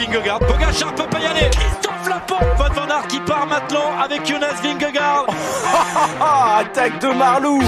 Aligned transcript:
Vingegaard. 0.00 0.38
Pogacar 0.40 0.94
peut 0.94 1.06
pas 1.10 1.20
y 1.20 1.26
aller. 1.26 1.50
Christophe 1.50 2.08
Laporte. 2.08 2.44
Van 2.56 2.68
Van 2.72 3.02
qui 3.08 3.20
part 3.20 3.46
maintenant 3.46 3.98
avec 4.02 4.26
Jonas 4.26 4.54
Vingegaard. 4.62 5.26
Attaque 6.58 6.98
de 7.00 7.08
Marlou 7.08 7.60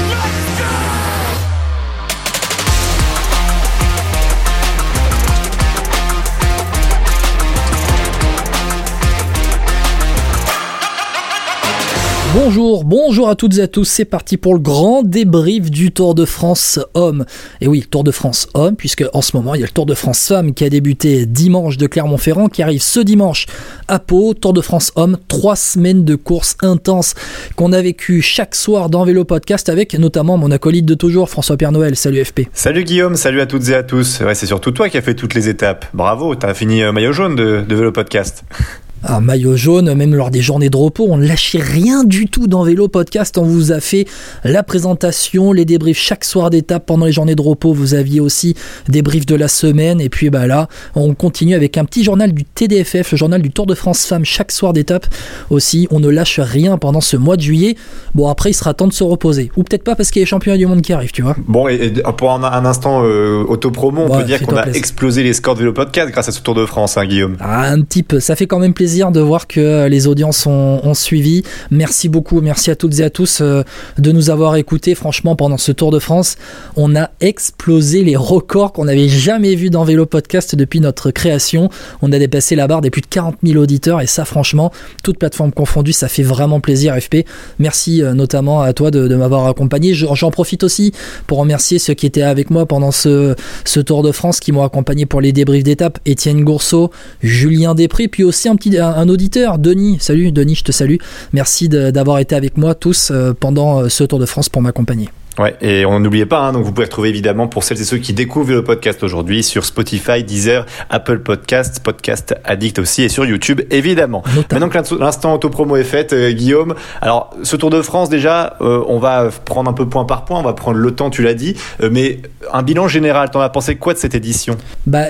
Bonjour, 12.35 12.85
bonjour 12.85 13.29
à 13.29 13.35
toutes 13.35 13.59
et 13.59 13.61
à 13.61 13.69
tous, 13.69 13.85
c'est 13.85 14.07
parti 14.07 14.39
pour 14.39 14.55
le 14.55 14.59
grand 14.59 15.03
débrief 15.03 15.71
du 15.71 15.93
Tour 15.93 16.15
de 16.15 16.25
France 16.25 16.81
homme. 16.95 17.27
Et 17.61 17.69
oui, 17.69 17.85
Tour 17.91 18.05
de 18.05 18.11
France 18.11 18.49
homme, 18.55 18.75
puisque 18.75 19.05
en 19.13 19.21
ce 19.21 19.37
moment 19.37 19.55
il 19.55 19.61
y 19.61 19.63
a 19.63 19.67
le 19.67 19.73
Tour 19.73 19.85
de 19.85 19.93
France 19.93 20.29
femme 20.29 20.55
qui 20.55 20.65
a 20.65 20.71
débuté 20.71 21.27
dimanche 21.27 21.77
de 21.77 21.87
Clermont-Ferrand, 21.87 22.49
qui 22.49 22.63
arrive 22.63 22.81
ce 22.81 23.01
dimanche 23.01 23.45
à 23.87 23.99
Pau. 23.99 24.33
Tour 24.33 24.55
de 24.55 24.63
France 24.63 24.93
homme, 24.97 25.19
trois 25.29 25.57
semaines 25.57 26.07
de 26.07 26.15
course 26.15 26.57
intense 26.63 27.15
qu'on 27.55 27.71
a 27.75 27.83
vécu 27.83 28.23
chaque 28.23 28.55
soir 28.55 28.89
dans 28.89 29.05
Vélo 29.05 29.27
Podcast 29.27 29.69
avec 29.69 29.93
notamment 29.99 30.39
mon 30.39 30.51
acolyte 30.51 30.87
de 30.87 30.95
toujours, 30.95 31.29
François 31.29 31.59
Père 31.59 31.71
Noël. 31.71 31.97
Salut 31.97 32.25
FP. 32.25 32.49
Salut 32.55 32.85
Guillaume, 32.85 33.17
salut 33.17 33.43
à 33.43 33.47
toutes 33.47 33.69
et 33.69 33.75
à 33.75 33.83
tous. 33.83 34.23
C'est 34.33 34.47
surtout 34.47 34.71
toi 34.71 34.89
qui 34.89 34.97
as 34.97 35.03
fait 35.03 35.15
toutes 35.15 35.35
les 35.35 35.51
étapes. 35.51 35.85
Bravo, 35.93 36.35
t'as 36.35 36.55
fini 36.55 36.83
euh, 36.83 36.93
maillot 36.93 37.13
jaune 37.13 37.37
de, 37.37 37.63
de 37.69 37.75
Vélo 37.75 37.93
Podcast. 37.93 38.45
un 39.05 39.21
maillot 39.21 39.57
jaune, 39.57 39.93
même 39.95 40.15
lors 40.15 40.31
des 40.31 40.41
journées 40.43 40.71
de 40.71 40.77
repos, 40.77 41.07
on 41.09 41.17
ne 41.17 41.27
lâchait 41.27 41.61
rien 41.61 42.05
du 42.05 42.27
tout 42.27 42.47
dans 42.47 42.63
Vélo 42.65 42.89
Podcast. 42.89 43.37
On 43.39 43.43
vous 43.45 43.73
a 43.73 43.81
fait 43.81 44.07
la 44.45 44.63
présentation, 44.63 45.53
les 45.53 45.65
débriefs 45.65 45.99
chaque 45.99 46.25
soir 46.25 46.51
d'étape 46.51 46.87
pendant 46.87 47.07
les 47.07 47.13
journées 47.13 47.35
de 47.35 47.43
repos. 47.43 47.73
Vous 47.73 47.95
aviez 47.95 48.21
aussi 48.21 48.55
des 48.89 49.03
briefs 49.03 49.27
de 49.27 49.35
la 49.35 49.49
semaine. 49.49 50.01
Et 50.01 50.09
puis 50.09 50.31
bah 50.31 50.47
là, 50.47 50.69
on 50.95 51.15
continue 51.15 51.55
avec 51.55 51.77
un 51.79 51.85
petit 51.85 52.05
journal 52.05 52.33
du 52.33 52.45
TDFF, 52.45 53.13
le 53.13 53.19
journal 53.19 53.43
du 53.43 53.51
Tour 53.51 53.67
de 53.67 53.75
France 53.75 54.05
Femmes 54.07 54.25
chaque 54.25 54.53
soir 54.53 54.73
d'étape. 54.73 55.07
Aussi, 55.51 55.89
on 55.91 56.01
ne 56.01 56.09
lâche 56.09 56.41
rien 56.41 56.79
pendant 56.79 57.01
ce 57.01 57.17
mois 57.17 57.37
de 57.37 57.43
juillet. 57.43 57.77
Bon, 58.15 58.29
après, 58.29 58.51
il 58.51 58.55
sera 58.55 58.75
temps 58.75 58.87
de 58.87 58.93
se 58.93 59.05
reposer. 59.05 59.51
Ou 59.57 59.63
peut-être 59.65 59.85
pas 59.85 59.95
parce 59.97 60.11
qu'il 60.11 60.21
y 60.21 60.23
a 60.23 60.25
les 60.25 60.29
championnats 60.29 60.59
du 60.59 60.67
monde 60.67 60.83
qui 60.83 60.93
arrivent, 60.93 61.13
tu 61.13 61.23
vois. 61.23 61.37
Bon, 61.49 61.69
et, 61.69 61.75
et 61.75 61.91
pour 62.17 62.31
un, 62.33 62.43
un 62.45 62.65
instant 62.65 63.03
euh, 63.05 63.45
autopromo, 63.49 64.03
on 64.03 64.13
Ouais, 64.13 64.21
peut 64.21 64.25
dire 64.27 64.43
qu'on 64.43 64.57
a 64.57 64.63
plaisir. 64.63 64.79
explosé 64.79 65.23
les 65.23 65.33
scores 65.33 65.55
de 65.55 65.61
Vélo 65.61 65.73
Podcast 65.73 66.11
grâce 66.13 66.29
à 66.29 66.33
ce 66.33 66.41
Tour 66.41 66.55
de 66.55 66.67
France, 66.67 66.97
hein, 66.97 67.07
Guillaume. 67.07 67.37
Ah, 67.41 67.69
un 67.71 67.81
petit 67.83 68.03
peu. 68.03 68.21
Ça 68.21 68.37
fait 68.37 68.47
quand 68.47 68.59
même 68.59 68.75
plaisir 68.75 68.92
de 68.93 69.21
voir 69.21 69.47
que 69.47 69.87
les 69.89 70.07
audiences 70.07 70.47
ont, 70.47 70.93
suivi. 70.95 71.43
Merci 71.71 72.11
beaucoup. 72.11 72.41
Merci 72.43 72.71
à 72.71 72.77
toutes 72.77 73.01
et 73.01 73.03
à 73.03 73.09
tous 73.09 73.39
euh, 73.41 73.63
de 73.99 74.13
nous 74.13 74.29
avoir 74.29 74.57
écoutés. 74.57 74.95
Franchement, 74.95 75.35
pendant 75.37 75.57
ce 75.57 75.73
Tour 75.73 75.91
de 75.91 75.99
France, 75.99 76.37
on 76.77 76.95
a 76.95 77.09
explosé 77.21 78.05
les 78.05 78.15
records 78.17 78.73
qu'on 78.73 78.85
n'avait 78.85 79.09
jamais 79.09 79.55
vus 79.55 79.71
dans 79.71 79.85
Vélo 79.85 80.05
Podcast 80.05 80.55
depuis 80.55 80.81
notre 80.81 81.11
création. 81.11 81.71
On 82.03 82.13
a 82.13 82.19
dépassé 82.19 82.55
la 82.55 82.67
barre 82.67 82.83
des 82.83 82.91
plus 82.91 83.01
de 83.01 83.07
40 83.07 83.37
000 83.43 83.59
auditeurs 83.59 84.03
et 84.03 84.07
ça, 84.07 84.27
franchement, 84.27 84.71
toutes 85.03 85.19
plateformes 85.19 85.53
confondues, 85.53 85.95
ça 85.95 86.09
fait 86.09 86.23
vraiment 86.23 86.61
plaisir, 86.61 86.95
FP. 87.01 87.25
Merci 87.59 88.03
euh, 88.03 88.13
notamment 88.13 88.61
à 88.61 88.75
toi 88.75 88.91
de, 88.91 89.09
m'avoir 89.17 89.47
accompagné. 89.47 89.95
Je- 89.95 90.07
J'en 90.15 90.31
profite 90.31 90.63
aussi 90.65 90.93
pour 91.27 91.39
remercier 91.39 91.79
ceux 91.79 91.95
qui 91.95 92.05
étaient 92.05 92.21
avec 92.23 92.51
moi 92.51 92.67
pendant 92.67 92.91
ce, 92.91 93.35
ce 93.65 93.81
Tour 93.81 94.03
de 94.03 94.13
France, 94.13 94.41
qui 94.41 94.53
m'ont 94.53 94.63
accompagné 94.63 95.07
pour 95.07 95.23
les 95.23 95.33
débriefs 95.33 95.65
d'étape. 95.65 95.99
Étienne 96.05 96.45
Gourceau, 96.45 96.91
Julien 97.23 97.75
Després, 97.75 98.09
puis 98.09 98.25
aussi 98.25 98.49
un 98.49 98.57
petit 98.57 98.71
un, 98.83 98.95
un 98.95 99.09
auditeur, 99.09 99.59
Denis. 99.59 99.99
Salut 100.01 100.33
Denis, 100.33 100.57
je 100.57 100.65
te 100.65 100.73
salue. 100.73 100.97
Merci 101.33 101.69
d'avoir 101.69 102.19
été 102.19 102.35
avec 102.35 102.57
moi 102.57 102.75
tous 102.75 103.11
euh, 103.11 103.33
pendant 103.39 103.81
euh, 103.81 103.89
ce 103.89 104.05
Tour 104.05 104.19
de 104.19 104.27
France 104.27 104.49
pour 104.49 104.63
m'accompagner. 104.63 105.09
Ouais, 105.39 105.57
et 105.63 105.87
on 105.87 105.99
n'oubliez 105.99 106.27
pas, 106.27 106.41
hein, 106.41 106.53
donc 106.53 106.65
vous 106.65 106.73
pouvez 106.73 106.85
retrouver 106.85 107.09
évidemment 107.09 107.49
pour 107.49 107.65
celles 107.65 107.81
et 107.81 107.85
ceux 107.85 107.97
qui 107.97 108.13
découvrent 108.13 108.53
le 108.53 108.65
podcast 108.65 109.03
aujourd'hui 109.03 109.43
sur 109.43 109.65
Spotify, 109.65 110.23
Deezer, 110.23 110.67
Apple 110.91 111.21
Podcast, 111.21 111.81
Podcast 111.83 112.35
Addict 112.45 112.79
aussi 112.79 113.05
et 113.05 113.09
sur 113.09 113.25
YouTube 113.25 113.63
évidemment. 113.71 114.23
Maintenant 114.51 114.69
que 114.69 115.01
l'instant 115.01 115.35
autopromo 115.35 115.77
est 115.77 115.85
fait, 115.85 116.13
euh, 116.13 116.33
Guillaume, 116.33 116.75
alors 117.01 117.31
ce 117.45 117.57
Tour 117.57 117.71
de 117.71 117.81
France 117.81 118.11
déjà, 118.11 118.57
euh, 118.61 118.85
on 118.87 118.99
va 118.99 119.31
prendre 119.47 119.71
un 119.71 119.73
peu 119.73 119.89
point 119.89 120.05
par 120.05 120.27
point, 120.27 120.39
on 120.39 120.43
va 120.43 120.53
prendre 120.53 120.77
le 120.77 120.91
temps, 120.91 121.09
tu 121.09 121.23
l'as 121.23 121.35
dit, 121.35 121.57
euh, 121.81 121.89
mais 121.91 122.21
un 122.53 122.63
bilan 122.63 122.87
général, 122.87 123.31
t'en 123.31 123.41
as 123.41 123.49
pensé 123.49 123.77
quoi 123.77 123.95
de 123.95 123.99
cette 123.99 124.15
édition? 124.15 124.59
Bah, 124.87 125.07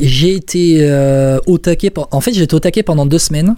j'ai 0.00 0.34
été 0.34 0.78
euh, 0.80 1.38
En 2.10 2.20
fait, 2.20 2.32
j'ai 2.32 2.42
été 2.42 2.54
au 2.54 2.82
pendant 2.82 3.06
deux 3.06 3.18
semaines. 3.18 3.56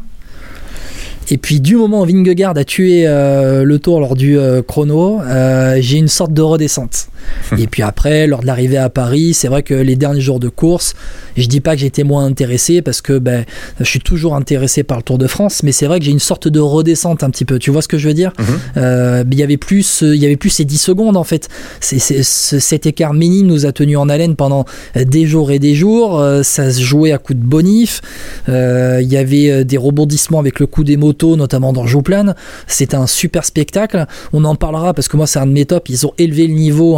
Et 1.31 1.37
puis, 1.37 1.61
du 1.61 1.77
moment 1.77 2.03
où 2.03 2.07
Vingegaard 2.07 2.57
a 2.57 2.65
tué 2.65 3.07
euh, 3.07 3.63
le 3.63 3.79
tour 3.79 4.01
lors 4.01 4.15
du 4.15 4.39
euh, 4.39 4.63
chrono, 4.63 5.21
euh, 5.21 5.77
j'ai 5.81 5.99
une 5.99 6.09
sorte 6.09 6.33
de 6.33 6.41
redescente. 6.41 7.09
Et 7.59 7.67
puis 7.67 7.83
après, 7.83 8.27
lors 8.27 8.41
de 8.41 8.47
l'arrivée 8.47 8.77
à 8.77 8.91
Paris, 8.91 9.35
c'est 9.35 9.49
vrai 9.49 9.63
que 9.63 9.75
les 9.75 9.97
derniers 9.97 10.21
jours 10.21 10.41
de 10.41 10.49
course, 10.49 10.95
je 11.37 11.47
dis 11.47 11.61
pas 11.61 11.75
que 11.75 11.81
j'étais 11.81 12.05
moins 12.05 12.25
intéressé 12.25 12.83
parce 12.83 13.01
que 13.01 13.19
ben, 13.19 13.45
je 13.79 13.85
suis 13.85 14.01
toujours 14.01 14.35
intéressé 14.35 14.83
par 14.83 14.99
le 14.99 15.03
Tour 15.03 15.19
de 15.19 15.27
France, 15.27 15.63
mais 15.63 15.73
c'est 15.73 15.87
vrai 15.87 15.99
que 15.99 16.05
j'ai 16.05 16.11
une 16.11 16.19
sorte 16.19 16.49
de 16.49 16.61
redescente 16.61 17.23
un 17.23 17.31
petit 17.31 17.45
peu. 17.45 17.59
Tu 17.59 17.71
vois 17.71 17.83
ce 17.83 17.89
que 17.89 17.99
je 17.99 18.09
veux 18.09 18.15
dire? 18.15 18.33
Euh, 18.77 19.25
Il 19.31 19.39
y 19.39 19.43
avait 19.43 19.57
plus, 19.57 20.03
il 20.03 20.17
y 20.17 20.27
avait 20.27 20.37
plus 20.37 20.51
ces 20.51 20.65
10 20.65 20.79
secondes 20.79 21.17
en 21.17 21.25
fait. 21.25 21.49
C'est, 21.81 21.99
cet 22.23 22.87
écart 22.87 23.15
minime 23.15 23.47
nous 23.47 23.67
a 23.67 23.73
tenu 23.73 23.97
en 23.97 24.09
haleine 24.09 24.37
pendant 24.37 24.65
des 24.95 25.27
jours 25.27 25.51
et 25.51 25.59
des 25.59 25.75
jours. 25.75 26.19
Euh, 26.21 26.43
ça 26.43 26.71
se 26.71 26.81
jouait 26.81 27.13
à 27.13 27.19
coups 27.19 27.39
de 27.39 27.45
bonif. 27.45 28.01
Euh, 28.49 29.01
Il 29.03 29.13
y 29.13 29.17
avait 29.17 29.51
euh, 29.51 29.65
des 29.65 29.77
rebondissements 29.77 30.39
avec 30.39 30.61
le 30.61 30.67
coup 30.67 30.85
des 30.85 30.97
motos, 30.97 31.37
notamment 31.37 31.73
dans 31.73 31.87
Jouplane. 31.87 32.35
C'était 32.67 32.97
un 32.97 33.07
super 33.07 33.45
spectacle. 33.45 34.07
On 34.33 34.45
en 34.45 34.55
parlera 34.55 34.95
parce 34.95 35.09
que 35.09 35.17
moi 35.17 35.27
c'est 35.27 35.39
un 35.39 35.47
de 35.47 35.53
mes 35.53 35.65
tops. 35.65 35.89
Ils 35.91 36.07
ont 36.07 36.13
élevé 36.19 36.47
le 36.47 36.55
niveau, 36.55 36.97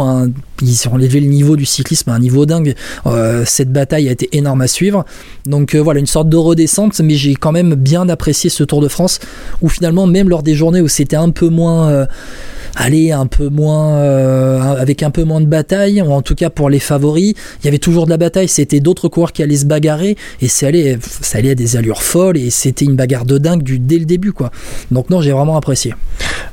ils 0.61 0.87
ont 0.89 0.97
élevé 0.99 1.19
le 1.19 1.27
niveau 1.27 1.55
du 1.55 1.65
cyclisme 1.65 2.09
à 2.09 2.13
un 2.13 2.19
niveau 2.19 2.45
dingue. 2.45 2.75
Euh, 3.05 3.43
cette 3.45 3.71
bataille 3.71 4.07
a 4.09 4.11
été 4.11 4.29
énorme 4.37 4.61
à 4.61 4.67
suivre. 4.67 5.05
Donc 5.45 5.75
euh, 5.75 5.79
voilà, 5.79 5.99
une 5.99 6.07
sorte 6.07 6.29
de 6.29 6.37
redescente, 6.37 6.99
mais 7.01 7.15
j'ai 7.15 7.35
quand 7.35 7.51
même 7.51 7.75
bien 7.75 8.07
apprécié 8.09 8.49
ce 8.49 8.63
Tour 8.63 8.81
de 8.81 8.87
France 8.87 9.19
où 9.61 9.69
finalement, 9.69 10.07
même 10.07 10.29
lors 10.29 10.43
des 10.43 10.55
journées 10.55 10.81
où 10.81 10.87
c'était 10.87 11.15
un 11.15 11.29
peu 11.29 11.49
moins. 11.49 11.89
euh, 11.89 12.05
Allez, 12.75 13.11
un 13.11 13.27
peu 13.27 13.49
moins 13.49 13.95
euh, 13.95 14.59
avec 14.59 15.03
un 15.03 15.11
peu 15.11 15.23
moins 15.23 15.41
de 15.41 15.45
bataille, 15.45 16.01
ou 16.01 16.11
en 16.11 16.21
tout 16.21 16.35
cas 16.35 16.49
pour 16.49 16.69
les 16.69 16.79
favoris, 16.79 17.33
il 17.61 17.65
y 17.65 17.67
avait 17.67 17.79
toujours 17.79 18.05
de 18.05 18.09
la 18.09 18.17
bataille. 18.17 18.47
C'était 18.47 18.79
d'autres 18.79 19.07
coureurs 19.07 19.33
qui 19.33 19.43
allaient 19.43 19.55
se 19.55 19.65
bagarrer 19.65 20.17
et 20.41 20.47
ça 20.47 20.67
allait, 20.67 20.97
ça 21.01 21.39
allait 21.39 21.51
à 21.51 21.55
des 21.55 21.75
allures 21.75 22.03
folles 22.03 22.37
et 22.37 22.49
c'était 22.49 22.85
une 22.85 22.95
bagarre 22.95 23.25
de 23.25 23.37
dingue 23.37 23.63
du, 23.63 23.79
dès 23.79 23.99
le 23.99 24.05
début, 24.05 24.31
quoi. 24.31 24.51
Donc 24.91 25.09
non, 25.09 25.21
j'ai 25.21 25.31
vraiment 25.31 25.57
apprécié. 25.57 25.93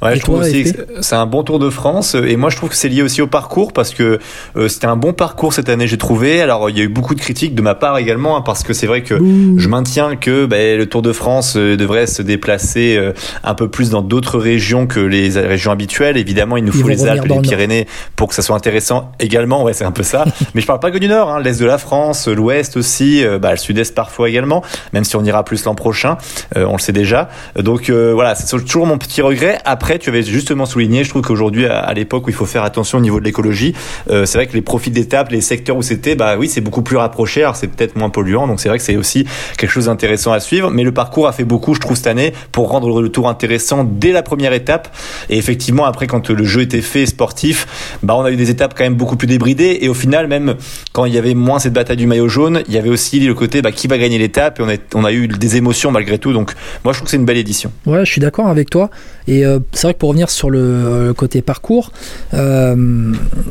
Ouais, 0.03 0.15
Et 0.15 0.17
je 0.17 0.23
trouve 0.23 0.41
aussi 0.41 0.73
c'est 1.01 1.17
un 1.17 1.27
bon 1.27 1.43
Tour 1.43 1.59
de 1.59 1.71
France 1.71 2.15
et 2.15 2.37
moi 2.37 2.51
je 2.51 2.57
trouve 2.57 2.71
que 2.71 2.77
c'est 2.77 2.89
lié 2.89 3.03
aussi 3.03 3.23
au 3.23 3.27
parcours 3.27 3.73
parce 3.73 3.95
que 3.95 4.19
euh, 4.57 4.69
c'était 4.69 4.87
un 4.87 4.97
bon 4.97 5.13
parcours 5.13 5.53
cette 5.53 5.69
année 5.69 5.87
j'ai 5.87 5.99
trouvé. 5.99 6.41
Alors 6.41 6.71
il 6.71 6.77
y 6.77 6.81
a 6.81 6.85
eu 6.85 6.89
beaucoup 6.89 7.15
de 7.15 7.21
critiques 7.21 7.55
de 7.55 7.63
ma 7.63 7.75
part 7.75 7.99
également 7.99 8.37
hein, 8.37 8.43
parce 8.43 8.63
que 8.63 8.73
c'est 8.73 8.87
vrai 8.87 9.03
que 9.03 9.15
je 9.17 9.69
maintiens 9.69 10.17
que 10.17 10.47
ben, 10.47 10.79
le 10.79 10.87
Tour 10.87 11.03
de 11.03 11.13
France 11.13 11.55
euh, 11.57 11.77
devrait 11.77 12.07
se 12.07 12.23
déplacer 12.23 12.99
un 13.43 13.55
peu 13.55 13.69
plus 13.69 13.91
dans 13.91 14.03
d'autres 14.03 14.39
régions 14.39 14.87
que 14.87 15.01
les 15.01 15.29
régions 15.31 15.73
habituelles. 15.73 16.08
Évidemment, 16.17 16.57
il 16.57 16.65
nous 16.65 16.73
faut 16.73 16.89
les 16.89 17.07
Alpes, 17.07 17.25
les. 17.27 17.39
Pyrénées 17.41 17.87
pour 18.17 18.29
que 18.29 18.35
ça 18.35 18.43
soit 18.43 18.57
intéressant 18.57 19.13
également. 19.21 19.63
Ouais, 19.63 19.73
c'est 19.73 19.85
un 19.85 19.93
peu 19.93 20.03
ça. 20.03 20.25
Mais 20.55 20.61
je 20.61 20.67
parle 20.67 20.81
pas 20.81 20.91
que 20.91 20.99
du 20.99 21.09
Nord, 21.09 21.31
hein, 21.31 21.41
l'Est 21.41 21.61
de 21.61 21.67
la 21.67 21.79
France, 21.79 22.29
l'Ouest 22.29 22.77
aussi, 22.77 23.25
euh, 23.25 23.39
bah, 23.39 23.53
le 23.53 23.57
Sud-Est 23.57 23.95
parfois 23.95 24.29
également, 24.29 24.63
même 24.93 25.05
si 25.05 25.17
on 25.17 25.25
ira 25.25 25.45
plus 25.45 25.65
l'an 25.65 25.75
prochain, 25.75 26.17
euh, 26.57 26.65
on 26.67 26.75
le 26.75 26.79
sait 26.79 26.93
déjà. 26.93 27.29
Donc 27.57 27.91
euh, 27.91 28.13
voilà, 28.13 28.35
c'est 28.35 28.47
toujours 28.47 28.87
mon 28.87 28.99
petit 28.99 29.23
regret. 29.23 29.59
Après, 29.65 29.99
tu 29.99 30.11
avais 30.11 30.23
justement 30.23 30.67
souligné, 30.67 31.05
je 31.05 31.11
trouve 31.11 31.23
qu'aujourd'hui, 31.23 31.67
à, 31.67 31.79
à 31.79 31.95
l'époque 31.95 32.27
où 32.27 32.31
il 32.31 32.37
faut 32.37 32.47
faire 32.47 32.65
attention 32.65 32.99
au 32.99 33.01
niveau 33.01 33.21
de 33.21 33.25
l'écologie, 33.25 33.75
euh, 34.11 34.27
c'est 34.27 34.39
vrai 34.39 34.47
que 34.47 34.55
les 34.55 34.63
profils 34.63 34.93
d'étape, 34.93 35.31
les 35.31 35.41
secteurs 35.41 35.77
où 35.77 35.83
c'était, 35.83 36.15
bah 36.15 36.37
oui, 36.39 36.49
c'est 36.49 36.61
beaucoup 36.61 36.83
plus 36.83 36.97
rapproché. 36.97 37.43
Alors 37.43 37.57
c'est 37.57 37.69
peut-être 37.69 37.97
moins 37.97 38.11
polluant, 38.11 38.47
donc 38.47 38.61
c'est 38.61 38.69
vrai 38.69 38.79
que 38.79 38.85
c'est 38.85 38.97
aussi 38.97 39.27
quelque 39.57 39.71
chose 39.71 39.87
d'intéressant 39.87 40.33
à 40.33 40.41
suivre. 40.41 40.71
Mais 40.71 40.83
le 40.83 40.93
parcours 40.93 41.29
a 41.29 41.33
fait 41.33 41.45
beaucoup, 41.45 41.75
je 41.75 41.81
trouve, 41.81 41.97
cette 41.97 42.07
année 42.07 42.33
pour 42.53 42.71
rendre 42.71 43.01
le 43.01 43.09
tour 43.09 43.29
intéressant 43.29 43.85
dès 43.85 44.13
la 44.13 44.23
première 44.23 44.53
étape. 44.53 44.95
Et 45.31 45.39
effectivement, 45.39 45.85
après, 45.85 45.98
quand 46.07 46.31
le 46.31 46.45
jeu 46.45 46.63
était 46.63 46.81
fait 46.81 47.07
sportif, 47.07 47.99
bah 48.03 48.15
on 48.17 48.23
a 48.23 48.31
eu 48.31 48.37
des 48.37 48.51
étapes 48.51 48.75
quand 48.77 48.85
même 48.85 48.95
beaucoup 48.95 49.17
plus 49.17 49.27
débridées. 49.27 49.79
Et 49.81 49.89
au 49.89 49.95
final, 49.95 50.27
même 50.29 50.57
quand 50.93 51.05
il 51.05 51.15
y 51.15 51.19
avait 51.19 51.35
moins 51.35 51.59
cette 51.59 51.73
bataille 51.73 51.97
du 51.97 52.07
maillot 52.07 52.29
jaune, 52.29 52.63
il 52.69 52.75
y 52.75 52.79
avait 52.79 52.91
aussi 52.91 53.21
le 53.21 53.35
côté 53.35 53.63
bah, 53.63 53.73
qui 53.73 53.87
va 53.87 53.99
gagner 53.99 54.19
l'étape. 54.19 54.61
Et 54.61 54.79
on 54.95 55.05
a, 55.05 55.13
eu 55.13 55.29
des 55.29 55.57
émotions 55.57 55.91
malgré 55.91 56.19
tout. 56.19 56.33
Donc 56.33 56.53
moi, 56.85 56.93
je 56.93 56.99
trouve 56.99 57.07
que 57.07 57.11
c'est 57.11 57.17
une 57.17 57.25
belle 57.25 57.37
édition. 57.37 57.73
Ouais, 57.87 58.05
je 58.05 58.11
suis 58.11 58.21
d'accord 58.21 58.49
avec 58.49 58.71
toi. 58.71 58.91
Et 59.27 59.45
euh, 59.45 59.59
c'est 59.73 59.87
vrai 59.87 59.95
que 59.95 59.99
pour 59.99 60.11
revenir 60.11 60.31
sur 60.31 60.51
le, 60.51 61.13
côté 61.17 61.43
parcours, 61.43 61.93
euh, 62.35 62.75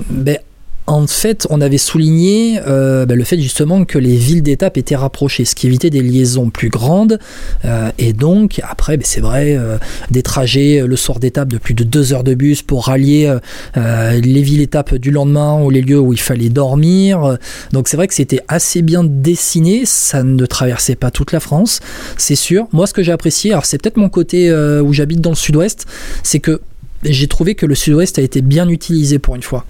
ben, 0.10 0.38
en 0.88 1.06
fait, 1.06 1.46
on 1.50 1.60
avait 1.60 1.78
souligné 1.78 2.62
euh, 2.66 3.06
ben, 3.06 3.18
le 3.18 3.24
fait 3.26 3.38
justement 3.38 3.84
que 3.84 3.98
les 3.98 4.16
villes 4.16 4.42
d'étape 4.42 4.78
étaient 4.78 4.96
rapprochées, 4.96 5.44
ce 5.44 5.54
qui 5.54 5.68
évitait 5.68 5.90
des 5.90 6.02
liaisons 6.02 6.50
plus 6.50 6.70
grandes. 6.70 7.20
Euh, 7.66 7.92
et 7.98 8.14
donc, 8.14 8.62
après, 8.64 8.96
ben, 8.96 9.04
c'est 9.06 9.20
vrai, 9.20 9.58
euh, 9.58 9.78
des 10.12 10.24
trajets 10.24 10.84
le 10.88 10.96
soir 10.96 11.20
d'étape 11.20 11.50
de 11.50 11.58
plus 11.58 11.74
de 11.74 11.84
deux 11.84 12.14
heures 12.14 12.24
de 12.24 12.34
bus 12.34 12.62
pour 12.62 12.86
rallier 12.86 13.36
les 13.76 14.42
villes 14.42 14.62
étapes 14.62 14.96
du 14.96 15.12
lendemain 15.12 15.62
ou 15.62 15.70
les 15.70 15.82
lieux 15.82 16.00
où 16.00 16.14
il 16.14 16.20
fallait 16.20 16.50
dormir. 16.50 17.38
Donc, 17.74 17.90
c'est 17.90 17.98
vrai 17.98 18.08
que 18.08 18.14
c'était 18.14 18.42
assez 18.48 18.82
bien 18.82 19.04
dessiné. 19.04 19.84
Ça 19.86 20.24
ne 20.24 20.46
traversait 20.46 20.96
pas 20.96 21.12
toute 21.12 21.34
la 21.34 21.42
France, 21.42 21.82
c'est 22.18 22.36
sûr. 22.36 22.68
Moi, 22.72 22.88
ce 22.88 22.94
que 22.94 23.04
j'ai 23.04 23.12
apprécié, 23.12 23.52
alors 23.52 23.66
c'est 23.66 23.82
peut-être 23.82 23.98
mon 23.98 24.10
côté 24.10 24.52
où 24.54 24.94
j'habite 24.94 25.20
dans 25.20 25.32
le 25.32 25.36
sud-ouest, 25.36 25.86
c'est 26.24 26.40
que 26.40 26.62
j'ai 27.04 27.28
trouvé 27.28 27.56
que 27.56 27.66
le 27.66 27.76
Sud-Ouest 27.76 28.20
a 28.20 28.22
été 28.22 28.42
bien 28.42 28.68
utilisé 28.70 29.20
pour 29.20 29.36
une 29.36 29.44
fois. 29.44 29.66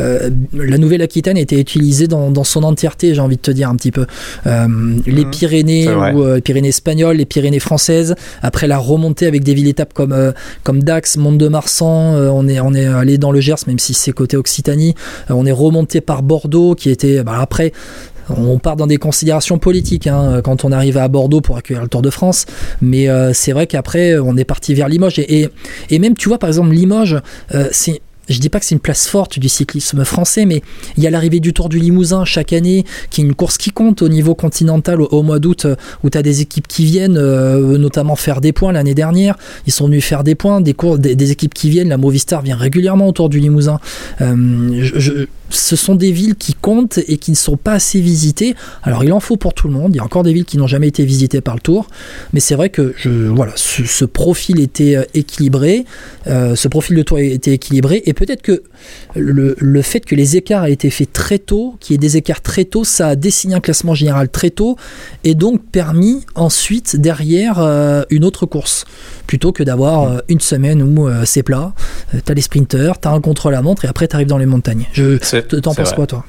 Euh, 0.00 0.30
la 0.54 0.78
Nouvelle-Aquitaine 0.78 1.36
a 1.36 1.40
été 1.40 1.60
utilisée 1.60 2.08
dans, 2.08 2.30
dans, 2.30 2.44
son 2.44 2.62
entièreté, 2.62 3.14
j'ai 3.14 3.20
envie 3.20 3.36
de 3.36 3.42
te 3.42 3.50
dire 3.50 3.68
un 3.68 3.76
petit 3.76 3.90
peu. 3.90 4.06
Euh, 4.46 4.66
les 5.06 5.24
Mhm. 5.24 5.30
Pyrénées, 5.30 5.88
ou, 5.88 6.22
euh, 6.22 6.36
les 6.36 6.40
Pyrénées 6.40 6.68
espagnoles, 6.68 7.16
les 7.16 7.26
Pyrénées 7.26 7.58
françaises, 7.58 8.14
après 8.42 8.66
la 8.66 8.78
remontée 8.78 9.26
avec 9.26 9.44
des 9.44 9.54
villes-étapes 9.54 9.92
comme, 9.92 10.12
euh, 10.12 10.32
comme 10.62 10.82
Dax, 10.82 11.16
Mont-de-Marsan, 11.18 12.14
on, 12.32 12.48
est, 12.48 12.60
on 12.60 12.72
est 12.72 12.86
allé 12.86 13.18
dans 13.18 13.32
le 13.32 13.40
Gers, 13.40 13.56
même 13.66 13.78
si 13.78 13.92
c'est 13.94 14.12
côté 14.12 14.36
Occitanie, 14.36 14.94
on 15.28 15.44
est 15.44 15.52
remonté 15.52 16.00
par 16.00 16.22
Bordeaux, 16.22 16.74
qui 16.74 16.90
était 16.90 17.22
bah, 17.22 17.38
après 17.40 17.72
on 18.28 18.58
part 18.58 18.76
dans 18.76 18.86
des 18.86 18.96
considérations 18.96 19.58
politiques 19.58 20.06
hein, 20.06 20.40
quand 20.42 20.64
on 20.64 20.72
arrive 20.72 20.96
à 20.96 21.08
Bordeaux 21.08 21.40
pour 21.40 21.56
accueillir 21.56 21.82
le 21.82 21.88
Tour 21.88 22.02
de 22.02 22.10
France, 22.10 22.46
mais 22.80 23.08
euh, 23.08 23.32
c'est 23.32 23.52
vrai 23.52 23.66
qu'après 23.66 24.18
on 24.18 24.36
est 24.36 24.44
parti 24.44 24.74
vers 24.74 24.88
Limoges 24.88 25.18
et, 25.18 25.50
même 25.98 26.14
tu 26.14 26.28
vois 26.28 26.38
par 26.38 26.48
exemple 26.48 26.70
Limoges, 26.70 27.20
euh, 27.54 27.68
c'est 27.70 28.00
je 28.28 28.38
dis 28.38 28.48
pas 28.48 28.60
que 28.60 28.66
c'est 28.66 28.74
une 28.74 28.80
place 28.80 29.08
forte 29.08 29.38
du 29.38 29.48
cyclisme 29.48 30.04
français, 30.04 30.46
mais 30.46 30.62
il 30.96 31.02
y 31.02 31.06
a 31.06 31.10
l'arrivée 31.10 31.40
du 31.40 31.52
Tour 31.52 31.68
du 31.68 31.78
Limousin 31.78 32.24
chaque 32.24 32.52
année, 32.52 32.84
qui 33.10 33.20
est 33.20 33.24
une 33.24 33.34
course 33.34 33.58
qui 33.58 33.70
compte 33.70 34.02
au 34.02 34.08
niveau 34.08 34.34
continental 34.34 35.00
au, 35.00 35.22
mois 35.22 35.38
d'août, 35.38 35.66
où 36.02 36.10
tu 36.10 36.18
as 36.18 36.22
des 36.22 36.40
équipes 36.40 36.68
qui 36.68 36.84
viennent, 36.84 37.18
euh, 37.18 37.78
notamment 37.78 38.16
faire 38.16 38.40
des 38.40 38.52
points 38.52 38.72
l'année 38.72 38.94
dernière. 38.94 39.36
Ils 39.66 39.72
sont 39.72 39.86
venus 39.86 40.04
faire 40.04 40.24
des 40.24 40.34
points, 40.34 40.60
des, 40.60 40.74
des, 40.74 41.30
équipes 41.32 41.54
qui 41.54 41.68
viennent. 41.68 41.88
La 41.88 41.98
Movistar 41.98 42.42
vient 42.42 42.56
régulièrement 42.56 43.08
au 43.08 43.12
Tour 43.12 43.28
du 43.28 43.40
Limousin. 43.40 43.80
Euh, 44.20 44.34
je, 44.82 45.26
ce 45.54 45.76
sont 45.76 45.94
des 45.94 46.12
villes 46.12 46.34
qui 46.34 46.54
comptent 46.54 46.98
et 47.06 47.16
qui 47.18 47.30
ne 47.30 47.36
sont 47.36 47.56
pas 47.56 47.72
assez 47.72 48.00
visitées. 48.00 48.54
Alors 48.82 49.04
il 49.04 49.12
en 49.12 49.20
faut 49.20 49.36
pour 49.36 49.54
tout 49.54 49.68
le 49.68 49.74
monde. 49.74 49.94
Il 49.94 49.98
y 49.98 50.00
a 50.00 50.04
encore 50.04 50.22
des 50.22 50.32
villes 50.32 50.44
qui 50.44 50.58
n'ont 50.58 50.66
jamais 50.66 50.88
été 50.88 51.04
visitées 51.04 51.40
par 51.40 51.54
le 51.54 51.60
Tour, 51.60 51.88
mais 52.32 52.40
c'est 52.40 52.54
vrai 52.54 52.70
que 52.70 52.94
voilà, 53.30 53.52
ce, 53.56 54.04
profil 54.04 54.60
était 54.60 54.96
euh, 54.96 55.04
équilibré, 55.14 55.84
euh, 56.26 56.56
ce 56.56 56.68
profil 56.68 56.96
de 56.96 57.02
Tour 57.02 57.18
était 57.18 57.52
équilibré, 57.52 58.02
et 58.06 58.12
peut-être 58.12 58.42
que 58.42 58.62
le, 59.14 59.82
fait 59.82 60.00
que 60.00 60.14
les 60.14 60.36
écarts 60.36 60.66
aient 60.66 60.72
été 60.72 60.90
faits 60.90 61.12
très 61.12 61.38
tôt, 61.38 61.76
qu'il 61.80 61.94
y 61.94 61.96
ait 61.96 61.98
des 61.98 62.16
écarts 62.16 62.40
très 62.40 62.64
tôt, 62.64 62.84
ça 62.84 63.08
a 63.08 63.16
dessiné 63.16 63.54
un 63.54 63.60
classement 63.60 63.94
général 63.94 64.28
très 64.28 64.50
tôt, 64.50 64.76
et 65.24 65.34
donc 65.34 65.62
permis 65.70 66.24
ensuite 66.34 66.96
derrière 66.96 67.58
euh, 67.58 68.02
une 68.10 68.24
autre 68.24 68.46
course 68.46 68.84
plutôt 69.26 69.52
que 69.52 69.62
d'avoir 69.62 70.20
une 70.28 70.40
semaine 70.40 70.82
où 70.82 71.08
c'est 71.24 71.42
plat, 71.42 71.72
t'as 72.24 72.34
les 72.34 72.42
sprinters, 72.42 72.98
t'as 72.98 73.12
un 73.12 73.20
contre-la-montre 73.20 73.86
et 73.86 73.88
après 73.88 74.06
t'arrives 74.06 74.26
dans 74.26 74.36
les 74.36 74.46
montagnes. 74.46 74.86
T'en 75.42 75.74
penses 75.74 75.92
quoi 75.92 76.06
toi? 76.06 76.24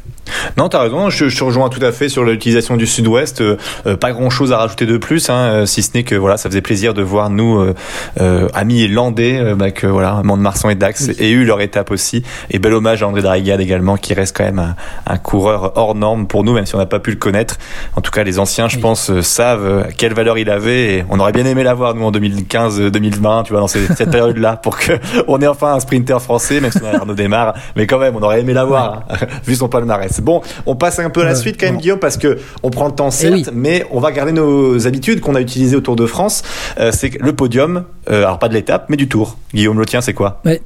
Non, 0.58 0.70
t'as 0.70 0.82
raison. 0.82 1.10
Je, 1.10 1.30
je, 1.30 1.38
te 1.38 1.44
rejoins 1.44 1.70
tout 1.70 1.84
à 1.84 1.92
fait 1.92 2.10
sur 2.10 2.24
l'utilisation 2.24 2.78
du 2.78 2.88
Sud-Ouest. 2.88 3.42
Euh, 3.42 3.58
euh, 3.86 3.98
pas 3.98 4.12
grand-chose 4.12 4.52
à 4.52 4.58
rajouter 4.58 4.86
de 4.86 4.98
plus, 4.98 5.30
hein, 5.30 5.36
euh, 5.36 5.66
si 5.66 5.84
ce 5.84 5.92
n'est 5.96 6.04
que 6.04 6.16
voilà, 6.16 6.38
ça 6.38 6.50
faisait 6.50 6.62
plaisir 6.62 6.94
de 6.94 7.02
voir 7.02 7.30
nous 7.30 7.74
euh, 8.20 8.48
amis 8.54 8.88
landais, 8.88 9.54
bah, 9.56 9.72
que 9.72 9.88
voilà, 9.88 10.22
Mont-de-Marsan 10.24 10.70
et 10.70 10.76
Dax 10.76 11.10
oui. 11.10 11.16
aient 11.20 11.32
eu 11.32 11.46
leur 11.46 11.62
étape 11.62 11.92
aussi. 11.92 12.24
Et 12.52 12.60
bel 12.60 12.74
hommage 12.74 13.04
à 13.04 13.08
André 13.08 13.22
Darrigade 13.22 13.62
également, 13.62 13.98
qui 13.98 14.14
reste 14.14 14.36
quand 14.36 14.44
même 14.44 14.60
un, 14.60 14.76
un, 15.08 15.18
coureur 15.18 15.74
hors 15.76 15.96
norme 15.96 16.28
pour 16.28 16.44
nous, 16.44 16.54
même 16.54 16.66
si 16.66 16.76
on 16.76 16.80
n'a 16.80 16.86
pas 16.86 17.00
pu 17.00 17.12
le 17.12 17.18
connaître. 17.18 17.58
En 17.96 18.02
tout 18.02 18.12
cas, 18.12 18.24
les 18.24 18.40
anciens, 18.40 18.68
je 18.68 18.78
oui. 18.78 18.82
pense, 18.82 19.10
euh, 19.10 19.22
savent 19.22 19.88
quelle 19.98 20.14
valeur 20.14 20.38
il 20.38 20.50
avait. 20.50 20.98
Et 20.98 21.06
on 21.10 21.20
aurait 21.20 21.32
bien 21.32 21.46
aimé 21.46 21.64
l'avoir 21.64 21.96
nous 21.96 22.04
en 22.04 22.12
2015-2020, 22.12 23.44
tu 23.44 23.52
vois, 23.52 23.62
dans 23.62 23.68
cette, 23.68 23.94
cette 23.98 24.12
période-là, 24.12 24.58
pour 24.58 24.78
que 24.78 24.94
on 25.28 25.42
ait 25.42 25.48
enfin 25.48 25.74
un 25.74 25.80
sprinter 25.80 26.22
français, 26.22 26.60
même 26.60 26.72
si 26.72 26.80
on 26.84 26.88
a 26.88 26.98
Arnaud 26.98 27.16
Démarre. 27.16 27.54
Mais 27.76 27.88
quand 27.88 28.00
même, 28.00 28.16
on 28.16 28.22
aurait 28.22 28.42
aimé 28.42 28.54
l'avoir, 28.54 29.03
hein, 29.10 29.28
vu 29.46 29.56
son 29.56 29.68
palmarès. 29.68 30.20
Bon, 30.22 30.42
on 30.66 30.76
passe 30.76 31.00
un 31.00 31.10
peu 31.10 31.22
à 31.22 31.26
la 31.26 31.36
suite 31.36 31.60
quand 31.60 31.66
même, 31.66 31.78
Guillaume, 31.78 32.00
parce 32.00 32.18
que 32.18 32.40
on 32.62 32.70
prend 32.70 32.88
le 32.88 32.94
temps 32.94 33.12
certes, 33.12 33.34
oui. 33.34 33.46
mais 33.54 33.86
on 33.92 34.00
va 34.00 34.12
garder 34.12 34.32
nos 34.32 34.88
habitudes 34.88 35.20
qu'on 35.20 35.36
a 35.36 35.42
utilisées 35.42 35.76
au 35.76 35.82
Tour 35.82 35.96
de 35.96 36.06
France. 36.06 36.44
Euh, 36.80 36.92
c'est 36.92 37.20
le 37.20 37.34
podium, 37.34 37.86
euh, 38.10 38.20
alors 38.20 38.40
pas 38.40 38.50
de 38.50 38.54
l'étape, 38.54 38.86
mais 38.90 38.98
du 38.98 39.08
Tour. 39.08 39.38
Guillaume, 39.54 39.80
le 39.80 39.86
tien, 39.86 40.02
c'est 40.02 40.14
quoi? 40.14 40.42
Ouais. 40.46 40.62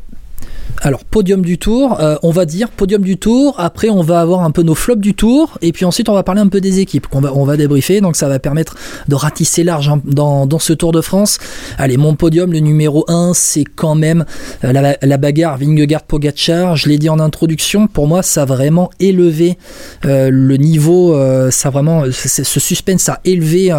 Alors, 0.81 1.03
podium 1.03 1.43
du 1.43 1.57
tour, 1.57 1.99
euh, 1.99 2.17
on 2.21 2.29
va 2.29 2.45
dire 2.45 2.69
podium 2.69 3.01
du 3.01 3.17
tour, 3.17 3.55
après 3.57 3.89
on 3.89 4.01
va 4.01 4.21
avoir 4.21 4.41
un 4.43 4.51
peu 4.51 4.61
nos 4.61 4.75
flops 4.75 5.01
du 5.01 5.15
tour, 5.15 5.57
et 5.63 5.71
puis 5.71 5.85
ensuite 5.85 6.07
on 6.07 6.13
va 6.13 6.21
parler 6.21 6.41
un 6.41 6.49
peu 6.49 6.61
des 6.61 6.79
équipes 6.79 7.07
qu'on 7.07 7.19
va, 7.19 7.33
on 7.33 7.47
débriefer, 7.55 7.99
donc 7.99 8.15
ça 8.15 8.27
va 8.27 8.37
permettre 8.37 8.75
de 9.07 9.15
ratisser 9.15 9.63
large 9.63 9.89
hein, 9.89 10.01
dans, 10.05 10.47
ce 10.59 10.73
Tour 10.73 10.91
de 10.91 11.01
France. 11.01 11.39
Allez, 11.79 11.97
mon 11.97 12.15
podium, 12.15 12.51
le 12.51 12.59
numéro 12.59 13.05
1, 13.07 13.31
c'est 13.33 13.63
quand 13.63 13.95
même 13.95 14.25
euh, 14.63 14.71
la, 14.71 14.97
la, 15.01 15.17
bagarre 15.17 15.57
Vingegaard-Pogacar, 15.57 16.75
je 16.75 16.89
l'ai 16.89 16.99
dit 16.99 17.09
en 17.09 17.19
introduction, 17.19 17.87
pour 17.87 18.07
moi 18.07 18.21
ça 18.21 18.43
a 18.43 18.45
vraiment 18.45 18.91
élevé 18.99 19.57
euh, 20.05 20.29
le 20.31 20.57
niveau, 20.57 21.17
ça 21.49 21.71
vraiment, 21.71 22.03
ce 22.11 22.59
suspense 22.59 23.09
a 23.09 23.19
élevé 23.25 23.73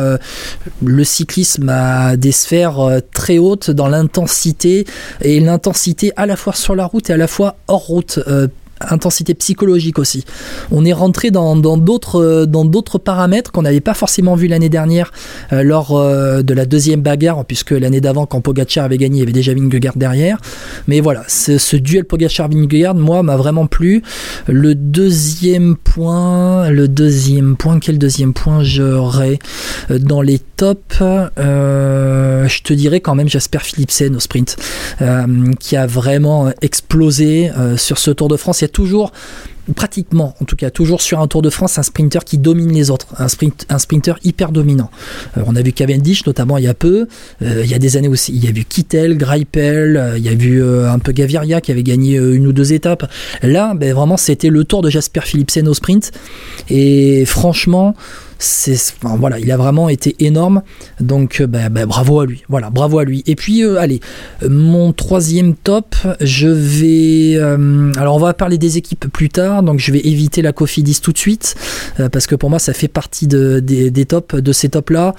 le 0.82 1.04
cyclisme 1.04 1.68
à 1.68 2.16
des 2.16 2.32
sphères 2.32 3.00
très 3.12 3.38
hautes 3.38 3.70
dans 3.70 3.88
l'intensité, 3.88 4.84
et 5.22 5.38
l'intensité 5.38 6.12
à 6.16 6.26
la 6.26 6.36
fois 6.36 6.52
sur 6.54 6.74
la 6.74 6.87
route 6.88 7.10
et 7.10 7.12
à 7.12 7.16
la 7.16 7.28
fois 7.28 7.56
hors 7.68 7.86
route. 7.86 8.18
Euh, 8.82 8.98
intensité 8.98 9.34
psychologique 9.34 9.98
aussi. 9.98 10.24
On 10.70 10.84
est 10.84 10.92
rentré 10.92 11.30
dans 11.30 11.56
d'autres 11.56 12.44
dans 12.46 12.64
d'autres 12.64 12.98
paramètres 12.98 13.52
qu'on 13.52 13.62
n'avait 13.62 13.80
pas 13.80 13.94
forcément 13.94 14.34
vu 14.34 14.48
l'année 14.48 14.68
dernière 14.68 15.12
euh, 15.52 15.62
lors 15.62 15.96
euh, 15.96 16.42
de 16.42 16.54
la 16.54 16.66
deuxième 16.66 17.00
bagarre, 17.00 17.44
puisque 17.44 17.70
l'année 17.70 18.00
d'avant 18.00 18.26
quand 18.26 18.40
Pogacar 18.40 18.84
avait 18.84 18.98
gagné, 18.98 19.18
il 19.18 19.20
y 19.20 19.22
avait 19.22 19.32
déjà 19.32 19.54
Vingegaard 19.54 19.96
derrière. 19.96 20.38
Mais 20.86 21.00
voilà, 21.00 21.24
ce 21.28 21.76
duel 21.76 22.04
Pogacar-Vingegaard, 22.04 22.94
moi, 22.94 23.22
m'a 23.22 23.36
vraiment 23.36 23.66
plu. 23.66 24.02
Le 24.46 24.74
deuxième 24.74 25.76
point, 25.76 26.70
le 26.70 26.88
deuxième 26.88 27.56
point, 27.56 27.78
quel 27.78 27.98
deuxième 27.98 28.32
point 28.32 28.62
j'aurais 28.62 29.38
dans 29.90 30.22
les 30.22 30.38
tops 30.38 31.00
euh, 31.00 32.48
Je 32.48 32.62
te 32.62 32.72
dirais 32.72 33.00
quand 33.00 33.14
même 33.14 33.28
Jasper 33.28 33.60
Philipsen 33.60 34.14
au 34.16 34.20
sprint, 34.20 34.56
euh, 35.00 35.52
qui 35.58 35.76
a 35.76 35.86
vraiment 35.86 36.50
explosé 36.62 37.50
euh, 37.56 37.76
sur 37.76 37.98
ce 37.98 38.10
Tour 38.10 38.28
de 38.28 38.36
France. 38.36 38.62
Toujours 38.68 39.12
pratiquement, 39.74 40.34
en 40.40 40.44
tout 40.44 40.56
cas 40.56 40.70
toujours 40.70 41.02
sur 41.02 41.20
un 41.20 41.26
Tour 41.26 41.42
de 41.42 41.50
France, 41.50 41.78
un 41.78 41.82
sprinter 41.82 42.24
qui 42.24 42.38
domine 42.38 42.72
les 42.72 42.90
autres, 42.90 43.06
un, 43.18 43.28
sprint, 43.28 43.66
sprinter 43.78 44.14
hyper 44.24 44.50
dominant. 44.50 44.90
Euh, 45.36 45.42
on 45.46 45.56
a 45.56 45.62
vu 45.62 45.72
Cavendish 45.72 46.26
notamment 46.26 46.58
il 46.58 46.64
y 46.64 46.68
a 46.68 46.74
peu, 46.74 47.06
euh, 47.42 47.62
il 47.64 47.70
y 47.70 47.74
a 47.74 47.78
des 47.78 47.96
années 47.96 48.08
aussi, 48.08 48.32
il 48.34 48.44
y 48.44 48.48
a 48.48 48.52
vu 48.52 48.64
Kittel, 48.64 49.16
Greipel, 49.16 49.96
euh, 49.96 50.18
il 50.18 50.24
y 50.24 50.28
a 50.28 50.34
vu 50.34 50.64
un 50.64 50.98
peu 50.98 51.12
Gaviria 51.12 51.60
qui 51.60 51.70
avait 51.70 51.82
gagné 51.82 52.16
une 52.16 52.46
ou 52.46 52.52
deux 52.52 52.72
étapes. 52.72 53.10
Là, 53.42 53.74
ben, 53.74 53.94
vraiment, 53.94 54.16
c'était 54.16 54.48
le 54.48 54.64
tour 54.64 54.82
de 54.82 54.90
Jasper 54.90 55.20
Philipsen 55.22 55.68
au 55.68 55.74
sprint, 55.74 56.12
et 56.68 57.24
franchement, 57.24 57.94
c'est 58.38 58.76
il 59.40 59.50
a 59.50 59.56
vraiment 59.56 59.88
été 59.88 60.14
énorme. 60.20 60.62
Donc 61.00 61.42
bah, 61.42 61.68
bah, 61.68 61.86
bravo 61.86 62.20
à 62.20 62.26
lui. 62.26 62.44
Voilà 62.48 62.70
bravo 62.70 62.98
à 62.98 63.04
lui. 63.04 63.22
Et 63.26 63.34
puis 63.34 63.64
euh, 63.64 63.78
allez 63.78 64.00
mon 64.48 64.92
troisième 64.92 65.54
top 65.54 65.96
je 66.20 66.48
vais 66.48 67.36
euh, 67.36 67.92
alors 67.98 68.14
on 68.16 68.18
va 68.18 68.34
parler 68.34 68.58
des 68.58 68.78
équipes 68.78 69.08
plus 69.08 69.28
tard. 69.28 69.62
Donc 69.62 69.80
je 69.80 69.92
vais 69.92 70.00
éviter 70.00 70.42
la 70.42 70.52
Cofidis 70.52 71.00
tout 71.00 71.12
de 71.12 71.18
suite 71.18 71.56
euh, 71.98 72.08
parce 72.08 72.26
que 72.26 72.36
pour 72.36 72.50
moi 72.50 72.58
ça 72.58 72.72
fait 72.72 72.88
partie 72.88 73.26
de, 73.26 73.60
des, 73.60 73.90
des 73.90 74.06
tops 74.06 74.36
de 74.36 74.52
ces 74.52 74.68
tops 74.68 74.92
là 74.92 75.14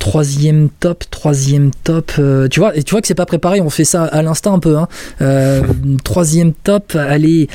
troisième 0.00 0.68
top 0.80 1.04
troisième 1.10 1.70
top 1.82 2.12
tu 2.50 2.60
vois 2.60 2.76
et 2.76 2.82
tu 2.82 2.90
vois 2.90 3.00
que 3.00 3.06
c'est 3.06 3.14
pas 3.14 3.26
préparé. 3.26 3.60
On 3.60 3.70
fait 3.70 3.84
ça 3.84 4.04
à 4.04 4.22
l'instant 4.22 4.54
un 4.54 4.58
peu 4.58 4.76
hein. 4.76 4.88
troisième 6.02 6.52
top 6.52 6.96
allez 6.96 7.48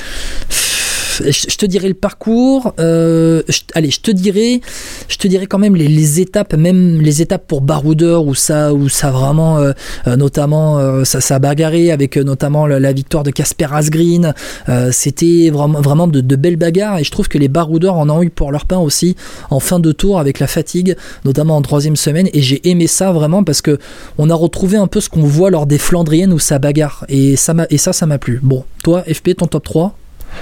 je 1.26 1.56
te 1.56 1.66
dirais 1.66 1.88
le 1.88 1.94
parcours. 1.94 2.74
Euh, 2.78 3.42
allez, 3.74 3.90
je 3.90 4.00
te 4.00 4.10
dirais, 4.10 4.60
je 5.08 5.16
te 5.16 5.28
dirais 5.28 5.46
quand 5.46 5.58
même 5.58 5.76
les, 5.76 6.20
étapes, 6.20 6.54
même 6.54 7.00
les 7.00 7.22
étapes 7.22 7.46
pour 7.46 7.60
Baroudeur 7.60 8.24
où 8.24 8.34
ça, 8.34 8.70
ça 8.88 9.10
vraiment, 9.10 9.58
euh, 9.58 9.72
notamment, 10.16 10.78
euh, 10.78 11.04
ça, 11.04 11.20
ça 11.20 11.36
a 11.36 11.38
bagarré 11.38 11.90
avec 11.90 12.16
notamment 12.16 12.66
la, 12.66 12.92
victoire 12.92 13.22
de 13.22 13.30
Casper 13.30 13.68
Asgreen. 13.72 14.34
C'était 14.90 15.50
vraiment, 15.50 16.06
de, 16.06 16.36
belles 16.36 16.56
bagarres 16.56 16.98
et 16.98 17.04
je 17.04 17.10
trouve 17.10 17.28
que 17.28 17.38
les 17.38 17.48
Baroudeurs 17.48 17.96
en 17.96 18.08
ont 18.10 18.22
eu 18.22 18.30
pour 18.30 18.52
leur 18.52 18.66
pain 18.66 18.78
aussi 18.78 19.16
en 19.50 19.60
fin 19.60 19.78
de 19.78 19.92
tour 19.92 20.18
avec 20.18 20.38
la 20.38 20.46
fatigue, 20.46 20.96
notamment 21.24 21.56
en 21.56 21.62
troisième 21.62 21.96
semaine. 21.96 22.28
Et 22.32 22.42
j'ai 22.42 22.68
aimé 22.68 22.86
ça 22.86 23.12
vraiment 23.12 23.44
parce 23.44 23.62
que 23.62 23.78
on 24.18 24.30
a 24.30 24.34
retrouvé 24.34 24.76
un 24.76 24.86
peu 24.86 25.00
ce 25.00 25.08
qu'on 25.08 25.22
voit 25.22 25.50
lors 25.50 25.66
des 25.66 25.78
Flandriennes 25.78 26.32
où 26.32 26.38
ça 26.38 26.58
bagarre 26.58 27.04
et 27.08 27.36
ça 27.36 27.54
et 27.70 27.78
ça, 27.78 27.92
ça 27.92 28.06
m'a 28.06 28.18
plu. 28.18 28.40
Bon, 28.42 28.64
toi, 28.82 29.02
FP, 29.02 29.36
ton 29.36 29.46
top 29.46 29.64
3 29.64 29.96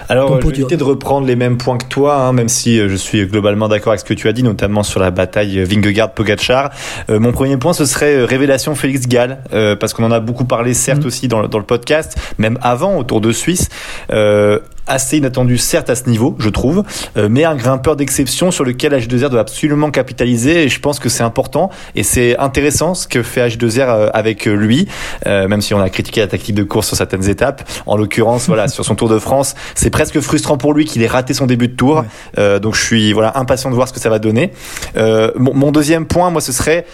alors, 0.09 0.40
je 0.40 0.47
vais 0.47 0.54
éviter 0.54 0.76
de 0.76 0.85
reprendre 0.85 1.26
les 1.26 1.37
mêmes 1.37 1.59
points 1.59 1.78
que 1.78 1.87
toi, 1.87 2.16
hein, 2.16 2.33
même 2.33 2.49
si 2.49 2.78
je 2.78 2.95
suis 2.95 3.26
globalement 3.26 3.68
d'accord 3.68 3.92
avec 3.92 4.00
ce 4.00 4.04
que 4.04 4.14
tu 4.14 4.28
as 4.28 4.33
dit, 4.33 4.42
notamment 4.42 4.83
sur 4.83 5.00
la 5.00 5.11
bataille 5.11 5.62
Vingegaard-Pogacar. 5.64 6.71
Euh, 7.11 7.21
mon 7.21 7.33
premier 7.33 7.57
point, 7.57 7.73
ce 7.73 7.85
serait 7.85 8.25
révélation 8.25 8.75
Félix 8.75 9.07
Gall, 9.07 9.38
euh, 9.52 9.76
parce 9.76 9.92
qu'on 9.92 10.04
en 10.04 10.12
a 10.12 10.21
beaucoup 10.21 10.45
parlé, 10.45 10.75
certes, 10.75 11.04
mmh. 11.04 11.07
aussi 11.07 11.28
dans, 11.28 11.47
dans, 11.47 11.59
le 11.59 11.64
podcast, 11.64 12.16
même 12.38 12.59
avant, 12.62 12.97
autour 12.97 13.21
de 13.21 13.33
Suisse. 13.33 13.68
Euh, 14.12 14.59
assez 14.88 15.18
inattendu 15.18 15.59
certes 15.59 15.90
à 15.90 15.95
ce 15.95 16.09
niveau, 16.09 16.37
je 16.38 16.49
trouve, 16.49 16.83
euh, 17.16 17.28
mais 17.30 17.45
un 17.45 17.54
grimpeur 17.54 17.97
d'exception 17.97 18.50
sur 18.50 18.64
lequel 18.64 18.92
H2R 18.92 19.28
doit 19.28 19.40
absolument 19.40 19.90
capitaliser 19.90 20.64
et 20.64 20.68
je 20.68 20.80
pense 20.80 20.99
que 20.99 21.09
c'est 21.09 21.23
important 21.23 21.71
et 21.95 22.02
c'est 22.02 22.37
intéressant 22.38 22.95
ce 22.95 23.07
que 23.07 23.23
fait 23.23 23.47
H2R 23.49 24.11
avec 24.12 24.47
lui, 24.47 24.88
euh, 25.26 25.47
même 25.49 25.61
si 25.61 25.75
on 25.75 25.80
a 25.80 25.90
critiqué 25.90 26.21
la 26.21 26.26
tactique 26.26 26.54
de 26.54 26.62
course 26.62 26.88
sur 26.88 26.97
certaines 26.97 27.28
étapes. 27.28 27.68
En 27.87 27.97
l'occurrence, 27.97 28.47
voilà, 28.47 28.68
sur 28.68 28.85
son 28.85 28.95
Tour 28.95 29.09
de 29.09 29.18
France, 29.18 29.54
c'est 29.75 29.90
presque 29.90 30.18
frustrant 30.21 30.57
pour 30.57 30.75
lui 30.75 30.85
qu'il 30.85 31.02
ait 31.02 31.07
raté 31.07 31.35
son 31.35 31.47
début 31.47 31.68
de 31.68 31.75
tour. 31.75 31.99
Ouais. 31.99 32.04
Euh, 32.38 32.59
donc 32.59 32.75
je 32.75 32.83
suis 32.83 33.12
voilà 33.12 33.38
impatient 33.38 33.71
de 33.71 33.75
voir 33.75 33.87
ce 33.88 33.92
que 33.92 34.00
ça 34.00 34.11
va 34.11 34.18
donner. 34.18 34.52
Mon, 34.97 35.54
mon, 35.54 35.71
deuxième 35.71 36.07
point, 36.07 36.30
moi, 36.30 36.40
ce 36.40 36.52
serait 36.52 36.87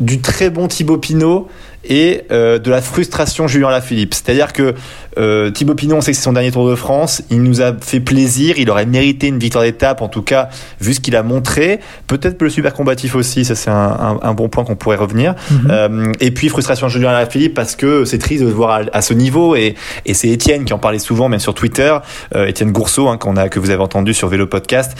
du 0.00 0.20
très 0.20 0.50
bon 0.50 0.68
Thibaut 0.68 0.98
Pinot 0.98 1.48
et 1.88 2.22
euh, 2.30 2.58
de 2.58 2.70
la 2.70 2.80
frustration 2.80 3.48
Julien 3.48 3.70
Lafilippe. 3.70 4.14
C'est-à-dire 4.14 4.52
que 4.52 4.74
euh, 5.18 5.50
Thibaut 5.50 5.74
Pinot, 5.74 5.96
on 5.96 6.00
sait 6.00 6.12
que 6.12 6.16
c'est 6.16 6.22
son 6.22 6.32
dernier 6.32 6.52
Tour 6.52 6.68
de 6.68 6.74
France. 6.74 7.22
Il 7.30 7.42
nous 7.42 7.60
a 7.60 7.72
fait 7.80 8.00
plaisir. 8.00 8.58
Il 8.58 8.70
aurait 8.70 8.86
mérité 8.86 9.26
une 9.26 9.38
victoire 9.38 9.64
d'étape, 9.64 10.00
en 10.00 10.08
tout 10.08 10.22
cas, 10.22 10.48
vu 10.80 10.94
ce 10.94 11.00
qu'il 11.00 11.16
a 11.16 11.22
montré. 11.22 11.80
Peut-être 12.06 12.40
le 12.40 12.50
super 12.50 12.72
combatif 12.72 13.14
aussi. 13.14 13.44
Ça, 13.44 13.54
c'est 13.54 13.70
un, 13.70 14.18
un, 14.22 14.34
bon 14.34 14.48
point 14.48 14.64
qu'on 14.64 14.76
pourrait 14.76 14.96
revenir. 14.96 15.34
Mhm. 15.50 15.68
Euh, 15.70 16.12
et 16.20 16.30
puis, 16.30 16.48
frustration 16.48 16.88
Julien 16.88 17.10
Alaphilippe 17.10 17.54
parce 17.54 17.74
que 17.74 18.04
c'est 18.04 18.18
triste 18.18 18.42
de 18.42 18.48
le 18.48 18.54
voir 18.54 18.70
à, 18.70 18.80
à 18.92 19.02
ce 19.02 19.14
niveau. 19.14 19.56
Et, 19.56 19.74
et 20.06 20.14
c'est 20.14 20.28
Étienne 20.28 20.64
qui 20.64 20.72
en 20.72 20.78
parlait 20.78 20.98
souvent, 20.98 21.28
même 21.28 21.40
sur 21.40 21.54
Twitter. 21.54 21.96
Euh, 22.34 22.46
Étienne 22.46 22.72
Gourceau, 22.72 23.08
hein, 23.08 23.16
qu'on 23.16 23.36
a, 23.36 23.48
que 23.48 23.58
vous 23.58 23.70
avez 23.70 23.82
entendu 23.82 24.14
sur 24.14 24.28
Vélo 24.28 24.46
Podcast. 24.46 24.96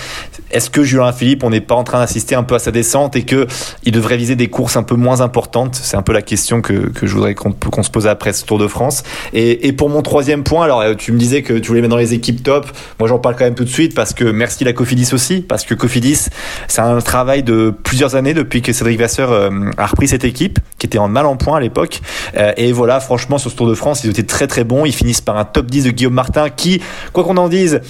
Est-ce 0.50 0.70
que 0.70 0.82
Julien 0.82 1.12
Philippe, 1.12 1.44
on 1.44 1.50
n'est 1.50 1.60
pas 1.60 1.74
en 1.74 1.84
train 1.84 2.00
d'assister 2.00 2.34
un 2.34 2.42
peu 2.42 2.54
à 2.54 2.58
sa 2.58 2.70
descente 2.70 3.16
et 3.16 3.22
que 3.22 3.46
il 3.84 3.92
devrait 3.92 4.16
viser 4.16 4.34
des 4.34 4.48
courses 4.48 4.76
un 4.76 4.82
peu 4.82 4.96
moins 4.96 5.20
importantes? 5.20 5.78
C'est 5.80 5.96
un 5.96 6.02
peu 6.02 6.12
la 6.12 6.22
question 6.22 6.60
que, 6.60 6.77
que 6.86 7.06
je 7.06 7.14
voudrais 7.14 7.34
qu'on 7.34 7.82
se 7.82 7.90
pose 7.90 8.06
après 8.06 8.32
ce 8.32 8.44
Tour 8.44 8.58
de 8.58 8.66
France. 8.66 9.02
Et, 9.32 9.66
et 9.68 9.72
pour 9.72 9.88
mon 9.88 10.02
troisième 10.02 10.44
point, 10.44 10.64
alors 10.64 10.80
euh, 10.80 10.94
tu 10.94 11.12
me 11.12 11.18
disais 11.18 11.42
que 11.42 11.54
tu 11.54 11.68
voulais 11.68 11.80
mettre 11.80 11.90
dans 11.90 11.98
les 11.98 12.14
équipes 12.14 12.42
top. 12.42 12.66
Moi, 12.98 13.08
j'en 13.08 13.18
parle 13.18 13.36
quand 13.36 13.44
même 13.44 13.54
tout 13.54 13.64
de 13.64 13.68
suite 13.68 13.94
parce 13.94 14.12
que 14.12 14.24
merci 14.24 14.64
la 14.64 14.72
Cofidis 14.72 15.10
aussi, 15.12 15.40
parce 15.40 15.64
que 15.64 15.74
Cofidis, 15.74 16.28
c'est 16.66 16.80
un 16.80 17.00
travail 17.00 17.42
de 17.42 17.70
plusieurs 17.70 18.14
années 18.14 18.34
depuis 18.34 18.62
que 18.62 18.72
Cédric 18.72 18.98
Vasseur 18.98 19.32
euh, 19.32 19.50
a 19.76 19.86
repris 19.86 20.08
cette 20.08 20.24
équipe, 20.24 20.58
qui 20.78 20.86
était 20.86 20.98
en 20.98 21.08
mal 21.08 21.26
en 21.26 21.36
point 21.36 21.56
à 21.56 21.60
l'époque. 21.60 22.00
Euh, 22.36 22.52
et 22.56 22.72
voilà, 22.72 23.00
franchement, 23.00 23.38
sur 23.38 23.50
ce 23.50 23.56
Tour 23.56 23.68
de 23.68 23.74
France, 23.74 24.04
ils 24.04 24.10
étaient 24.10 24.22
très 24.22 24.46
très 24.46 24.64
bons. 24.64 24.84
Ils 24.84 24.94
finissent 24.94 25.20
par 25.20 25.36
un 25.36 25.44
top 25.44 25.66
10 25.66 25.84
de 25.84 25.90
Guillaume 25.90 26.14
Martin, 26.14 26.50
qui, 26.50 26.82
quoi 27.12 27.24
qu'on 27.24 27.36
en 27.36 27.48
dise, 27.48 27.80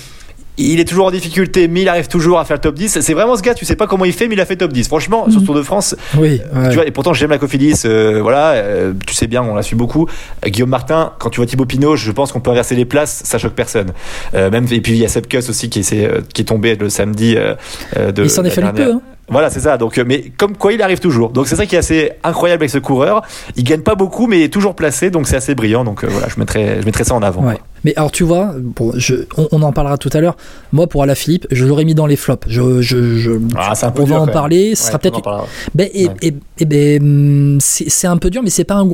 il 0.59 0.81
est 0.81 0.85
toujours 0.85 1.07
en 1.07 1.11
difficulté, 1.11 1.69
mais 1.69 1.83
il 1.83 1.89
arrive 1.89 2.09
toujours 2.09 2.39
à 2.39 2.45
faire 2.45 2.57
le 2.57 2.61
top 2.61 2.75
10. 2.75 3.01
C'est 3.01 3.15
vraiment 3.15 3.37
ce 3.37 3.43
gars, 3.43 3.55
tu 3.55 3.65
sais 3.65 3.77
pas 3.77 3.87
comment 3.87 4.05
il 4.05 4.13
fait, 4.13 4.29
mais 4.29 4.35
il 4.35 4.41
a 4.41 4.45
fait 4.47 4.57
top 4.57 4.73
10. 4.73 4.87
Franchement, 4.89 5.31
sur 5.31 5.41
ce 5.41 5.47
Tour 5.47 5.55
de 5.55 5.63
France, 5.63 5.95
Oui, 6.17 6.41
ouais. 6.55 6.69
tu 6.71 6.75
vois, 6.75 6.87
et 6.87 6.91
pourtant 6.91 7.13
j'aime 7.13 7.31
la 7.31 7.39
Cofidis, 7.39 7.83
euh, 7.85 8.21
voilà, 8.23 8.53
euh, 8.53 8.93
tu 9.07 9.15
sais 9.15 9.27
bien, 9.27 9.43
on 9.43 9.55
la 9.55 9.63
suit 9.63 9.77
beaucoup. 9.77 10.07
Euh, 10.45 10.49
Guillaume 10.49 10.71
Martin, 10.71 11.13
quand 11.19 11.31
tu 11.31 11.37
vois 11.39 11.47
Thibaut 11.47 11.65
Pinot, 11.67 11.97
je 11.97 12.11
pense 12.13 12.33
qu'on 12.33 12.41
peut 12.41 12.51
inverser 12.51 12.75
les 12.75 12.85
places, 12.85 13.23
ça 13.25 13.39
choque 13.39 13.55
personne. 13.55 13.93
Euh, 14.35 14.51
même 14.51 14.67
et 14.71 14.81
puis 14.81 14.93
il 14.93 14.99
y 14.99 15.05
a 15.05 15.09
Seb 15.09 15.27
Kuss 15.27 15.49
aussi 15.49 15.71
qui 15.71 15.81
est, 15.81 15.93
euh, 16.05 16.21
qui 16.35 16.43
est 16.43 16.47
tombé 16.47 16.75
le 16.77 16.89
samedi 16.91 17.35
euh, 17.37 17.55
euh, 17.97 18.13
de. 18.13 18.25
il 18.25 18.31
s'en 18.31 18.45
est 18.45 18.51
fallu 18.51 18.73
peu. 18.73 18.93
Hein. 18.93 19.01
Voilà, 19.31 19.51
c'est 19.51 19.61
ça. 19.61 19.77
Donc, 19.77 19.99
euh, 19.99 20.05
mais 20.07 20.33
comme 20.39 20.57
quoi, 20.57 20.73
il 20.73 20.81
arrive 20.81 21.01
toujours. 21.01 21.29
Donc, 21.29 21.49
c'est 21.49 21.57
ça 21.57 21.67
qui 21.67 21.75
est 21.75 21.79
assez 21.79 22.13
incroyable 22.25 22.63
avec 22.63 22.71
ce 22.71 22.79
coureur. 22.79 23.21
Il 23.57 23.65
gagne 23.65 23.83
pas 23.83 23.95
beaucoup, 23.95 24.27
mais 24.27 24.39
il 24.39 24.43
est 24.45 24.49
toujours 24.49 24.75
placé, 24.75 25.11
donc 25.11 25.27
c'est 25.29 25.37
assez 25.37 25.55
brillant. 25.55 25.85
Donc, 25.85 26.03
euh, 26.03 26.07
voilà, 26.11 26.29
je 26.35 26.41
mettrais, 26.41 26.79
je 26.81 26.87
mettrais 26.87 27.05
ça 27.05 27.15
en 27.15 27.21
avant. 27.21 27.43
Ouais. 27.45 27.59
Mais 27.85 27.95
alors 27.97 28.11
tu 28.11 28.25
vois, 28.25 28.55
bon, 28.59 28.93
je, 28.97 29.15
on, 29.37 29.49
on 29.53 29.63
en 29.63 29.73
parlera 29.73 29.99
tout 29.99 30.11
à 30.13 30.21
l'heure. 30.21 30.37
Moi, 30.73 30.87
pour 30.87 31.03
Alaphilippe, 31.03 31.47
je 31.51 31.65
l'aurais 31.65 31.85
mis 31.85 31.95
dans 31.95 32.07
les 32.07 32.17
flops. 32.17 32.47
Je, 32.49 32.81
je, 32.83 33.19
je- 33.19 33.31
Ah, 33.57 33.73
on 33.97 34.05
dur, 34.05 34.17
va 34.17 34.21
en 34.23 34.27
parler. 34.27 34.75
Ce 34.75 34.83
Ouais, 34.83 34.89
sera 34.89 34.99
peut-être. 34.99 35.47
Ben, 35.75 35.89
et, 35.95 36.09
Ouais. 36.09 36.15
et- 36.23 36.35
et 36.59 36.65
ben, 36.65 37.03
hum, 37.03 37.59
c'est 37.61 38.07
un 38.07 38.17
peu 38.17 38.31
dur, 38.31 38.43
mais 38.43 38.51
c'est 38.51 38.65
pas 38.65 38.77
un. 38.77 38.89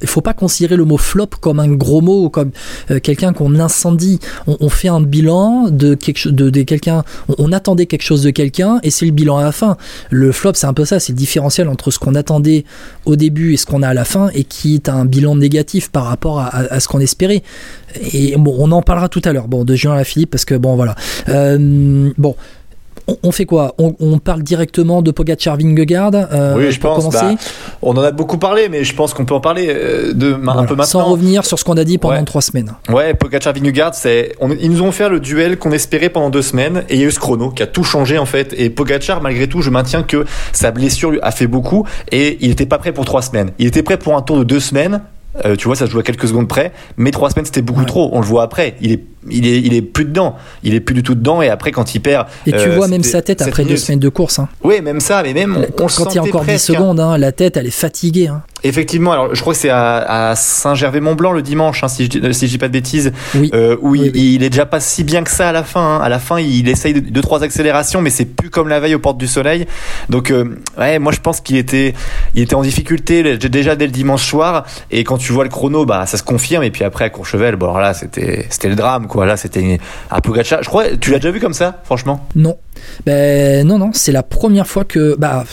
Il 0.00 0.06
faut 0.06 0.20
pas 0.20 0.32
considérer 0.32 0.76
le 0.76 0.84
mot 0.84 0.96
flop 0.96 1.26
comme 1.40 1.58
un 1.58 1.66
gros 1.66 2.00
mot 2.00 2.30
comme 2.30 2.52
euh, 2.92 3.00
quelqu'un 3.00 3.32
qu'on 3.32 3.58
incendie. 3.58 4.20
On, 4.46 4.68
fait 4.68 4.86
un 4.86 5.00
bilan 5.00 5.70
de 5.70 5.94
quelque 5.94 6.28
de, 6.28 6.62
quelqu'un. 6.62 7.02
On, 7.36 7.50
attendait 7.50 7.86
quelque 7.86 8.02
chose 8.02 8.22
de 8.22 8.30
quelqu'un 8.30 8.78
et 8.84 8.90
c'est 8.90 9.06
le 9.06 9.10
bilan 9.10 9.38
à 9.38 9.42
la 9.42 9.50
fin. 9.50 9.76
Le 10.10 10.30
flop, 10.30 10.52
c'est 10.54 10.68
un 10.68 10.72
peu 10.72 10.84
ça, 10.84 11.00
c'est 11.00 11.10
le 11.12 11.18
différentiel 11.18 11.68
entre 11.68 11.90
ce 11.90 11.98
qu'on 11.98 12.14
attendait 12.14 12.64
au 13.06 13.16
début 13.16 13.54
et 13.54 13.56
ce 13.56 13.66
qu'on 13.66 13.82
a 13.82 13.88
à 13.88 13.94
la 13.94 14.04
fin 14.04 14.30
et 14.34 14.44
qui 14.44 14.76
est 14.76 14.88
un 14.88 15.04
bilan 15.04 15.34
négatif 15.34 15.90
par 15.90 16.04
rapport 16.04 16.38
à, 16.38 16.78
ce 16.78 16.86
qu'on 16.86 17.00
espérait. 17.00 17.42
Et 18.12 18.36
bon, 18.36 18.54
on 18.56 18.70
en 18.70 18.82
parlera 18.82 19.08
tout 19.08 19.22
à 19.24 19.32
l'heure. 19.32 19.48
Bon, 19.48 19.64
de 19.64 19.74
Julien 19.74 19.96
Lafilippe 19.96 20.30
parce 20.30 20.44
que 20.44 20.54
bon, 20.54 20.76
voilà. 20.76 20.94
Euh, 21.28 22.12
bon. 22.18 22.36
On, 23.08 23.16
on 23.22 23.32
fait 23.32 23.46
quoi? 23.46 23.74
On, 23.78 23.94
on 24.00 24.18
parle 24.18 24.42
directement 24.42 25.00
de 25.00 25.10
Pogacar 25.10 25.56
Vingegaard 25.56 26.10
euh, 26.14 26.54
Oui, 26.56 26.70
je 26.70 26.78
pense, 26.78 27.08
bah, 27.08 27.30
On 27.80 27.92
en 27.96 28.02
a 28.02 28.10
beaucoup 28.10 28.36
parlé, 28.38 28.68
mais 28.68 28.84
je 28.84 28.94
pense 28.94 29.14
qu'on 29.14 29.24
peut 29.24 29.34
en 29.34 29.40
parler 29.40 29.68
euh, 29.70 30.12
de 30.12 30.34
un 30.34 30.36
peu 30.36 30.74
maintenant. 30.74 30.84
Sans 30.84 31.04
revenir 31.04 31.44
sur 31.46 31.58
ce 31.58 31.64
qu'on 31.64 31.76
a 31.78 31.84
dit 31.84 31.96
pendant 31.98 32.16
Ouais. 32.16 32.24
trois 32.24 32.42
semaines. 32.42 32.72
Ouais, 32.90 33.14
Pogacar 33.14 33.54
Vingegaard, 33.54 33.94
c'est 33.94 34.34
on- 34.40 34.50
ils 34.50 34.70
nous 34.70 34.82
ont 34.82 34.92
fait 34.92 35.08
le 35.08 35.20
duel 35.20 35.58
qu'on 35.58 35.72
espérait 35.72 36.10
pendant 36.10 36.28
deux 36.30 36.42
semaines 36.42 36.84
et 36.90 36.94
il 36.96 37.00
y 37.00 37.04
a 37.04 37.06
eu 37.06 37.10
ce 37.10 37.18
chrono 37.18 37.50
qui 37.50 37.62
a 37.62 37.66
tout 37.66 37.84
changé 37.84 38.18
en 38.18 38.26
fait 38.26 38.54
et 38.58 38.68
Pogacar 38.68 39.22
malgré 39.22 39.48
tout, 39.48 39.62
je 39.62 39.70
maintiens 39.70 40.02
que 40.02 40.26
sa 40.52 40.70
blessure 40.70 41.10
lui 41.10 41.18
a 41.22 41.30
fait 41.30 41.46
beaucoup 41.46 41.86
et 42.12 42.36
il 42.42 42.50
était 42.50 42.66
pas 42.66 42.78
prêt 42.78 42.92
pour 42.92 43.04
trois 43.06 43.22
semaines. 43.22 43.52
Il 43.58 43.66
était 43.66 43.82
prêt 43.82 43.96
pour 43.96 44.16
un 44.16 44.22
tour 44.22 44.38
de 44.38 44.44
deux 44.44 44.60
semaines. 44.60 45.00
Euh, 45.44 45.56
tu 45.56 45.66
vois, 45.66 45.76
ça 45.76 45.86
se 45.86 45.90
joue 45.92 45.98
à 45.98 46.02
quelques 46.02 46.26
secondes 46.28 46.48
près, 46.48 46.72
mais 46.96 47.10
trois 47.10 47.30
semaines 47.30 47.44
c'était 47.46 47.62
beaucoup 47.62 47.80
Ouais. 47.80 47.86
trop. 47.86 48.10
On 48.12 48.20
le 48.20 48.26
voit 48.26 48.42
après. 48.42 48.74
Il 48.80 48.92
est, 48.92 49.04
il 49.30 49.46
est, 49.46 49.60
il 49.60 49.74
est 49.74 49.82
plus 49.82 50.04
dedans. 50.04 50.36
Il 50.62 50.74
est 50.74 50.80
plus 50.80 50.94
du 50.94 51.02
tout 51.02 51.14
dedans. 51.14 51.42
Et 51.42 51.48
après, 51.48 51.70
quand 51.72 51.94
il 51.94 52.00
perd, 52.00 52.26
Et 52.46 52.52
tu 52.52 52.58
euh, 52.58 52.76
vois 52.76 52.88
même 52.88 53.02
sa 53.04 53.22
tête 53.22 53.42
après 53.42 53.64
deux 53.64 53.76
semaines 53.76 53.98
de 54.00 54.08
course. 54.08 54.38
hein. 54.38 54.48
Oui, 54.64 54.80
même 54.80 55.00
ça, 55.00 55.22
mais 55.22 55.32
même 55.34 55.56
on, 55.56 55.84
on 55.84 55.86
Quand 55.86 56.12
il 56.12 56.16
y 56.16 56.18
a 56.18 56.22
encore 56.22 56.40
10 56.42 56.46
presque, 56.46 56.70
hein. 56.70 56.74
secondes, 56.74 57.00
hein, 57.00 57.18
la 57.18 57.32
tête 57.32 57.56
elle 57.56 57.66
est 57.66 57.70
fatiguée. 57.70 58.28
hein. 58.28 58.42
Effectivement, 58.64 59.12
alors 59.12 59.34
je 59.34 59.40
crois 59.40 59.52
que 59.54 59.58
c'est 59.60 59.70
à, 59.70 60.30
à 60.30 60.34
Saint-Gervais-Mont-Blanc 60.36 61.32
le 61.32 61.42
dimanche, 61.42 61.84
hein, 61.84 61.88
si, 61.88 62.04
je, 62.04 62.08
dis- 62.18 62.34
si 62.34 62.46
je 62.46 62.52
dis 62.52 62.58
pas 62.58 62.68
de 62.68 62.72
bêtises, 62.72 63.12
Oui. 63.36 63.50
euh, 63.54 63.76
où 63.80 63.90
Oui, 63.90 64.00
il, 64.06 64.10
oui. 64.12 64.34
il 64.34 64.42
est 64.42 64.50
déjà 64.50 64.66
pas 64.66 64.80
si 64.80 65.04
bien 65.04 65.22
que 65.22 65.30
ça 65.30 65.48
à 65.48 65.52
la 65.52 65.62
fin. 65.62 65.80
hein. 65.96 66.00
À 66.02 66.08
la 66.08 66.18
fin, 66.18 66.40
il 66.40 66.68
essaye 66.68 66.92
de, 66.94 67.00
deux 67.00 67.20
trois 67.20 67.42
accélérations, 67.44 68.00
mais 68.02 68.10
c'est 68.10 68.24
plus 68.24 68.50
comme 68.50 68.68
la 68.68 68.80
veille 68.80 68.94
aux 68.94 68.98
portes 68.98 69.18
du 69.18 69.26
soleil. 69.28 69.66
Donc, 70.08 70.30
euh, 70.30 70.58
ouais, 70.78 70.98
moi 70.98 71.12
je 71.12 71.20
pense 71.20 71.40
qu'il 71.40 71.56
était, 71.56 71.94
il 72.34 72.42
était 72.42 72.54
en 72.54 72.62
difficulté 72.62 73.36
déjà 73.38 73.76
dès 73.76 73.86
le 73.86 73.92
dimanche 73.92 74.26
soir. 74.26 74.64
Et 74.90 75.04
quand 75.04 75.18
tu 75.18 75.32
vois 75.32 75.44
le 75.44 75.50
chrono, 75.50 75.84
bah 75.86 76.06
ça 76.06 76.16
se 76.18 76.22
confirme. 76.22 76.62
Et 76.64 76.70
puis 76.70 76.84
après 76.84 77.04
à 77.04 77.10
Courchevel, 77.10 77.56
bon 77.56 77.66
alors 77.66 77.80
là 77.80 77.94
c'était, 77.94 78.46
c'était 78.50 78.68
le 78.68 78.74
drame 78.76 79.06
quoi. 79.06 79.24
Là 79.26 79.36
c'était 79.36 79.78
un 80.10 80.20
Pogacar. 80.20 80.62
Je 80.62 80.68
crois, 80.68 80.84
tu 81.00 81.10
l'as 81.10 81.18
déjà 81.18 81.30
vu 81.30 81.40
comme 81.40 81.54
ça, 81.54 81.80
franchement? 81.84 82.26
Non. 82.34 82.56
Ben 83.06 83.66
non, 83.66 83.78
non, 83.78 83.90
c'est 83.92 84.12
la 84.12 84.22
première 84.22 84.66
fois 84.66 84.84
que. 84.84 85.16
Bah, 85.18 85.44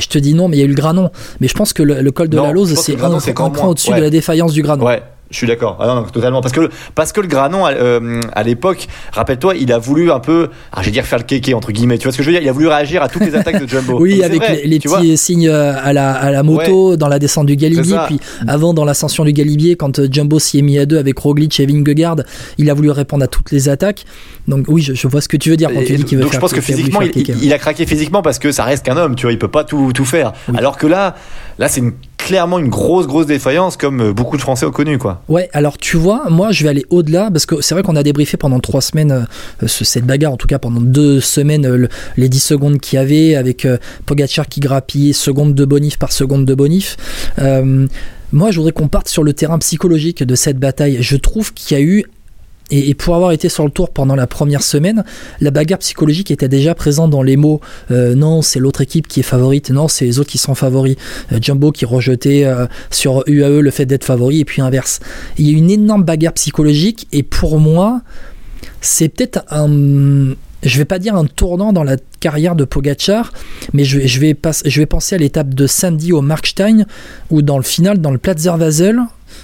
je 0.00 0.08
te 0.08 0.18
dis 0.18 0.34
non, 0.34 0.48
mais 0.48 0.56
il 0.56 0.60
y 0.60 0.62
a 0.62 0.66
eu 0.66 0.68
le 0.68 0.74
granon. 0.74 1.10
Mais 1.40 1.48
je 1.48 1.54
pense 1.54 1.72
que 1.72 1.82
le, 1.82 2.00
le 2.00 2.10
col 2.12 2.28
de 2.28 2.36
Non, 2.36 2.44
la 2.44 2.52
Lose, 2.52 2.74
c'est 2.74 3.00
un, 3.02 3.12
un 3.12 3.66
au-dessus 3.66 3.90
Ouais. 3.90 3.98
de 3.98 4.02
la 4.02 4.10
défaillance 4.10 4.52
du 4.52 4.62
granon. 4.62 4.86
Ouais. 4.86 5.02
Je 5.32 5.36
suis 5.38 5.46
d'accord. 5.48 5.78
Ah 5.80 5.86
non, 5.88 5.94
non, 5.96 6.02
totalement. 6.04 6.40
Parce 6.40 6.52
que, 6.54 6.60
le- 6.60 6.70
parce 6.94 7.10
que 7.10 7.20
le 7.20 7.26
Granon, 7.26 7.66
euh, 7.66 8.20
à 8.34 8.42
l'époque, 8.44 8.86
rappelle-toi, 9.12 9.54
il 9.56 9.72
a 9.72 9.78
voulu 9.78 10.10
un 10.12 10.20
peu, 10.20 10.50
ah, 10.72 10.80
je 10.82 10.86
vais 10.86 10.92
dire 10.92 11.04
faire 11.04 11.18
le 11.18 11.24
kéké, 11.24 11.54
entre 11.54 11.72
guillemets. 11.72 11.98
Tu 11.98 12.04
vois 12.04 12.12
ce 12.12 12.18
que 12.18 12.22
je 12.22 12.28
veux 12.28 12.34
dire? 12.34 12.42
Il 12.42 12.48
a 12.48 12.52
voulu 12.52 12.68
réagir 12.68 13.02
à 13.02 13.08
toutes 13.08 13.24
les 13.24 13.34
attaques 13.34 13.60
de 13.60 13.66
Jumbo. 13.68 13.98
Oui, 14.00 14.16
Donc, 14.16 14.24
avec 14.26 14.38
vrai, 14.42 14.60
les, 14.64 14.78
petits 14.78 15.16
signes 15.16 15.48
euh, 15.48 15.74
à 15.82 15.92
la, 15.92 16.12
à 16.12 16.30
la 16.30 16.42
moto, 16.42 16.96
dans 16.96 17.08
la 17.08 17.18
descente 17.18 17.46
du 17.46 17.56
Galibier, 17.56 17.96
puis 18.06 18.20
avant 18.46 18.74
dans 18.74 18.84
l'ascension 18.84 19.24
du 19.24 19.32
Galibier, 19.32 19.76
quand 19.76 19.98
euh, 19.98 20.06
Jumbo 20.10 20.38
s'y 20.38 20.58
est 20.58 20.62
mis 20.62 20.78
à 20.78 20.86
deux 20.86 20.98
avec 20.98 21.18
Roglic 21.18 21.58
et 21.58 21.66
Vingegaard, 21.66 22.16
il 22.58 22.68
a 22.70 22.74
voulu 22.74 22.90
répondre 22.90 23.24
à 23.24 23.26
toutes 23.26 23.50
les 23.50 23.68
attaques. 23.68 24.04
Donc 24.48 24.66
oui, 24.68 24.82
je, 24.82 24.92
je 24.94 25.08
vois 25.08 25.20
ce 25.20 25.28
que 25.28 25.36
tu 25.36 25.50
veux 25.50 25.56
dire 25.56 25.70
quand 25.72 25.82
tu 25.84 25.94
dis 25.94 26.04
qu'il 26.04 26.18
veut 26.18 26.24
donc 26.24 26.32
faire 26.32 26.40
je 26.40 26.42
pense 26.42 26.52
que 26.52 26.60
physiquement, 26.60 27.00
il, 27.00 27.10
kéké. 27.10 27.32
il- 27.32 27.44
il 27.44 27.52
a 27.52 27.58
craqué 27.58 27.86
physiquement 27.86 28.22
parce 28.22 28.38
que 28.38 28.50
ça 28.52 28.64
reste 28.64 28.84
qu'un 28.84 28.96
homme, 28.96 29.14
tu 29.14 29.22
vois, 29.26 29.32
il 29.32 29.38
peut 29.38 29.48
pas 29.48 29.64
tout, 29.64 29.92
tout 29.94 30.04
faire. 30.04 30.32
Oui. 30.48 30.56
Alors 30.58 30.76
que 30.76 30.86
là, 30.86 31.14
là, 31.58 31.68
c'est 31.68 31.80
une- 31.80 31.92
clairement 32.26 32.58
une 32.58 32.68
grosse, 32.68 33.06
grosse 33.06 33.26
défaillance, 33.26 33.76
comme 33.76 34.00
euh, 34.00 34.12
beaucoup 34.12 34.36
de 34.36 34.42
Français 34.42 34.64
ont 34.66 34.70
connu, 34.70 34.98
quoi. 34.98 35.22
Ouais, 35.28 35.48
alors 35.52 35.78
tu 35.78 35.96
vois, 35.96 36.28
moi 36.30 36.52
je 36.52 36.62
vais 36.62 36.68
aller 36.70 36.84
au-delà 36.90 37.30
parce 37.30 37.46
que 37.46 37.60
c'est 37.60 37.74
vrai 37.74 37.82
qu'on 37.82 37.96
a 37.96 38.02
débriefé 38.02 38.36
pendant 38.36 38.60
trois 38.60 38.80
semaines 38.80 39.26
euh, 39.62 39.66
ce- 39.66 39.84
cette 39.84 40.04
bagarre, 40.06 40.32
en 40.32 40.36
tout 40.36 40.46
cas 40.46 40.58
pendant 40.58 40.80
deux 40.80 41.20
semaines, 41.20 41.66
euh, 41.66 41.76
le- 41.76 41.88
les 42.16 42.28
10 42.28 42.40
secondes 42.40 42.78
qu'il 42.80 42.96
y 42.98 43.00
avait 43.02 43.34
avec 43.34 43.64
euh, 43.64 43.76
Pogacar 44.06 44.48
qui 44.48 44.60
grappillait 44.60 45.12
seconde 45.12 45.54
de 45.54 45.64
bonif 45.64 45.98
par 45.98 46.12
seconde 46.12 46.44
de 46.44 46.54
bonif. 46.54 46.96
Moi 48.34 48.50
je 48.50 48.56
voudrais 48.56 48.72
qu'on 48.72 48.88
parte 48.88 49.08
sur 49.08 49.22
le 49.24 49.34
terrain 49.34 49.58
psychologique 49.58 50.22
de 50.22 50.34
cette 50.34 50.58
bataille. 50.58 50.98
Je 51.00 51.16
trouve 51.16 51.52
qu'il 51.52 51.76
y 51.76 51.80
a 51.80 51.84
eu 51.84 52.04
et, 52.72 52.94
pour 52.94 53.14
avoir 53.14 53.32
été 53.32 53.48
sur 53.48 53.64
le 53.64 53.70
tour 53.70 53.90
pendant 53.90 54.16
la 54.16 54.26
première 54.26 54.62
semaine, 54.62 55.04
la 55.40 55.50
bagarre 55.50 55.78
psychologique 55.78 56.30
était 56.30 56.48
déjà 56.48 56.74
présente 56.74 57.10
dans 57.10 57.22
les 57.22 57.36
mots 57.36 57.60
euh, 57.90 58.14
non, 58.14 58.42
c'est 58.42 58.58
l'autre 58.58 58.80
équipe 58.80 59.06
qui 59.06 59.20
est 59.20 59.24
favorite, 59.24 59.70
non, 59.70 59.88
c'est 59.88 60.04
les 60.06 60.18
autres 60.18 60.30
qui 60.30 60.38
sont 60.38 60.54
favoris. 60.54 60.96
Euh, 61.32 61.38
Jumbo 61.40 61.70
qui 61.70 61.84
rejetait 61.84 62.44
euh, 62.44 62.66
sur 62.90 63.24
UAE 63.26 63.60
le 63.60 63.70
fait 63.70 63.84
d'être 63.86 64.04
favori 64.04 64.40
et 64.40 64.44
puis 64.44 64.62
inverse. 64.62 65.00
Il 65.38 65.50
y 65.50 65.54
a 65.54 65.58
une 65.58 65.70
énorme 65.70 66.02
bagarre 66.02 66.32
psychologique 66.32 67.06
et 67.12 67.22
pour 67.22 67.58
moi, 67.58 68.00
c'est 68.80 69.08
peut-être 69.08 69.44
un 69.50 70.34
je 70.62 70.78
vais 70.78 70.84
pas 70.84 71.00
dire 71.00 71.16
un 71.16 71.24
tournant 71.24 71.72
dans 71.72 71.82
la 71.82 71.96
carrière 72.20 72.54
de 72.54 72.64
Pogachar, 72.64 73.32
mais 73.72 73.84
je 73.84 74.06
je 74.06 74.20
vais, 74.20 74.36
je 74.64 74.80
vais 74.80 74.86
penser 74.86 75.16
à 75.16 75.18
l'étape 75.18 75.54
de 75.54 75.66
samedi 75.66 76.12
au 76.12 76.20
Markstein, 76.20 76.86
où 77.30 77.42
dans 77.42 77.56
le 77.56 77.64
final, 77.64 78.00
dans 78.00 78.12
le 78.12 78.18
Platzer 78.18 78.56
Vasel, 78.56 79.00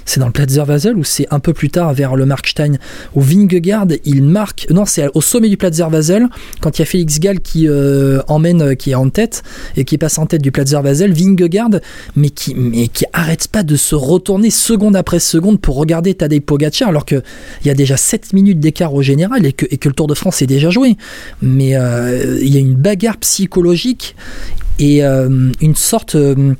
c'est 0.08 0.20
dans 0.20 0.26
le 0.26 0.32
Platzer 0.32 0.64
Vasel 0.64 0.96
ou 0.96 1.04
c'est 1.04 1.26
un 1.30 1.38
peu 1.38 1.52
plus 1.52 1.68
tard 1.68 1.92
vers 1.92 2.16
le 2.16 2.24
Markstein, 2.24 2.78
où 3.14 3.20
Vingegaard, 3.20 3.88
il 4.04 4.22
marque, 4.22 4.66
non, 4.70 4.86
c'est 4.86 5.08
au 5.14 5.20
sommet 5.20 5.50
du 5.50 5.58
Platzer 5.58 5.88
Vasel, 5.90 6.28
quand 6.60 6.78
il 6.78 6.80
y 6.80 6.82
a 6.82 6.86
Félix 6.86 7.20
Gall 7.20 7.40
qui 7.40 7.68
euh, 7.68 8.20
emmène, 8.26 8.62
euh, 8.62 8.74
qui 8.74 8.92
est 8.92 8.94
en 8.94 9.10
tête, 9.10 9.42
et 9.76 9.84
qui 9.84 9.98
passe 9.98 10.18
en 10.18 10.24
tête 10.24 10.40
du 10.40 10.50
Platzer 10.50 10.80
Vasel, 10.80 11.12
Vingegaard, 11.12 11.80
mais 12.16 12.30
qui, 12.30 12.54
mais 12.54 12.88
qui 12.88 13.04
arrête 13.12 13.48
pas 13.48 13.62
de 13.62 13.76
se 13.76 13.94
retourner 13.94 14.50
seconde 14.50 14.96
après 14.96 15.20
seconde 15.20 15.60
pour 15.60 15.76
regarder 15.76 16.14
Tadej 16.14 16.40
Pogacar, 16.40 16.88
alors 16.88 17.04
qu'il 17.04 17.22
y 17.66 17.70
a 17.70 17.74
déjà 17.74 17.98
7 17.98 18.32
minutes 18.32 18.60
d'écart 18.60 18.94
au 18.94 19.02
général 19.02 19.44
et 19.44 19.52
que, 19.52 19.66
et 19.70 19.76
que 19.76 19.88
le 19.88 19.94
Tour 19.94 20.06
de 20.06 20.14
France 20.14 20.40
est 20.40 20.46
déjà 20.46 20.70
joué. 20.70 20.96
Mais 21.42 21.76
euh, 21.76 22.38
il 22.40 22.52
y 22.52 22.56
a 22.56 22.60
une 22.60 22.74
bagarre 22.74 23.18
psychologique 23.18 24.16
et 24.78 25.04
euh, 25.04 25.50
une 25.60 25.74
sorte 25.74 26.14
euh, 26.14 26.54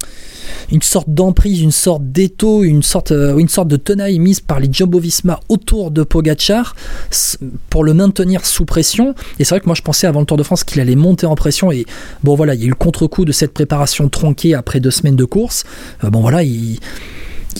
une 0.71 0.83
sorte 0.83 1.09
d'emprise, 1.11 1.61
une 1.61 1.73
sorte 1.73 2.05
d'étau, 2.05 2.63
une 2.65 2.83
sorte, 2.83 3.13
euh, 3.13 3.39
une 3.39 3.49
sorte 3.49 3.69
de 3.69 3.77
tenaille 3.77 4.19
mise 4.19 4.41
par 4.41 4.61
les 4.61 4.69
Jumbo-Visma 4.71 5.41
autour 5.49 5.91
de 5.91 6.03
Pogachar 6.03 6.75
pour 7.71 7.85
le 7.85 7.95
maintenir 7.95 8.45
sous 8.47 8.65
pression. 8.65 9.15
Et 9.39 9.45
c'est 9.45 9.51
vrai 9.55 9.61
que 9.61 9.67
moi 9.67 9.75
je 9.75 9.83
pensais 9.83 10.07
avant 10.07 10.21
le 10.21 10.27
Tour 10.27 10.37
de 10.37 10.43
France 10.43 10.65
qu'il 10.65 10.81
allait 10.81 10.97
monter 10.97 11.27
en 11.27 11.35
pression. 11.35 11.71
Et 11.71 11.87
bon 12.23 12.35
voilà, 12.35 12.55
il 12.55 12.61
y 12.61 12.65
a 12.65 12.67
eu 12.67 12.71
le 12.71 12.75
contre-coup 12.75 13.25
de 13.25 13.33
cette 13.33 13.53
préparation 13.53 14.09
tronquée 14.09 14.55
après 14.55 14.81
deux 14.81 14.91
semaines 14.91 15.17
de 15.17 15.25
course. 15.25 15.65
Bon 16.03 16.21
voilà, 16.21 16.43
il, 16.43 16.79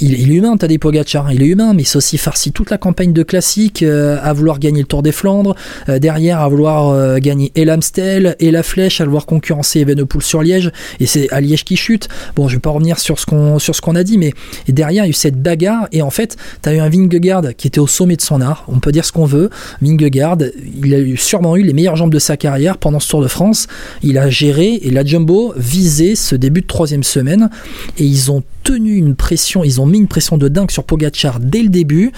il, 0.01 0.31
est 0.31 0.35
humain, 0.35 0.57
Tadej 0.57 0.79
Pogacar, 0.79 1.33
il 1.33 1.43
est 1.43 1.47
humain, 1.47 1.75
mais 1.75 1.85
c'est 1.85 1.97
aussi 1.97 2.19
farci 2.19 2.53
toute 2.53 2.71
la 2.71 2.79
campagne 2.79 3.13
de 3.13 3.23
classique 3.23 3.83
euh, 3.83 4.19
à 4.23 4.33
vouloir 4.33 4.59
gagner 4.59 4.81
le 4.81 4.87
Tour 4.87 5.03
des 5.03 5.13
Flandres, 5.13 5.55
euh, 5.89 5.99
derrière 5.99 6.41
à 6.41 6.49
vouloir 6.49 6.89
euh, 6.89 7.19
gagner 7.19 7.53
et 7.55 7.65
l'Amstel 7.65 8.37
et 8.39 8.51
la 8.51 8.63
Flèche, 8.63 9.01
à 9.01 9.05
vouloir 9.05 9.27
concurrencer 9.27 9.81
Evenepoel 9.81 10.23
sur 10.23 10.43
Liège, 10.43 10.71
et 11.01 11.07
c'est 11.07 11.31
à 11.31 11.41
Liège 11.41 11.65
qui 11.65 11.77
chute. 11.77 12.09
Bon, 12.37 12.49
je 12.49 12.57
vais 12.57 12.61
pas 12.61 12.71
revenir 12.71 12.99
sur 12.99 13.19
ce 13.19 13.27
qu'on 13.27 13.95
a 13.95 14.05
dit, 14.05 14.19
mais 14.19 14.33
derrière 14.69 15.05
il 15.05 15.07
y 15.07 15.09
a 15.09 15.11
eu 15.11 15.15
cette 15.15 15.41
bagarre, 15.43 15.89
et 15.93 16.03
en 16.03 16.11
fait, 16.11 16.37
tu 16.63 16.69
as 16.69 16.75
eu 16.75 16.79
un 16.79 16.89
Vingegaard 16.89 17.55
qui 17.57 17.67
était 17.67 17.81
au 17.81 17.87
sommet 17.87 18.17
de 18.17 18.23
son 18.23 18.41
art, 18.41 18.65
on 18.69 18.81
peut 18.81 18.93
dire 18.93 19.05
ce 19.05 19.13
qu'on 19.13 19.25
veut. 19.25 19.51
Vingegaard, 19.83 20.39
il 20.83 20.95
a 20.95 21.17
sûrement 21.17 21.57
eu 21.57 21.63
les 21.63 21.73
meilleures 21.73 21.97
jambes 21.97 22.13
de 22.13 22.19
sa 22.19 22.37
carrière 22.37 22.79
pendant 22.79 23.01
ce 23.01 23.09
Tour 23.09 23.23
de 23.23 23.29
France. 23.29 23.67
Il 24.03 24.19
a 24.19 24.31
géré 24.31 24.75
et 24.83 24.91
la 24.91 25.05
Jumbo 25.05 25.55
visait 25.57 26.15
ce 26.15 26.37
début 26.37 26.61
de 26.61 26.67
troisième 26.67 27.03
semaine, 27.03 27.51
et 27.99 28.05
ils 28.05 28.31
ont 28.31 28.43
tenu 28.69 28.97
une 28.97 29.15
pression, 29.15 29.65
ils 29.65 29.81
ont 29.81 29.87
mis 29.89 29.99
une 29.99 30.07
pression 30.09 30.39
de 30.39 30.49
dingue 30.49 30.71
sur 30.71 30.85
Pogachar 30.85 31.41
dès 31.41 31.63
le 31.63 31.69
début. 31.69 32.13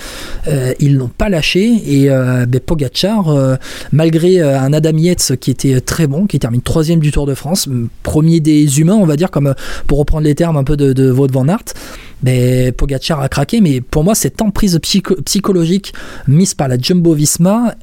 Euh, 0.48 0.72
ils 0.80 0.96
l'ont 0.96 1.08
pas 1.08 1.28
lâché 1.28 1.80
et 1.86 2.10
euh, 2.10 2.44
ben, 2.46 2.60
Pogachar, 2.60 3.28
euh, 3.28 3.56
malgré 3.92 4.40
euh, 4.40 4.60
un 4.60 4.72
Adam 4.72 4.96
Yates 4.96 5.36
qui 5.40 5.50
était 5.50 5.80
très 5.80 6.06
bon, 6.06 6.26
qui 6.26 6.38
termine 6.38 6.60
troisième 6.60 7.00
du 7.00 7.10
Tour 7.12 7.26
de 7.26 7.34
France, 7.34 7.68
premier 8.02 8.40
des 8.40 8.80
humains, 8.80 8.98
on 9.00 9.06
va 9.06 9.16
dire, 9.16 9.30
comme 9.30 9.48
euh, 9.48 9.54
pour 9.86 9.98
reprendre 9.98 10.24
les 10.24 10.34
termes 10.34 10.56
un 10.56 10.64
peu 10.64 10.76
de, 10.76 10.92
de 10.92 11.10
Wout 11.10 11.32
van 11.32 11.48
Aert. 11.48 11.74
Ben, 12.22 12.72
Pogacar 12.72 13.20
a 13.20 13.28
craqué, 13.28 13.60
mais 13.62 13.80
pour 13.80 14.04
moi, 14.04 14.14
cette 14.14 14.42
emprise 14.42 14.78
psycho- 14.82 15.20
psychologique 15.22 15.94
mise 16.28 16.52
par 16.54 16.68
la 16.68 16.76
Jumbo 16.78 17.14
Visma, 17.14 17.74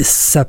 ça 0.00 0.46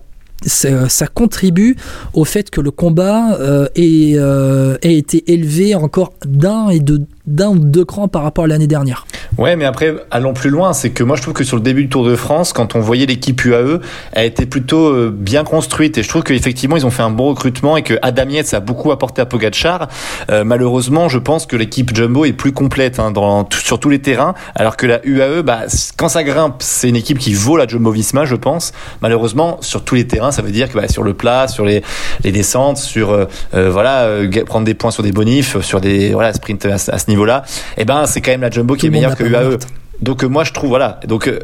contribue 1.14 1.76
au 2.14 2.24
fait 2.26 2.50
que 2.50 2.62
le 2.62 2.72
combat 2.72 3.38
euh, 3.40 3.68
ait, 3.76 4.14
euh, 4.16 4.78
ait 4.82 4.96
été 4.96 5.32
élevé 5.32 5.76
encore 5.76 6.14
d'un 6.26 6.70
et 6.70 6.80
de 6.80 7.02
d'un 7.30 7.50
ou 7.50 7.60
deux 7.60 7.86
crans 7.86 8.08
par 8.08 8.24
rapport 8.24 8.46
à 8.46 8.48
l'année 8.48 8.68
dernière. 8.68 9.06
Ouais, 9.38 9.56
mais 9.56 9.66
après, 9.66 9.96
allons 10.12 10.34
plus 10.34 10.50
loin. 10.50 10.74
C'est 10.74 10.90
que 10.90 11.04
moi, 11.04 11.16
je 11.16 11.22
trouve 11.22 11.34
que 11.34 11.44
sur 11.44 11.56
le 11.56 11.62
début 11.62 11.84
du 11.84 11.90
Tour 11.90 12.06
de 12.06 12.16
France, 12.16 12.52
quand 12.52 12.76
on 12.76 12.80
voyait 12.80 13.06
l'équipe 13.06 13.44
UAE, 13.44 13.80
elle 14.12 14.26
était 14.26 14.46
plutôt 14.46 14.88
euh, 14.88 15.16
bien 15.16 15.44
construite. 15.44 15.98
Et 15.98 16.04
je 16.04 16.10
trouve 16.10 16.24
qu'effectivement, 16.24 16.76
ils 16.76 16.86
ont 16.86 16.92
fait 16.92 17.04
un 17.04 17.12
bon 17.12 17.30
recrutement 17.30 17.78
et 17.78 17.84
que 17.84 17.94
Adam 18.02 18.28
Yates 18.28 18.54
a 18.54 18.60
beaucoup 18.60 18.92
apporté 18.92 19.22
à 19.22 19.26
Pogacar. 19.26 19.88
Euh, 20.30 20.44
malheureusement, 20.44 21.08
je 21.08 21.20
pense 21.20 21.46
que 21.46 21.56
l'équipe 21.56 21.96
Jumbo 21.96 22.26
est 22.26 22.34
plus 22.34 22.52
complète 22.52 23.00
hein, 23.00 23.12
dans, 23.12 23.48
sur 23.52 23.80
tous 23.80 23.90
les 23.90 24.00
terrains. 24.00 24.34
Alors 24.56 24.76
que 24.76 24.88
la 24.88 25.00
UAE, 25.06 25.44
bah, 25.44 25.62
quand 25.96 26.10
ça 26.10 26.24
grimpe, 26.24 26.56
c'est 26.60 26.90
une 26.90 26.96
équipe 26.96 27.20
qui 27.20 27.34
vaut 27.34 27.56
la 27.56 27.68
Jumbo 27.68 27.92
Visma, 27.92 28.26
je 28.26 28.36
pense. 28.36 28.74
Malheureusement, 29.02 29.58
sur 29.62 29.84
tous 29.84 29.96
les 29.96 30.08
terrains, 30.08 30.32
ça 30.32 30.42
veut 30.42 30.52
dire 30.52 30.70
que 30.70 30.78
bah, 30.78 30.88
sur 30.88 31.04
le 31.04 31.14
plat, 31.14 31.48
sur 31.48 31.66
les, 31.66 31.84
les 32.24 32.32
descentes, 32.32 32.78
sur 32.78 33.12
euh, 33.12 33.26
voilà, 33.54 34.10
prendre 34.48 34.66
des 34.66 34.74
points 34.74 34.92
sur 34.92 35.04
des 35.04 35.12
bonifs, 35.12 35.60
sur 35.62 35.80
des 35.80 36.12
voilà, 36.12 36.34
sprints 36.34 36.66
à, 36.66 36.74
à 36.74 36.98
ce 36.98 37.10
niveau-là, 37.20 37.44
eh 37.78 37.86
ben, 37.86 38.06
c'est 38.06 38.22
quand 38.22 38.32
même 38.32 38.42
la 38.42 38.50
Jumbo 38.50 38.76
qui 38.76 38.88
est 38.88 38.90
meilleure 38.90 39.16
que 39.16 39.24
UAE. 39.24 39.52
Aert. 39.52 39.60
Donc 40.02 40.24
euh, 40.24 40.28
moi 40.28 40.46
je 40.46 40.54
trouve 40.54 40.70
voilà 40.70 41.02
donc 41.08 41.28
euh, 41.28 41.40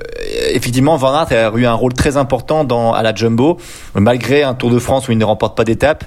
effectivement 0.54 0.96
Van 0.96 1.14
Aert 1.14 1.34
a 1.34 1.58
eu 1.58 1.66
un 1.66 1.74
rôle 1.74 1.92
très 1.92 2.16
important 2.16 2.64
dans 2.64 2.94
à 2.94 3.04
la 3.04 3.14
Jumbo 3.14 3.58
malgré 3.96 4.44
un 4.44 4.54
Tour 4.54 4.70
de 4.70 4.80
France 4.80 5.10
où 5.10 5.12
il 5.12 5.18
ne 5.18 5.26
remporte 5.26 5.58
pas 5.58 5.66
d'étape 5.66 6.06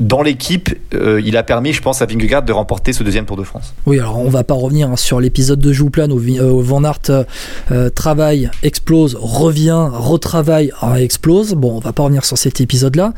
dans 0.00 0.22
l'équipe 0.22 0.70
euh, 0.94 1.20
il 1.24 1.36
a 1.36 1.42
permis 1.42 1.72
je 1.72 1.82
pense 1.82 2.02
à 2.02 2.06
Vingegaard 2.06 2.42
de 2.42 2.52
remporter 2.52 2.92
ce 2.92 3.02
deuxième 3.02 3.26
Tour 3.26 3.36
de 3.36 3.44
France. 3.44 3.74
Oui, 3.86 3.98
alors 3.98 4.18
on 4.18 4.28
va 4.28 4.44
pas 4.44 4.54
revenir 4.54 4.90
hein, 4.90 4.96
sur 4.96 5.20
l'épisode 5.20 5.60
de 5.60 5.72
Jouplane 5.72 6.10
où, 6.10 6.18
euh, 6.18 6.50
où 6.50 6.62
Van 6.62 6.82
Aert 6.84 7.26
euh, 7.70 7.90
travaille, 7.90 8.50
explose, 8.62 9.16
revient, 9.20 9.88
retravaille, 9.92 10.72
ah, 10.80 11.00
explose. 11.00 11.54
Bon, 11.54 11.76
on 11.76 11.80
va 11.80 11.92
pas 11.92 12.02
revenir 12.02 12.24
sur 12.24 12.38
cet 12.38 12.60
épisode-là, 12.60 13.12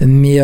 mais 0.00 0.38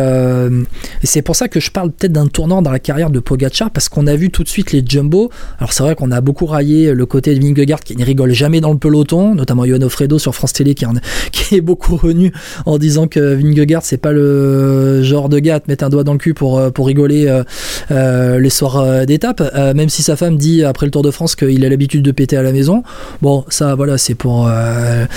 c'est 1.03 1.21
pour 1.21 1.35
ça 1.35 1.47
que 1.47 1.59
je 1.59 1.71
parle 1.71 1.91
peut-être 1.91 2.11
d'un 2.11 2.27
tournant 2.27 2.61
dans 2.61 2.71
la 2.71 2.79
carrière 2.79 3.09
de 3.09 3.19
Pogacar 3.19 3.71
parce 3.71 3.89
qu'on 3.89 4.07
a 4.07 4.15
vu 4.15 4.29
tout 4.29 4.43
de 4.43 4.49
suite 4.49 4.71
les 4.73 4.83
Jumbo. 4.85 5.31
Alors 5.59 5.73
c'est 5.73 5.83
vrai 5.83 5.95
qu'on 5.95 6.11
a 6.11 6.21
beaucoup 6.21 6.45
raillé 6.45 6.93
le 6.93 7.05
côté 7.05 7.33
de 7.33 7.41
Vingegaard 7.41 7.79
qui 7.79 7.95
ne 7.95 8.03
rigole 8.03 8.31
jamais 8.31 8.61
dans 8.61 8.71
le 8.71 8.77
peloton, 8.77 9.35
notamment 9.35 9.65
Johan 9.65 9.81
Ofredo 9.81 10.19
sur 10.19 10.35
France 10.35 10.53
Télé 10.53 10.75
qui, 11.31 11.55
est 11.55 11.61
beaucoup 11.61 11.95
revenu 11.95 12.33
en 12.65 12.77
disant 12.77 13.07
que 13.07 13.35
Vingegaard 13.35 13.83
c'est 13.83 13.97
pas 13.97 14.11
le 14.11 15.01
genre 15.03 15.29
de 15.29 15.39
gars 15.39 15.55
à 15.55 15.59
mettre 15.67 15.76
un 15.83 15.89
doigt 15.89 16.03
dans 16.03 16.13
le 16.13 16.17
cul 16.17 16.33
pour 16.33 16.57
euh, 16.57 16.69
pour 16.69 16.87
rigoler 16.87 17.27
euh, 17.27 17.43
euh, 17.91 18.39
les 18.39 18.49
soirs 18.49 19.05
d'étape, 19.05 19.41
même 19.75 19.89
si 19.89 20.03
sa 20.03 20.15
femme 20.15 20.37
dit 20.37 20.63
après 20.63 20.85
le 20.85 20.91
Tour 20.91 21.01
de 21.01 21.11
France 21.11 21.35
qu'il 21.35 21.65
a 21.65 21.69
l'habitude 21.69 22.03
de 22.03 22.11
péter 22.11 22.37
à 22.37 22.43
la 22.43 22.51
maison. 22.51 22.83
Bon, 23.21 23.45
ça, 23.49 23.75
voilà, 23.75 23.97
c'est 23.97 24.15
pour 24.15 24.47
la, 24.47 25.07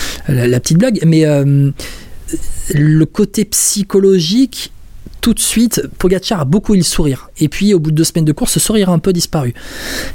petite 0.61 0.79
blague. 0.79 1.01
Mais 1.05 1.25
le 2.75 3.05
côté 3.05 3.45
psychologique, 3.45 4.73
tout 5.21 5.35
de 5.35 5.41
suite, 5.41 5.83
Pogacar 5.99 6.41
a 6.41 6.45
beaucoup 6.45 6.75
eu 6.75 6.79
le 6.79 6.83
sourire. 6.83 7.31
Et 7.39 7.49
puis, 7.49 7.75
au 7.75 7.81
bout 7.81 7.91
de 7.91 7.97
deux 7.97 8.05
semaines 8.05 8.25
de 8.25 8.33
course, 8.33 8.53
ce 8.53 8.61
sourire 8.61 8.91
a 8.91 8.93
un 8.93 8.99
peu 8.99 9.13
disparu. 9.13 9.55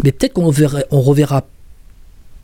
Mais 0.03 0.11
peut-être 0.11 0.33
qu'on 0.33 0.51
on 0.91 1.01
reverra 1.01 1.43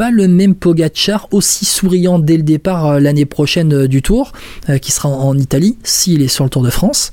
pas 0.02 0.10
le 0.10 0.28
même 0.28 0.56
Pogacar 0.56 1.28
aussi 1.30 1.64
souriant 1.64 2.18
dès 2.18 2.36
le 2.36 2.42
départ 2.42 2.88
euh, 2.88 3.00
l'année 3.00 3.28
prochaine 3.28 3.72
euh, 3.72 3.88
du 3.88 4.02
Tour, 4.02 4.32
euh, 4.68 4.80
qui 4.80 4.92
sera 4.92 5.10
en, 5.10 5.38
Italie, 5.38 5.78
s'il 5.84 6.24
est 6.24 6.28
sur 6.28 6.44
le 6.44 6.50
Tour 6.50 6.64
de 6.64 6.72
France. 6.72 7.12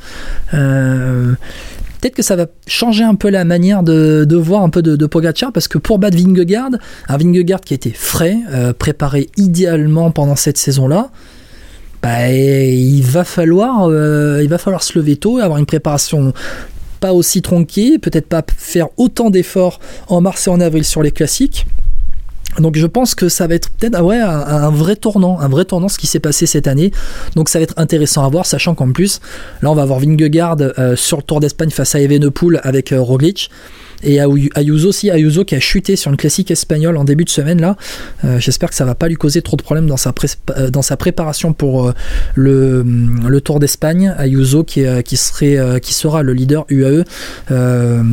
Peut-être 0.50 2.14
que 2.14 2.22
ça 2.22 2.34
va 2.34 2.46
changer 2.66 3.04
un 3.04 3.14
peu 3.14 3.28
la 3.28 3.44
manière 3.44 3.82
de, 3.82 4.26
voir 4.36 4.62
un 4.62 4.70
peu 4.70 4.80
de, 4.80 5.04
Pogacar, 5.04 5.52
parce 5.52 5.68
que 5.68 5.76
pour 5.76 5.98
battre 5.98 6.16
Vingegaard, 6.16 6.70
un 7.08 7.16
Vingegaard 7.18 7.60
qui 7.60 7.74
était 7.74 7.92
frais, 7.94 8.38
préparé 8.78 9.28
idéalement 9.36 10.10
pendant 10.10 10.36
cette 10.36 10.56
saison-là, 10.56 11.10
bah, 12.02 12.32
il 12.32 13.02
va 13.02 13.24
falloir, 13.24 13.90
il 14.40 14.48
va 14.48 14.56
falloir 14.56 14.82
se 14.82 14.98
lever 14.98 15.16
tôt 15.16 15.38
et 15.38 15.42
avoir 15.42 15.58
une 15.58 15.66
préparation 15.66 16.32
pas 17.00 17.12
aussi 17.12 17.42
tronquée, 17.42 17.98
peut-être 17.98 18.28
pas 18.28 18.42
faire 18.56 18.86
autant 18.96 19.28
d'efforts 19.28 19.78
en 20.06 20.22
mars 20.22 20.46
et 20.46 20.50
en 20.50 20.60
avril 20.60 20.84
sur 20.84 21.02
les 21.02 21.10
classiques. 21.10 21.66
Donc 22.56 22.76
je 22.76 22.86
pense 22.86 23.14
que 23.14 23.28
ça 23.28 23.46
va 23.46 23.54
être 23.54 23.70
peut-être 23.70 23.94
ah 23.94 24.66
un 24.66 24.70
vrai 24.70 24.96
tournant, 24.96 25.38
un 25.38 25.48
vrai 25.48 25.64
tournant 25.64 25.88
ce 25.88 25.98
qui 25.98 26.06
s'est 26.06 26.20
passé 26.20 26.46
cette 26.46 26.66
année. 26.66 26.92
Donc 27.36 27.48
ça 27.48 27.58
va 27.58 27.64
être 27.64 27.74
intéressant 27.76 28.24
à 28.24 28.28
voir, 28.28 28.46
sachant 28.46 28.74
qu'en 28.74 28.90
plus, 28.92 29.20
là 29.62 29.70
on 29.70 29.74
va 29.74 29.82
avoir 29.82 30.00
Vingegaard 30.00 30.56
euh, 30.60 30.96
sur 30.96 31.18
le 31.18 31.22
Tour 31.22 31.40
d'Espagne 31.40 31.70
face 31.70 31.94
à 31.94 32.00
Evenepoel 32.00 32.60
avec 32.64 32.92
euh, 32.92 33.00
Roglic. 33.00 33.50
Et 34.04 34.18
Ayu- 34.20 34.48
Ayuso 34.54 34.88
aussi, 34.90 35.10
Ayuso 35.10 35.44
qui 35.44 35.54
a 35.56 35.60
chuté 35.60 35.96
sur 35.96 36.10
une 36.10 36.16
classique 36.16 36.50
espagnole 36.50 36.96
en 36.96 37.04
début 37.04 37.24
de 37.24 37.30
semaine 37.30 37.60
là. 37.60 37.76
Euh, 38.24 38.38
J'espère 38.38 38.68
que 38.70 38.74
ça 38.76 38.84
va 38.84 38.94
pas 38.94 39.08
lui 39.08 39.16
causer 39.16 39.42
trop 39.42 39.56
de 39.56 39.62
problèmes 39.62 39.86
dans 39.88 39.96
sa, 39.96 40.12
euh, 40.56 40.70
dans 40.70 40.82
sa 40.82 40.96
préparation 40.96 41.52
pour 41.52 41.88
euh, 41.88 41.92
le, 42.36 42.84
le 42.84 43.40
Tour 43.40 43.58
d'Espagne. 43.58 44.14
Ayuso 44.16 44.62
qui, 44.64 44.82
serait, 45.16 45.80
qui 45.80 45.94
sera 45.94 46.22
le 46.22 46.32
leader 46.32 46.64
UAE 46.68 47.02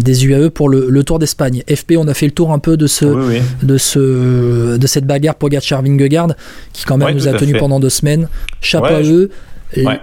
des 0.02 0.26
UAE 0.26 0.50
pour 0.50 0.70
le, 0.70 0.88
le 0.90 1.04
Tour 1.04 1.20
d'Espagne. 1.20 1.64
FP, 1.70 1.94
on 1.98 2.08
a 2.08 2.14
fait 2.14 2.26
le 2.26 2.32
tour 2.32 2.52
un 2.52 2.60
peu 2.60 2.78
de 2.78 2.88
ce, 2.88 3.06
Oui 3.06 3.36
oui. 3.38 3.42
de, 3.64 3.78
ce, 3.78 4.78
de 4.78 4.88
cette 4.88 5.06
bagarre 5.06 5.36
Pogacar 5.36 5.82
Vingegaard 5.82 6.30
qui 6.74 6.86
quand 6.86 6.98
même 6.98 7.08
Ouais, 7.10 7.14
nous 7.14 7.28
a 7.28 7.34
tenu 7.34 7.54
fait. 7.54 7.60
pendant 7.60 7.80
deux 7.80 7.90
semaines. 7.90 8.28
Chapeau 8.62 8.86
Ouais, 8.88 8.94
à 8.96 9.02
eux. 9.04 9.30
Ouais. 9.78 10.00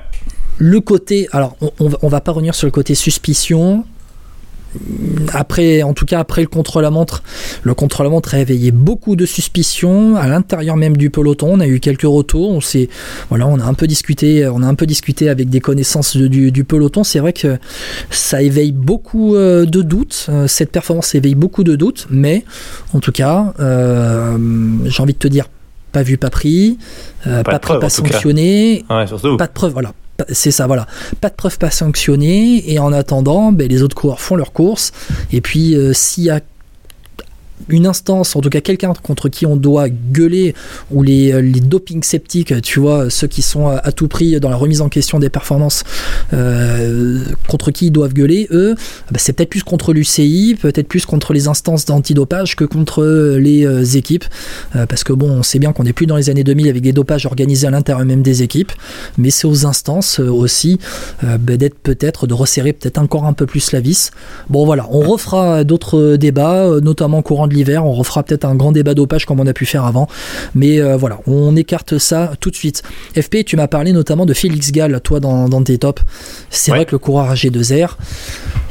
Le 0.59 0.81
côté, 0.81 1.29
alors 1.33 1.57
on, 1.81 1.91
on 2.03 2.09
va 2.09 2.21
pas 2.21 2.33
revenir 2.33 2.55
sur 2.55 2.67
le 2.67 2.71
côté 2.73 2.95
suspicion. 2.95 3.85
Après, 5.33 5.83
en 5.83 5.93
tout 5.95 6.05
cas 6.07 6.19
après 6.21 6.41
le 6.43 6.49
contre-la-montre, 6.49 7.23
le 7.63 7.75
contre-la-montre 7.75 8.35
a 8.35 8.41
éveillé 8.41 8.71
beaucoup 8.71 9.17
de 9.17 9.27
suspicions 9.27 10.17
à 10.17 10.29
l'intérieur 10.29 10.77
même 10.77 10.97
du 10.97 11.11
peloton. 11.11 11.49
On 11.53 11.61
a 11.61 11.67
eu 11.67 11.81
quelques 11.81 12.03
retours. 12.03 12.51
On 12.51 12.61
s'est, 12.61 12.89
voilà, 13.29 13.47
on 13.47 13.59
a 13.59 13.65
un 13.65 13.75
peu 13.75 13.87
discuté, 13.87 14.47
on 14.49 14.63
a 14.63 14.67
un 14.67 14.75
peu 14.75 14.87
discuté 14.87 15.29
avec 15.29 15.49
des 15.51 15.61
connaissances 15.61 16.17
de- 16.17 16.27
du, 16.27 16.53
du 16.53 16.65
peloton. 16.65 17.05
C'est 17.05 17.19
vrai 17.19 17.33
que 17.33 17.59
ça 18.11 18.43
éveille 18.43 18.73
beaucoup 18.73 19.35
euh, 19.37 19.65
de 19.67 19.83
doutes. 19.83 20.27
Euh, 20.29 20.47
Cette 20.49 20.71
performance 20.73 21.15
éveille 21.15 21.35
beaucoup 21.35 21.65
de 21.65 21.77
doutes, 21.77 22.07
mais 22.11 22.45
en 22.95 23.01
tout 23.01 23.13
cas, 23.13 23.53
euh, 23.61 24.37
j'ai 24.87 25.03
envie 25.03 25.13
de 25.15 25.19
te 25.19 25.29
dire, 25.29 25.47
pas 25.93 26.03
vu, 26.03 26.17
pas 26.17 26.31
pris, 26.31 26.79
euh, 27.27 27.43
Pas 27.43 27.53
pas, 27.53 27.53
de 27.55 27.59
pris, 27.59 27.69
preuve, 27.69 27.81
pas 27.81 27.89
sanctionné, 27.91 28.85
Ouais, 28.91 29.05
pas 29.37 29.47
de 29.47 29.53
preuve, 29.53 29.73
voilà. 29.73 29.93
C'est 30.31 30.51
ça, 30.51 30.67
voilà. 30.67 30.87
Pas 31.21 31.29
de 31.29 31.35
preuve, 31.35 31.59
pas 31.59 31.71
sanctionné. 31.71 32.71
Et 32.71 32.79
en 32.79 32.93
attendant, 32.93 33.53
ben, 33.53 33.69
les 33.69 33.83
autres 33.83 33.97
coureurs 33.97 34.21
font 34.21 34.37
leur 34.37 34.53
course. 34.53 34.93
Et 35.33 35.41
puis, 35.41 35.75
euh, 35.75 35.93
s'il 35.93 36.25
y 36.25 36.31
a 36.31 36.41
une 37.69 37.87
instance, 37.87 38.37
en 38.37 38.41
tout 38.41 38.51
cas 38.51 38.61
quelqu'un 38.61 38.93
contre 39.03 39.29
qui 39.29 39.47
on 39.47 39.57
doit 39.57 39.89
gueuler, 39.89 40.55
ou 40.91 41.03
les, 41.03 41.33
euh, 41.33 41.41
les 41.41 41.61
doping 41.61 42.03
sceptiques, 42.03 42.61
tu 42.63 42.81
vois, 42.81 43.11
ceux 43.11 43.27
qui 43.27 43.43
sont 43.43 43.69
à, 43.69 43.77
à 43.77 43.93
tout 43.93 44.09
prix 44.09 44.39
dans 44.41 44.51
la 44.51 44.57
remise 44.57 44.81
en 44.81 44.89
question 44.89 45.19
des 45.19 45.31
performances, 45.31 45.85
euh, 46.33 47.25
contre 47.49 47.71
qui 47.71 47.87
ils 47.87 47.91
doivent 47.91 48.15
gueuler, 48.15 48.49
eux, 48.51 48.75
bah, 49.11 49.19
c'est 49.19 49.33
peut-être 49.33 49.51
plus 49.51 49.63
contre 49.63 49.93
l'UCI, 49.93 50.57
peut-être 50.61 50.89
plus 50.89 51.07
contre 51.07 51.33
les 51.33 51.49
instances 51.49 51.85
d'antidopage 51.85 52.57
que 52.57 52.65
contre 52.65 53.03
euh, 53.03 53.39
les 53.39 53.67
euh, 53.67 53.85
équipes. 53.85 54.25
Euh, 54.77 54.87
parce 54.87 55.05
que 55.05 55.13
bon, 55.13 55.31
on 55.31 55.43
sait 55.43 55.59
bien 55.59 55.73
qu'on 55.73 55.85
n'est 55.85 55.93
plus 55.93 56.07
dans 56.07 56.17
les 56.17 56.31
années 56.31 56.45
2000 56.45 56.69
avec 56.69 56.83
des 56.83 56.93
dopages 56.93 57.27
organisés 57.27 57.67
à 57.67 57.71
l'intérieur 57.71 58.05
même 58.05 58.23
des 58.23 58.43
équipes, 58.43 58.73
mais 59.19 59.31
c'est 59.31 59.47
aux 59.47 59.67
instances 59.67 60.21
euh, 60.21 60.31
aussi 60.31 60.79
euh, 61.25 61.39
bah, 61.39 61.57
d'être 61.57 61.79
peut-être, 61.79 62.27
de 62.27 62.35
resserrer 62.35 62.73
peut-être 62.73 62.99
encore 62.99 63.25
un 63.25 63.33
peu 63.33 63.47
plus 63.47 63.73
la 63.73 63.81
vis. 63.81 64.11
Bon 64.49 64.65
voilà, 64.65 64.87
on 64.91 65.01
refera 65.01 65.65
d'autres 65.65 66.17
débats, 66.17 66.65
euh, 66.65 66.81
notamment 66.81 67.23
courant 67.23 67.47
de 67.47 67.52
de 67.53 67.57
l'hiver. 67.57 67.87
On 67.87 67.93
refera 67.93 68.23
peut-être 68.25 68.45
un 68.45 68.55
grand 68.57 68.73
débat 68.73 68.95
dopage 68.95 69.25
comme 69.27 69.39
on 69.39 69.47
a 69.47 69.53
pu 69.53 69.67
faire 69.67 69.85
avant. 69.85 70.09
Mais 70.55 70.81
euh, 70.81 70.97
voilà, 70.97 71.21
on 71.27 71.55
écarte 71.55 71.99
ça 71.99 72.33
tout 72.41 72.51
de 72.51 72.57
suite. 72.57 72.83
FP, 73.17 73.45
tu 73.45 73.57
m'as 73.57 73.69
parlé 73.69 73.93
notamment 73.93 74.27
de 74.27 74.35
Félix 74.35 74.73
Gall, 74.73 75.01
toi, 75.01 75.21
dans, 75.21 75.49
dans 75.49 75.63
tes 75.63 75.79
tops. 75.79 76.03
C'est 76.51 76.73
Ouais. 76.73 76.79
vrai 76.79 76.87
que 76.87 76.93
le 76.93 76.99
coureur 76.99 77.33
AG2R, 77.33 77.97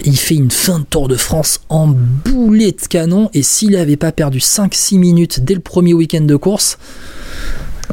il 0.03 0.17
fait 0.17 0.35
une 0.35 0.51
fin 0.51 0.79
de 0.79 0.85
Tour 0.85 1.07
de 1.07 1.15
France 1.15 1.61
en 1.69 1.87
boulet 1.87 2.71
de 2.71 2.87
canon. 2.87 3.29
Et 3.33 3.43
s'il 3.43 3.71
n'avait 3.71 3.97
pas 3.97 4.11
perdu 4.11 4.39
5-6 4.39 4.97
minutes 4.97 5.39
dès 5.43 5.53
le 5.53 5.59
premier 5.61 5.93
week-end 5.93 6.21
de 6.21 6.35
course, 6.35 6.77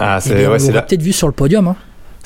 Ah, 0.00 0.18
eh 0.26 0.46
on 0.46 0.58
c'est 0.58 0.72
la, 0.72 0.82
peut-être 0.82 1.02
vu 1.02 1.12
sur 1.12 1.26
le 1.26 1.32
podium. 1.32 1.68
hein. 1.68 1.76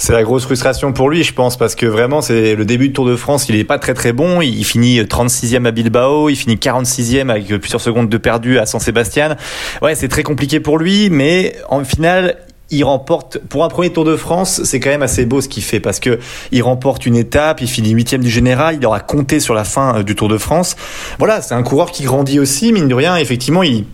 C'est 0.03 0.13
la 0.13 0.25
grosse 0.25 0.47
frustration 0.47 0.93
pour 0.93 1.11
lui, 1.11 1.23
je 1.23 1.33
pense, 1.33 1.57
parce 1.57 1.77
que 1.77 1.87
vraiment, 1.87 2.23
c'est 2.23 2.57
le 2.57 2.65
début 2.65 2.89
de 2.89 2.93
Tour 2.93 3.07
de 3.07 3.15
France, 3.15 3.49
il 3.49 3.55
est 3.55 3.63
pas 3.63 3.79
très 3.79 3.95
très 3.95 4.13
bon. 4.13 4.43
Il 4.43 4.65
finit 4.65 5.01
36e 5.01 5.65
à 5.65 5.71
Bilbao, 5.71 6.29
il 6.29 6.35
finit 6.35 6.57
46e 6.57 7.29
avec 7.29 7.47
plusieurs 7.61 7.81
secondes 7.81 8.09
de 8.09 8.17
perdu 8.17 8.59
à 8.59 8.67
San 8.67 8.81
Sébastien. 8.81 9.37
Ouais, 9.81 9.95
c'est 9.95 10.09
très 10.09 10.25
compliqué 10.25 10.59
pour 10.59 10.77
lui, 10.77 11.09
mais 11.09 11.55
en 11.69 11.85
finale, 11.85 12.39
il 12.71 12.83
remporte 12.83 13.39
pour 13.39 13.63
un 13.63 13.69
premier 13.69 13.91
Tour 13.91 14.05
de 14.05 14.17
France, 14.17 14.63
c'est 14.65 14.81
quand 14.81 14.91
même 14.91 15.03
assez 15.03 15.25
beau 15.25 15.41
ce 15.41 15.47
qu'il 15.47 15.63
fait 15.63 15.79
parce 15.79 16.01
que 16.01 16.19
il 16.51 16.65
remporte 16.65 17.07
une 17.07 17.17
étape, 17.17 17.61
il 17.61 17.69
finit 17.69 17.91
huitième 17.91 18.23
du 18.23 18.31
général, 18.31 18.79
il 18.81 18.85
aura 18.85 18.99
compté 18.99 19.39
sur 19.39 19.55
la 19.55 19.63
fin 19.63 19.99
euh, 19.99 20.03
du 20.03 20.17
Tour 20.17 20.29
de 20.29 20.37
France. 20.37 20.75
Voilà, 21.21 21.43
c'est 21.43 21.55
un 21.55 21.63
coureur 21.63 21.93
qui 21.93 22.03
grandit 22.03 22.41
aussi, 22.41 22.73
mine 22.73 22.89
de 22.89 22.95
rien. 22.97 23.15
Effectivement, 23.19 23.63
il 23.63 23.85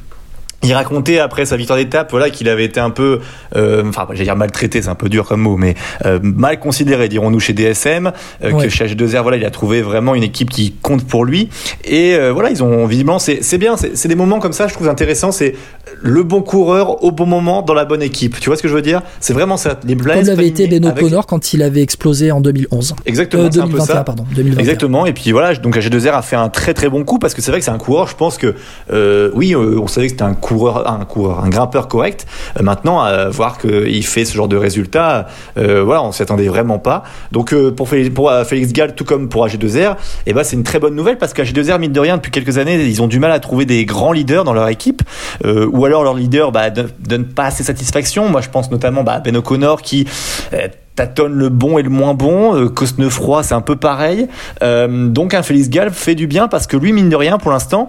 il 0.64 0.74
racontait 0.74 1.20
après 1.20 1.44
sa 1.46 1.56
victoire 1.56 1.78
d'étape, 1.78 2.10
voilà, 2.10 2.30
qu'il 2.30 2.48
avait 2.48 2.64
été 2.64 2.80
un 2.80 2.90
peu, 2.90 3.20
euh, 3.54 3.84
enfin, 3.88 4.06
j'allais 4.10 4.24
dire 4.24 4.34
maltraité, 4.36 4.82
c'est 4.82 4.88
un 4.88 4.96
peu 4.96 5.08
dur 5.08 5.24
comme 5.26 5.40
mot, 5.42 5.56
mais 5.56 5.74
euh, 6.04 6.18
mal 6.22 6.58
considéré, 6.58 7.08
dirons-nous, 7.08 7.38
chez 7.40 7.52
DSM, 7.52 8.12
euh, 8.42 8.50
Ouais. 8.52 8.64
que 8.64 8.68
chez 8.68 8.86
H2R, 8.86 9.22
voilà, 9.22 9.36
il 9.36 9.44
a 9.44 9.50
trouvé 9.50 9.82
vraiment 9.82 10.14
une 10.16 10.24
équipe 10.24 10.50
qui 10.50 10.72
compte 10.82 11.06
pour 11.06 11.24
lui. 11.24 11.48
Et 11.84 12.14
euh, 12.16 12.32
voilà, 12.32 12.50
ils 12.50 12.62
ont 12.64 12.86
visiblement, 12.86 13.18
c'est 13.20 13.42
c'est 13.42 13.58
bien, 13.58 13.76
c'est 13.76 13.96
c'est 13.96 14.08
des 14.08 14.16
moments 14.16 14.40
comme 14.40 14.52
ça, 14.52 14.66
je 14.66 14.74
trouve 14.74 14.88
intéressant, 14.88 15.30
c'est 15.30 15.54
le 16.00 16.22
bon 16.22 16.42
coureur 16.42 17.02
au 17.04 17.10
bon 17.12 17.26
moment 17.26 17.62
dans 17.62 17.74
la 17.74 17.84
bonne 17.84 18.02
équipe. 18.02 18.38
Tu 18.40 18.48
vois 18.50 18.56
ce 18.56 18.62
que 18.62 18.68
je 18.68 18.74
veux 18.74 18.82
dire? 18.82 19.02
C'est 19.20 19.32
vraiment 19.32 19.56
ça. 19.56 19.78
Les 19.86 19.96
Comme 19.96 20.06
l'avait 20.06 20.46
été 20.46 20.64
Palmier 20.64 20.80
Ben 20.80 20.90
avec- 20.90 21.26
quand 21.26 21.52
il 21.52 21.62
avait 21.62 21.82
explosé 21.82 22.30
en 22.32 22.40
2011. 22.40 22.94
Exactement, 23.06 23.44
Euh, 23.44 23.48
c'est 23.52 23.58
un 23.60 23.62
peu 23.64 23.68
2021, 23.72 23.94
ça. 23.94 24.04
pardon. 24.04 24.24
2021. 24.34 24.60
Exactement. 24.60 25.06
Et 25.06 25.12
puis 25.12 25.32
voilà, 25.32 25.54
donc 25.54 25.76
AG2R 25.76 26.14
a 26.14 26.22
fait 26.22 26.36
un 26.36 26.48
très 26.48 26.74
très 26.74 26.88
bon 26.88 27.04
coup 27.04 27.18
parce 27.18 27.34
que 27.34 27.42
c'est 27.42 27.50
vrai 27.50 27.60
que 27.60 27.64
c'est 27.64 27.70
un 27.70 27.78
coureur. 27.78 28.06
Je 28.08 28.16
pense 28.16 28.38
que 28.38 28.54
euh, 28.92 29.30
oui, 29.34 29.54
euh, 29.54 29.78
on 29.80 29.86
savait 29.86 30.06
que 30.06 30.12
c'était 30.12 30.22
un 30.22 30.34
coureur, 30.34 30.90
un 30.90 31.04
coureur, 31.04 31.44
un 31.44 31.48
grimpeur 31.48 31.88
correct. 31.88 32.26
Euh, 32.58 32.62
maintenant, 32.62 33.00
à 33.00 33.28
voir 33.28 33.58
qu'il 33.58 34.04
fait 34.06 34.24
ce 34.24 34.34
genre 34.34 34.48
de 34.48 34.56
résultats, 34.56 35.26
euh, 35.56 35.82
voilà, 35.84 36.02
on 36.02 36.12
s'y 36.12 36.22
attendait 36.22 36.48
vraiment 36.48 36.78
pas. 36.78 37.02
Donc 37.32 37.52
euh, 37.52 37.70
pour 37.70 37.88
Félix, 37.88 38.14
pour 38.14 38.32
Félix 38.46 38.72
Gall, 38.72 38.94
tout 38.94 39.04
comme 39.04 39.28
pour 39.28 39.46
AG2R, 39.46 39.96
et 40.26 40.32
ben 40.32 40.44
c'est 40.44 40.56
une 40.56 40.62
très 40.64 40.78
bonne 40.78 40.94
nouvelle 40.94 41.18
parce 41.18 41.32
qu'AG2R 41.34 41.78
mine 41.78 41.92
de 41.92 42.00
rien 42.00 42.16
depuis 42.16 42.30
quelques 42.30 42.58
années, 42.58 42.82
ils 42.84 43.02
ont 43.02 43.06
du 43.08 43.18
mal 43.18 43.32
à 43.32 43.40
trouver 43.40 43.64
des 43.66 43.84
grands 43.84 44.12
leaders 44.12 44.44
dans 44.44 44.52
leur 44.54 44.68
équipe, 44.68 45.02
euh, 45.44 45.66
ou 45.78 45.84
alors 45.84 46.02
leur 46.02 46.14
leader 46.14 46.50
bah, 46.50 46.70
donne, 46.70 47.24
pas 47.24 47.46
assez 47.46 47.62
satisfaction. 47.62 48.28
Moi, 48.28 48.40
je 48.40 48.50
pense 48.50 48.70
notamment 48.70 49.04
bah, 49.04 49.14
à 49.14 49.20
Ben 49.20 49.36
O'Connor 49.36 49.82
qui 49.82 50.06
euh, 50.52 50.68
tâtonne 50.98 51.34
le 51.34 51.48
bon 51.48 51.78
et 51.78 51.82
le 51.84 51.90
moins 51.90 52.14
bon. 52.14 52.56
Euh, 52.56 52.68
Cosnefroy, 52.68 53.44
c'est 53.44 53.54
un 53.54 53.60
peu 53.60 53.76
pareil. 53.76 54.26
Euh, 54.64 55.06
donc 55.06 55.32
un 55.32 55.44
Félix 55.44 55.68
Gall 55.70 55.92
fait 55.92 56.16
du 56.16 56.26
bien 56.26 56.48
parce 56.48 56.66
que 56.66 56.76
lui, 56.76 56.92
mine 56.92 57.08
de 57.08 57.14
rien, 57.14 57.38
pour 57.38 57.52
l'instant, 57.52 57.88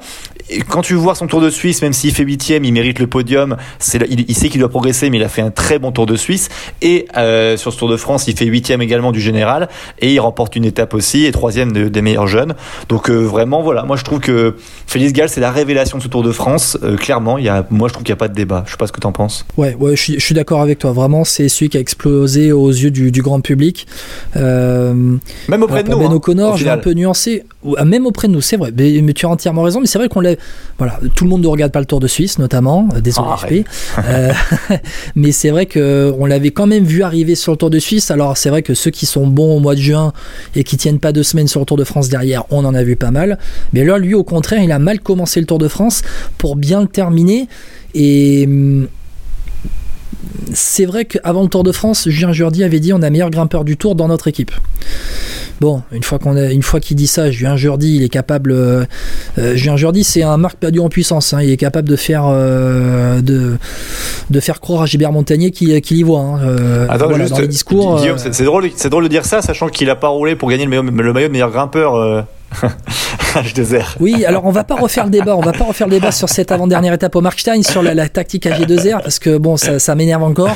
quand 0.67 0.81
tu 0.83 0.93
vois 0.93 1.15
son 1.15 1.25
Tour 1.25 1.41
de 1.41 1.49
Suisse, 1.49 1.81
même 1.81 1.93
s'il 1.93 2.13
fait 2.13 2.21
huitième, 2.23 2.65
il 2.65 2.71
mérite 2.71 2.99
le 2.99 3.07
podium. 3.07 3.57
Il, 4.11 4.35
sait 4.35 4.49
qu'il 4.49 4.59
doit 4.59 4.69
progresser, 4.69 5.09
mais 5.09 5.17
il 5.17 5.23
a 5.23 5.27
fait 5.27 5.41
un 5.41 5.49
très 5.49 5.79
bon 5.79 5.91
Tour 5.91 6.05
de 6.05 6.15
Suisse. 6.15 6.49
Et 6.83 7.07
euh, 7.17 7.57
sur 7.57 7.73
ce 7.73 7.79
Tour 7.79 7.89
de 7.89 7.97
France, 7.97 8.27
il 8.27 8.37
fait 8.37 8.45
huitième 8.45 8.81
également 8.83 9.11
du 9.11 9.21
général 9.21 9.69
et 9.99 10.13
il 10.13 10.19
remporte 10.19 10.55
une 10.55 10.65
étape 10.65 10.93
aussi 10.93 11.25
et 11.25 11.31
troisième 11.31 11.71
de- 11.71 11.87
des 11.87 12.01
meilleurs 12.03 12.27
jeunes. 12.27 12.53
Donc 12.89 13.09
vraiment, 13.09 13.63
voilà, 13.63 13.83
moi 13.83 13.97
je 13.97 14.03
trouve 14.03 14.19
que 14.19 14.55
Félix 14.85 15.13
Gall, 15.13 15.29
c'est 15.29 15.41
la 15.41 15.51
révélation 15.51 15.97
de 15.97 16.03
ce 16.03 16.07
Tour 16.07 16.21
de 16.21 16.31
France. 16.31 16.77
Clairement, 16.99 17.37
moi 17.71 17.87
je 17.87 17.93
trouve 17.93 18.03
qu'il 18.03 18.13
n'y 18.13 18.17
a 18.19 18.23
pas 18.23 18.27
de 18.27 18.35
débat. 18.35 18.63
Je 18.67 18.71
sais 18.71 18.77
pas 18.77 18.85
ce 18.87 18.91
que 18.91 18.99
t'en 18.99 19.11
penses. 19.11 19.45
Ouais, 19.57 19.75
ouais, 19.79 19.95
je 19.95 20.01
suis, 20.01 20.13
je 20.19 20.25
suis 20.25 20.35
d'accord 20.35 20.61
avec 20.61 20.77
toi. 20.77 20.91
Vraiment, 20.91 21.23
c'est 21.23 21.49
celui 21.49 21.69
qui 21.69 21.77
a 21.77 21.79
explosé 21.79 22.51
aux 22.51 22.69
yeux 22.69 22.91
du, 22.91 22.98
du 23.11 23.21
grand 23.21 23.41
public. 23.41 23.87
Euh, 24.35 24.93
Même 25.47 25.63
auprès 25.63 25.83
de 25.83 25.89
nous. 25.89 25.99
Ben 25.99 26.07
hein, 26.07 26.13
O'Connor, 26.13 26.57
je 26.57 26.65
vais 26.65 26.69
un 26.69 26.77
peu 26.77 26.93
ah, 27.77 27.85
Même 27.85 28.05
auprès 28.05 28.27
de 28.27 28.33
nous, 28.33 28.41
c'est 28.41 28.57
vrai. 28.57 28.71
Mais, 28.77 29.01
mais 29.01 29.13
tu 29.13 29.25
as 29.25 29.29
entièrement 29.29 29.63
raison. 29.63 29.79
Mais 29.81 29.87
c'est 29.87 29.97
vrai 29.97 30.09
qu'on 30.09 30.21
l'a. 30.21 30.35
Voilà, 30.77 30.99
tout 31.15 31.23
le 31.23 31.29
monde 31.29 31.41
ne 31.41 31.47
regarde 31.47 31.71
pas 31.71 31.79
le 31.79 31.85
Tour 31.85 31.99
de 31.99 32.07
Suisse, 32.07 32.39
notamment. 32.39 32.87
euh, 32.95 33.01
Désolé, 33.01 33.65
Ah. 33.97 34.01
Euh, 34.05 34.31
mais 35.15 35.31
c'est 35.31 35.49
vrai 35.49 35.65
que 35.65 36.13
on 36.19 36.25
l'avait 36.25 36.51
quand 36.51 36.67
même 36.67 36.83
vu 36.83 37.03
arriver 37.03 37.35
sur 37.35 37.51
le 37.53 37.57
Tour 37.57 37.69
de 37.69 37.79
Suisse. 37.79 38.11
Alors 38.11 38.37
c'est 38.37 38.49
vrai 38.49 38.61
que 38.61 38.73
ceux 38.73 38.91
qui 38.91 39.05
sont 39.05 39.27
bons 39.27 39.57
au 39.57 39.59
mois 39.59 39.75
de 39.75 39.81
juin 39.81 40.13
et 40.55 40.63
qui 40.63 40.77
tiennent 40.77 40.99
pas 40.99 41.11
deux 41.11 41.23
semaines 41.23 41.47
sur 41.47 41.59
le 41.59 41.65
Tour 41.65 41.77
de 41.77 41.83
France 41.83 42.09
derrière, 42.09 42.43
on 42.49 42.65
en 42.65 42.73
a 42.73 42.83
vu 42.83 42.95
pas 42.95 43.11
mal. 43.11 43.37
Mais 43.73 43.83
là, 43.83 43.97
lui, 43.97 44.13
au 44.13 44.23
contraire, 44.23 44.61
il 44.63 44.71
a 44.71 44.79
mal 44.79 44.99
commencé 44.99 45.39
le 45.39 45.45
Tour 45.45 45.57
de 45.59 45.67
France 45.67 46.01
pour 46.37 46.55
bien 46.55 46.81
le 46.81 46.87
terminer. 46.87 47.47
Et 47.95 48.45
hum, 48.47 48.87
c'est 50.53 50.85
vrai 50.85 51.05
qu'avant 51.05 51.43
le 51.43 51.49
Tour 51.49 51.63
de 51.63 51.71
France, 51.71 52.07
Julien 52.09 52.31
Jourdi 52.33 52.63
avait 52.63 52.79
dit 52.79 52.93
on 52.93 53.01
a 53.01 53.09
meilleur 53.09 53.29
grimpeur 53.29 53.63
du 53.63 53.77
Tour 53.77 53.95
dans 53.95 54.07
notre 54.07 54.27
équipe. 54.27 54.51
Bon, 55.61 55.81
une 55.91 56.03
fois 56.03 56.19
qu'on 56.19 56.37
a, 56.37 56.51
une 56.51 56.63
fois 56.63 56.79
qu'il 56.79 56.95
dit 56.95 57.07
ça, 57.07 57.31
Julien 57.31 57.57
Jourdi, 57.57 57.97
il 57.97 58.03
est 58.03 58.09
capable. 58.09 58.51
euh, 58.51 58.85
euh, 59.37 59.55
Julien 59.55 59.75
Jourdi, 59.75 60.03
c'est 60.05 60.23
un 60.23 60.37
marque 60.37 60.57
perdu 60.57 60.79
en 60.79 60.87
puissance. 60.87 61.33
hein, 61.33 61.41
il 61.41 61.49
est 61.49 61.57
capable 61.57 61.89
de 61.89 61.97
faire, 61.97 62.23
euh, 62.27 63.19
de, 63.21 63.57
de 64.29 64.39
faire 64.39 64.61
croire 64.61 64.83
à 64.83 64.85
Gilbert 64.85 65.11
Montagnier 65.11 65.51
qu'il 65.51 65.69
y 65.97 66.03
voit. 66.03 66.21
hein, 66.21 66.39
euh, 66.43 66.85
Attends, 66.89 67.07
voilà, 67.09 67.25
juste, 67.25 67.35
dans 67.35 67.41
les 67.41 67.47
discours. 67.49 67.97
Guillaume, 67.97 68.15
euh, 68.15 68.19
c'est- 68.21 68.33
c'est 68.33 68.45
drôle, 68.45 68.69
c'est 68.75 68.89
drôle 68.89 69.03
de 69.03 69.09
dire 69.09 69.25
ça, 69.25 69.41
sachant 69.41 69.67
qu'il 69.67 69.89
a 69.89 69.95
pas 69.97 70.07
roulé 70.07 70.35
pour 70.35 70.49
gagner 70.49 70.63
le 70.63 70.69
maillot, 70.69 70.83
le 70.83 71.13
maillot 71.13 71.27
de 71.27 71.33
meilleur 71.33 71.51
grimpeur. 71.51 71.95
Euh... 72.63 72.67
H2R. 73.35 73.95
Oui, 73.99 74.25
alors 74.25 74.45
on 74.45 74.51
va 74.51 74.63
pas 74.63 74.75
refaire 74.75 75.05
le 75.05 75.11
débat, 75.11 75.35
on 75.35 75.41
va 75.41 75.51
pas 75.51 75.65
refaire 75.65 75.87
le 75.87 75.93
débat 75.93 76.11
sur 76.11 76.29
cette 76.29 76.51
avant-dernière 76.51 76.93
étape 76.93 77.15
au 77.15 77.21
Markstein, 77.21 77.61
sur 77.63 77.83
la, 77.83 77.93
la 77.93 78.09
tactique 78.09 78.45
AG2R, 78.47 79.01
parce 79.03 79.19
que 79.19 79.37
bon, 79.37 79.55
ça, 79.57 79.77
ça 79.79 79.93
m'énerve 79.95 80.23
encore. 80.23 80.55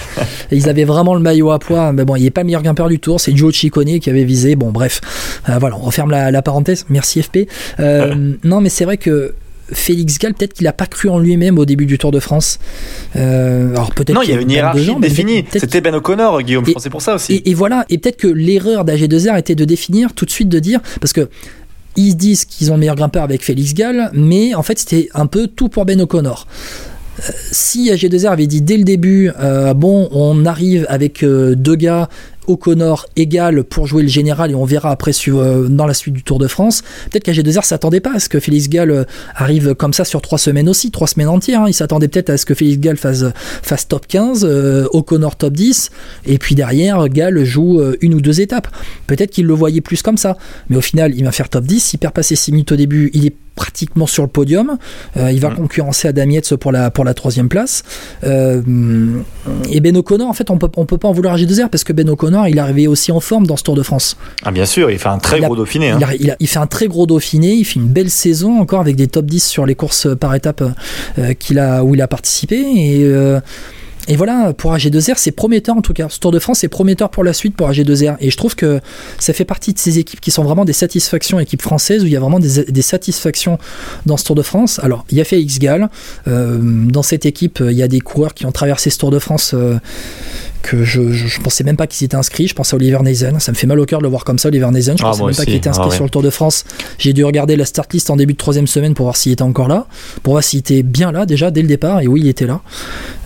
Ils 0.51 0.69
avaient 0.69 0.83
vraiment 0.85 1.13
le 1.13 1.21
maillot 1.21 1.51
à 1.51 1.59
poids, 1.59 1.91
mais 1.93 2.03
bon, 2.03 2.15
il 2.15 2.25
est 2.25 2.31
pas 2.31 2.43
meilleur 2.43 2.63
grimpeur 2.63 2.89
du 2.89 2.99
tour, 2.99 3.19
c'est 3.19 3.35
Joe 3.35 3.53
Ciccone 3.53 3.99
qui 3.99 4.09
avait 4.09 4.23
visé. 4.23 4.55
Bon, 4.55 4.71
bref, 4.71 5.01
Euh, 5.49 5.57
voilà, 5.59 5.75
on 5.77 5.81
referme 5.81 6.09
la, 6.11 6.31
la 6.31 6.41
parenthèse. 6.41 6.85
Merci 6.89 7.21
FP. 7.21 7.47
Euh, 7.79 8.33
non, 8.43 8.61
mais 8.61 8.69
c'est 8.69 8.85
vrai 8.85 8.97
que. 8.97 9.35
Félix 9.71 10.19
Gall, 10.19 10.33
peut-être 10.33 10.53
qu'il 10.53 10.67
a 10.67 10.73
pas 10.73 10.85
cru 10.85 11.07
en 11.09 11.17
lui-même 11.17 11.57
au 11.57 11.65
début 11.65 11.85
du 11.85 11.97
Tour 11.97 12.11
de 12.11 12.19
France. 12.19 12.59
Euh, 13.15 13.71
alors 13.71 13.91
peut-être 13.91 14.13
Non, 14.13 14.21
il 14.21 14.29
y 14.29 14.33
avait 14.33 14.43
une 14.43 14.51
hiérarchie 14.51 14.93
mais 14.99 15.07
définie. 15.07 15.45
C'était 15.51 15.79
Ben 15.79 15.95
O'Connor, 15.95 16.41
Guillaume. 16.43 16.65
Je 16.65 16.71
Et- 16.71 16.73
pensais 16.73 16.89
pour 16.89 17.01
ça 17.01 17.15
aussi. 17.15 17.35
et, 17.35 17.49
et 17.49 17.53
voilà, 17.53 17.85
et 17.89 17.97
peut-être 17.97 18.17
que 18.17 18.27
l'erreur 18.27 18.83
d'AG2R 18.83 19.39
était 19.39 19.55
de 19.55 19.63
définir 19.65 20.13
tout 20.13 20.25
de 20.25 20.29
suite 20.31 20.49
de 20.49 20.59
dire, 20.59 20.79
parce 20.99 21.13
que 21.13 21.29
ils 21.95 22.15
disent 22.15 22.45
qu'ils 22.45 22.71
ont 22.71 22.75
le 22.75 22.81
meilleur 22.81 22.95
grimpeur 22.95 23.23
avec 23.23 23.43
Félix 23.43 23.73
Gall, 23.73 24.11
mais 24.13 24.53
en 24.55 24.63
fait 24.63 24.79
c'était 24.79 25.09
un 25.13 25.27
peu 25.27 25.47
tout 25.47 25.69
pour 25.69 25.85
Ben 25.85 25.99
O'Connor. 26.01 26.47
Euh, 27.19 27.31
Si 27.51 27.91
AG2R 27.91 28.31
avait 28.31 28.47
dit 28.47 28.61
dès 28.61 28.77
le 28.77 28.83
début, 28.83 29.31
euh, 29.39 29.73
bon, 29.73 30.09
on 30.11 30.45
arrive 30.45 30.85
avec 30.89 31.23
euh, 31.23 31.55
deux 31.55 31.75
gars, 31.75 32.09
O'Connor 32.47 33.05
égal 33.15 33.63
pour 33.63 33.87
jouer 33.87 34.03
le 34.03 34.09
général 34.09 34.51
et 34.51 34.55
on 34.55 34.65
verra 34.65 34.91
après 34.91 35.13
sur, 35.13 35.39
euh, 35.39 35.67
dans 35.67 35.85
la 35.85 35.93
suite 35.93 36.13
du 36.13 36.23
Tour 36.23 36.39
de 36.39 36.47
France. 36.47 36.81
Peut-être 37.11 37.25
qu'AG2R 37.25 37.63
s'attendait 37.63 37.99
pas 37.99 38.13
à 38.15 38.19
ce 38.19 38.29
que 38.29 38.39
Félix 38.39 38.69
Gall 38.69 38.91
euh, 38.91 39.03
arrive 39.35 39.75
comme 39.75 39.93
ça 39.93 40.05
sur 40.05 40.21
trois 40.21 40.37
semaines 40.37 40.69
aussi, 40.69 40.91
trois 40.91 41.07
semaines 41.07 41.27
entières. 41.29 41.61
hein. 41.61 41.65
Il 41.67 41.73
s'attendait 41.73 42.07
peut-être 42.07 42.29
à 42.29 42.37
ce 42.37 42.45
que 42.45 42.53
Félix 42.53 42.79
Gall 42.79 42.97
fasse, 42.97 43.23
fasse 43.61 43.87
top 43.87 44.07
15, 44.07 44.45
euh, 44.47 44.85
O'Connor 44.91 45.35
top 45.35 45.53
10, 45.53 45.89
et 46.25 46.37
puis 46.37 46.55
derrière, 46.55 47.07
Gall 47.09 47.43
joue 47.43 47.81
une 48.01 48.13
ou 48.13 48.21
deux 48.21 48.41
étapes. 48.41 48.67
Peut-être 49.07 49.31
qu'il 49.31 49.45
le 49.45 49.53
voyait 49.53 49.81
plus 49.81 50.01
comme 50.01 50.17
ça, 50.17 50.37
mais 50.69 50.77
au 50.77 50.81
final, 50.81 51.13
il 51.15 51.23
va 51.23 51.31
faire 51.31 51.49
top 51.49 51.63
10. 51.65 51.93
Il 51.93 51.97
perd 51.97 52.13
pas 52.13 52.23
ses 52.23 52.35
6 52.35 52.51
minutes 52.51 52.71
au 52.71 52.75
début, 52.75 53.09
il 53.13 53.25
est 53.25 53.33
pratiquement 53.55 54.07
sur 54.07 54.23
le 54.23 54.29
podium. 54.29 54.77
Euh, 55.15 55.31
il 55.31 55.39
va 55.39 55.51
Mm. 55.51 55.55
concurrencer 55.55 56.07
Adam 56.07 56.27
Yates 56.27 56.55
pour 56.55 56.71
la, 56.71 56.89
pour 56.89 57.05
la 57.05 57.13
troisième 57.13 57.49
place. 57.49 57.83
Euh, 58.23 58.61
et 59.71 59.79
Ben 59.79 59.95
O'Connor, 59.95 60.27
en 60.27 60.33
fait, 60.33 60.49
on 60.49 60.57
peut, 60.57 60.69
on 60.77 60.85
peut 60.85 60.97
pas 60.97 61.07
en 61.07 61.11
vouloir 61.11 61.35
à 61.35 61.37
G2R 61.37 61.69
parce 61.69 61.83
que 61.83 61.93
Ben 61.93 62.09
O'Connor, 62.09 62.32
il 62.47 62.57
est 62.57 62.59
arrivé 62.59 62.87
aussi 62.87 63.11
en 63.11 63.19
forme 63.19 63.47
dans 63.47 63.57
ce 63.57 63.63
Tour 63.63 63.75
de 63.75 63.83
France. 63.83 64.17
Ah, 64.43 64.51
bien 64.51 64.65
sûr, 64.65 64.89
il 64.91 64.99
fait 64.99 65.09
un 65.09 65.19
très 65.19 65.37
Il 65.37 65.43
a- 65.43 65.47
gros 65.47 65.55
Dauphiné. 65.55 65.91
hein. 65.91 65.97
Il, 65.99 66.03
a- 66.05 66.15
il 66.15 66.31
a- 66.31 66.35
il 66.39 66.47
fait 66.47 66.59
un 66.59 66.67
très 66.67 66.87
gros 66.87 67.05
Dauphiné, 67.05 67.53
il 67.53 67.63
fait 67.65 67.79
une 67.79 67.87
belle 67.87 68.09
saison 68.09 68.59
encore 68.59 68.81
avec 68.81 68.95
des 68.95 69.07
top 69.07 69.25
10 69.25 69.45
sur 69.45 69.65
les 69.65 69.75
courses 69.75 70.07
par 70.19 70.33
étape 70.35 70.63
euh, 71.19 71.33
qu'il 71.33 71.59
a, 71.59 71.83
où 71.83 71.95
il 71.95 72.01
a 72.01 72.07
participé. 72.07 72.55
Et, 72.59 73.03
euh, 73.03 73.39
et 74.09 74.17
voilà, 74.17 74.51
pour 74.51 74.73
AG2R, 74.75 75.13
c'est 75.15 75.31
prometteur 75.31 75.77
en 75.77 75.81
tout 75.81 75.93
cas. 75.93 76.07
Ce 76.09 76.19
Tour 76.19 76.31
de 76.33 76.39
France, 76.39 76.59
c'est 76.59 76.67
prometteur 76.67 77.09
pour 77.09 77.23
la 77.23 77.31
suite 77.31 77.55
pour 77.55 77.69
AG2R. 77.69 78.17
Et 78.19 78.31
je 78.31 78.35
trouve 78.35 78.53
que 78.53 78.81
ça 79.17 79.31
fait 79.31 79.45
partie 79.45 79.71
de 79.71 79.79
ces 79.79 79.97
équipes 79.97 80.19
qui 80.19 80.29
sont 80.29 80.43
vraiment 80.43 80.65
des 80.65 80.73
satisfactions, 80.73 81.39
équipes 81.39 81.61
françaises, 81.61 82.03
où 82.03 82.07
il 82.07 82.11
y 82.11 82.17
a 82.17 82.19
vraiment 82.19 82.39
des, 82.41 82.65
des 82.65 82.81
satisfactions 82.81 83.57
dans 84.05 84.17
ce 84.17 84.25
Tour 84.25 84.35
de 84.35 84.41
France. 84.41 84.81
Alors, 84.83 85.05
il 85.09 85.17
y 85.17 85.21
a 85.21 85.23
Félix 85.23 85.57
Gall. 85.57 85.87
Euh, 86.27 86.59
dans 86.61 87.01
cette 87.03 87.25
équipe, 87.25 87.63
il 87.65 87.77
y 87.77 87.81
a 87.81 87.87
des 87.87 88.01
coureurs 88.01 88.33
qui 88.33 88.45
ont 88.45 88.51
traversé 88.51 88.89
ce 88.89 88.97
Tour 88.97 89.09
de 89.11 89.19
France. 89.19 89.51
euh, 89.53 89.77
que 90.63 90.83
je, 90.83 91.11
je, 91.11 91.27
je 91.27 91.39
pensais 91.41 91.63
même 91.63 91.77
pas 91.77 91.85
qu'il 91.85 91.97
s'était 91.99 92.15
inscrit. 92.15 92.47
Je 92.47 92.55
pensais 92.55 92.73
à 92.73 92.77
Oliver 92.77 92.97
Neisen. 93.03 93.39
Ça 93.39 93.51
me 93.51 93.55
fait 93.57 93.67
mal 93.67 93.79
au 93.79 93.85
cœur 93.85 93.99
de 93.99 94.03
le 94.03 94.09
voir 94.09 94.23
comme 94.23 94.39
ça, 94.39 94.47
Oliver 94.47 94.71
Neisen. 94.71 94.97
Je 94.97 95.03
Ah, 95.03 95.09
pensais 95.09 95.23
même 95.23 95.35
pas 95.35 95.45
qu'il 95.45 95.53
était 95.55 95.69
inscrit 95.69 95.85
Ah, 95.85 95.89
ouais. 95.89 95.95
sur 95.95 96.03
le 96.05 96.09
Tour 96.09 96.23
de 96.23 96.29
France. 96.31 96.63
J'ai 96.97 97.13
dû 97.13 97.23
regarder 97.23 97.55
la 97.55 97.65
start 97.65 97.93
list 97.93 98.09
en 98.09 98.15
début 98.15 98.33
de 98.33 98.37
troisième 98.39 98.65
semaine 98.65 98.95
pour 98.95 99.05
voir 99.05 99.15
s'il 99.17 99.31
était 99.33 99.43
encore 99.43 99.67
là, 99.67 99.85
pour 100.23 100.33
voir 100.33 100.43
s'il 100.43 100.59
était 100.59 100.81
bien 100.81 101.11
là 101.11 101.25
déjà 101.25 101.51
dès 101.51 101.61
le 101.61 101.67
départ. 101.67 102.01
Et 102.01 102.07
oui, 102.07 102.21
il 102.23 102.27
était 102.29 102.47
là. 102.47 102.61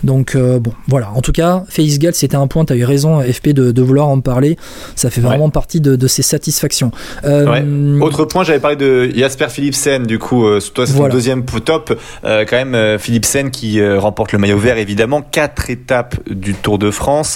Donc 0.04 0.34
euh, 0.34 0.58
bon, 0.58 0.72
voilà. 0.88 1.10
En 1.14 1.20
tout 1.22 1.32
cas, 1.32 1.64
Félix 1.68 1.98
Gall, 1.98 2.14
c'était 2.14 2.36
un 2.36 2.46
point. 2.46 2.64
Tu 2.64 2.72
as 2.72 2.76
eu 2.76 2.84
raison, 2.84 3.20
FP, 3.20 3.48
de, 3.50 3.70
de 3.72 3.82
vouloir 3.82 4.08
en 4.08 4.20
parler. 4.20 4.56
Ça 4.96 5.08
fait 5.10 5.20
vraiment 5.20 5.50
partie 5.50 5.80
de, 5.80 5.96
de 5.96 6.06
ses 6.06 6.22
satisfactions. 6.22 6.90
Euh, 7.24 7.46
Ouais. 7.48 7.64
Autre 8.02 8.24
point, 8.24 8.44
j'avais 8.44 8.58
parlé 8.60 8.76
de 8.76 9.10
Jasper 9.14 9.46
Philipsen, 9.48 10.04
du 10.06 10.18
coup, 10.18 10.44
euh, 10.46 10.60
toi 10.74 10.86
c'est 10.86 10.92
Voilà. 10.92 11.10
ton 11.12 11.16
deuxième 11.16 11.44
top. 11.44 11.98
Quand 12.24 12.64
même, 12.64 12.98
Philipsen 12.98 13.50
qui 13.50 13.80
remporte 13.96 14.32
le 14.32 14.38
maillot 14.38 14.58
vert, 14.58 14.76
évidemment, 14.78 15.22
quatre 15.22 15.70
étapes 15.70 16.16
du 16.28 16.54
Tour 16.54 16.78
de 16.78 16.90
France. 16.90 17.27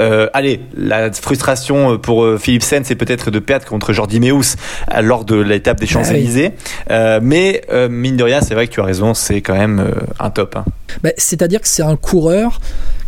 Euh, 0.00 0.28
allez, 0.32 0.60
la 0.76 1.12
frustration 1.12 1.98
pour 1.98 2.24
euh, 2.24 2.38
Philipsen, 2.38 2.82
c'est 2.84 2.94
peut-être 2.94 3.30
de 3.30 3.38
perdre 3.38 3.66
contre 3.66 3.92
Jordi 3.92 4.20
Meus 4.20 4.56
euh, 4.94 5.00
lors 5.02 5.24
de 5.24 5.36
l'étape 5.36 5.80
des 5.80 5.86
Champs-Élysées. 5.86 6.52
Euh, 6.90 7.20
mais 7.22 7.62
euh, 7.72 7.88
mine 7.88 8.16
de 8.16 8.24
rien, 8.24 8.40
c'est 8.40 8.54
vrai 8.54 8.66
que 8.68 8.72
tu 8.72 8.80
as 8.80 8.84
raison, 8.84 9.14
c'est 9.14 9.40
quand 9.40 9.54
même 9.56 9.80
euh, 9.80 9.92
un 10.18 10.30
top. 10.30 10.56
hein. 10.56 10.64
Bah, 11.02 11.10
C'est-à-dire 11.16 11.60
que 11.60 11.68
c'est 11.68 11.82
un 11.82 11.96
coureur 11.96 12.60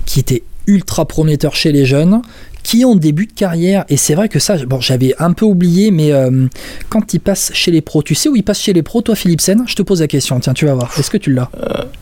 qui 0.07 0.20
était 0.20 0.42
ultra 0.66 1.07
prometteur 1.07 1.55
chez 1.55 1.73
les 1.73 1.85
jeunes, 1.85 2.23
qui 2.62 2.87
en 2.87 2.94
début 2.94 3.27
de 3.27 3.33
carrière, 3.35 3.85
et 3.90 3.99
c'est 3.99 4.14
vrai 4.14 4.31
que 4.31 4.38
ça, 4.38 4.57
bon, 4.64 4.81
j'avais 4.81 5.14
un 5.18 5.35
peu 5.35 5.44
oublié, 5.44 5.90
mais 5.90 6.12
euh, 6.12 6.47
quand 6.88 7.12
il 7.12 7.20
passe 7.20 7.51
chez 7.53 7.70
les 7.70 7.83
pros, 7.83 8.03
tu 8.03 8.14
sais 8.14 8.31
où 8.31 8.37
il 8.37 8.42
passe 8.42 8.61
chez 8.62 8.73
les 8.73 8.83
pros, 8.83 9.03
toi 9.03 9.14
Philipsen 9.14 9.64
Je 9.66 9.75
te 9.75 9.83
pose 9.83 10.01
la 10.01 10.07
question, 10.07 10.40
tiens, 10.40 10.55
tu 10.55 10.64
vas 10.64 10.73
voir. 10.73 10.90
Est-ce 10.99 11.11
que 11.11 11.18
tu 11.18 11.31
l'as? 11.35 11.51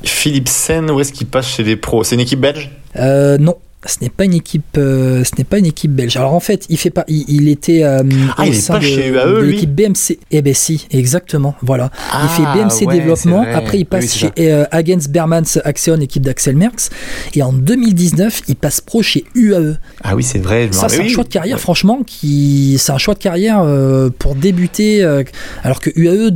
Philipsen, 0.05 0.88
où 0.90 1.01
est-ce 1.01 1.12
qu'il 1.12 1.27
passe 1.27 1.49
chez 1.49 1.64
les 1.64 1.75
pros? 1.77 2.05
C'est 2.05 2.14
une 2.14 2.21
équipe 2.21 2.40
belge? 2.40 2.71
Euh, 2.97 3.38
Non. 3.38 3.57
Ce 3.85 3.97
n'est 4.01 4.11
pas 4.11 4.25
une 4.25 4.35
équipe, 4.35 4.77
euh, 4.79 5.25
ce 5.25 5.33
n'est 5.38 5.45
pas 5.45 5.59
une 5.59 5.66
équipe 5.66 5.90
belge. 5.92 6.16
Alors 6.16 6.35
en 6.35 6.40
fait, 6.40 6.66
il 6.68 6.77
fait 6.79 6.90
pas, 6.90 7.05
il, 7.09 7.25
il 7.27 7.49
était 7.49 7.83
euh, 7.83 8.03
Ah, 8.37 8.42
au 8.42 8.47
il 8.47 8.51
est 8.53 8.55
sein 8.55 8.75
pas 8.75 8.79
de, 8.79 8.85
chez 8.85 9.09
UAE, 9.09 9.27
de 9.27 9.40
lui 9.40 9.53
l'équipe 9.55 9.75
BMC. 9.75 10.18
Eh 10.31 10.40
ben 10.40 10.55
si, 10.55 10.87
exactement. 10.92 11.57
Voilà. 11.62 11.90
il 12.23 12.29
fait 12.29 12.42
Ah, 12.47 12.55
BMC 12.55 12.87
ouais, 12.87 12.95
Développement. 12.99 13.45
Après, 13.53 13.79
il 13.81 13.85
passe 13.85 14.05
Oui, 14.23 14.31
chez 14.37 14.53
euh, 14.53 14.64
Hagens 14.71 15.09
Bermans 15.11 15.42
Axion, 15.64 15.97
équipe 16.01 16.23
d'Axel 16.23 16.57
Merckx. 16.57 16.90
Et 17.35 17.42
en 17.42 17.53
2019, 17.53 18.42
il 18.49 18.55
passe 18.57 18.81
pro 18.81 19.03
chez 19.03 19.25
UAE. 19.35 19.75
Ah 20.05 20.14
oui, 20.14 20.23
c'est 20.23 20.38
vrai. 20.38 20.68
je 20.71 20.77
Ça, 20.77 20.88
c'est 20.88 21.03
un 21.03 21.09
choix 21.09 21.25
de 21.25 21.29
carrière, 21.29 21.59
franchement, 21.59 22.03
qui 22.07 22.77
c'est 22.79 22.92
un 22.92 22.99
choix 22.99 23.14
de 23.14 23.18
carrière 23.18 23.62
euh, 23.62 24.11
pour 24.16 24.37
débuter. 24.37 25.03
euh, 25.03 25.25
alors 25.64 25.81
que 25.81 25.90
UAE. 25.97 26.31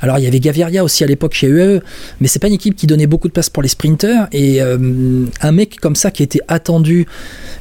Alors 0.00 0.18
il 0.18 0.24
y 0.24 0.26
avait 0.26 0.40
Gaviria 0.40 0.84
aussi 0.84 1.04
à 1.04 1.06
l'époque 1.06 1.34
chez 1.34 1.46
UAE, 1.46 1.80
mais 2.20 2.28
c'est 2.28 2.38
pas 2.38 2.48
une 2.48 2.54
équipe 2.54 2.76
qui 2.76 2.86
donnait 2.86 3.06
beaucoup 3.06 3.28
de 3.28 3.32
place 3.32 3.50
pour 3.50 3.62
les 3.62 3.68
sprinters. 3.68 4.28
Et 4.32 4.60
euh, 4.60 5.26
un 5.40 5.52
mec 5.52 5.80
comme 5.80 5.96
ça 5.96 6.10
qui 6.10 6.22
était 6.22 6.40
attendu, 6.48 7.06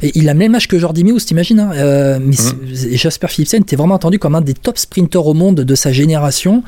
et 0.01 0.11
il 0.15 0.27
a 0.29 0.33
le 0.33 0.39
même 0.39 0.55
âge 0.55 0.67
que 0.67 0.77
Jordi 0.77 1.03
Meus, 1.03 1.25
t'imagines 1.25 1.59
hein, 1.59 1.71
euh, 1.75 2.19
mais 2.21 2.35
et 2.91 2.97
Jasper 2.97 3.27
Philipsen 3.27 3.61
était 3.61 3.75
vraiment 3.75 3.95
attendu 3.95 4.19
comme 4.19 4.35
un 4.35 4.41
des 4.41 4.53
top 4.53 4.77
sprinters 4.77 5.25
au 5.25 5.33
monde 5.33 5.61
de 5.61 5.75
sa 5.75 5.91
génération. 5.91 6.63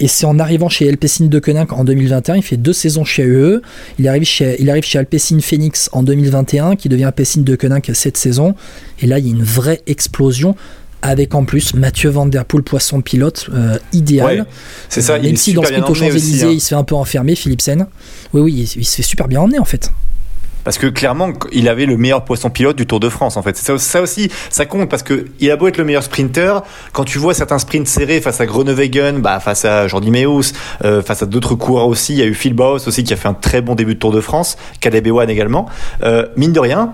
Et 0.00 0.08
c'est 0.08 0.26
en 0.26 0.38
arrivant 0.38 0.68
chez 0.68 0.88
Alpecin 0.88 1.26
de 1.26 1.38
Koenig 1.38 1.72
en 1.72 1.84
2021, 1.84 2.36
il 2.36 2.42
fait 2.42 2.56
deux 2.56 2.72
saisons 2.72 3.04
chez 3.04 3.24
UE. 3.24 3.60
Il 3.98 4.08
arrive 4.08 4.24
chez, 4.24 4.56
il 4.60 4.70
arrive 4.70 4.84
chez 4.84 4.98
Alpecin 4.98 5.40
Phoenix 5.40 5.88
en 5.92 6.02
2021, 6.02 6.76
qui 6.76 6.88
devient 6.88 7.04
Alpecin 7.04 7.42
de 7.42 7.56
Koenig 7.56 7.90
cette 7.94 8.16
saison. 8.16 8.54
Et 9.00 9.06
là, 9.06 9.18
il 9.18 9.26
y 9.26 9.28
a 9.28 9.32
une 9.32 9.42
vraie 9.42 9.82
explosion. 9.86 10.54
Avec 11.02 11.34
en 11.34 11.44
plus 11.44 11.74
Mathieu 11.74 12.10
Van 12.10 12.26
Der 12.26 12.44
Poel, 12.44 12.62
poisson 12.62 13.00
pilote, 13.00 13.48
euh, 13.54 13.78
idéal. 13.92 14.40
Ouais, 14.40 14.44
c'est 14.88 15.00
ça, 15.00 15.14
Euh, 15.14 15.22
Même 15.22 15.36
si 15.36 15.52
dans 15.52 15.62
sprint 15.62 15.88
aux. 15.88 15.94
Champs-Élysées, 15.94 16.46
hein. 16.46 16.50
il 16.52 16.60
se 16.60 16.68
fait 16.68 16.74
un 16.74 16.84
peu 16.84 16.94
enfermer, 16.96 17.34
Philipsen. 17.36 17.86
Oui, 18.34 18.40
oui, 18.40 18.52
il, 18.74 18.80
il 18.80 18.84
se 18.84 18.96
fait 18.96 19.02
super 19.02 19.28
bien 19.28 19.40
emmener 19.40 19.58
en 19.58 19.64
fait. 19.64 19.90
Parce 20.64 20.76
que 20.76 20.86
clairement, 20.88 21.30
il 21.50 21.66
avait 21.68 21.86
le 21.86 21.96
meilleur 21.96 22.24
poisson 22.26 22.50
pilote 22.50 22.76
du 22.76 22.84
Tour 22.84 23.00
de 23.00 23.08
France, 23.08 23.38
en 23.38 23.42
fait. 23.42 23.56
Ça, 23.56 23.78
ça 23.78 24.02
aussi, 24.02 24.28
ça 24.50 24.66
compte 24.66 24.90
parce 24.90 25.02
que 25.02 25.24
il 25.40 25.50
a 25.50 25.56
beau 25.56 25.66
être 25.66 25.78
le 25.78 25.84
meilleur 25.84 26.02
sprinter, 26.02 26.60
quand 26.92 27.04
tu 27.04 27.16
vois 27.18 27.32
certains 27.32 27.58
sprints 27.58 27.88
serrés 27.88 28.20
face 28.20 28.40
à 28.42 28.44
Groenewegen, 28.46 29.20
bah, 29.22 29.40
face 29.40 29.64
à 29.64 29.88
Jordi 29.88 30.10
Meus, 30.10 30.52
euh, 30.84 31.00
face 31.00 31.22
à 31.22 31.26
d'autres 31.26 31.54
coureurs 31.54 31.86
aussi, 31.86 32.12
il 32.12 32.18
y 32.18 32.22
a 32.22 32.26
eu 32.26 32.34
Phil 32.34 32.52
Bauhaus 32.52 32.86
aussi 32.86 33.02
qui 33.02 33.14
a 33.14 33.16
fait 33.16 33.28
un 33.28 33.34
très 33.34 33.62
bon 33.62 33.76
début 33.76 33.94
de 33.94 33.98
Tour 34.00 34.12
de 34.12 34.20
France, 34.20 34.58
Caleb 34.80 35.06
Ewan 35.06 35.30
également. 35.30 35.70
Euh, 36.02 36.26
mine 36.36 36.52
de 36.52 36.60
rien, 36.60 36.92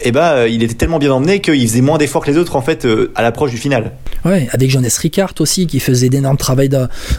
eh 0.00 0.12
ben, 0.12 0.20
euh, 0.32 0.48
il 0.48 0.62
était 0.62 0.74
tellement 0.74 0.98
bien 0.98 1.12
emmené 1.12 1.40
qu'il 1.40 1.66
faisait 1.68 1.80
moins 1.80 1.98
d'efforts 1.98 2.24
que 2.24 2.30
les 2.30 2.36
autres, 2.38 2.56
en 2.56 2.62
fait, 2.62 2.84
euh, 2.84 3.10
à 3.14 3.22
l'approche 3.22 3.50
du 3.50 3.56
final. 3.56 3.92
Ouais, 4.24 4.48
avec 4.52 4.70
Jonas 4.70 4.98
Ricard 5.00 5.32
aussi, 5.40 5.66
qui 5.66 5.80
faisait 5.80 6.08
d'énormes 6.08 6.36
travail 6.36 6.68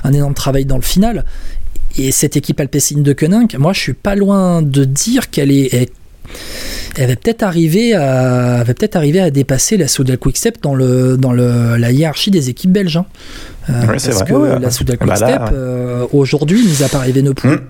un 0.04 0.14
énorme 0.14 0.34
travail 0.34 0.66
dans 0.66 0.76
le 0.78 0.82
final. 0.84 1.26
Et 1.98 2.12
cette 2.12 2.38
équipe 2.38 2.60
Alpecin 2.60 3.00
de 3.00 3.14
Koenig, 3.14 3.58
moi 3.58 3.74
je 3.74 3.80
suis 3.80 3.94
pas 3.94 4.14
loin 4.16 4.62
de 4.62 4.84
dire 4.84 5.30
qu'elle 5.32 5.52
est. 5.52 5.74
Elle, 5.74 5.88
elle 6.98 7.08
va 7.10 7.16
peut-être 7.16 7.42
arriver 7.44 7.94
à, 7.96 8.64
va 8.64 8.74
peut-être 8.74 8.96
arriver 8.98 9.20
à 9.22 9.32
dépasser 9.32 9.78
la 9.78 9.88
Soudal 9.88 10.18
Quickstep 10.18 10.62
dans 10.62 10.76
le 10.76 11.16
dans 11.18 11.32
le 11.32 11.78
la 11.78 11.92
hiérarchie 11.92 12.30
des 12.32 12.50
équipes 12.50 12.72
belges. 12.74 12.98
hein. 12.98 13.06
Euh, 13.70 13.82
Ouais, 13.82 13.88
parce 13.88 14.08
vrai. 14.10 14.26
que 14.26 14.34
Ouais, 14.34 14.60
la 14.60 14.70
Soudal 14.72 14.98
bah 15.00 15.06
là, 15.06 15.16
Quickstep 15.16 15.42
ouais. 15.42 15.50
euh, 15.54 16.06
aujourd'hui, 16.12 16.64
mis 16.68 16.84
à 16.84 16.90
part 16.90 17.06
Evenepoel, 17.06 17.54
Hum. 17.54 17.62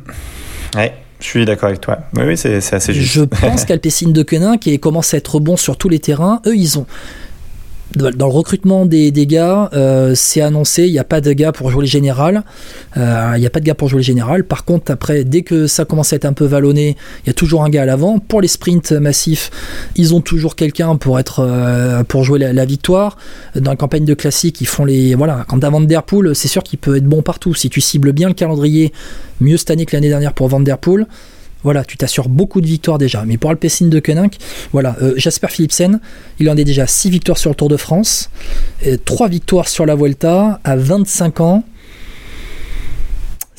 Ouais, 0.75 0.93
je 1.19 1.25
suis 1.25 1.45
d'accord 1.45 1.69
avec 1.69 1.81
toi. 1.81 1.99
Oui, 2.15 2.23
oui, 2.25 2.37
c'est 2.37 2.73
assez 2.73 2.93
juste. 2.93 3.13
Je 3.13 3.21
pense 3.23 3.65
qu'Alpecin 3.65 4.09
de 4.09 4.23
Koenig 4.23 4.59
qui 4.59 4.79
commence 4.79 5.13
à 5.13 5.17
être 5.17 5.39
bon 5.39 5.57
sur 5.57 5.77
tous 5.77 5.89
les 5.89 5.99
terrains, 5.99 6.41
eux 6.45 6.55
ils 6.55 6.77
ont 6.77 6.85
dans 7.97 8.27
le 8.27 8.33
recrutement 8.33 8.85
des, 8.85 9.11
gars, 9.11 9.69
euh, 9.73 10.13
c'est 10.15 10.41
annoncé, 10.41 10.85
il 10.85 10.91
n'y 10.91 10.99
a 10.99 11.03
pas 11.03 11.21
de 11.21 11.33
gars 11.33 11.51
pour 11.51 11.69
jouer 11.71 11.81
le 11.81 11.87
général. 11.87 12.43
Euh, 12.95 13.33
Il 13.35 13.39
n'y 13.39 13.45
a 13.45 13.49
pas 13.49 13.59
de 13.59 13.65
gars 13.65 13.75
pour 13.75 13.89
jouer 13.89 13.99
le 13.99 14.03
général. 14.03 14.43
Par 14.43 14.65
contre, 14.65 14.91
après, 14.91 15.23
dès 15.23 15.41
que 15.41 15.67
ça 15.67 15.85
commence 15.85 16.13
à 16.13 16.15
être 16.15 16.25
un 16.25 16.33
peu 16.33 16.45
vallonné, 16.45 16.95
il 17.23 17.27
y 17.27 17.29
a 17.29 17.33
toujours 17.33 17.63
un 17.63 17.69
gars 17.69 17.83
à 17.83 17.85
l'avant. 17.85 18.19
Pour 18.19 18.41
les 18.41 18.47
sprints 18.47 18.91
massifs, 18.91 19.51
ils 19.95 20.13
ont 20.13 20.21
toujours 20.21 20.55
quelqu'un 20.55 20.95
pour 20.95 21.19
euh, 21.39 22.03
pour 22.03 22.23
jouer 22.23 22.39
la, 22.39 22.65
victoire. 22.65 23.17
Dans 23.55 23.71
la 23.71 23.77
campagne 23.77 24.05
de 24.05 24.13
classique, 24.13 24.61
ils 24.61 24.67
font 24.67 24.85
les 24.85 25.15
voilà. 25.15 25.45
Quand 25.47 25.59
t'as 25.59 25.69
Van 25.69 25.81
Der 25.81 26.03
Poel, 26.03 26.35
c'est 26.35 26.47
sûr 26.47 26.63
qu'il 26.63 26.79
peut 26.79 26.97
être 26.97 27.05
bon 27.05 27.21
partout. 27.21 27.53
Si 27.53 27.69
tu 27.69 27.81
cibles 27.81 28.11
bien 28.11 28.27
le 28.27 28.33
calendrier, 28.33 28.93
mieux 29.41 29.57
cette 29.57 29.71
année 29.71 29.85
que 29.85 29.95
l'année 29.95 30.09
dernière 30.09 30.33
pour 30.33 30.47
Van 30.47 30.59
Der 30.59 30.77
Poel. 30.77 31.07
Voilà, 31.63 31.83
tu 31.83 31.97
t'assures 31.97 32.29
beaucoup 32.29 32.61
de 32.61 32.67
victoires 32.67 32.97
déjà. 32.97 33.23
Mais 33.25 33.37
pour 33.37 33.49
Alpecin 33.49 33.87
de 33.87 33.99
Koenig, 33.99 34.37
voilà, 34.71 34.95
euh, 35.01 35.13
Jasper 35.17 35.47
Philipsen, 35.49 35.99
il 36.39 36.49
en 36.49 36.57
est 36.57 36.63
déjà 36.63 36.87
6 36.87 37.09
victoires 37.09 37.37
sur 37.37 37.49
le 37.49 37.55
Tour 37.55 37.69
de 37.69 37.77
France, 37.77 38.29
3 39.05 39.27
victoires 39.27 39.67
sur 39.67 39.85
la 39.85 39.95
Vuelta 39.95 40.59
à 40.63 40.75
25 40.75 41.41
ans. 41.41 41.63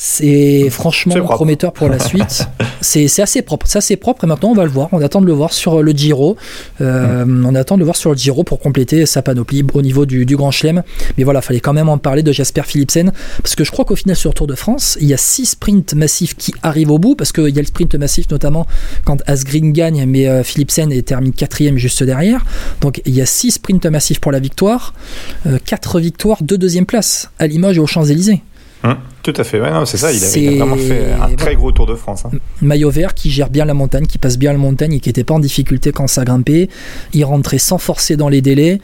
C'est 0.01 0.71
franchement 0.71 1.13
prometteur 1.25 1.73
pour 1.73 1.89
la 1.89 1.99
suite. 1.99 2.47
c'est 2.81 3.21
assez 3.21 3.43
propre. 3.43 3.67
C'est 3.67 3.79
assez 3.79 3.97
propre 3.97 4.23
et 4.23 4.27
maintenant 4.29 4.51
on 4.51 4.55
va 4.55 4.63
le 4.63 4.71
voir. 4.71 4.89
On 4.93 5.03
attend 5.03 5.21
de 5.21 5.27
le 5.27 5.33
voir 5.33 5.53
sur 5.53 5.83
le 5.83 5.91
Giro. 5.91 6.37
Euh, 6.81 7.25
On 7.27 7.55
attend 7.57 7.75
de 7.75 7.81
le 7.81 7.85
voir 7.85 7.97
sur 7.97 8.11
le 8.11 8.17
Giro 8.17 8.45
pour 8.45 8.61
compléter 8.61 9.07
sa 9.07 9.23
panoplie 9.23 9.65
au 9.75 9.83
niveau 9.83 10.07
du, 10.07 10.25
du 10.25 10.37
Grand 10.37 10.53
Chelem. 10.53 10.85
Mais 11.17 11.25
voilà, 11.25 11.43
fallait 11.43 11.59
quand 11.59 11.73
même 11.73 11.89
en 11.89 11.99
parler 11.99 12.23
de 12.23 12.31
Jasper 12.31 12.63
Philipsen 12.65 13.11
parce 13.43 13.57
que 13.57 13.65
je 13.65 13.73
crois 13.73 13.85
qu'au 13.85 13.97
final 13.97 14.15
sur 14.15 14.31
le 14.31 14.35
Tour 14.35 14.47
de 14.47 14.55
France, 14.55 14.97
il 15.01 15.09
y 15.09 15.15
a 15.15 15.17
6 15.17 15.47
sprints 15.47 15.95
massifs 15.95 16.37
qui 16.37 16.55
arrivent 16.63 16.93
au 16.93 17.01
bout 17.01 17.17
parce 17.17 17.33
qu'il 17.33 17.49
y 17.49 17.59
a 17.59 17.63
le 17.63 17.67
sprint 17.67 17.97
massif 17.97 18.31
notamment 18.31 18.69
quand 19.05 19.21
Asgreen 19.27 19.73
gagne, 19.73 20.05
mais 20.07 20.29
euh, 20.29 20.45
Philipsen 20.45 20.93
et 20.93 21.03
termine 21.03 21.33
quatrième 21.33 21.77
juste 21.77 22.05
derrière. 22.05 22.45
Donc 22.83 23.03
il 23.05 23.15
y 23.17 23.21
a 23.21 23.27
6 23.27 23.51
sprints 23.51 23.87
massifs 23.87 24.21
pour 24.21 24.31
la 24.31 24.39
victoire, 24.39 24.95
4 25.65 25.99
victoires, 25.99 26.45
2 26.45 26.57
deuxième 26.57 26.87
places 26.87 27.31
à 27.41 27.49
Limoges 27.49 27.79
et 27.79 27.81
aux 27.81 27.87
Champs-Élysées. 27.89 28.43
Hum, 28.85 28.97
tout 29.33 29.41
à 29.41 29.45
fait, 29.45 29.61
ouais, 29.61 29.69
c'est 29.85 29.97
ça, 29.99 30.13
il 30.13 30.17
a, 30.17 30.27
C'est- 30.27 30.43
il 30.43 30.49
a 30.63 30.65
vraiment 30.65 30.77
fait 30.77 31.13
un 31.21 31.35
très 31.35 31.55
gros 31.55 31.71
Tour 31.73 31.87
de 31.87 31.95
France. 31.95 32.25
hein. 32.25 32.31
maillot 32.63 32.91
vert 32.91 33.15
qui 33.15 33.31
gère 33.31 33.51
bien 33.51 33.65
la 33.65 33.75
montagne, 33.75 34.07
qui 34.07 34.19
passe 34.19 34.39
bien 34.39 34.53
la 34.53 34.59
montagne 34.59 34.95
et 34.95 35.01
qui 35.01 35.09
n'était 35.09 35.25
pas 35.25 35.35
en 35.35 35.39
difficulté 35.41 35.93
quand 35.93 36.07
ça 36.07 36.25
grimpait. 36.25 36.69
Il 37.13 37.25
rentrait 37.25 37.59
sans 37.59 37.79
forcer 37.79 38.17
dans 38.17 38.29
les 38.29 38.41
délais. 38.41 38.81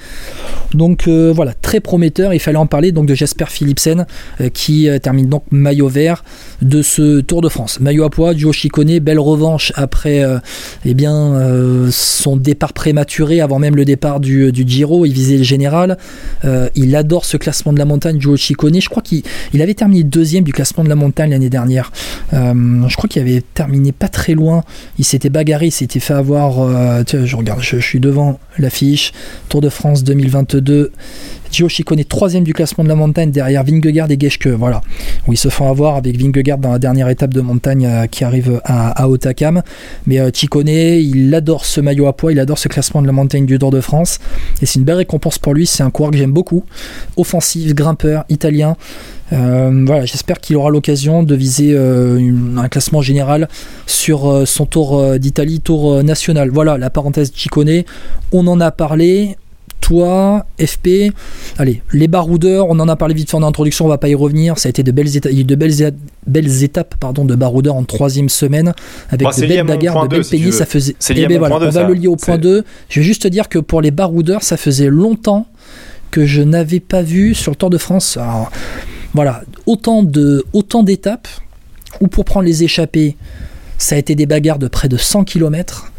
Donc 0.75 1.09
euh, 1.09 1.33
voilà, 1.35 1.53
très 1.55 1.81
prometteur. 1.81 2.35
Il 2.35 2.41
fallait 2.41 2.59
en 2.59 2.67
parler 2.67 2.93
donc 2.93 3.07
de 3.07 3.15
Jasper 3.15 3.47
Philipsen 3.49 4.07
euh, 4.41 4.49
qui 4.49 4.89
euh, 4.89 4.99
termine 4.99 5.29
donc 5.29 5.45
maillot 5.51 5.89
vert 5.89 6.25
de 6.63 6.83
ce 6.83 7.21
Tour 7.21 7.41
de 7.41 7.49
France. 7.49 7.81
Maillot 7.81 8.05
à 8.05 8.11
poids, 8.11 8.35
duo 8.35 8.53
Chicone, 8.53 8.99
belle 8.99 9.19
revanche 9.21 9.73
après 9.77 10.23
euh, 10.25 10.39
eh 10.85 10.95
bien, 10.95 11.15
son 11.91 12.37
départ 12.37 12.73
prématuré 12.73 13.41
avant 13.41 13.59
même 13.59 13.77
le 13.77 13.85
départ 13.85 14.21
du, 14.21 14.51
du 14.53 14.65
Giro. 14.67 15.07
Il 15.07 15.13
visait 15.13 15.37
le 15.39 15.43
général. 15.45 15.97
Il 16.75 16.97
adore 16.97 17.25
ce 17.25 17.37
classement 17.37 17.73
de 17.73 17.79
la 17.79 17.85
montagne, 17.85 18.19
duo 18.19 18.37
Chicone. 18.37 18.81
Je 18.81 18.89
crois 18.89 19.03
qu'il 19.03 19.23
il 19.53 19.63
avait 19.63 19.75
terminé 19.75 20.03
deuxième 20.03 20.34
du 20.43 20.53
classement 20.53 20.85
de 20.85 20.89
la 20.89 20.95
montagne 20.95 21.31
l'année 21.31 21.51
dernière. 21.51 21.93
Euh, 22.33 22.89
je 22.89 22.97
crois 22.97 23.09
qu'il 23.09 23.23
avait 23.23 23.43
terminé 23.55 23.93
pas 23.93 24.09
très 24.09 24.35
loin. 24.35 24.65
Il 24.99 25.05
s'était 25.05 25.31
bagarré, 25.31 25.67
il 25.67 25.71
s'était 25.71 26.01
fait 26.01 26.15
avoir. 26.15 26.61
euh, 26.61 27.03
je 27.07 27.37
regarde, 27.37 27.61
je, 27.63 27.77
je 27.77 27.85
suis 27.87 28.01
devant 28.01 28.39
l'affiche. 28.59 29.13
Tour 29.49 29.61
de 29.61 29.69
France 29.69 30.05
2022. 30.05 30.93
Gio 31.55 31.69
Chicone 31.69 32.05
troisième 32.05 32.43
du 32.43 32.53
classement 32.53 32.83
de 32.83 32.89
la 32.89 32.97
montagne 32.97 33.31
derrière 33.31 33.63
Vingegaard 33.63 34.11
et 34.11 34.19
Geschke. 34.19 34.49
Voilà, 34.49 34.81
où 35.29 35.33
ils 35.33 35.37
se 35.37 35.49
font 35.49 35.71
avoir 35.71 35.95
avec 35.95 36.19
Vingegaard 36.19 36.59
dans 36.59 36.73
la 36.73 36.81
dernière 36.81 37.09
étape 37.09 37.33
de 37.33 37.41
montagne 37.41 37.87
euh, 37.87 38.07
qui 38.09 38.25
arrive 38.25 38.61
à, 38.65 39.05
à. 39.05 39.09
Mais 40.09 40.19
euh, 40.19 40.31
Chicone, 40.35 40.67
il 40.67 41.33
adore 41.33 41.65
ce 41.65 41.81
maillot 41.81 42.09
à 42.09 42.17
poids, 42.17 42.33
il 42.33 42.41
adore 42.41 42.59
ce 42.59 42.67
classement 42.67 43.03
de 43.03 43.07
la 43.07 43.13
montagne 43.13 43.47
du 43.47 43.57
Tour 43.57 43.71
de 43.71 43.81
France. 43.81 44.19
Et 44.63 44.67
c'est 44.67 44.81
une 44.81 44.85
belle 44.85 44.97
récompense 44.97 45.39
pour 45.39 45.55
lui. 45.55 45.65
C'est 45.65 45.85
un 45.85 45.91
coureur 45.91 46.11
que 46.11 46.19
j'aime 46.19 46.33
beaucoup. 46.33 46.65
Offensif, 47.17 47.73
grimpeur, 47.73 48.25
italien. 48.29 48.77
Euh, 49.33 49.85
voilà, 49.87 50.07
j'espère 50.07 50.41
qu'il 50.41 50.57
aura 50.57 50.71
l'occasion 50.71 51.23
de 51.23 51.37
viser 51.37 51.73
euh, 51.73 52.19
un 52.57 52.69
classement 52.69 53.01
général 53.01 53.49
sur 53.87 54.43
son 54.45 54.67
tour 54.67 55.19
d'Italie, 55.21 55.61
tour 55.61 56.03
national. 56.03 56.51
Voilà, 56.51 56.79
la 56.79 56.91
parenthèse 56.91 57.31
Chicone, 57.33 57.85
on 58.33 58.45
en 58.49 58.61
a 58.61 58.73
parlé. 58.73 59.37
Toi, 59.85 60.47
FP, 60.59 61.13
allez, 61.59 61.83
les 61.93 62.09
baroudeurs, 62.09 62.69
on 62.71 62.81
en 62.81 62.89
a 62.89 62.97
parlé 62.97 63.13
vite 63.13 63.29
fait 63.31 63.37
en 63.37 63.43
introduction, 63.43 63.85
on 63.85 63.89
va 63.89 63.99
pas 63.99 64.09
y 64.09 64.15
revenir. 64.15 64.59
Ça 64.59 64.69
a 64.69 64.71
été 64.71 64.83
de 64.83 64.91
belles, 64.91 65.09
éta- 65.09 65.29
il 65.31 65.35
y 65.35 65.39
a 65.39 65.41
eu 65.43 65.45
de 65.45 65.55
belles, 65.55 65.73
éta- 65.75 65.95
belles 66.27 66.63
étapes 66.63 66.95
pardon, 66.99 67.27
de 67.27 67.35
baroudeurs 67.35 67.75
en 67.75 67.85
troisième 67.85 68.31
semaine, 68.31 68.73
avec 69.11 69.27
de 69.29 69.41
belles 69.47 69.67
bagarres, 69.67 69.95
de 70.05 70.09
belles 70.09 70.25
si. 70.25 70.53
Ça 70.53 70.65
faisait. 70.65 70.97
Eh 71.11 71.27
ben 71.27 71.39
voilà, 71.39 71.57
on 71.57 71.59
va 71.59 71.71
ça. 71.71 71.87
le 71.87 71.93
lier 71.93 72.07
au 72.07 72.17
point 72.17 72.37
C'est- 72.37 72.41
2. 72.41 72.65
Je 72.89 73.01
vais 73.01 73.05
juste 73.05 73.23
te 73.25 73.29
dire 73.29 73.51
que 73.51 73.59
pour 73.59 73.83
les 73.83 73.91
baroudeurs, 73.91 74.43
ça 74.43 74.57
faisait 74.57 74.89
longtemps 74.89 75.47
que 76.11 76.25
je 76.25 76.41
n'avais 76.41 76.81
pas 76.81 77.03
vu 77.03 77.35
sur 77.35 77.53
le 77.53 77.57
Tour 77.57 77.69
de 77.69 77.77
France. 77.77 78.17
Alors, 78.17 78.51
voilà, 79.13 79.43
autant 79.67 80.03
de 80.03 80.47
autant 80.55 80.83
d'étapes 80.83 81.29
où 82.01 82.09
pour 82.09 82.25
prendre 82.25 82.47
les 82.47 82.65
échappées, 82.65 83.19
ça 83.77 83.97
a 83.97 83.99
été 83.99 84.15
des 84.15 84.25
bagarres 84.25 84.59
de 84.59 84.69
près 84.69 84.89
de 84.89 84.97
100 84.97 85.25
km 85.25 85.93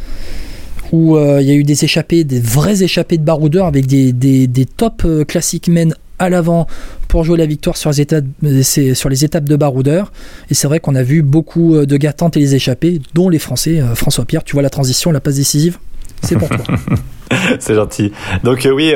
euh, 0.96 1.42
il 1.42 1.48
y 1.48 1.52
a 1.52 1.56
eu 1.56 1.64
des 1.64 1.84
échappées, 1.84 2.24
des 2.24 2.40
vrais 2.40 2.84
échappées 2.84 3.18
de 3.18 3.24
baroudeurs 3.24 3.66
avec 3.66 3.88
des, 3.88 4.14
des, 4.14 4.48
des 4.48 4.66
top 4.66 5.04
euh, 5.06 5.24
classic 5.24 5.68
men 5.68 5.94
à 6.20 6.30
l'avant 6.30 6.68
pour 7.08 7.24
jouer 7.24 7.38
la 7.38 7.46
victoire 7.46 7.76
sur 7.76 7.90
les 7.90 8.02
étapes, 8.02 8.26
euh, 8.44 8.64
sur 8.64 9.10
les 9.10 9.26
étapes 9.26 9.46
de 9.46 9.56
baroudeurs. 9.56 10.12
Et 10.50 10.54
c'est 10.54 10.68
vrai 10.68 10.80
qu'on 10.80 10.96
a 10.96 11.04
vu 11.04 11.22
beaucoup 11.22 11.78
de 11.78 11.98
gars 11.98 12.14
tenter 12.14 12.40
les 12.40 12.56
échappées, 12.56 13.02
dont 13.14 13.30
les 13.30 13.40
Français. 13.40 13.82
François 13.96 14.26
Pierre, 14.26 14.44
tu 14.44 14.54
vois 14.54 14.62
la 14.62 14.70
transition, 14.70 15.12
la 15.12 15.20
passe 15.20 15.36
décisive? 15.36 15.78
C'est 16.22 16.38
pour 16.38 16.48
toi. 16.48 16.64
C'est 17.60 17.76
gentil. 17.76 18.12
Donc 18.44 18.68
oui, 18.72 18.94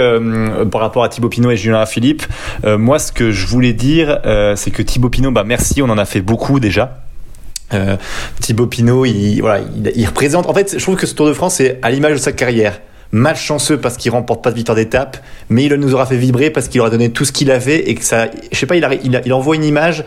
par 0.72 0.82
rapport 0.82 1.04
à 1.04 1.10
Thibaut 1.10 1.30
Pinot 1.30 1.52
et 1.52 1.58
Julien 1.58 1.86
Philippe, 1.86 2.24
moi 2.64 3.00
ce 3.00 3.12
que 3.12 3.32
je 3.32 3.48
voulais 3.48 3.74
dire, 3.74 4.20
c'est 4.56 4.72
que 4.72 4.82
Thibaut 4.82 5.10
Pinot, 5.10 5.32
bah 5.32 5.44
merci, 5.44 5.82
on 5.82 5.90
en 5.90 5.98
a 5.98 6.06
fait 6.06 6.22
beaucoup 6.22 6.60
déjà. 6.60 7.02
Euh, 7.74 7.98
Thibaut 8.42 8.68
Pinot, 8.68 9.06
il, 9.06 9.42
voilà, 9.42 9.64
il, 9.96 10.06
représente. 10.06 10.48
En 10.48 10.54
fait, 10.54 10.76
je 10.78 10.84
trouve 10.84 10.96
que 10.96 11.08
ce 11.08 11.14
Tour 11.14 11.28
de 11.28 11.34
France 11.34 11.60
est 11.60 11.80
à 11.82 11.92
l'image 11.92 12.14
de 12.14 12.18
sa 12.18 12.32
carrière. 12.32 12.80
Malchanceux 13.12 13.78
parce 13.78 13.98
qu'il 13.98 14.12
remporte 14.12 14.44
pas 14.44 14.52
de 14.52 14.56
victoire 14.56 14.76
d'étape, 14.76 15.18
mais 15.50 15.66
il 15.66 15.74
nous 15.74 15.96
aura 15.96 16.06
fait 16.06 16.18
vibrer 16.18 16.52
parce 16.52 16.68
qu'il 16.68 16.80
aura 16.82 16.92
donné 16.92 17.10
tout 17.10 17.26
ce 17.26 17.32
qu'il 17.32 17.50
avait 17.50 17.90
et 17.90 17.96
que 17.96 18.04
ça, 18.04 18.28
je 18.52 18.58
sais 18.58 18.68
pas, 18.68 18.76
il, 18.76 19.22
il 19.26 19.34
envoie 19.34 19.56
une 19.56 19.64
image 19.64 20.04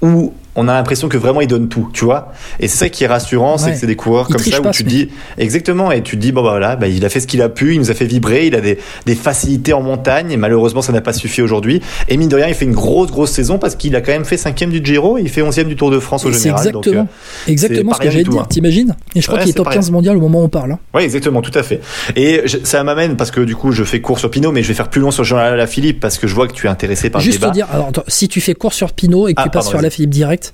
où 0.00 0.32
on 0.56 0.68
a 0.68 0.72
l'impression 0.74 1.08
que 1.08 1.16
vraiment 1.18 1.40
il 1.42 1.46
donne 1.46 1.68
tout, 1.68 1.88
tu 1.92 2.04
vois. 2.04 2.32
Et 2.60 2.68
c'est 2.68 2.76
ça 2.78 2.88
qui 2.88 3.04
est 3.04 3.06
rassurant, 3.06 3.58
c'est 3.58 3.72
que 3.72 3.76
c'est 3.78 3.86
des 3.86 3.94
coureurs 3.96 4.26
Il 4.30 4.34
comme 4.36 4.44
ça 4.44 4.60
où 4.60 4.62
pas, 4.64 4.70
tu 4.70 4.84
te 4.84 4.88
dis 4.88 5.10
exactement 5.38 5.92
et 5.92 6.02
tu 6.02 6.16
te 6.16 6.20
dis 6.22 6.32
bon 6.32 6.42
bah 6.42 6.50
voilà, 6.50 6.76
bah, 6.76 6.88
il 6.88 7.04
a 7.04 7.08
fait 7.08 7.20
ce 7.20 7.26
qu'il 7.26 7.42
a 7.42 7.48
pu, 7.48 7.74
il 7.74 7.78
nous 7.78 7.90
a 7.90 7.94
fait 7.94 8.06
vibrer, 8.06 8.46
il 8.46 8.54
a 8.54 8.60
des, 8.60 8.78
des 9.04 9.14
facilités 9.14 9.72
en 9.72 9.82
montagne 9.82 10.30
et 10.32 10.36
malheureusement 10.36 10.82
ça 10.82 10.92
n'a 10.92 11.00
pas 11.00 11.12
suffi 11.12 11.42
aujourd'hui. 11.42 11.80
Et 12.08 12.16
mine 12.16 12.28
de 12.28 12.36
rien, 12.36 12.48
il 12.48 12.54
fait 12.54 12.64
une 12.64 12.72
grosse 12.74 13.10
grosse 13.10 13.30
saison 13.32 13.58
parce 13.58 13.74
qu'il 13.76 13.94
a 13.96 14.00
quand 14.00 14.12
même 14.12 14.24
fait 14.24 14.36
cinquième 14.36 14.70
du 14.70 14.80
Giro, 14.84 15.18
et 15.18 15.22
il 15.22 15.28
fait 15.28 15.42
onzième 15.42 15.68
du 15.68 15.76
Tour 15.76 15.90
de 15.90 15.98
France 16.00 16.24
au 16.24 16.32
général. 16.32 16.72
donc, 16.72 16.86
exactement, 16.86 17.08
exactement 17.46 17.90
pas 17.92 17.96
ce 17.98 18.00
que 18.02 18.10
j'allais 18.10 18.24
dire, 18.24 18.40
hein. 18.42 18.46
t'imagines? 18.48 18.96
Et 19.14 19.20
je 19.20 19.26
crois 19.26 19.38
Ouais, 19.38 19.44
qu'il 19.44 19.50
est 19.50 19.54
top 19.54 19.64
pas 19.64 19.70
rien. 19.70 19.80
15 19.80 19.90
mondial 19.90 20.16
au 20.16 20.20
moment 20.20 20.40
où 20.40 20.44
on 20.44 20.48
parle. 20.48 20.72
hein. 20.72 20.78
Oui, 20.94 21.02
exactement, 21.02 21.42
tout 21.42 21.56
à 21.58 21.62
fait. 21.62 21.80
Et 22.16 22.42
je- 22.46 22.58
ça 22.64 22.82
m'amène 22.82 23.16
parce 23.16 23.30
que 23.30 23.40
du 23.40 23.54
coup, 23.56 23.72
je 23.72 23.84
fais 23.84 24.00
cours 24.00 24.18
sur 24.18 24.30
Pinot, 24.30 24.52
mais 24.52 24.62
je 24.62 24.68
vais 24.68 24.74
faire 24.74 24.88
plus 24.88 25.00
long 25.00 25.10
sur 25.10 25.24
Jean 25.24 25.36
Philippe 25.66 26.00
parce 26.00 26.18
que 26.18 26.26
je 26.26 26.34
vois 26.34 26.46
que 26.48 26.52
tu 26.52 26.66
es 26.66 26.70
intéressé 26.70 27.10
par 27.10 27.20
le 27.20 27.24
Juste 27.24 27.38
te 27.38 27.42
débat. 27.44 27.52
dire, 27.52 27.66
alors, 27.72 27.88
attends, 27.88 28.04
si 28.08 28.28
tu 28.28 28.40
fais 28.40 28.54
cours 28.54 28.72
sur 28.72 28.92
Pinot 28.92 29.28
et 29.28 29.34
que 29.34 29.40
Ah, 29.40 29.44
tu 29.44 29.50
passes 29.50 29.64
pardon, 29.64 29.70
sur 29.78 29.80
la 29.82 29.90
Philippe 29.90 30.10
direct, 30.10 30.45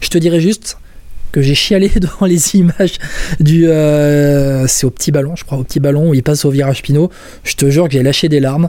je 0.00 0.08
te 0.08 0.18
dirais 0.18 0.40
juste 0.40 0.76
que 1.32 1.42
j'ai 1.42 1.54
chialé 1.54 1.90
devant 1.96 2.26
les 2.26 2.56
images 2.56 2.98
du. 3.40 3.66
euh, 3.68 4.66
c'est 4.66 4.86
au 4.86 4.90
petit 4.90 5.12
ballon, 5.12 5.36
je 5.36 5.44
crois, 5.44 5.58
au 5.58 5.64
petit 5.64 5.80
ballon 5.80 6.10
où 6.10 6.14
il 6.14 6.22
passe 6.22 6.44
au 6.44 6.50
virage 6.50 6.82
Pinot. 6.82 7.10
Je 7.44 7.54
te 7.54 7.70
jure 7.70 7.86
que 7.86 7.92
j'ai 7.92 8.02
lâché 8.02 8.28
des 8.28 8.40
larmes. 8.40 8.68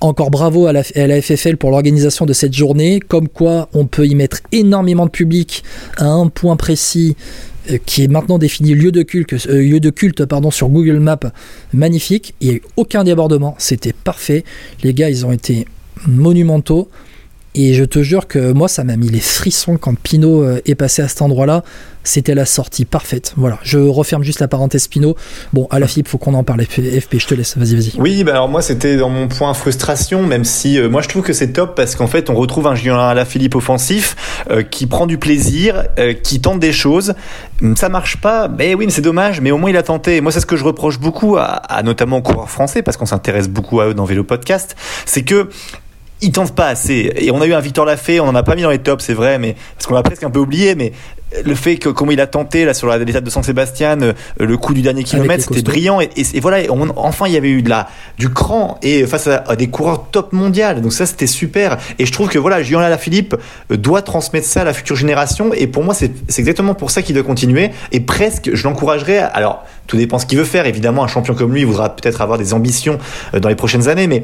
Encore 0.00 0.30
bravo 0.30 0.66
à 0.66 0.72
la, 0.72 0.82
FFL 0.82 1.56
pour 1.56 1.70
l'organisation 1.70 2.26
de 2.26 2.32
cette 2.32 2.52
journée. 2.52 3.00
Comme 3.00 3.28
quoi, 3.28 3.68
on 3.72 3.86
peut 3.86 4.06
y 4.06 4.14
mettre 4.14 4.40
énormément 4.52 5.06
de 5.06 5.10
public 5.10 5.64
à 5.96 6.06
un 6.06 6.28
point 6.28 6.56
précis 6.56 7.16
euh, 7.70 7.78
qui 7.86 8.04
est 8.04 8.08
maintenant 8.08 8.38
défini 8.38 8.74
lieu 8.74 8.92
de 8.92 9.02
culte, 9.02 9.32
euh, 9.46 10.50
sur 10.50 10.68
Google 10.68 10.98
Maps. 10.98 11.32
Magnifique. 11.72 12.34
Il 12.40 12.48
n'y 12.48 12.54
a 12.54 12.56
eu 12.56 12.62
aucun 12.76 13.04
débordement. 13.04 13.54
C'était 13.58 13.94
parfait. 13.94 14.44
Les 14.82 14.92
gars, 14.92 15.08
ils 15.08 15.24
ont 15.24 15.32
été 15.32 15.66
monumentaux. 16.06 16.90
Et 17.56 17.74
je 17.74 17.84
te 17.84 18.02
jure 18.02 18.26
que 18.26 18.52
moi, 18.52 18.66
ça 18.66 18.82
m'a 18.82 18.96
mis 18.96 19.08
les 19.08 19.20
frissons 19.20 19.76
quand 19.76 19.96
Pinot 19.96 20.42
euh, 20.42 20.60
est 20.66 20.74
passé 20.74 21.02
à 21.02 21.08
cet 21.08 21.22
endroit-là. 21.22 21.62
C'était 22.06 22.34
la 22.34 22.44
sortie 22.44 22.84
parfaite. 22.84 23.32
Voilà, 23.36 23.58
je 23.62 23.78
referme 23.78 24.22
juste 24.24 24.40
la 24.40 24.48
parenthèse 24.48 24.88
Pinot. 24.88 25.14
Bon, 25.54 25.66
à 25.70 25.78
la 25.78 25.86
Philippe, 25.86 26.08
faut 26.08 26.18
qu'on 26.18 26.34
en 26.34 26.42
parle. 26.44 26.62
FP, 26.64 27.16
je 27.18 27.26
te 27.26 27.34
laisse. 27.34 27.56
Vas-y, 27.56 27.76
vas-y. 27.76 27.92
Oui, 27.98 28.24
bah 28.24 28.32
alors 28.32 28.48
moi 28.48 28.60
c'était 28.60 28.96
dans 28.98 29.08
mon 29.08 29.26
point 29.26 29.54
frustration, 29.54 30.22
même 30.22 30.44
si 30.44 30.78
euh, 30.78 30.90
moi 30.90 31.00
je 31.00 31.08
trouve 31.08 31.22
que 31.22 31.32
c'est 31.32 31.52
top 31.52 31.74
parce 31.74 31.96
qu'en 31.96 32.06
fait 32.06 32.28
on 32.28 32.34
retrouve 32.34 32.66
un 32.66 32.74
Julien 32.74 32.98
Alaphilippe 32.98 33.54
offensif 33.54 34.44
euh, 34.50 34.62
qui 34.62 34.86
prend 34.86 35.06
du 35.06 35.16
plaisir, 35.16 35.84
qui 36.22 36.42
tente 36.42 36.60
des 36.60 36.72
choses. 36.74 37.14
Hum, 37.62 37.74
Ça 37.74 37.88
marche 37.88 38.18
pas, 38.20 38.48
mais 38.48 38.74
oui, 38.74 38.84
mais 38.84 38.92
c'est 38.92 39.00
dommage, 39.00 39.40
mais 39.40 39.50
au 39.50 39.56
moins 39.56 39.70
il 39.70 39.76
a 39.78 39.82
tenté. 39.82 40.20
Moi 40.20 40.30
c'est 40.30 40.40
ce 40.40 40.46
que 40.46 40.56
je 40.56 40.64
reproche 40.64 41.00
beaucoup 41.00 41.36
à, 41.38 41.44
à 41.44 41.82
notamment 41.82 42.18
aux 42.18 42.22
coureurs 42.22 42.50
français 42.50 42.82
parce 42.82 42.98
qu'on 42.98 43.06
s'intéresse 43.06 43.48
beaucoup 43.48 43.80
à 43.80 43.86
eux 43.86 43.94
dans 43.94 44.04
Vélo 44.04 44.24
Podcast, 44.24 44.76
c'est 45.06 45.22
que 45.22 45.48
ils 46.20 46.32
tentent 46.32 46.54
pas 46.54 46.68
assez. 46.68 47.12
Et 47.16 47.30
on 47.30 47.40
a 47.40 47.46
eu 47.46 47.52
un 47.54 47.60
Victor 47.60 47.84
Lafay, 47.84 48.20
on 48.20 48.28
en 48.28 48.34
a 48.34 48.42
pas 48.42 48.54
mis 48.54 48.62
dans 48.62 48.70
les 48.70 48.78
tops, 48.78 49.04
c'est 49.04 49.14
vrai, 49.14 49.38
mais 49.38 49.56
parce 49.76 49.86
qu'on 49.86 49.94
l'a 49.94 50.02
presque 50.02 50.22
un 50.24 50.30
peu 50.30 50.38
oublié, 50.40 50.74
mais 50.74 50.92
le 51.44 51.56
fait 51.56 51.76
que 51.78 51.88
comment 51.88 52.12
il 52.12 52.20
a 52.20 52.28
tenté 52.28 52.64
là 52.64 52.74
sur 52.74 52.96
l'étape 52.96 53.24
de 53.24 53.30
San 53.30 53.42
Sébastien, 53.42 54.00
euh, 54.02 54.12
le 54.38 54.56
coup 54.56 54.72
du 54.72 54.82
dernier 54.82 55.02
kilomètre, 55.02 55.42
c'était 55.42 55.62
brillant. 55.72 56.00
Et, 56.00 56.08
et- 56.16 56.36
et 56.36 56.40
voilà, 56.40 56.58
on- 56.70 56.92
enfin 56.96 57.26
il 57.26 57.32
y 57.32 57.36
avait 57.36 57.50
eu 57.50 57.60
de 57.62 57.68
la 57.70 57.88
du 58.18 58.28
cran 58.30 58.78
et 58.82 59.04
face 59.04 59.26
à, 59.26 59.42
à 59.48 59.56
des 59.56 59.66
coureurs 59.66 60.06
top 60.12 60.32
mondial. 60.32 60.80
Donc 60.80 60.92
ça 60.92 61.06
c'était 61.06 61.26
super. 61.26 61.76
Et 61.98 62.06
je 62.06 62.12
trouve 62.12 62.28
que 62.28 62.38
voilà, 62.38 62.62
Julien 62.62 62.82
Alaphilippe 62.82 63.34
euh, 63.72 63.76
doit 63.76 64.02
transmettre 64.02 64.46
ça 64.46 64.60
à 64.60 64.64
la 64.64 64.72
future 64.72 64.94
génération. 64.94 65.50
Et 65.54 65.66
pour 65.66 65.82
moi 65.82 65.92
c'est 65.92 66.12
exactement 66.38 66.74
pour 66.74 66.92
ça 66.92 67.02
qu'il 67.02 67.16
doit 67.16 67.24
continuer. 67.24 67.70
Et 67.90 67.98
presque, 67.98 68.50
je 68.54 68.62
l'encouragerais. 68.62 69.18
Alors 69.18 69.64
tout 69.86 69.96
dépend 69.96 70.18
ce 70.18 70.26
qu'il 70.26 70.38
veut 70.38 70.44
faire. 70.44 70.66
Évidemment, 70.66 71.04
un 71.04 71.08
champion 71.08 71.34
comme 71.34 71.52
lui 71.52 71.64
voudra 71.64 71.94
peut-être 71.94 72.20
avoir 72.20 72.38
des 72.38 72.54
ambitions 72.54 72.98
euh, 73.34 73.40
dans 73.40 73.48
les 73.48 73.54
prochaines 73.54 73.88
années, 73.88 74.06
mais 74.06 74.22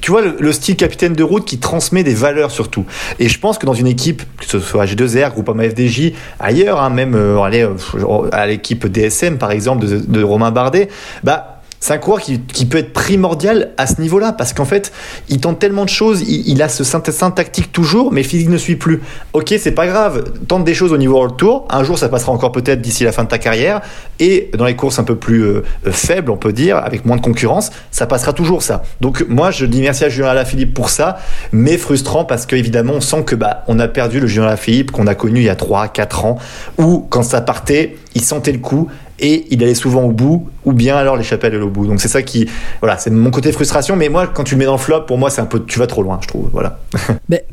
tu 0.00 0.10
vois 0.10 0.22
le, 0.22 0.36
le 0.38 0.52
style 0.52 0.76
capitaine 0.76 1.12
de 1.12 1.22
route 1.22 1.44
qui 1.44 1.58
transmet 1.58 2.02
des 2.02 2.14
valeurs 2.14 2.50
surtout. 2.50 2.84
Et 3.18 3.28
je 3.28 3.38
pense 3.38 3.58
que 3.58 3.66
dans 3.66 3.74
une 3.74 3.86
équipe, 3.86 4.22
que 4.38 4.46
ce 4.46 4.60
soit 4.60 4.86
G2R, 4.86 5.30
Groupama 5.32 5.68
FDJ, 5.68 6.12
ailleurs, 6.38 6.80
hein, 6.80 6.90
même 6.90 7.14
euh, 7.14 7.38
euh, 7.38 8.28
à 8.32 8.46
l'équipe 8.46 8.86
DSM 8.86 9.38
par 9.38 9.50
exemple 9.50 9.86
de, 9.86 9.98
de 9.98 10.22
Romain 10.22 10.50
Bardet, 10.50 10.88
bah 11.22 11.59
c'est 11.80 11.94
un 11.94 11.98
coureur 11.98 12.20
qui, 12.20 12.38
peut 12.66 12.76
être 12.76 12.92
primordial 12.92 13.70
à 13.78 13.86
ce 13.86 14.02
niveau-là 14.02 14.32
parce 14.32 14.52
qu'en 14.52 14.66
fait, 14.66 14.92
il 15.30 15.40
tente 15.40 15.58
tellement 15.58 15.84
de 15.84 15.88
choses, 15.88 16.20
il, 16.28 16.60
a 16.60 16.68
ce 16.68 16.84
synthèse 16.84 17.18
tactique 17.34 17.72
toujours, 17.72 18.12
mais 18.12 18.22
physique 18.22 18.50
ne 18.50 18.58
suit 18.58 18.76
plus. 18.76 19.00
Ok, 19.32 19.54
c'est 19.58 19.72
pas 19.72 19.86
grave, 19.86 20.24
tente 20.46 20.64
des 20.64 20.74
choses 20.74 20.92
au 20.92 20.98
niveau 20.98 21.14
World 21.14 21.36
Tour. 21.36 21.66
Un 21.70 21.82
jour, 21.82 21.98
ça 21.98 22.10
passera 22.10 22.32
encore 22.32 22.52
peut-être 22.52 22.82
d'ici 22.82 23.04
la 23.04 23.12
fin 23.12 23.24
de 23.24 23.28
ta 23.28 23.38
carrière. 23.38 23.80
Et 24.18 24.50
dans 24.56 24.66
les 24.66 24.76
courses 24.76 24.98
un 24.98 25.04
peu 25.04 25.16
plus 25.16 25.42
euh, 25.42 25.64
euh, 25.86 25.90
faibles, 25.90 26.30
on 26.30 26.36
peut 26.36 26.52
dire, 26.52 26.76
avec 26.76 27.06
moins 27.06 27.16
de 27.16 27.22
concurrence, 27.22 27.70
ça 27.90 28.06
passera 28.06 28.34
toujours 28.34 28.62
ça. 28.62 28.82
Donc 29.00 29.24
moi, 29.26 29.50
je 29.50 29.64
dis 29.64 29.80
merci 29.80 30.04
à 30.04 30.10
Julien 30.10 30.28
Alaphilippe 30.28 30.74
pour 30.74 30.90
ça, 30.90 31.18
mais 31.50 31.78
frustrant 31.78 32.26
parce 32.26 32.44
qu'évidemment, 32.44 32.94
on 32.96 33.00
sent 33.00 33.24
que 33.24 33.34
bah 33.34 33.64
on 33.68 33.78
a 33.78 33.88
perdu 33.88 34.20
le 34.20 34.26
Julien 34.26 34.48
Alaphilippe 34.48 34.90
qu'on 34.90 35.06
a 35.06 35.14
connu 35.14 35.40
il 35.40 35.46
y 35.46 35.48
a 35.48 35.54
3-4 35.54 36.26
ans, 36.26 36.38
où 36.76 37.06
quand 37.08 37.22
ça 37.22 37.40
partait, 37.40 37.96
il 38.14 38.22
sentait 38.22 38.52
le 38.52 38.58
coup 38.58 38.90
et 39.20 39.46
il 39.50 39.62
allait 39.62 39.74
souvent 39.74 40.02
au 40.04 40.10
bout, 40.12 40.48
ou 40.64 40.72
bien 40.72 40.96
alors 40.96 41.16
l'échapper 41.16 41.46
allait 41.48 41.58
au 41.58 41.68
bout. 41.68 41.86
Donc 41.86 42.00
c'est 42.00 42.08
ça 42.08 42.22
qui, 42.22 42.46
voilà, 42.80 42.96
c'est 42.98 43.10
mon 43.10 43.30
côté 43.30 43.52
frustration. 43.52 43.94
Mais 43.96 44.08
moi, 44.08 44.26
quand 44.26 44.44
tu 44.44 44.54
le 44.54 44.58
mets 44.58 44.64
dans 44.64 44.72
le 44.72 44.78
flop, 44.78 45.02
pour 45.02 45.18
moi, 45.18 45.30
c'est 45.30 45.40
un 45.40 45.46
peu, 45.46 45.64
tu 45.64 45.78
vas 45.78 45.86
trop 45.86 46.02
loin, 46.02 46.18
je 46.22 46.28
trouve. 46.28 46.48
Voilà. 46.52 46.78
Mais, 47.28 47.44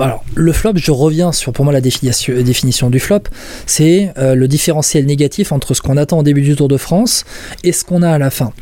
alors, 0.00 0.24
le 0.34 0.52
flop, 0.52 0.72
je 0.76 0.90
reviens 0.90 1.30
sur 1.32 1.52
pour 1.52 1.64
moi 1.64 1.72
la 1.74 1.80
définition, 1.82 2.34
définition 2.42 2.88
du 2.90 2.98
flop, 2.98 3.20
c'est 3.66 4.10
euh, 4.16 4.34
le 4.34 4.48
différentiel 4.48 5.04
négatif 5.06 5.52
entre 5.52 5.74
ce 5.74 5.82
qu'on 5.82 5.96
attend 5.98 6.18
au 6.18 6.22
début 6.22 6.40
du 6.42 6.56
Tour 6.56 6.68
de 6.68 6.76
France 6.78 7.24
et 7.62 7.72
ce 7.72 7.84
qu'on 7.84 8.02
a 8.02 8.10
à 8.10 8.18
la 8.18 8.30
fin. 8.30 8.52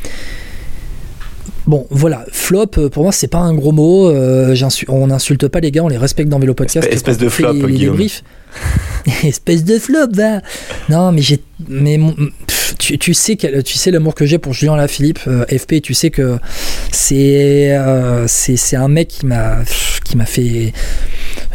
Bon, 1.67 1.87
voilà, 1.91 2.25
flop, 2.33 2.67
euh, 2.79 2.89
pour 2.89 3.05
moi, 3.05 3.13
c'est 3.13 3.29
pas 3.29 3.39
un 3.39 3.55
gros 3.55 3.71
mot. 3.71 4.09
euh, 4.11 4.55
on 4.89 5.07
n'insulte 5.07 5.47
pas 5.47 5.61
les 5.61 5.71
gars, 5.71 5.85
on 5.85 5.89
les 5.89 5.97
respecte 5.99 6.29
dans 6.29 6.41
Vélo 6.41 6.55
Podcast. 6.55 6.89
Espèce- 6.91 7.19
de 7.19 7.29
flop, 7.29 7.53
les, 7.53 7.61
les 7.63 7.73
Guillaume. 7.73 7.93
débriefs. 7.93 8.25
espèce 9.25 9.65
de 9.65 9.79
flop, 9.79 10.09
va. 10.13 10.41
Non, 10.89 11.13
mais 11.13 11.23
j'ai, 11.23 11.41
mais 11.69 11.99
tu, 12.79 13.15
sais 13.15 13.37
quel- 13.37 13.63
tu 13.63 13.77
sais 13.79 13.91
l'amour 13.91 14.15
que 14.15 14.27
j'ai 14.27 14.39
pour 14.39 14.53
Julien 14.53 14.77
Lafilippe, 14.77 15.21
euh, 15.27 15.45
FP. 15.47 15.81
Tu 15.83 15.95
sais 15.95 16.11
que 16.11 16.39
c'est, 16.91 17.77
euh, 17.77 18.27
c'est, 18.29 18.57
c'est 18.57 18.77
un 18.77 18.89
mec 18.89 19.09
qui 19.09 19.27
m'a, 19.27 19.59
qui 20.05 20.17
m'a 20.17 20.27
fait 20.27 20.73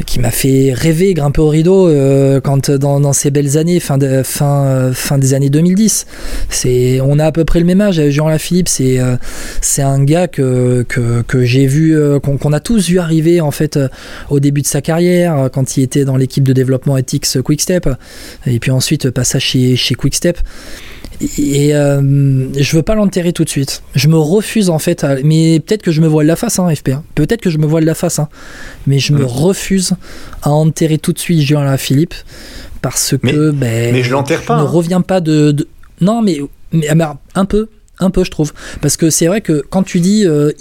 qui 0.05 0.19
m'a 0.19 0.31
fait 0.31 0.73
rêver, 0.73 1.13
grimper 1.13 1.41
au 1.41 1.49
rideau 1.49 1.87
euh, 1.87 2.39
quand 2.39 2.69
dans, 2.71 3.13
ces 3.13 3.31
belles 3.31 3.57
années, 3.57 3.79
fin, 3.79 3.99
euh, 4.01 4.93
des 5.17 5.33
années 5.33 5.49
2010. 5.49 6.05
C'est, 6.49 7.01
on 7.01 7.19
a 7.19 7.25
à 7.25 7.31
peu 7.31 7.45
près 7.45 7.59
le 7.59 7.65
même 7.65 7.81
âge. 7.81 8.01
Jean 8.09 8.27
Lafilippe, 8.27 8.67
c'est 8.67 8.99
euh, 8.99 9.15
c'est 9.61 9.81
un 9.81 10.03
gars 10.03 10.27
que 10.27 10.85
j'ai 11.41 11.65
vu, 11.65 11.97
qu'on, 12.21 12.53
a 12.53 12.59
tous 12.59 12.89
vu 12.89 12.99
arriver 12.99 13.41
en 13.41 13.51
fait 13.51 13.79
au 14.29 14.39
début 14.39 14.61
de 14.61 14.67
sa 14.67 14.81
carrière, 14.81 15.49
quand 15.51 15.77
il 15.77 15.83
était 15.83 16.05
dans 16.05 16.17
l'équipe 16.17 16.43
de 16.43 16.53
développement 16.53 16.97
Ethics 16.97 17.41
Quickstep, 17.41 17.89
et 18.45 18.59
puis 18.59 18.71
ensuite 18.71 19.09
passage 19.09 19.43
chez, 19.43 19.75
chez 19.75 19.95
Quickstep. 19.95 20.39
Et 21.21 21.75
euh, 21.75 22.47
je 22.55 22.75
veux 22.75 22.83
pas 22.83 22.93
l'enterrer 22.93 23.33
tout 23.33 23.43
de 23.43 23.49
suite. 23.49 23.81
Je 23.95 24.07
me 24.07 24.17
refuse 24.17 24.69
en 24.69 24.79
fait. 24.79 25.05
mais 25.23 25.59
peut-être 25.59 25.81
que 25.81 25.91
je 25.91 26.01
me 26.01 26.07
voile 26.07 26.27
la 26.27 26.35
face, 26.35 26.59
hein, 26.59 26.73
FP. 26.73 26.91
Peut-être 27.15 27.41
que 27.41 27.49
je 27.49 27.57
me 27.57 27.65
voile 27.65 27.85
la 27.85 27.95
face, 27.95 28.19
hein, 28.19 28.29
mais 28.85 28.99
je 28.99 29.13
me 29.13 29.25
refuse 29.25 29.93
à 30.43 30.51
enterrer 30.51 30.97
tout 30.97 31.13
de 31.13 31.19
suite 31.19 31.41
Julien 31.41 31.77
Philippe 31.77 32.13
parce 32.81 33.15
que 33.17 33.51
ben, 33.51 33.93
mais 33.93 34.03
je 34.03 34.11
l'enterre 34.11 34.43
pas. 34.43 34.57
ne 34.57 34.61
hein. 34.61 34.69
reviens 34.69 35.01
pas 35.01 35.19
de, 35.19 35.67
non 36.01 36.21
mais, 36.21 36.39
mais, 36.71 36.87
un 37.35 37.45
peu, 37.45 37.67
un 37.99 38.09
peu 38.11 38.23
je 38.23 38.31
trouve, 38.31 38.53
parce 38.81 38.97
que 38.97 39.09
c'est 39.09 39.27
vrai 39.27 39.41
que 39.41 39.63
quand 39.69 39.83
tu 39.83 39.99
dis 39.99 40.25
euh, 40.25 40.51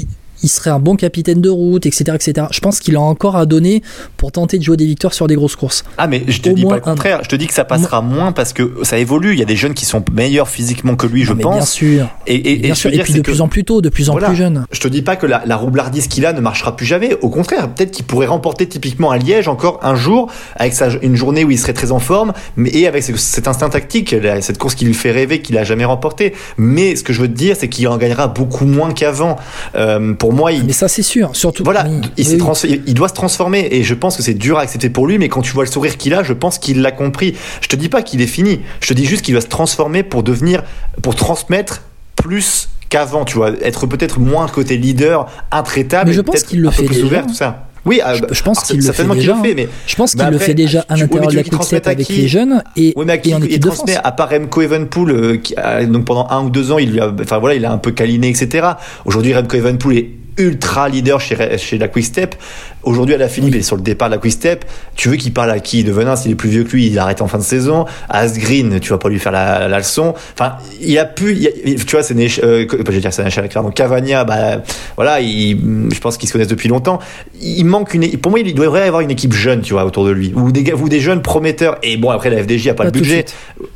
il 0.43 0.49
serait 0.49 0.71
un 0.71 0.79
bon 0.79 0.97
capitaine 0.97 1.41
de 1.41 1.49
route, 1.49 1.87
etc. 1.87 2.05
etc. 2.15 2.47
Je 2.51 2.61
pense 2.61 2.81
qu'il 2.81 2.97
a 2.97 3.01
encore 3.01 3.37
à 3.37 3.47
donner 3.47 3.83
pour 4.17 4.33
tenter 4.33 4.59
de 4.59 4.63
jouer 4.63 4.77
des 4.77 4.87
victoires 4.87 5.15
sur 5.15 5.27
des 5.27 5.35
grosses 5.35 5.57
courses. 5.57 5.85
Ah, 5.99 6.07
mais 6.07 6.23
je 6.29 6.41
te 6.41 6.51
dis 6.51 6.65
pas 6.65 6.77
le 6.77 6.81
contraire. 6.81 7.21
Je 7.23 7.29
te 7.29 7.37
dis 7.37 7.47
que 7.47 7.55
ça 7.55 7.65
passera 7.65 8.03
moins 8.03 8.33
parce 8.33 8.53
que 8.53 8.73
ça 8.83 8.99
évolue. 8.99 9.33
Il 9.33 9.39
y 9.39 9.43
a 9.43 9.47
des 9.47 9.57
jeunes 9.57 9.75
qui 9.75 9.85
sont 9.85 10.05
meilleurs 10.13 10.49
physiquement 10.49 10.97
que 10.97 11.07
lui, 11.07 11.25
je 11.25 11.33
pense. 11.33 11.57
Bien 11.57 11.65
sûr. 11.65 12.09
Et, 12.27 12.57
bien 12.57 12.75
sûr. 12.75 12.93
et 12.93 12.99
puis 12.99 13.15
de 13.15 13.21
plus 13.21 13.41
en 13.41 13.49
plus 13.49 13.65
tôt, 13.65 13.81
de 13.81 13.89
plus 13.89 14.11
en 14.11 14.15
plus 14.17 14.37
jeune. 14.37 14.67
Je 14.71 14.81
te 14.81 14.89
dis 14.89 15.03
pas 15.03 15.17
que 15.17 15.27
la, 15.27 15.43
la 15.47 15.57
roublardise 15.57 16.09
qu'il 16.09 16.27
a 16.27 16.33
ne 16.33 16.41
marchera 16.41 16.77
plus 16.77 16.87
jamais. 16.87 17.17
Au 17.23 17.31
contraire, 17.31 17.69
peut-être 17.73 17.91
qu'il 17.91 18.05
pourrait 18.05 18.27
remporter 18.27 18.67
typiquement 18.69 19.11
à 19.11 19.19
Liège 19.19 19.49
encore 19.49 19.81
un 19.83 19.95
jour 19.95 20.31
avec 20.57 20.73
sa, 20.73 20.89
une 21.03 21.17
journée 21.17 21.45
où 21.45 21.51
il 21.51 21.59
serait 21.59 21.73
très 21.73 21.93
en 21.93 21.99
forme, 21.99 22.33
mais 22.57 22.71
et 22.71 22.87
avec 22.87 23.03
cet 23.03 23.49
instinct 23.49 23.71
tactique, 23.71 24.15
cette 24.41 24.59
course 24.59 24.75
qui 24.75 24.85
lui 24.85 24.95
fait 24.95 25.11
rêver, 25.11 25.41
qu'il 25.41 25.57
a 25.59 25.65
jamais 25.65 25.85
remporté. 25.85 26.35
Mais 26.57 26.97
ce 26.97 27.03
que 27.03 27.13
je 27.13 27.23
veux 27.23 27.29
te 27.29 27.35
dire, 27.35 27.57
c'est 27.59 27.69
qu'il 27.69 27.89
en 27.89 27.97
gagnera 27.97 28.29
beaucoup 28.29 28.67
moins 28.67 28.93
qu'avant. 28.93 29.37
Euh, 29.75 30.15
pour 30.15 30.26
moi, 30.33 30.53
il... 30.53 30.65
Mais 30.65 30.73
ça, 30.73 30.89
c'est 30.89 31.03
sûr. 31.03 31.31
Surtout. 31.35 31.65
Voilà, 31.65 31.87
il, 32.17 32.39
il, 32.87 32.95
doit 32.95 33.09
se 33.09 33.15
transformer 33.15 33.69
et 33.71 33.83
je 33.83 33.95
pense 33.95 34.17
que 34.17 34.23
c'est 34.23 34.35
dur 34.35 34.59
à 34.59 34.63
accepter 34.63 34.91
pour 34.91 35.07
lui, 35.07 35.19
mais 35.19 35.29
quand 35.29 35.43
tu 35.43 35.53
vois 35.53 35.65
le 35.65 35.71
sourire 35.71 35.97
qu'il 35.97 36.15
a, 36.15 36.23
je 36.23 36.33
pense 36.33 36.59
qu'il 36.59 36.83
l'a 36.83 36.93
compris. 36.93 37.35
Je 37.61 37.69
te 37.69 37.77
dis 37.77 37.89
pas 37.89 38.03
qu'il 38.03 38.21
est 38.21 38.27
fini. 38.27 38.61
Je 38.81 38.89
te 38.89 38.95
dis 38.95 39.05
juste 39.05 39.23
qu'il 39.23 39.35
doit 39.35 39.41
se 39.41 39.49
transformer 39.49 40.03
pour 40.03 40.23
devenir, 40.23 40.63
pour 41.03 41.15
transmettre 41.15 41.83
plus 42.15 42.69
qu'avant, 42.89 43.25
tu 43.25 43.37
vois, 43.37 43.51
être 43.63 43.87
peut-être 43.87 44.21
moins 44.21 44.49
côté 44.49 44.77
leader, 44.77 45.27
intraitable. 45.51 46.11
Mais 46.11 46.17
je 46.17 46.21
pense 46.21 46.43
qu'il 46.43 46.61
le 46.61 46.71
fait 46.71 46.87
déjà. 46.87 47.05
Ouvert, 47.05 47.27
tout 47.27 47.35
ça. 47.35 47.69
Oui, 47.87 48.01
je, 48.05 48.25
euh, 48.25 48.27
pense 48.45 48.65
qu'il 48.65 48.85
le 48.85 48.93
fait 48.93 49.05
déjà. 49.05 49.37
fait, 49.37 49.55
mais 49.55 49.69
je 49.87 49.97
pense 49.97 50.15
qu'il 50.15 50.27
le 50.27 50.39
fait 50.39 50.55
déjà 50.55 50.85
à 50.89 50.97
l'intérieur 50.97 51.31
de 51.31 51.37
la 51.37 51.43
Quickstep 51.45 51.87
avec 51.87 52.09
les 52.09 52.29
jeunes 52.29 52.63
et, 52.77 52.93
oui, 52.97 53.05
mais 53.07 53.21
et 53.25 53.35
en 53.35 53.41
équipe 53.41 53.63
de 53.63 53.71
France. 53.71 53.91
À 54.03 54.13
part 54.13 54.31
Remco 54.31 54.61
Evenpool, 54.61 55.11
euh, 55.11 55.37
qui 55.37 55.55
donc 55.89 56.05
pendant 56.05 56.27
un 56.31 56.45
ou 56.45 56.51
deux 56.51 56.73
ans, 56.73 56.79
il 56.79 56.91
lui 56.91 57.01
a, 57.01 57.13
enfin 57.21 57.39
voilà, 57.39 57.55
il 57.55 57.65
a 57.65 57.73
un 57.73 57.79
peu 57.79 57.93
câliné, 57.93 58.29
etc. 58.29 58.67
Aujourd'hui, 59.05 59.35
Remco 59.35 59.57
Evenpool 59.57 59.97
est 59.97 60.11
ultra 60.39 60.89
leader 60.89 61.21
chez, 61.21 61.59
chez 61.59 61.79
la 61.79 61.89
Quick 61.89 62.05
Step. 62.05 62.35
Aujourd'hui, 62.83 63.15
à 63.15 63.19
la 63.19 63.29
Philippe, 63.29 63.55
il 63.55 63.59
est 63.59 63.63
sur 63.63 63.77
le 63.77 63.83
départ 63.83 64.09
de 64.09 64.15
la 64.15 64.21
Quick 64.21 64.33
Step. 64.33 64.65
Tu 64.95 65.09
veux 65.09 65.17
qu'il 65.17 65.33
parle 65.33 65.51
à 65.51 65.59
qui? 65.59 65.83
De 65.83 65.91
Venin, 65.91 66.15
s'il 66.15 66.31
est 66.31 66.37
plus 66.37 66.51
vieux 66.51 66.65
que 66.65 66.71
lui, 66.71 66.87
il 66.87 66.99
arrête 66.99 67.21
en 67.21 67.27
fin 67.27 67.39
de 67.39 67.43
saison. 67.43 67.85
Asgreen, 68.09 68.79
tu 68.81 68.91
vas 68.91 68.99
pas 68.99 69.09
lui 69.09 69.19
faire 69.19 69.33
la, 69.33 69.67
la 69.67 69.79
leçon. 69.79 70.15
Enfin, 70.35 70.57
il 70.81 70.97
a 70.99 71.05
pu, 71.05 71.49
tu 71.65 71.91
vois, 71.91 72.03
c'est 72.03 72.15
euh, 72.15 72.67
je 72.71 72.93
vais 72.93 73.01
dire, 73.01 73.13
c'est 73.13 73.55
Donc 73.55 73.75
Cavagna, 73.75 74.25
bah, 74.25 74.63
voilà, 74.95 75.21
il, 75.21 75.59
je 75.93 75.99
pense 75.99 76.17
qu'ils 76.17 76.29
se 76.29 76.33
connaissent 76.33 76.49
depuis 76.49 76.69
longtemps. 76.69 77.01
Il 77.41 77.65
manque 77.65 77.95
une, 77.95 78.17
pour 78.19 78.31
moi, 78.31 78.41
il 78.41 78.55
devrait 78.55 78.85
y 78.85 78.89
avoir 78.89 79.03
une 79.03 79.11
équipe 79.11 79.33
jeune, 79.33 79.63
tu 79.63 79.73
vois, 79.73 79.85
autour 79.85 80.05
de 80.05 80.11
lui. 80.11 80.33
Ou 80.37 80.53
des, 80.53 80.73
ou 80.73 80.89
des 80.89 81.01
jeunes 81.01 81.23
prometteurs. 81.23 81.79
Et 81.83 81.97
bon, 81.97 82.11
après, 82.11 82.31
la 82.31 82.43
FDJ 82.43 82.69
a 82.69 82.75
pas, 82.75 82.85
le 82.85 82.91
budget. 82.91 83.25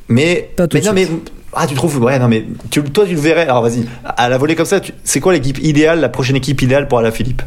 Mais, 0.08 0.50
mais 0.58 0.80
non, 0.80 0.92
mais 0.92 1.08
ah, 1.52 1.66
tu 1.66 1.74
trouves 1.74 1.98
Ouais, 1.98 2.18
non, 2.18 2.28
mais 2.28 2.44
tu, 2.70 2.82
toi, 2.82 3.04
tu 3.06 3.14
le 3.14 3.20
verrais. 3.20 3.42
Alors, 3.42 3.62
vas-y, 3.62 3.86
à 4.04 4.28
la 4.28 4.38
volée 4.38 4.54
comme 4.54 4.66
ça, 4.66 4.80
c'est 5.04 5.20
quoi 5.20 5.32
l'équipe 5.32 5.58
idéale, 5.62 6.00
la 6.00 6.08
prochaine 6.08 6.36
équipe 6.36 6.62
idéale 6.62 6.88
pour 6.88 6.98
Alain 6.98 7.10
Philippe? 7.10 7.42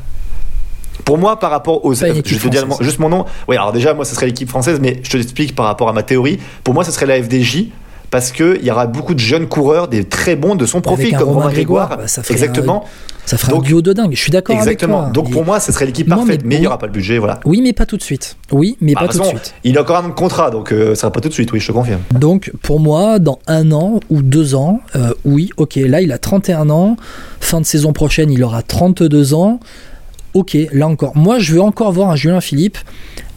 Pour 1.06 1.18
moi, 1.18 1.40
par 1.40 1.52
rapport 1.52 1.86
aux. 1.86 1.94
Je 1.94 2.06
te 2.06 2.48
dis 2.48 2.58
juste 2.82 3.00
mon 3.00 3.10
nom. 3.10 3.26
Oui, 3.48 3.56
alors 3.56 3.72
déjà, 3.72 3.94
moi, 3.94 4.06
ce 4.06 4.16
serait 4.16 4.28
l'équipe 4.28 4.50
française, 4.50 4.80
mais 4.82 5.00
je 5.04 5.10
te 5.10 5.18
l'explique 5.18 5.56
par 5.56 5.66
rapport 5.66 5.90
à 5.90 5.94
ma 5.94 6.04
théorie. 6.04 6.40
Pour 6.64 6.74
moi, 6.74 6.84
ce 6.84 6.92
serait 6.92 7.06
la 7.06 7.22
FDJ 7.22 7.66
parce 8.14 8.32
qu'il 8.32 8.64
y 8.64 8.70
aura 8.70 8.86
beaucoup 8.86 9.16
de 9.16 9.20
jeunes 9.20 9.48
coureurs, 9.48 9.88
des 9.88 10.04
très 10.04 10.36
bons 10.36 10.54
de 10.54 10.68
son 10.68 10.82
profil, 10.82 11.18
comme 11.18 11.30
Romain 11.30 11.50
Grégoire. 11.50 11.98
Bah, 11.98 12.08
ça 12.08 12.22
exactement. 12.30 12.86
ça 13.26 13.40
ferait 13.40 13.56
un 13.56 13.60
duo 13.60 13.82
de 13.82 13.92
dingue. 13.92 14.12
Je 14.14 14.20
suis 14.20 14.30
d'accord 14.30 14.56
avec 14.56 14.78
toi. 14.78 14.88
Exactement. 14.88 15.10
Donc 15.10 15.32
pour 15.32 15.44
moi, 15.44 15.60
ce 15.60 15.72
serait 15.72 15.88
l'équipe 15.88 16.08
parfaite, 16.08 16.42
mais, 16.46 16.58
il 16.58 16.62
n'y 16.62 16.68
aura 16.68 16.78
pas 16.78 16.86
le 16.86 16.92
budget, 16.92 17.18
voilà. 17.18 17.40
Oui, 17.44 17.60
mais 17.64 17.74
pas 17.74 17.88
tout 17.88 17.98
de 17.98 18.04
suite. 18.04 18.38
Oui, 18.52 18.78
mais 18.82 18.94
bah, 18.94 19.02
pas 19.02 19.08
tout 19.08 19.18
de 19.18 19.24
suite. 19.24 19.56
Il 19.64 19.80
a 19.80 19.82
encore 19.82 20.06
un 20.06 20.12
contrat, 20.12 20.52
donc 20.52 20.72
euh, 20.72 20.94
ça 20.94 21.02
sera 21.02 21.12
pas 21.12 21.22
tout 21.22 21.30
de 21.30 21.34
suite. 21.34 21.52
Oui, 21.54 21.60
je 21.60 21.66
te 21.66 21.72
confirme. 21.72 22.02
Donc 22.12 22.52
pour 22.62 22.80
moi, 22.80 23.18
dans 23.18 23.40
un 23.48 23.72
an 23.72 24.00
ou 24.12 24.22
deux 24.22 24.54
ans, 24.54 24.80
euh, 24.96 25.12
oui, 25.26 25.50
ok, 25.58 25.78
là 25.78 26.00
il 26.00 26.12
a 26.12 26.20
31 26.20 26.70
ans. 26.70 26.98
Fin 27.40 27.62
de 27.62 27.66
saison 27.66 27.94
prochaine, 27.94 28.30
il 28.30 28.44
aura 28.44 28.62
32 28.62 29.34
ans. 29.34 29.60
Ok, 30.34 30.58
là 30.72 30.88
encore. 30.88 31.16
Moi, 31.16 31.40
je 31.40 31.54
veux 31.54 31.62
encore 31.62 31.92
voir 31.92 32.10
un 32.10 32.16
Julien 32.16 32.42
Philippe 32.42 32.78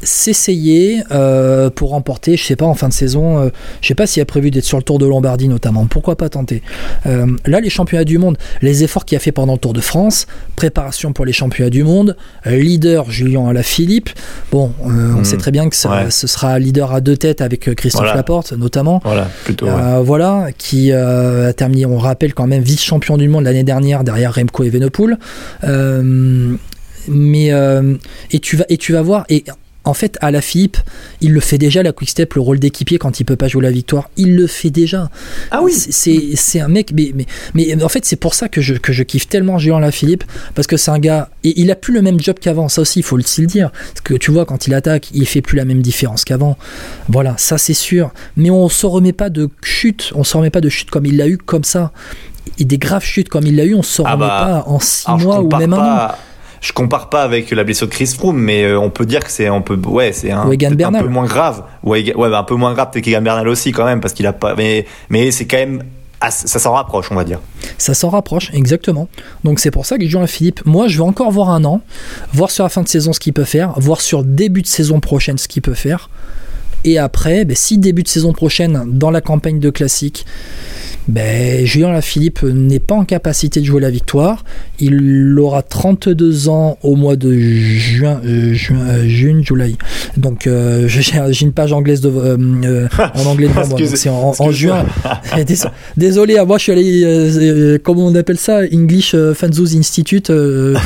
s'essayer 0.02 1.02
euh, 1.10 1.70
pour 1.70 1.90
remporter, 1.90 2.36
je 2.36 2.44
sais 2.44 2.56
pas, 2.56 2.66
en 2.66 2.74
fin 2.74 2.88
de 2.88 2.92
saison, 2.92 3.38
euh, 3.38 3.48
je 3.80 3.88
sais 3.88 3.94
pas 3.94 4.06
s'il 4.06 4.22
a 4.22 4.26
prévu 4.26 4.50
d'être 4.50 4.64
sur 4.64 4.76
le 4.76 4.82
Tour 4.82 4.98
de 4.98 5.06
Lombardie 5.06 5.48
notamment, 5.48 5.86
pourquoi 5.86 6.16
pas 6.16 6.28
tenter. 6.28 6.62
Euh, 7.06 7.26
là, 7.46 7.60
les 7.60 7.70
championnats 7.70 8.04
du 8.04 8.18
monde, 8.18 8.36
les 8.62 8.84
efforts 8.84 9.04
qu'il 9.04 9.16
a 9.16 9.18
fait 9.18 9.32
pendant 9.32 9.54
le 9.54 9.58
Tour 9.58 9.72
de 9.72 9.80
France, 9.80 10.26
préparation 10.54 11.12
pour 11.12 11.24
les 11.24 11.32
championnats 11.32 11.70
du 11.70 11.82
monde, 11.82 12.16
leader 12.44 13.10
Julien 13.10 13.48
Alaphilippe, 13.48 14.10
bon, 14.52 14.72
on 14.82 14.90
hmm. 14.90 15.24
sait 15.24 15.38
très 15.38 15.50
bien 15.50 15.68
que 15.68 15.76
ce 15.76 16.26
sera 16.26 16.58
leader 16.58 16.92
à 16.92 17.00
deux 17.00 17.16
têtes 17.16 17.40
avec 17.40 17.74
Christophe 17.74 18.14
Laporte 18.14 18.52
notamment, 18.52 19.00
voilà, 19.04 19.28
plutôt, 19.44 19.66
voilà 20.02 20.48
qui 20.56 20.92
a 20.92 21.52
terminé, 21.52 21.86
on 21.86 21.98
rappelle 21.98 22.34
quand 22.34 22.46
même 22.46 22.62
vice-champion 22.62 23.16
du 23.16 23.28
monde 23.28 23.44
l'année 23.44 23.64
dernière 23.64 24.04
derrière 24.04 24.34
Remco 24.34 24.62
Evenepoel. 24.62 25.18
Mais 27.08 27.50
et 28.30 28.40
tu 28.40 28.56
vas 28.56 28.64
et 28.68 28.76
tu 28.76 28.92
vas 28.92 29.02
voir 29.02 29.24
et 29.28 29.44
en 29.86 29.94
fait, 29.94 30.18
à 30.20 30.32
la 30.32 30.40
FIP, 30.40 30.76
il 31.20 31.32
le 31.32 31.38
fait 31.38 31.58
déjà, 31.58 31.82
la 31.82 31.92
Quick-Step, 31.92 32.34
le 32.34 32.40
rôle 32.40 32.58
d'équipier 32.58 32.98
quand 32.98 33.20
il 33.20 33.24
peut 33.24 33.36
pas 33.36 33.46
jouer 33.46 33.62
la 33.62 33.70
victoire. 33.70 34.10
Il 34.16 34.34
le 34.34 34.48
fait 34.48 34.70
déjà. 34.70 35.10
Ah 35.52 35.60
oui 35.62 35.72
C'est 35.72 36.60
un 36.60 36.66
mec, 36.66 36.92
mais, 36.92 37.12
mais, 37.14 37.26
mais 37.54 37.82
en 37.82 37.88
fait, 37.88 38.04
c'est 38.04 38.16
pour 38.16 38.34
ça 38.34 38.48
que 38.48 38.60
je, 38.60 38.74
que 38.74 38.92
je 38.92 39.04
kiffe 39.04 39.28
tellement 39.28 39.58
Julien 39.58 39.92
Philippe 39.92 40.24
parce 40.56 40.66
que 40.66 40.76
c'est 40.76 40.90
un 40.90 40.98
gars, 40.98 41.30
et 41.44 41.60
il 41.60 41.70
a 41.70 41.76
plus 41.76 41.94
le 41.94 42.02
même 42.02 42.18
job 42.18 42.36
qu'avant, 42.40 42.68
ça 42.68 42.80
aussi, 42.80 42.98
il 42.98 43.02
faut 43.04 43.16
aussi 43.16 43.40
le 43.40 43.46
dire. 43.46 43.70
Parce 43.70 44.00
que 44.00 44.14
tu 44.14 44.32
vois, 44.32 44.44
quand 44.44 44.66
il 44.66 44.74
attaque, 44.74 45.10
il 45.14 45.24
fait 45.24 45.40
plus 45.40 45.56
la 45.56 45.64
même 45.64 45.82
différence 45.82 46.24
qu'avant. 46.24 46.58
Voilà, 47.08 47.36
ça 47.38 47.56
c'est 47.56 47.72
sûr. 47.72 48.10
Mais 48.36 48.50
on 48.50 48.68
se 48.68 48.86
remet 48.86 49.12
pas 49.12 49.30
de 49.30 49.48
chute, 49.62 50.10
on 50.16 50.24
se 50.24 50.36
remet 50.36 50.50
pas 50.50 50.60
de 50.60 50.68
chute 50.68 50.90
comme 50.90 51.06
il 51.06 51.16
l'a 51.16 51.28
eu, 51.28 51.38
comme 51.38 51.64
ça. 51.64 51.92
Et 52.58 52.64
des 52.64 52.78
graves 52.78 53.04
chutes 53.04 53.28
comme 53.28 53.46
il 53.46 53.54
l'a 53.54 53.64
eu, 53.64 53.76
on 53.76 53.84
se 53.84 54.02
ah 54.04 54.14
remet 54.14 54.26
bah, 54.26 54.62
pas 54.64 54.70
en 54.70 54.80
six 54.80 55.08
mois 55.10 55.42
ou 55.42 55.56
même 55.56 55.74
un 55.74 55.78
an 55.78 56.08
je 56.66 56.72
compare 56.72 57.10
pas 57.10 57.22
avec 57.22 57.52
la 57.52 57.62
blessure 57.62 57.86
de 57.86 57.92
Chris 57.92 58.12
Froome, 58.18 58.38
mais 58.38 58.64
euh, 58.64 58.80
on 58.80 58.90
peut 58.90 59.06
dire 59.06 59.22
que 59.22 59.30
c'est 59.30 59.46
un 59.46 59.60
peu, 59.60 59.76
ouais, 59.86 60.12
c'est 60.12 60.32
un, 60.32 60.50
un, 60.50 61.00
peu 61.00 61.08
moins 61.08 61.26
grave. 61.26 61.62
Ouais, 61.84 62.12
ouais 62.12 62.28
bah, 62.28 62.40
un 62.40 62.42
peu 62.42 62.56
moins 62.56 62.74
grave 62.74 62.90
peut-être 62.90 63.04
qu'Egan 63.04 63.22
Bernal 63.22 63.46
aussi 63.46 63.70
quand 63.70 63.84
même, 63.84 64.00
parce 64.00 64.14
qu'il 64.14 64.26
a 64.26 64.32
pas, 64.32 64.56
mais, 64.56 64.84
mais 65.08 65.30
c'est 65.30 65.46
quand 65.46 65.58
même 65.58 65.84
ça 66.28 66.58
s'en 66.58 66.72
rapproche, 66.72 67.12
on 67.12 67.14
va 67.14 67.22
dire. 67.22 67.40
Ça 67.78 67.94
s'en 67.94 68.08
rapproche, 68.08 68.50
exactement. 68.52 69.08
Donc 69.44 69.60
c'est 69.60 69.70
pour 69.70 69.86
ça 69.86 69.96
que 69.96 70.06
Julien 70.06 70.26
Philippe, 70.26 70.64
moi 70.64 70.88
je 70.88 70.96
veux 70.96 71.04
encore 71.04 71.30
voir 71.30 71.50
un 71.50 71.64
an, 71.64 71.82
voir 72.32 72.50
sur 72.50 72.64
la 72.64 72.68
fin 72.68 72.82
de 72.82 72.88
saison 72.88 73.12
ce 73.12 73.20
qu'il 73.20 73.32
peut 73.32 73.44
faire, 73.44 73.78
voir 73.78 74.00
sur 74.00 74.24
début 74.24 74.62
de 74.62 74.66
saison 74.66 74.98
prochaine 74.98 75.38
ce 75.38 75.46
qu'il 75.46 75.62
peut 75.62 75.74
faire. 75.74 76.10
Et 76.82 76.98
après, 76.98 77.44
ben, 77.44 77.56
si 77.56 77.78
début 77.78 78.02
de 78.02 78.08
saison 78.08 78.32
prochaine, 78.32 78.84
dans 78.86 79.10
la 79.10 79.20
campagne 79.20 79.60
de 79.60 79.70
classique, 79.70 80.26
ben, 81.08 81.64
Julien 81.64 81.92
Lafilippe 81.92 82.42
n'est 82.42 82.80
pas 82.80 82.94
en 82.94 83.04
capacité 83.04 83.60
de 83.60 83.64
jouer 83.64 83.80
la 83.80 83.90
victoire. 83.90 84.44
Il 84.80 85.38
aura 85.38 85.62
32 85.62 86.48
ans 86.48 86.78
au 86.82 86.96
mois 86.96 87.16
de 87.16 87.32
juin, 87.32 88.20
euh, 88.24 88.52
juin, 88.54 88.80
euh, 88.88 89.08
juin 89.08 89.40
juillet. 89.42 89.76
Donc, 90.16 90.46
euh, 90.46 90.86
j'ai 90.88 91.44
une 91.44 91.52
page 91.52 91.72
anglaise 91.72 92.00
de, 92.00 92.10
euh, 92.10 92.88
en 93.14 93.26
anglais 93.26 93.48
devant 93.48 93.66
moi. 93.68 93.78
C'est 93.84 94.08
en, 94.08 94.50
juin. 94.50 94.84
Désolé, 95.96 96.42
moi 96.46 96.58
je 96.58 96.62
suis 96.62 96.72
allé, 96.72 97.78
comment 97.82 98.06
on 98.06 98.14
appelle 98.14 98.38
ça? 98.38 98.60
English 98.72 99.14
Fanzoos 99.34 99.76
Institute. 99.76 100.28
je 100.28 100.76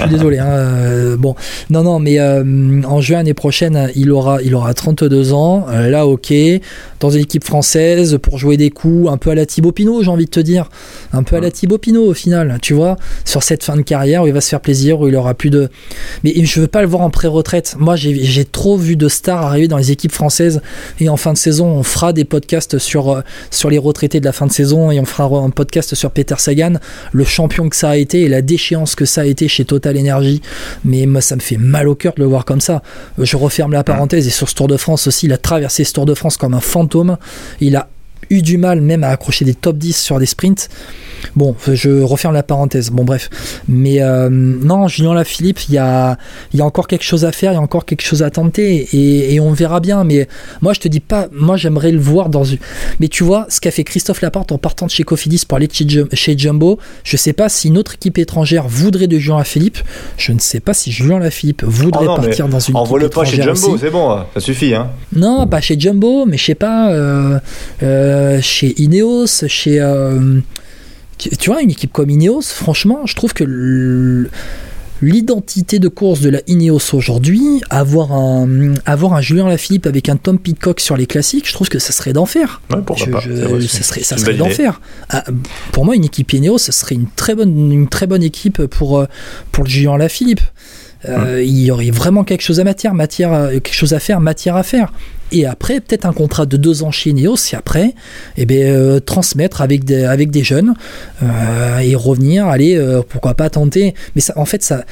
suis 0.00 0.10
désolé. 0.10 0.38
Hein, 0.38 1.16
bon, 1.18 1.34
non, 1.70 1.82
non, 1.82 1.98
mais 1.98 2.20
en 2.20 3.00
juin 3.00 3.18
l'année 3.18 3.34
prochaine, 3.34 3.90
il 3.94 4.10
aura, 4.10 4.42
il 4.42 4.54
aura 4.54 4.74
32 4.74 5.32
ans. 5.32 5.66
là, 5.68 6.06
ok. 6.06 6.32
Dans 7.00 7.10
une 7.10 7.22
équipe 7.22 7.44
française 7.44 8.18
pour 8.22 8.38
jouer 8.38 8.56
des 8.56 8.70
coups 8.70 9.10
un 9.10 9.16
peu 9.16 9.30
à 9.30 9.34
la 9.34 9.46
Thibaut 9.46 9.72
Pinot, 9.72 10.02
j'ai 10.02 10.10
envie 10.10 10.26
de 10.26 10.30
te 10.30 10.40
dire. 10.40 10.68
Un 11.12 11.22
peu 11.22 11.36
à 11.36 11.40
la 11.40 11.50
Thibaut 11.50 11.78
Pinot 11.78 12.04
au 12.04 12.14
final, 12.14 12.58
tu 12.60 12.74
vois, 12.74 12.96
sur 13.24 13.42
cette 13.42 13.64
fin 13.64 13.76
de 13.76 13.82
carrière 13.82 14.22
où 14.22 14.26
il 14.26 14.32
va 14.32 14.40
se 14.40 14.48
faire 14.48 14.60
plaisir, 14.60 15.00
où 15.00 15.08
il 15.08 15.16
aura 15.16 15.34
plus 15.34 15.50
de. 15.50 15.70
Mais 16.24 16.34
je 16.44 16.60
veux 16.60 16.66
pas 16.66 16.82
le 16.82 16.88
voir 16.88 17.02
en 17.02 17.10
pré-retraite. 17.10 17.76
Moi, 17.78 17.96
j'ai 17.96 18.44
trop 18.44 18.76
vu 18.76 18.96
de 18.96 19.08
stars 19.08 19.42
arriver 19.42 19.68
dans 19.68 19.78
les 19.78 19.90
équipes 19.90 20.12
françaises 20.12 20.60
et 20.98 21.08
en 21.08 21.16
fin 21.16 21.32
de 21.32 21.38
saison, 21.38 21.66
on 21.68 21.82
fera 21.82 22.12
des 22.12 22.24
podcasts 22.24 22.78
sur, 22.78 23.10
euh, 23.10 23.20
sur 23.50 23.70
les 23.70 23.78
retraités 23.78 24.20
de 24.20 24.24
la 24.24 24.32
fin 24.32 24.46
de 24.46 24.52
saison 24.52 24.90
et 24.90 25.00
on 25.00 25.04
fera 25.04 25.24
un 25.38 25.50
podcast 25.50 25.94
sur 25.94 26.10
Peter 26.10 26.34
Sagan, 26.38 26.74
le 27.12 27.24
champion 27.24 27.68
que 27.68 27.76
ça 27.76 27.90
a 27.90 27.96
été 27.96 28.22
et 28.22 28.28
la 28.28 28.42
déchéance 28.42 28.94
que 28.94 29.04
ça 29.04 29.22
a 29.22 29.24
été 29.24 29.48
chez 29.48 29.64
Total 29.64 29.98
Energy. 29.98 30.42
Mais 30.84 31.06
moi, 31.06 31.20
ça 31.20 31.36
me 31.36 31.40
fait 31.40 31.56
mal 31.56 31.88
au 31.88 31.94
cœur 31.94 32.14
de 32.14 32.20
le 32.20 32.28
voir 32.28 32.44
comme 32.44 32.60
ça. 32.60 32.82
Je 33.18 33.36
referme 33.36 33.72
la 33.72 33.84
parenthèse 33.84 34.26
et 34.26 34.30
sur 34.30 34.48
ce 34.48 34.54
Tour 34.54 34.68
de 34.68 34.76
France 34.76 35.06
aussi, 35.06 35.26
il 35.26 35.32
a 35.32 35.38
traversé 35.38 35.84
ce 35.84 35.92
Tour 35.92 36.06
de 36.06 36.14
France 36.14 36.36
comme 36.36 36.54
un 36.54 36.60
Il 37.60 37.76
a 37.76 37.88
eu 38.28 38.42
du 38.42 38.58
mal 38.58 38.80
même 38.80 39.02
à 39.04 39.08
accrocher 39.08 39.44
des 39.44 39.54
top 39.54 39.76
10 39.78 39.96
sur 39.96 40.18
des 40.18 40.26
sprints. 40.26 40.68
Bon, 41.36 41.54
je 41.72 42.00
referme 42.02 42.34
la 42.34 42.42
parenthèse. 42.42 42.90
Bon, 42.90 43.04
bref. 43.04 43.28
Mais 43.68 44.00
euh, 44.00 44.28
non, 44.30 44.88
Julien 44.88 45.14
Lafilippe, 45.14 45.60
il 45.68 45.74
y 45.74 45.78
a, 45.78 46.16
il 46.52 46.58
y 46.58 46.62
a 46.62 46.64
encore 46.64 46.86
quelque 46.86 47.04
chose 47.04 47.24
à 47.24 47.32
faire, 47.32 47.52
il 47.52 47.56
y 47.56 47.58
a 47.58 47.60
encore 47.60 47.84
quelque 47.84 48.02
chose 48.02 48.22
à 48.22 48.30
tenter 48.30 48.88
et, 48.92 49.34
et 49.34 49.40
on 49.40 49.52
verra 49.52 49.80
bien. 49.80 50.04
Mais 50.04 50.28
moi, 50.62 50.72
je 50.72 50.80
te 50.80 50.88
dis 50.88 51.00
pas, 51.00 51.28
moi, 51.32 51.56
j'aimerais 51.56 51.90
le 51.92 51.98
voir 51.98 52.28
dans 52.28 52.44
une. 52.44 52.58
Mais 53.00 53.08
tu 53.08 53.22
vois, 53.24 53.46
ce 53.48 53.60
qu'a 53.60 53.70
fait 53.70 53.84
Christophe 53.84 54.20
Laporte 54.22 54.52
en 54.52 54.58
partant 54.58 54.86
de 54.86 54.90
chez 54.90 55.02
Cofidis 55.02 55.44
pour 55.46 55.56
aller 55.56 55.68
chez, 55.70 55.84
Jum- 55.86 56.08
chez 56.14 56.36
Jumbo, 56.38 56.78
je 57.04 57.16
sais 57.16 57.32
pas 57.32 57.48
si 57.48 57.68
une 57.68 57.76
autre 57.78 57.94
équipe 57.94 58.16
étrangère 58.18 58.66
voudrait 58.68 59.06
de 59.08 59.18
Julien 59.18 59.38
Lafilippe. 59.38 59.78
Je 60.16 60.32
ne 60.32 60.38
sais 60.38 60.60
pas 60.60 60.72
si 60.72 60.90
Julien 60.92 61.18
Lafilippe 61.18 61.64
voudrait 61.64 62.06
Oh 62.06 62.10
non, 62.10 62.16
partir 62.16 62.48
dans 62.48 62.58
une 62.60 62.64
équipe 62.64 62.76
Envoie-le 62.76 63.08
pas 63.10 63.24
chez 63.24 63.42
Jumbo, 63.42 63.76
c'est 63.78 63.90
bon, 63.90 64.18
ça 64.34 64.40
suffit. 64.40 64.74
Hein. 64.74 64.90
Non, 65.14 65.46
pas 65.46 65.60
chez 65.60 65.78
Jumbo, 65.78 66.24
mais 66.26 66.38
je 66.38 66.44
sais 66.46 66.54
pas, 66.54 66.90
euh, 66.92 67.38
euh, 67.82 68.09
chez 68.40 68.80
Ineos, 68.80 69.46
chez. 69.46 69.80
euh, 69.80 70.40
tu 71.18 71.50
vois, 71.50 71.62
une 71.62 71.70
équipe 71.70 71.92
comme 71.92 72.10
Ineos, 72.10 72.42
franchement, 72.42 73.00
je 73.04 73.14
trouve 73.14 73.34
que 73.34 73.44
l'identité 75.02 75.78
de 75.78 75.88
course 75.88 76.20
de 76.20 76.28
la 76.30 76.40
Ineos 76.46 76.94
aujourd'hui, 76.94 77.62
avoir 77.70 78.12
un, 78.12 78.74
avoir 78.86 79.14
un 79.14 79.20
Julien 79.20 79.48
Lafilippe 79.48 79.86
avec 79.86 80.08
un 80.08 80.16
Tom 80.16 80.38
Pitcock 80.38 80.80
sur 80.80 80.96
les 80.96 81.06
classiques, 81.06 81.48
je 81.48 81.52
trouve 81.52 81.68
que 81.68 81.78
ça 81.78 81.92
serait 81.92 82.12
d'enfer. 82.12 82.60
Ouais, 82.70 83.66
ça 83.66 83.82
serait, 83.82 84.02
ça 84.02 84.16
serait 84.18 84.34
d'enfer. 84.34 84.80
Ah, 85.08 85.24
pour 85.72 85.84
moi, 85.84 85.96
une 85.96 86.04
équipe 86.04 86.32
Ineos, 86.32 86.58
ce 86.58 86.72
serait 86.72 86.94
une 86.94 87.08
très 87.08 87.34
bonne, 87.34 87.72
une 87.72 87.88
très 87.88 88.06
bonne 88.06 88.22
équipe 88.22 88.64
pour, 88.66 88.98
euh, 88.98 89.06
pour 89.52 89.64
le 89.64 89.70
Julien 89.70 89.96
Lafilippe. 89.96 90.40
Euh, 91.08 91.38
Hum. 91.38 91.42
Il 91.42 91.58
y 91.60 91.70
aurait 91.70 91.90
vraiment 91.90 92.24
quelque 92.24 92.42
chose 92.42 92.60
à 92.60 92.64
matière, 92.64 92.92
matière, 92.92 93.32
euh, 93.32 93.50
quelque 93.52 93.72
chose 93.72 93.94
à 93.94 94.00
faire, 94.00 94.20
matière 94.20 94.56
à 94.56 94.62
faire. 94.62 94.92
Et 95.32 95.46
après, 95.46 95.80
peut-être 95.80 96.06
un 96.06 96.12
contrat 96.12 96.46
de 96.46 96.56
deux 96.56 96.82
ans 96.82 96.90
chez 96.90 97.10
Ineos, 97.10 97.36
et 97.52 97.56
après, 97.56 97.94
eh 98.36 98.46
ben, 98.46 98.58
euh, 98.58 99.00
transmettre 99.00 99.60
avec 99.60 99.84
des, 99.84 100.04
avec 100.04 100.30
des 100.30 100.42
jeunes 100.42 100.74
euh, 101.22 101.78
et 101.78 101.94
revenir, 101.94 102.46
aller, 102.46 102.76
euh, 102.76 103.02
pourquoi 103.08 103.34
pas 103.34 103.50
tenter. 103.50 103.94
Mais 104.14 104.20
ça, 104.20 104.34
en 104.36 104.44
fait, 104.44 104.62
ça. 104.62 104.84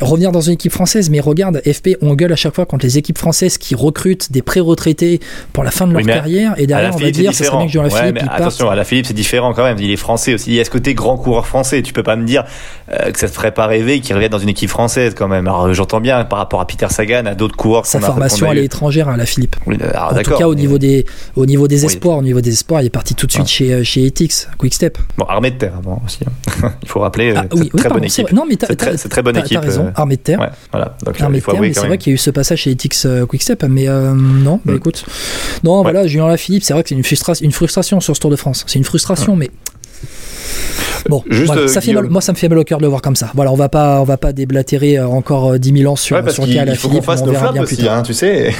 Revenir 0.00 0.32
dans 0.32 0.40
une 0.40 0.54
équipe 0.54 0.72
française, 0.72 1.08
mais 1.08 1.20
regarde, 1.20 1.62
FP, 1.64 1.96
on 2.02 2.14
gueule 2.14 2.32
à 2.32 2.36
chaque 2.36 2.54
fois 2.54 2.66
contre 2.66 2.84
les 2.84 2.98
équipes 2.98 3.16
françaises 3.18 3.58
qui 3.58 3.74
recrutent 3.74 4.32
des 4.32 4.42
pré-retraités 4.42 5.20
pour 5.52 5.62
la 5.64 5.70
fin 5.70 5.86
de 5.86 5.92
leur 5.92 6.00
Oui, 6.02 6.06
carrière, 6.06 6.54
et 6.58 6.66
derrière 6.66 6.94
on 6.94 6.98
va 6.98 7.10
dire, 7.10 7.32
ça 7.32 7.44
serait 7.44 7.56
bien 7.66 7.66
que 7.66 7.78
Ouais, 7.78 7.90
Philippe 7.90 8.18
attention, 8.30 8.68
à 8.70 8.74
la 8.74 8.84
Philippe, 8.84 9.06
c'est 9.06 9.14
différent 9.14 9.54
quand 9.54 9.62
même. 9.64 9.78
Il 9.78 9.90
est 9.90 9.96
français 9.96 10.34
aussi. 10.34 10.50
Il 10.50 10.54
y 10.56 10.60
a 10.60 10.64
ce 10.64 10.70
côté 10.70 10.94
grand 10.94 11.16
coureur 11.16 11.46
français? 11.46 11.82
Tu 11.82 11.92
peux 11.92 12.02
pas 12.02 12.16
me 12.16 12.24
dire 12.24 12.44
euh, 12.92 13.10
que 13.12 13.18
ça 13.18 13.28
te 13.28 13.32
ferait 13.32 13.52
pas 13.54 13.66
rêver 13.66 14.00
qu'il 14.00 14.14
revienne 14.14 14.30
dans 14.30 14.38
une 14.38 14.48
équipe 14.48 14.68
française 14.70 15.14
quand 15.16 15.28
même. 15.28 15.46
Alors 15.46 15.72
j'entends 15.72 16.00
bien 16.00 16.24
par 16.24 16.38
rapport 16.40 16.60
à 16.60 16.66
Peter 16.66 16.86
Sagan, 16.90 17.26
à 17.26 17.34
d'autres 17.34 17.56
coureurs. 17.56 17.86
Sa 17.86 18.00
formation 18.00 18.50
elle 18.50 18.58
est 18.58 18.64
étrangère 18.64 19.08
à 19.08 19.16
la 19.16 19.26
Philippe. 19.26 19.56
Oui, 19.66 19.76
alors, 19.80 20.12
En 20.12 20.22
tout 20.22 20.36
cas, 20.36 20.46
au 20.48 20.54
niveau 20.54 20.78
des, 20.78 21.06
au 21.36 21.46
niveau 21.46 21.68
des 21.68 21.80
Oui. 21.80 21.86
espoirs, 21.86 22.18
au 22.18 22.22
niveau 22.22 22.40
des 22.40 22.50
espoirs, 22.52 22.82
il 22.82 22.86
est 22.86 22.90
parti 22.90 23.14
tout 23.14 23.26
de 23.26 23.32
suite 23.32 23.44
Ah. 23.46 23.48
chez, 23.50 23.72
euh, 23.72 23.84
chez 23.84 24.04
Etix, 24.04 24.48
Quickstep. 24.58 24.98
Bon, 25.16 25.24
armée 25.26 25.52
de 25.52 25.56
terre 25.58 25.74
avant 25.78 26.02
aussi. 26.04 26.18
hein. 26.62 26.72
Il 26.82 26.88
faut 26.88 27.00
rappeler. 27.00 27.30
euh, 27.32 27.34
Ah, 27.38 27.44
oui, 27.54 27.68
très 27.68 27.82
pardon, 27.84 27.94
bonne 27.96 28.04
équipe. 28.04 28.32
Non, 28.32 28.44
mais 28.48 28.56
C'est 28.60 28.76
très- 28.76 28.96
très 28.96 29.22
bonne 29.22 29.36
équipe, 29.44 29.60
T'as 29.60 29.66
raison, 29.66 29.86
euh, 29.86 29.90
armée 29.94 30.16
de 30.16 30.20
terre. 30.22 30.40
Ouais, 30.40 30.48
voilà. 30.72 30.96
Donc 31.04 31.20
Armée 31.20 31.40
de 31.40 31.44
terre, 31.44 31.60
mais 31.60 31.72
c'est 31.72 31.86
vrai 31.86 31.98
qu'il 31.98 32.10
y 32.10 32.14
a 32.14 32.16
eu 32.16 32.18
ce 32.18 32.30
passage 32.30 32.60
chez 32.60 32.70
Etix 32.72 33.04
euh, 33.06 33.26
Quickstep, 33.26 33.62
mais 33.64 33.88
euh, 33.88 34.12
non, 34.14 34.60
bah 34.64 34.72
Mm. 34.72 34.76
écoute. 34.76 35.04
Non, 35.62 35.82
voilà, 35.82 36.06
Julien 36.06 36.26
Lafilippe, 36.28 36.64
c'est 36.64 36.72
vrai 36.74 36.82
que 36.82 36.88
c'est 36.88 36.94
une, 36.94 37.02
frustra- 37.02 37.42
une 37.42 37.52
frustration 37.52 38.00
sur 38.00 38.14
ce 38.14 38.20
Tour 38.20 38.30
de 38.30 38.36
France. 38.36 38.64
C'est 38.66 38.78
une 38.78 38.84
frustration, 38.84 39.36
mais. 39.36 39.50
Bon, 41.10 41.22
Juste, 41.28 41.46
voilà, 41.46 41.62
euh, 41.62 41.68
ça 41.68 41.82
fait 41.82 41.92
mal- 41.92 42.02
Guillaume. 42.04 42.12
moi 42.14 42.22
ça 42.22 42.32
me 42.32 42.36
fait 42.38 42.48
mal 42.48 42.58
au 42.58 42.64
cœur 42.64 42.78
de 42.78 42.84
le 42.84 42.88
voir 42.88 43.02
comme 43.02 43.14
ça. 43.16 43.30
Voilà, 43.34 43.52
on 43.52 43.56
va 43.56 43.68
pas, 43.68 44.00
on 44.00 44.04
va 44.04 44.16
pas 44.16 44.32
déblatérer 44.32 44.96
euh, 44.96 45.06
encore 45.06 45.52
euh, 45.52 45.58
10 45.58 45.80
000 45.80 45.92
ans 45.92 45.96
sur, 45.96 46.16
Ouais, 46.16 46.22
parce 46.22 46.34
sur 46.34 46.46
le 46.46 46.54
cas 46.54 46.62
à 46.62 46.64
la 46.64 46.74
faut 46.76 46.88
Philippe, 46.88 47.04
on 47.06 47.26
verra 47.26 47.52
bien 47.52 47.64
plus 47.64 47.76
tard. 47.76 47.98
hein, 47.98 48.02
tu 48.02 48.14
sais. 48.14 48.54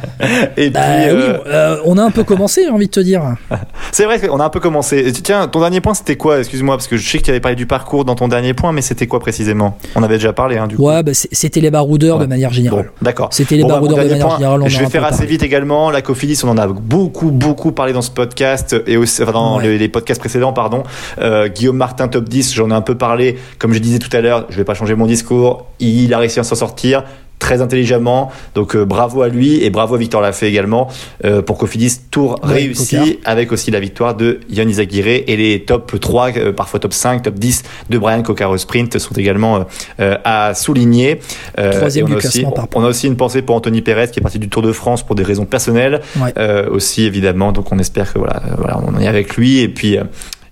Et 0.58 0.68
Bah 0.68 0.80
puis, 0.82 1.04
oui, 1.04 1.08
euh, 1.10 1.38
euh, 1.46 1.76
on 1.86 1.96
a 1.96 2.02
un 2.02 2.10
peu 2.10 2.22
commencé, 2.22 2.64
j'ai 2.64 2.70
envie 2.70 2.86
de 2.86 2.90
te 2.90 3.00
dire. 3.00 3.22
c'est 3.92 4.04
vrai 4.04 4.20
qu'on 4.20 4.38
a 4.40 4.44
un 4.44 4.48
peu 4.50 4.60
commencé. 4.60 5.10
Tiens, 5.24 5.48
ton 5.48 5.60
dernier 5.60 5.80
point, 5.80 5.94
c'était 5.94 6.16
quoi? 6.16 6.38
Excuse-moi, 6.40 6.76
parce 6.76 6.86
que 6.86 6.98
je 6.98 7.08
sais 7.08 7.16
que 7.18 7.22
tu 7.24 7.30
avais 7.30 7.40
parlé 7.40 7.56
du 7.56 7.64
parcours 7.66 8.04
dans 8.04 8.14
ton 8.14 8.28
dernier 8.28 8.52
point, 8.52 8.72
mais 8.72 8.82
c'était 8.82 9.06
quoi 9.06 9.18
précisément? 9.20 9.78
On 9.94 10.02
avait 10.02 10.16
déjà 10.18 10.34
parlé, 10.34 10.58
hein, 10.58 10.66
du 10.66 10.76
coup. 10.76 10.86
Ouais, 10.86 11.02
bah, 11.02 11.12
c'était 11.14 11.60
les 11.60 11.70
baroudeurs 11.70 12.18
de 12.18 12.26
manière 12.26 12.50
Bon, 12.50 12.54
générale. 12.56 12.90
d'accord. 13.00 13.28
C'était 13.32 13.56
les 13.56 13.62
Bon, 13.62 13.68
bah, 13.68 13.74
baroudeurs 13.76 13.98
de 14.04 14.08
manière 14.10 14.26
point, 14.26 14.36
générale. 14.36 14.62
On 14.62 14.68
je 14.68 14.78
vais 14.80 14.86
faire 14.90 15.04
assez 15.04 15.16
parlé. 15.20 15.30
vite 15.30 15.42
également. 15.42 15.90
La 15.90 16.02
Cofidis, 16.02 16.40
on 16.44 16.48
en 16.50 16.58
a 16.58 16.66
beaucoup, 16.66 17.30
beaucoup 17.30 17.72
parlé 17.72 17.94
dans 17.94 18.02
ce 18.02 18.10
podcast 18.10 18.76
et 18.86 18.98
aussi 18.98 19.22
enfin, 19.22 19.32
dans 19.32 19.58
les 19.60 19.88
podcasts 19.88 20.20
précédents, 20.20 20.52
pardon. 20.52 20.82
Euh, 21.20 21.48
Guillaume 21.48 21.76
Martin, 21.76 22.08
top 22.08 22.28
10, 22.28 22.54
j'en 22.54 22.70
ai 22.70 22.74
un 22.74 22.80
peu 22.80 22.94
parlé. 22.96 23.38
Comme 23.58 23.72
je 23.72 23.78
disais 23.78 23.98
tout 23.98 24.14
à 24.16 24.20
l'heure, 24.20 24.46
je 24.50 24.56
vais 24.56 24.64
pas 24.64 24.74
changer 24.74 24.94
mon 24.94 25.06
discours. 25.06 25.66
Il 25.80 26.12
a 26.14 26.18
réussi 26.18 26.40
à 26.40 26.44
s'en 26.44 26.54
sortir 26.54 27.04
très 27.38 27.60
intelligemment. 27.60 28.32
Donc 28.54 28.74
euh, 28.74 28.86
bravo 28.86 29.20
à 29.20 29.28
lui 29.28 29.62
et 29.62 29.68
bravo 29.68 29.94
à 29.94 29.98
Victor 29.98 30.22
Lafay 30.22 30.48
également 30.48 30.88
euh, 31.26 31.42
pour 31.42 31.58
Cofidis 31.58 32.00
tour 32.10 32.40
Ouais, 32.42 32.54
réussi 32.54 33.18
avec 33.26 33.52
aussi 33.52 33.70
la 33.70 33.78
victoire 33.78 34.14
de 34.14 34.40
Yann 34.48 34.68
Izaguirre 34.70 35.06
et 35.26 35.36
les 35.36 35.62
top 35.62 36.00
3 36.00 36.30
euh, 36.38 36.52
parfois 36.54 36.80
top 36.80 36.94
5 36.94 37.22
top 37.22 37.34
10 37.34 37.62
de 37.90 37.98
Brian 37.98 38.22
Cocker 38.22 38.46
au 38.50 38.56
sprint 38.56 38.98
sont 38.98 39.12
également 39.16 39.56
euh, 39.58 39.60
euh, 40.00 40.16
à 40.24 40.54
souligner 40.54 41.20
Euh, 41.58 41.72
Troisième 41.76 42.06
on 42.08 42.14
a 42.14 42.16
aussi, 42.16 42.44
on 42.74 42.82
a 42.84 42.88
aussi 42.88 43.06
une 43.06 43.16
pensée 43.16 43.42
pour 43.42 43.54
Anthony 43.54 43.82
Perez 43.82 44.08
qui 44.10 44.18
est 44.20 44.22
parti 44.22 44.38
du 44.38 44.48
Tour 44.48 44.62
de 44.62 44.72
France 44.72 45.02
pour 45.04 45.14
des 45.14 45.22
raisons 45.22 45.44
personnelles 45.44 46.00
Ouais. 46.18 46.32
euh, 46.38 46.70
aussi 46.70 47.04
évidemment 47.04 47.52
donc 47.52 47.70
on 47.70 47.78
espère 47.78 48.14
que 48.14 48.18
voilà, 48.18 48.40
voilà 48.56 48.80
on 48.82 48.98
est 48.98 49.06
avec 49.08 49.36
lui 49.36 49.60
et 49.60 49.68
puis 49.68 49.98
euh, 49.98 50.04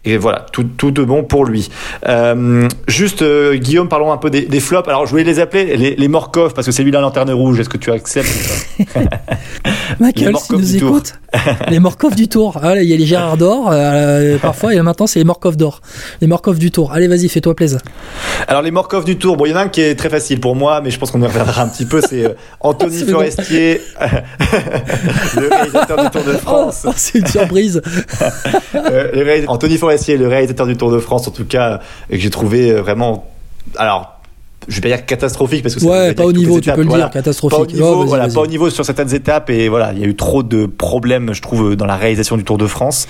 et 0.05 0.17
voilà, 0.19 0.45
tout, 0.53 0.65
tout 0.65 0.91
de 0.91 1.03
bon 1.03 1.25
pour 1.25 1.45
lui. 1.45 1.71
Euh, 2.07 2.69
juste, 2.89 3.23
euh, 3.23 3.55
Guillaume, 3.57 3.89
parlons 3.89 4.13
un 4.13 4.17
peu 4.19 4.31
des, 4.31 4.43
des 4.43 4.61
flops. 4.61 4.89
Alors, 4.89 5.07
je 5.07 5.11
voulais 5.11 5.25
les 5.25 5.41
appeler 5.41 5.77
les, 5.77 5.95
les 5.97 6.09
Morkov, 6.09 6.53
parce 6.55 6.67
que 6.67 6.73
c'est 6.73 6.83
lui 6.83 6.91
la 6.91 7.01
lanterne 7.01 7.31
rouge. 7.31 7.59
Est-ce 7.61 7.69
que 7.69 7.79
tu 7.79 7.91
acceptes 7.91 8.29
Les 10.01 10.07
Michael, 10.07 10.33
Morkov 10.33 10.63
si 10.63 10.75
nous 10.75 10.79
du 10.81 10.85
écoute, 10.87 11.13
les 11.69 11.79
Morkov 11.79 12.15
du 12.15 12.29
Tour. 12.29 12.59
Ah, 12.63 12.75
là, 12.75 12.83
il 12.83 12.89
y 12.89 12.95
a 12.95 12.97
les 12.97 13.07
Gérard 13.07 13.37
d'or, 13.37 13.71
euh, 13.73 14.39
parfois, 14.39 14.75
et 14.75 14.81
maintenant, 14.83 15.07
c'est 15.07 15.19
les 15.21 15.25
Morkov 15.25 15.57
d'or. 15.57 15.81
Les 16.21 16.27
Morkov 16.27 16.59
du 16.59 16.71
Tour. 16.71 16.93
Allez, 16.93 17.07
vas-y, 17.09 17.29
fais-toi 17.29 17.55
plaisir. 17.55 17.79
Alors, 18.49 18.63
les 18.63 18.71
Morkov 18.71 19.05
du 19.05 19.17
Tour, 19.17 19.37
bon, 19.37 19.47
il 19.47 19.51
y 19.51 19.55
en 19.55 19.57
a 19.57 19.63
un 19.63 19.69
qui 19.69 19.81
est 19.81 19.95
très 19.95 20.11
facile 20.11 20.41
pour 20.41 20.57
moi, 20.57 20.81
mais 20.83 20.91
je 20.91 20.99
pense 20.99 21.11
qu'on 21.11 21.23
y 21.23 21.27
reviendra 21.27 21.63
un 21.63 21.69
petit 21.69 21.85
peu. 21.87 22.01
C'est 22.07 22.35
Anthony. 22.61 22.99
Forestier, 23.05 23.81
le 25.37 25.49
réalisateur 25.49 26.03
du 26.05 26.11
Tour 26.11 26.23
de 26.25 26.33
Oh, 26.35 26.39
France. 26.39 26.83
oh, 26.87 26.93
c'est 26.97 27.19
une 27.19 27.27
surprise. 27.27 27.81
Anthony 29.47 29.77
Forestier, 29.79 29.94
le 30.17 30.29
réalisateur 30.29 30.67
du 30.67 30.77
Tour 30.77 30.91
de 30.91 30.99
France, 30.99 31.29
en 31.29 31.31
tout 31.31 31.45
cas, 31.45 31.81
et 32.11 32.17
que 32.17 32.23
j'ai 32.23 32.31
trouvé 32.31 32.71
euh, 32.71 32.81
vraiment. 32.81 33.31
Alors, 33.77 34.14
je 34.69 34.77
vais 34.77 34.81
pas 34.91 34.97
dire 34.97 35.07
catastrophique 35.07 35.63
parce 35.63 35.75
que 35.75 35.85
Ouais, 35.85 36.15
pas 36.15 36.25
au 36.25 36.33
niveau, 36.33 36.55
tu 36.61 36.65
étapes, 36.69 36.77
peux 36.77 36.83
le 36.83 36.89
voilà. 36.89 37.05
dire, 37.05 37.13
catastrophique. 37.13 37.57
Pas 37.59 37.63
au 37.63 37.67
niveau, 37.67 38.01
Oh, 38.03 38.05
voilà, 38.07 38.29
pas 38.29 38.41
au 38.41 38.47
niveau 38.47 38.71
sur 38.71 38.85
certaines 38.85 39.15
étapes 39.15 39.51
et 39.51 39.69
voilà, 39.69 39.93
il 39.93 40.01
y 40.01 40.05
a 40.05 40.07
eu 40.07 40.15
trop 40.17 40.43
de 40.43 40.67
problèmes, 40.67 41.33
je 41.35 41.43
trouve, 41.43 41.77
dans 41.77 41.87
la 41.87 41.97
réalisation 41.97 42.37
du 42.37 42.45
Tour 42.45 42.59
de 42.59 42.67
France. 42.67 43.07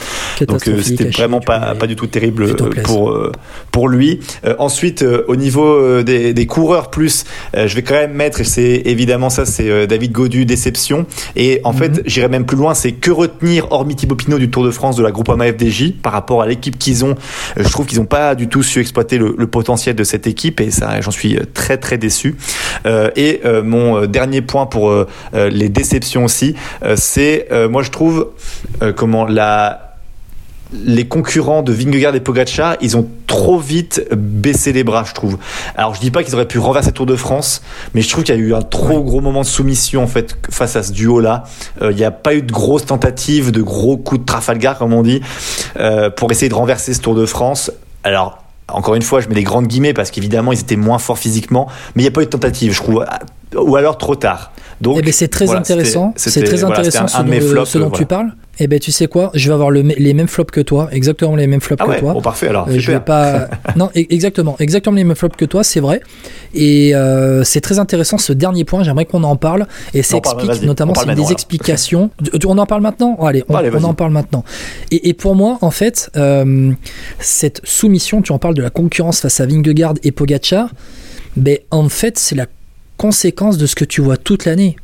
Donc 0.46 0.66
euh, 0.68 0.80
c'était 0.82 1.05
vraiment 1.11 1.40
pas, 1.40 1.74
pas 1.74 1.86
du 1.86 1.96
tout 1.96 2.07
terrible 2.07 2.55
pour 2.84 3.11
euh, 3.11 3.32
pour 3.70 3.88
lui. 3.88 4.20
Euh, 4.44 4.55
ensuite, 4.59 5.02
euh, 5.02 5.24
au 5.28 5.36
niveau 5.36 6.02
des, 6.02 6.34
des 6.34 6.46
coureurs 6.46 6.90
plus, 6.90 7.24
je 7.55 7.74
vais 7.74 7.82
quand 7.82 7.94
même 7.94 8.12
mettre, 8.14 8.40
et 8.40 8.44
c'est 8.44 8.82
évidemment 8.84 9.30
ça, 9.30 9.44
c'est 9.46 9.86
David 9.86 10.12
Godu 10.12 10.44
déception. 10.44 11.07
Et 11.36 11.61
en 11.64 11.72
Mhm. 11.72 11.78
fait, 11.78 12.02
j'irai 12.07 12.28
même 12.28 12.46
plus 12.46 12.57
loin, 12.57 12.74
c'est 12.74 12.92
que 12.92 13.11
retenir 13.11 13.70
hormis 13.72 13.96
Thibaut 13.96 14.14
Pinot 14.16 14.38
du 14.38 14.50
Tour 14.50 14.64
de 14.64 14.70
France 14.70 14.96
de 14.96 15.02
la 15.02 15.11
Groupama 15.11 15.46
FDJ 15.46 15.92
par 16.02 16.12
rapport 16.12 16.42
à 16.42 16.46
l'équipe 16.46 16.78
qu'ils 16.78 17.05
ont. 17.05 17.14
Je 17.57 17.68
trouve 17.68 17.86
qu'ils 17.86 17.98
n'ont 17.98 18.05
pas 18.07 18.34
du 18.34 18.48
tout 18.48 18.62
su 18.62 18.80
exploiter 18.80 19.18
le, 19.18 19.34
le 19.36 19.46
potentiel 19.46 19.94
de 19.96 20.05
cette 20.05 20.26
équipe 20.26 20.61
et 20.61 20.70
ça, 20.70 21.00
j'en 21.00 21.11
suis 21.11 21.36
très 21.47 21.76
très 21.76 21.99
déçu. 21.99 22.36
Euh, 22.86 23.11
et 23.16 23.40
euh, 23.45 23.62
mon 23.62 24.03
euh, 24.03 24.07
dernier 24.07 24.42
point 24.42 24.66
pour 24.66 24.95
les 25.34 25.68
déceptions 25.68 26.24
aussi, 26.24 26.55
c'est 26.97 27.49
moi 27.68 27.82
je 27.82 27.90
trouve 27.90 28.28
comment 28.97 29.26
la 29.26 29.84
les 30.72 31.07
concurrents 31.07 31.62
de 31.62 31.72
Vingegaard 31.72 32.14
et 32.14 32.20
Pogacar, 32.20 32.76
ils 32.80 32.97
ont 32.97 33.09
trop 33.26 33.59
vite 33.59 34.07
baissé 34.12 34.72
les 34.72 34.84
bras, 34.84 35.05
je 35.07 35.14
trouve. 35.14 35.38
Alors 35.76 35.95
je 35.95 36.01
dis 36.01 36.11
pas 36.11 36.22
qu'ils 36.22 36.34
auraient 36.34 36.49
pu 36.49 36.59
renverser 36.59 36.90
le 36.90 36.95
Tour 36.95 37.07
de 37.07 37.16
France, 37.16 37.62
mais 37.95 38.03
je 38.03 38.09
trouve 38.09 38.24
qu'il 38.24 38.34
y 38.34 38.38
a 38.38 38.40
eu 38.40 38.55
un 38.55 38.62
trop 38.62 39.03
gros 39.03 39.20
moment 39.20 39.42
de 39.42 39.47
soumission 39.47 40.03
en 40.03 40.07
fait 40.07 40.36
face 40.51 40.76
à 40.76 40.82
ce 40.82 40.92
duo-là. 40.92 41.45
Euh, 41.82 41.92
Il 41.92 41.97
n'y 41.97 42.05
a 42.05 42.11
pas 42.11 42.34
eu 42.34 42.42
de 42.42 42.53
grosses 42.53 42.86
tentatives, 42.86 43.53
de 43.53 43.62
gros 43.62 43.97
coups 43.97 44.20
de 44.20 44.26
Trafalgar 44.26 44.78
comme 44.78 44.92
on 44.92 45.03
dit, 45.03 45.20
euh, 45.76 46.11
pour 46.11 46.30
essayer 46.32 46.49
de 46.49 46.55
renverser 46.55 46.95
ce 46.95 47.01
Tour 47.01 47.14
de 47.14 47.26
France. 47.26 47.70
Alors 48.03 48.43
encore 48.68 48.94
une 48.94 49.02
fois, 49.02 49.20
je 49.20 49.28
mets 49.28 49.34
des 49.34 49.42
grandes 49.42 49.66
guillemets 49.66 49.92
parce 49.92 50.10
qu'évidemment 50.10 50.52
ils 50.52 50.60
étaient 50.60 50.76
moins 50.76 50.98
forts 50.98 51.18
physiquement, 51.18 51.68
mais 51.94 52.02
il 52.02 52.04
n'y 52.04 52.08
a 52.08 52.12
pas 52.12 52.22
eu 52.22 52.26
de 52.26 52.30
tentative, 52.30 52.72
je 52.72 52.78
trouve, 52.82 53.04
ou 53.56 53.76
alors 53.76 53.98
trop 53.98 54.14
tard. 54.14 54.52
Donc 54.85 54.97
Eh 54.99 55.03
ben, 55.03 55.12
c'est 55.12 55.28
très 55.28 55.47
voilà, 55.47 55.61
intéressant. 55.61 56.12
C'est 56.16 56.43
très 56.45 56.57
voilà, 56.57 56.78
intéressant 56.78 57.09
ce 57.09 57.22
dont, 57.22 57.41
flops, 57.41 57.68
ce 57.70 57.78
dont 57.78 57.87
euh, 57.87 57.89
tu 57.91 57.93
voilà. 58.05 58.07
parles. 58.07 58.32
Eh 58.61 58.68
ben 58.68 58.78
tu 58.78 58.93
sais 58.93 59.09
quoi, 59.09 59.32
je 59.35 59.49
vais 59.49 59.55
avoir 59.55 59.70
le, 59.72 59.80
les 59.80 60.14
mêmes 60.14 60.28
flops 60.28 60.53
que 60.53 60.61
toi, 60.61 60.89
exactement 60.93 61.35
les 61.35 61.49
mêmes 61.49 61.61
flops 61.61 61.82
ah 61.82 61.87
que 61.87 61.91
ouais, 61.91 61.99
toi. 61.99 62.12
Bon 62.12 62.20
parfait 62.22 62.47
alors. 62.47 62.68
Euh, 62.68 62.78
je 62.78 62.93
vais 62.93 63.01
pas. 63.01 63.49
non, 63.76 63.87
e- 63.97 64.07
exactement, 64.11 64.55
exactement 64.61 64.95
les 64.95 65.03
mêmes 65.03 65.16
flops 65.16 65.37
que 65.37 65.45
toi, 65.45 65.64
c'est 65.64 65.80
vrai. 65.80 66.01
Et 66.55 66.95
euh, 66.95 67.43
c'est 67.43 67.61
très 67.61 67.80
intéressant 67.80 68.16
ce 68.16 68.32
dernier 68.32 68.64
point. 68.64 68.85
J'aimerais 68.85 69.07
qu'on 69.07 69.24
en 69.24 69.35
parle 69.35 69.66
et 69.93 70.03
ça 70.03 70.18
explique 70.18 70.62
notamment 70.62 70.95
c'est 70.95 71.07
des 71.07 71.12
alors. 71.12 71.32
explications. 71.32 72.11
Tu- 72.22 72.47
On 72.47 72.57
en 72.59 72.66
parle 72.66 72.82
maintenant? 72.82 73.16
Oh, 73.18 73.26
allez, 73.26 73.43
on, 73.49 73.57
Allez, 73.57 73.70
on 73.70 73.72
vas-y. 73.72 73.85
en 73.87 73.95
parle 73.95 74.12
maintenant. 74.12 74.45
Et, 74.93 75.09
et 75.09 75.14
pour 75.14 75.35
moi, 75.35 75.59
en 75.61 75.72
fait, 75.72 76.11
euh, 76.16 76.70
cette 77.18 77.61
soumission, 77.64 78.22
tu 78.22 78.30
en 78.30 78.39
parles 78.39 78.55
de 78.55 78.62
la 78.62 78.70
concurrence 78.70 79.20
face 79.20 79.41
à 79.41 79.47
Vingegaard 79.47 79.95
et 80.05 80.12
Pogacar. 80.12 80.68
Ben 81.37 81.59
en 81.72 81.89
fait, 81.89 82.18
c'est 82.18 82.37
la 82.37 82.47
conséquence 82.97 83.59
de 83.59 83.66
ce 83.66 83.74
que 83.74 83.84
tu 83.84 84.01
vois 84.01 84.16
toute 84.16 84.45
l'année. 84.45 84.76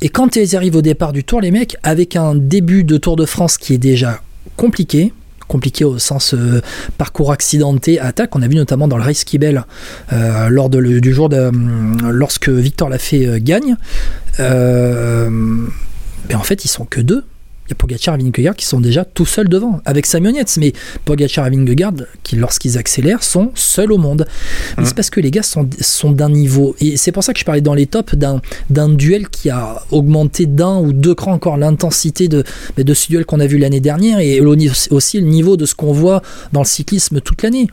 Et 0.00 0.08
quand 0.08 0.36
ils 0.36 0.54
arrivent 0.54 0.76
au 0.76 0.82
départ 0.82 1.12
du 1.12 1.24
tour, 1.24 1.40
les 1.40 1.50
mecs, 1.50 1.76
avec 1.82 2.14
un 2.14 2.34
début 2.34 2.84
de 2.84 2.96
Tour 2.96 3.16
de 3.16 3.26
France 3.26 3.58
qui 3.58 3.74
est 3.74 3.78
déjà 3.78 4.20
compliqué, 4.56 5.12
compliqué 5.48 5.84
au 5.84 5.98
sens 5.98 6.34
euh, 6.34 6.60
parcours 6.98 7.32
accidenté, 7.32 7.98
attaque, 7.98 8.36
on 8.36 8.42
a 8.42 8.48
vu 8.48 8.54
notamment 8.54 8.86
dans 8.86 8.98
le 8.98 9.02
Race 9.02 9.24
Kibel 9.24 9.64
euh, 10.12 10.48
lors 10.50 10.70
du 10.70 11.12
jour 11.12 11.28
euh, 11.32 11.50
lorsque 12.10 12.48
Victor 12.48 12.88
Lafay 12.88 13.40
gagne, 13.40 13.76
ben 14.38 16.36
en 16.36 16.42
fait 16.42 16.64
ils 16.64 16.68
sont 16.68 16.84
que 16.84 17.00
deux. 17.00 17.24
Il 17.68 17.72
y 17.72 17.74
a 17.74 17.76
Pogacar 17.76 18.14
et 18.14 18.18
Vingegaard 18.18 18.56
qui 18.56 18.64
sont 18.64 18.80
déjà 18.80 19.04
tout 19.04 19.26
seuls 19.26 19.48
devant, 19.48 19.82
avec 19.84 20.06
Simon 20.06 20.30
Yates, 20.30 20.56
mais 20.56 20.72
Pogacar 21.04 21.46
et 21.46 21.50
Vingegaard, 21.50 21.92
qui 22.22 22.36
lorsqu'ils 22.36 22.78
accélèrent, 22.78 23.22
sont 23.22 23.50
seuls 23.54 23.92
au 23.92 23.98
monde. 23.98 24.26
Mais 24.78 24.86
c'est 24.86 24.96
parce 24.96 25.10
que 25.10 25.20
les 25.20 25.30
gars 25.30 25.42
sont, 25.42 25.68
sont 25.78 26.12
d'un 26.12 26.30
niveau, 26.30 26.74
et 26.80 26.96
c'est 26.96 27.12
pour 27.12 27.22
ça 27.22 27.34
que 27.34 27.38
je 27.38 27.44
parlais 27.44 27.60
dans 27.60 27.74
les 27.74 27.86
tops 27.86 28.14
d'un 28.14 28.88
duel 28.88 29.28
qui 29.28 29.50
a 29.50 29.82
augmenté 29.90 30.46
d'un 30.46 30.78
ou 30.78 30.94
deux 30.94 31.14
crans 31.14 31.34
encore 31.34 31.58
l'intensité 31.58 32.28
de, 32.28 32.42
de 32.78 32.94
ce 32.94 33.08
duel 33.08 33.26
qu'on 33.26 33.40
a 33.40 33.46
vu 33.46 33.58
l'année 33.58 33.80
dernière, 33.80 34.18
et 34.20 34.40
aussi 34.40 35.20
le 35.20 35.26
niveau 35.26 35.58
de 35.58 35.66
ce 35.66 35.74
qu'on 35.74 35.92
voit 35.92 36.22
dans 36.54 36.60
le 36.60 36.66
cyclisme 36.66 37.20
toute 37.20 37.42
l'année. 37.42 37.66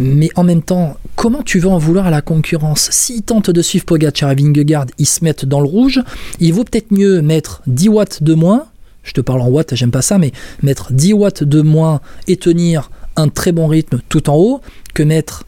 Mais 0.00 0.30
en 0.34 0.42
même 0.42 0.62
temps, 0.62 0.96
comment 1.14 1.42
tu 1.42 1.60
veux 1.60 1.68
en 1.68 1.78
vouloir 1.78 2.08
à 2.08 2.10
la 2.10 2.20
concurrence? 2.20 2.88
S'ils 2.90 3.22
tentent 3.22 3.50
de 3.50 3.62
suivre 3.62 3.84
Pogacar 3.84 4.32
et 4.32 4.34
Vingegaard, 4.34 4.86
ils 4.98 5.06
se 5.06 5.22
mettent 5.22 5.44
dans 5.44 5.60
le 5.60 5.68
rouge. 5.68 6.02
Il 6.40 6.52
vaut 6.52 6.64
peut-être 6.64 6.90
mieux 6.90 7.22
mettre 7.22 7.62
10 7.68 7.88
watts 7.90 8.22
de 8.22 8.34
moins. 8.34 8.66
Je 9.04 9.12
te 9.12 9.20
parle 9.20 9.40
en 9.40 9.48
watts, 9.48 9.74
j'aime 9.74 9.90
pas 9.90 10.02
ça, 10.02 10.18
mais 10.18 10.32
mettre 10.62 10.92
10 10.92 11.12
watts 11.12 11.44
de 11.44 11.60
moins 11.60 12.00
et 12.26 12.36
tenir 12.36 12.90
un 13.16 13.28
très 13.28 13.52
bon 13.52 13.66
rythme 13.66 14.00
tout 14.08 14.28
en 14.30 14.36
haut 14.36 14.60
que 14.94 15.02
mettre 15.02 15.44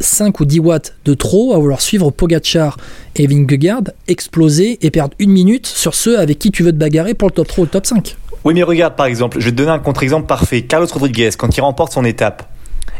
5 0.00 0.40
ou 0.40 0.44
10 0.44 0.58
watts 0.60 0.94
de 1.04 1.14
trop 1.14 1.54
à 1.54 1.58
vouloir 1.58 1.80
suivre 1.80 2.10
Pogacar 2.10 2.76
et 3.16 3.26
Vingegaard, 3.26 3.82
exploser 4.08 4.78
et 4.82 4.90
perdre 4.90 5.14
une 5.18 5.30
minute 5.30 5.66
sur 5.66 5.94
ceux 5.94 6.18
avec 6.18 6.38
qui 6.38 6.50
tu 6.50 6.62
veux 6.62 6.72
te 6.72 6.76
bagarrer 6.76 7.14
pour 7.14 7.28
le 7.28 7.34
top 7.34 7.46
3 7.46 7.62
ou 7.62 7.64
le 7.66 7.70
top 7.70 7.86
5. 7.86 8.16
Oui, 8.44 8.54
mais 8.54 8.62
regarde 8.62 8.96
par 8.96 9.06
exemple, 9.06 9.38
je 9.40 9.44
vais 9.46 9.52
te 9.52 9.56
donner 9.56 9.70
un 9.70 9.78
contre-exemple 9.78 10.26
parfait. 10.26 10.62
Carlos 10.62 10.86
Rodriguez, 10.92 11.30
quand 11.38 11.56
il 11.56 11.60
remporte 11.60 11.92
son 11.92 12.04
étape, 12.04 12.50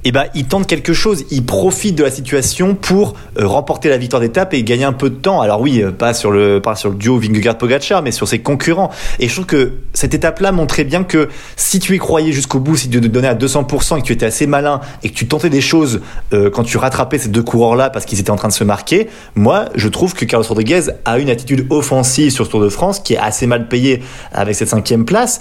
eh 0.07 0.13
ben, 0.13 0.27
il 0.35 0.45
tente 0.45 0.67
quelque 0.67 0.93
chose, 0.93 1.25
il 1.31 1.47
profite 1.47 1.95
de 1.95 2.05
la 2.05 2.11
situation 2.11 2.75
pour 2.75 3.15
euh, 3.39 3.47
remporter 3.47 3.89
la 3.89 3.97
victoire 3.97 4.21
d'étape 4.21 4.53
et 4.53 4.63
gagner 4.63 4.85
un 4.85 4.93
peu 4.93 5.09
de 5.09 5.15
temps. 5.15 5.41
Alors 5.41 5.63
oui, 5.63 5.81
euh, 5.83 5.93
pas 5.93 6.13
sur 6.13 6.31
le 6.31 6.61
pas 6.61 6.75
sur 6.77 6.91
le 6.91 6.97
duo 6.97 7.19
Vingegaard-Pogacar, 7.19 8.03
mais 8.03 8.11
sur 8.13 8.29
ses 8.29 8.41
concurrents. 8.41 8.91
Et 9.19 9.29
je 9.29 9.33
trouve 9.33 9.47
que 9.47 9.73
cette 9.95 10.13
étape-là 10.13 10.53
montrait 10.53 10.85
bien 10.85 11.05
que 11.05 11.31
si 11.57 11.79
tu 11.79 11.95
y 11.95 11.99
croyais 11.99 12.33
jusqu'au 12.33 12.59
bout, 12.61 12.77
si 12.77 12.91
tu 12.91 13.01
te 13.01 13.07
donnais 13.07 13.29
à 13.29 13.35
200% 13.35 13.97
et 13.99 14.03
que 14.03 14.07
tu 14.07 14.13
étais 14.13 14.27
assez 14.27 14.47
malin 14.47 14.83
et 15.03 15.09
que 15.09 15.15
tu 15.15 15.27
tentais 15.27 15.49
des 15.49 15.63
choses 15.63 16.03
euh, 16.35 16.51
quand 16.51 16.65
tu 16.65 16.77
rattrapais 16.77 17.17
ces 17.17 17.31
deux 17.31 17.43
coureurs-là 17.43 17.89
parce 17.89 18.05
qu'ils 18.05 18.21
étaient 18.21 18.31
en 18.31 18.37
train 18.37 18.49
de 18.49 18.53
se 18.53 18.65
marquer, 18.65 19.09
moi, 19.35 19.71
je 19.75 19.89
trouve 19.89 20.13
que 20.13 20.27
Carlos 20.27 20.47
Rodriguez 20.47 20.83
a 21.07 21.19
une 21.19 21.31
attitude 21.31 21.67
offensive 21.71 22.31
sur 22.31 22.45
ce 22.45 22.51
Tour 22.51 22.61
de 22.61 22.69
France 22.69 23.01
qui 23.01 23.15
est 23.15 23.19
assez 23.19 23.47
mal 23.47 23.69
payée 23.69 24.03
avec 24.33 24.55
cette 24.55 24.69
cinquième 24.69 25.07
place. 25.07 25.41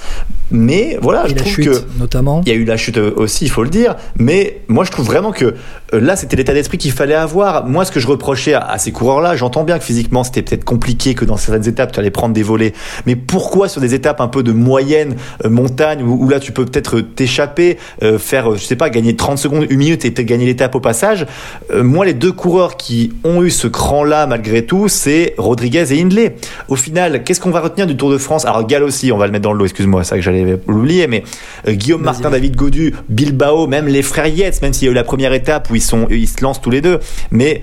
Mais 0.51 0.97
voilà, 1.01 1.25
Et 1.25 1.29
je 1.29 1.35
trouve 1.35 1.51
chute, 1.51 1.65
que 1.69 1.99
notamment. 1.99 2.41
il 2.45 2.49
y 2.49 2.55
a 2.55 2.55
eu 2.55 2.63
la 2.63 2.77
chute 2.77 2.97
aussi, 2.97 3.45
il 3.45 3.49
faut 3.49 3.63
le 3.63 3.69
dire. 3.69 3.95
Mais 4.17 4.32
moi, 4.67 4.84
je 4.84 4.91
trouve 4.91 5.05
vraiment 5.05 5.31
que 5.31 5.45
euh, 5.45 5.99
là, 5.99 6.15
c'était 6.15 6.36
l'état 6.36 6.53
d'esprit 6.53 6.77
qu'il 6.77 6.91
fallait 6.91 7.13
avoir. 7.13 7.65
Moi, 7.65 7.86
ce 7.86 7.91
que 7.91 7.99
je 7.99 8.07
reprochais 8.07 8.53
à, 8.53 8.61
à 8.61 8.77
ces 8.77 8.91
coureurs-là, 8.91 9.36
j'entends 9.36 9.63
bien 9.63 9.77
que 9.77 9.84
physiquement, 9.84 10.23
c'était 10.23 10.41
peut-être 10.41 10.63
compliqué, 10.63 11.13
que 11.13 11.25
dans 11.25 11.38
certaines 11.38 11.67
étapes, 11.67 11.91
tu 11.91 11.99
allais 11.99 12.11
prendre 12.11 12.34
des 12.34 12.43
volets. 12.43 12.73
Mais 13.05 13.15
pourquoi 13.15 13.67
sur 13.67 13.81
des 13.81 13.93
étapes 13.93 14.21
un 14.21 14.27
peu 14.27 14.43
de 14.43 14.51
moyenne 14.51 15.15
euh, 15.45 15.49
montagne, 15.49 16.01
où, 16.03 16.23
où 16.23 16.29
là, 16.29 16.39
tu 16.39 16.51
peux 16.51 16.65
peut-être 16.65 17.01
t'échapper, 17.01 17.77
euh, 18.01 18.17
faire, 18.17 18.51
euh, 18.51 18.57
je 18.57 18.63
sais 18.63 18.75
pas, 18.75 18.89
gagner 18.89 19.15
30 19.15 19.38
secondes, 19.38 19.67
une 19.69 19.77
minute 19.77 20.05
et 20.05 20.11
peut-être 20.11 20.27
gagner 20.27 20.45
l'étape 20.45 20.75
au 20.75 20.79
passage? 20.79 21.25
Euh, 21.71 21.84
Moi, 21.84 22.05
les 22.05 22.13
deux 22.13 22.31
coureurs 22.31 22.77
qui 22.77 23.13
ont 23.23 23.43
eu 23.43 23.51
ce 23.51 23.67
cran-là, 23.67 24.25
malgré 24.25 24.65
tout, 24.65 24.88
c'est 24.88 25.36
Rodriguez 25.38 25.93
et 25.93 26.01
Hindley. 26.01 26.36
Au 26.69 26.75
final, 26.75 27.23
qu'est-ce 27.23 27.39
qu'on 27.39 27.51
va 27.51 27.59
retenir 27.59 27.88
du 27.88 27.95
Tour 27.95 28.11
de 28.11 28.17
France? 28.17 28.45
Alors, 28.45 28.65
Gall 28.65 28.84
aussi, 28.84 29.11
on 29.11 29.17
va 29.17 29.25
le 29.27 29.31
mettre 29.31 29.43
dans 29.43 29.53
le 29.53 29.59
lot, 29.59 29.65
excuse-moi, 29.65 30.03
c'est 30.03 30.11
ça 30.11 30.15
que 30.15 30.21
j'allais 30.21 30.57
l'oublier, 30.67 31.07
mais 31.07 31.23
Guillaume 31.67 32.01
Martin. 32.01 32.29
David 32.29 32.55
Godu, 32.55 32.95
Bilbao, 33.09 33.67
même 33.67 33.88
les 33.88 34.01
frères 34.01 34.22
Yates, 34.28 34.61
même 34.61 34.74
s'il 34.74 34.86
y 34.86 34.89
a 34.89 34.91
eu 34.91 34.95
la 34.95 35.03
première 35.03 35.34
étape 35.34 35.69
où 35.69 35.76
ils 35.76 35.82
sont, 35.82 36.07
se 36.09 36.43
lancent 36.43 36.61
tous 36.61 36.69
les 36.69 36.82
deux. 36.82 36.99
Mais 37.32 37.61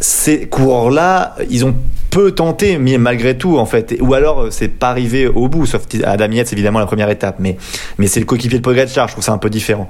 ces 0.00 0.46
coureurs-là, 0.46 1.36
ils 1.50 1.64
ont 1.64 1.74
peu 2.14 2.30
tenté, 2.30 2.78
mais 2.78 2.96
malgré 2.96 3.36
tout, 3.36 3.58
en 3.58 3.66
fait. 3.66 3.96
Ou 4.00 4.14
alors, 4.14 4.42
euh, 4.42 4.50
c'est 4.50 4.68
pas 4.68 4.88
arrivé 4.90 5.26
au 5.26 5.48
bout, 5.48 5.66
sauf 5.66 5.82
Adam 6.04 6.30
Yates, 6.30 6.52
évidemment, 6.52 6.78
la 6.78 6.86
première 6.86 7.10
étape. 7.10 7.36
Mais, 7.40 7.56
mais 7.98 8.06
c'est 8.06 8.20
le 8.20 8.26
coéquipier 8.26 8.58
de 8.58 8.62
Pogacar, 8.62 9.08
je 9.08 9.14
trouve 9.14 9.24
ça 9.24 9.32
un 9.32 9.38
peu 9.38 9.50
différent. 9.50 9.88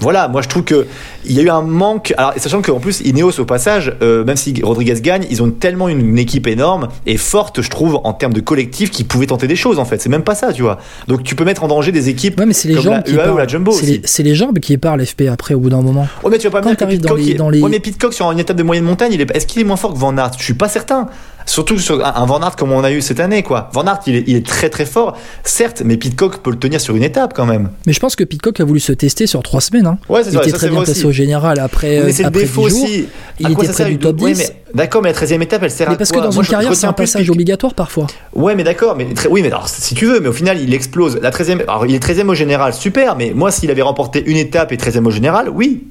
Voilà, 0.00 0.28
moi 0.28 0.42
je 0.42 0.48
trouve 0.48 0.62
que 0.64 0.86
il 1.24 1.32
y 1.32 1.40
a 1.40 1.42
eu 1.42 1.48
un 1.48 1.62
manque. 1.62 2.12
Alors, 2.18 2.34
sachant 2.36 2.60
qu'en 2.62 2.78
plus, 2.80 3.00
Ineos 3.00 3.40
au 3.40 3.44
passage, 3.44 3.94
euh, 4.02 4.24
même 4.24 4.36
si 4.36 4.54
Rodriguez 4.62 5.00
gagne, 5.00 5.24
ils 5.30 5.42
ont 5.42 5.50
tellement 5.50 5.88
une, 5.88 6.00
une 6.10 6.18
équipe 6.18 6.46
énorme 6.46 6.88
et 7.06 7.16
forte, 7.16 7.62
je 7.62 7.70
trouve, 7.70 7.98
en 8.04 8.12
termes 8.12 8.34
de 8.34 8.40
collectif, 8.40 8.90
qu'ils 8.90 9.06
pouvaient 9.06 9.26
tenter 9.26 9.48
des 9.48 9.56
choses. 9.56 9.78
En 9.78 9.84
fait, 9.84 10.00
c'est 10.00 10.08
même 10.08 10.22
pas 10.22 10.34
ça, 10.34 10.52
tu 10.52 10.62
vois. 10.62 10.78
Donc, 11.08 11.22
tu 11.22 11.34
peux 11.34 11.44
mettre 11.44 11.64
en 11.64 11.68
danger 11.68 11.92
des 11.92 12.08
équipes 12.08 12.38
Ouais, 12.38 12.46
mais 12.46 12.52
c'est 12.52 12.68
les 12.68 12.74
comme 12.74 12.84
jambes 12.84 12.92
la 12.94 13.02
qui 13.02 13.12
UAE 13.14 13.32
ou 13.32 13.38
la 13.38 13.46
Jumbo 13.46 13.72
C'est 13.72 14.22
les, 14.22 14.34
jambes 14.34 14.58
qui 14.58 14.76
parlent 14.76 15.04
FP 15.04 15.22
après 15.32 15.54
au 15.54 15.60
bout 15.60 15.70
d'un 15.70 15.80
moment. 15.82 16.06
Ouais, 16.22 16.30
mais 16.30 16.38
tu 16.38 16.46
vas 16.46 16.50
pas 16.50 16.58
me 16.60 16.64
Quand 16.64 16.68
dire 16.70 16.76
que 16.76 16.80
t'arrives 16.84 17.00
dans 17.00 17.14
Pitcock, 17.14 17.26
les- 17.28 17.34
dans 17.34 17.50
les- 17.50 17.62
ouais, 17.62 17.70
mais 17.70 17.80
Pitcock 17.80 18.12
sur 18.12 18.30
une 18.30 18.38
étape 18.38 18.56
de 18.56 18.62
moyenne 18.62 18.84
montagne, 18.84 19.12
il 19.14 19.20
est... 19.20 19.34
est-ce 19.34 19.46
qu'il 19.46 19.60
est 19.62 19.64
moins 19.64 19.76
fort 19.76 19.94
que 19.94 19.98
Van 19.98 20.16
Aert? 20.18 20.32
Je 20.38 20.44
suis 20.44 20.54
pas 20.54 20.68
certain. 20.68 21.08
Surtout 21.46 21.78
sur 21.78 22.04
un 22.04 22.26
Van 22.26 22.40
Aert 22.40 22.56
comme 22.56 22.72
on 22.72 22.82
a 22.84 22.90
eu 22.90 23.00
cette 23.00 23.20
année, 23.20 23.42
quoi. 23.42 23.70
Van 23.72 23.84
Aert, 23.86 24.00
il 24.06 24.16
est, 24.16 24.24
il 24.26 24.36
est 24.36 24.44
très 24.46 24.68
très 24.68 24.84
fort, 24.84 25.16
certes, 25.44 25.82
mais 25.84 25.96
Pitcock 25.96 26.38
peut 26.38 26.50
le 26.50 26.58
tenir 26.58 26.80
sur 26.80 26.96
une 26.96 27.04
étape 27.04 27.32
quand 27.34 27.46
même. 27.46 27.70
Mais 27.86 27.92
je 27.92 28.00
pense 28.00 28.16
que 28.16 28.24
Pitcock 28.24 28.58
a 28.60 28.64
voulu 28.64 28.80
se 28.80 28.92
tester 28.92 29.26
sur 29.26 29.42
trois 29.42 29.60
semaines. 29.60 29.86
Hein. 29.86 29.98
Ouais, 30.08 30.22
c'est 30.24 30.30
il 30.30 30.34
vrai, 30.36 30.42
était 30.42 30.50
ça, 30.50 30.56
très 30.58 30.66
c'est 30.66 30.72
bien 30.72 30.82
placé 30.82 31.04
au 31.04 31.12
général 31.12 31.58
après, 31.60 32.02
mais 32.04 32.12
c'est 32.12 32.22
le 32.24 32.28
après 32.28 32.40
défaut 32.40 32.68
10 32.68 32.70
jours. 32.74 32.84
aussi. 32.84 33.06
Il 33.38 33.50
était 33.52 33.68
près 33.68 33.84
du 33.86 33.98
top 33.98 34.20
ouais, 34.20 34.32
10. 34.32 34.38
mais 34.38 34.62
D'accord, 34.74 35.00
mais 35.02 35.08
la 35.10 35.14
13 35.14 35.32
e 35.32 35.42
étape, 35.42 35.62
elle 35.62 35.70
sert 35.70 35.88
Mais 35.88 35.94
à 35.94 35.98
parce 35.98 36.10
que 36.10 36.18
dans 36.18 36.32
Moi, 36.32 36.42
une 36.42 36.50
carrière, 36.50 36.74
c'est 36.74 36.86
un 36.86 36.92
passage 36.92 37.30
obligatoire 37.30 37.72
parfois. 37.74 38.08
Ouais, 38.34 38.54
mais 38.56 38.64
d'accord, 38.64 38.96
mais 38.96 39.06
très- 39.14 39.28
oui, 39.28 39.40
mais 39.40 39.48
alors 39.48 39.68
si 39.68 39.94
tu 39.94 40.04
veux, 40.06 40.20
mais 40.20 40.28
au 40.28 40.32
final, 40.32 40.60
il 40.60 40.74
explose. 40.74 41.18
La 41.22 41.30
13e, 41.30 41.62
alors 41.62 41.86
il 41.86 41.94
est 41.94 42.02
13e 42.04 42.28
au 42.28 42.34
général, 42.34 42.74
super, 42.74 43.16
mais 43.16 43.32
moi, 43.34 43.50
s'il 43.52 43.70
avait 43.70 43.82
remporté 43.82 44.22
une 44.26 44.36
étape 44.36 44.72
et 44.72 44.76
13e 44.76 45.06
au 45.06 45.10
général, 45.10 45.48
oui. 45.48 45.84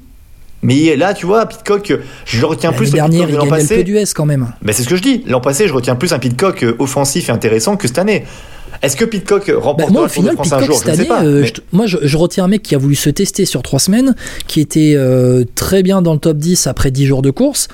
Mais 0.66 0.96
là, 0.96 1.14
tu 1.14 1.26
vois, 1.26 1.46
Pitcock, 1.46 1.92
je 2.24 2.40
le 2.40 2.46
retiens 2.46 2.72
plus 2.72 2.88
au 2.88 2.92
Pitcock 2.92 3.30
de 3.30 3.36
l'an 3.36 3.46
passé. 3.46 3.76
peu 3.76 3.84
d'US 3.84 4.12
quand 4.14 4.26
même. 4.26 4.48
Ben, 4.62 4.72
c'est 4.72 4.82
ce 4.82 4.88
que 4.88 4.96
je 4.96 5.02
dis. 5.02 5.22
L'an 5.26 5.40
passé, 5.40 5.68
je 5.68 5.72
retiens 5.72 5.94
plus 5.94 6.12
un 6.12 6.18
Pitcock 6.18 6.62
euh, 6.64 6.74
offensif 6.78 7.28
et 7.28 7.32
intéressant 7.32 7.76
que 7.76 7.86
cette 7.86 7.98
année. 7.98 8.24
Est-ce 8.82 8.96
que 8.96 9.04
Pitcock 9.04 9.48
Bah, 9.48 9.86
moi, 9.90 10.02
au 10.02 10.06
de 10.06 10.10
final, 10.10 10.34
France 10.34 10.52
un 10.52 10.58
Pitcock, 10.58 10.66
jour? 10.66 10.78
Cette 10.78 10.86
Je 10.86 10.90
ne 10.90 10.96
sais 10.96 11.00
année, 11.00 11.08
pas. 11.08 11.24
euh, 11.24 11.40
mais- 11.42 11.46
je 11.46 11.52
moi, 11.72 11.86
je, 11.86 11.96
je 12.02 12.16
retiens 12.16 12.44
un 12.44 12.48
mec 12.48 12.62
qui 12.62 12.74
a 12.74 12.78
voulu 12.78 12.94
se 12.94 13.08
tester 13.10 13.44
sur 13.44 13.62
trois 13.62 13.78
semaines, 13.78 14.14
qui 14.48 14.60
était 14.60 14.94
euh, 14.96 15.44
très 15.54 15.82
bien 15.82 16.02
dans 16.02 16.12
le 16.12 16.18
top 16.18 16.36
10 16.36 16.66
après 16.66 16.90
10 16.90 17.06
jours 17.06 17.22
de 17.22 17.30
course, 17.30 17.68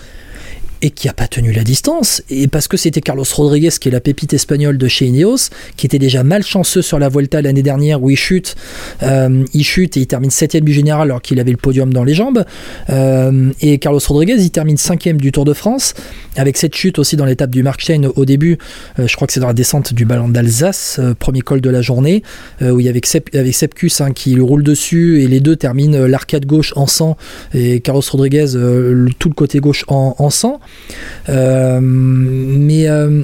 et 0.83 0.91
qui 0.91 1.09
a 1.09 1.13
pas 1.13 1.29
tenu 1.29 1.53
la 1.53 1.63
distance. 1.65 2.23
Et 2.29 2.49
parce 2.49 2.67
que 2.69 2.77
c'était 2.77 3.01
Carlos 3.01 3.25
Rodriguez, 3.35 3.71
qui 3.81 3.89
est 3.89 3.93
la 3.93 4.01
pépite 4.01 4.35
espagnole 4.35 4.77
de 4.79 4.89
chez 4.89 5.07
Ineos, 5.07 5.49
qui 5.77 5.87
était 5.87 5.99
déjà 6.01 6.25
malchanceux 6.25 6.83
sur 6.83 6.99
la 6.99 7.09
Vuelta 7.09 7.41
l'année 7.41 7.63
dernière, 7.63 8.03
où 8.03 8.11
il 8.11 8.17
chute, 8.17 8.57
euh, 9.05 9.45
il 9.55 9.63
chute 9.65 9.97
et 9.97 10.01
il 10.01 10.07
termine 10.07 10.31
7 10.31 10.57
du 10.57 10.73
général 10.73 11.03
alors 11.09 11.23
qu'il 11.23 11.39
avait 11.41 11.53
le 11.53 11.57
podium 11.57 11.93
dans 11.95 12.05
les 12.05 12.15
jambes. 12.15 12.45
Euh, 12.91 13.53
et 13.61 13.79
Carlos 13.79 14.01
Rodriguez, 14.07 14.37
il 14.41 14.51
termine 14.51 14.77
5 14.77 15.09
du 15.17 15.31
Tour 15.33 15.45
de 15.45 15.53
France, 15.53 15.95
avec 16.37 16.57
cette 16.57 16.75
chute 16.75 16.99
aussi 16.99 17.17
dans 17.17 17.25
l'étape 17.25 17.51
du 17.51 17.63
Markstein 17.63 18.11
au 18.17 18.25
début. 18.25 18.59
Euh, 18.99 19.07
je 19.07 19.15
crois 19.17 19.27
que 19.29 19.33
c'est 19.33 19.41
dans 19.41 19.47
la 19.47 19.55
descente 19.55 19.95
du 19.95 20.05
ballon 20.05 20.29
d'Alsace, 20.29 20.99
premier 21.21 21.43
col 21.43 21.61
de 21.61 21.71
la 21.71 21.81
journée, 21.81 22.23
où 22.61 22.81
il 22.81 22.87
y 22.87 22.89
avait 22.89 23.01
Sep- 23.05 23.35
avec 23.37 23.55
Sepkus 23.55 24.01
hein, 24.01 24.13
qui 24.13 24.35
lui 24.35 24.43
roule 24.43 24.63
dessus 24.65 25.23
et 25.23 25.29
les 25.29 25.41
deux 25.41 25.55
terminent 25.57 26.07
l'arcade 26.07 26.45
gauche 26.47 26.73
en 26.77 26.87
sang 26.87 27.17
et 27.55 27.81
Carlos 27.81 28.03
Rodriguez 28.11 28.47
le- 28.55 29.09
tout 29.19 29.29
le 29.29 29.35
côté 29.35 29.61
gauche 29.61 29.85
en 29.89 30.31
sang. 30.31 30.61
Euh, 31.29 31.79
mais, 31.83 32.89
euh, 32.89 33.23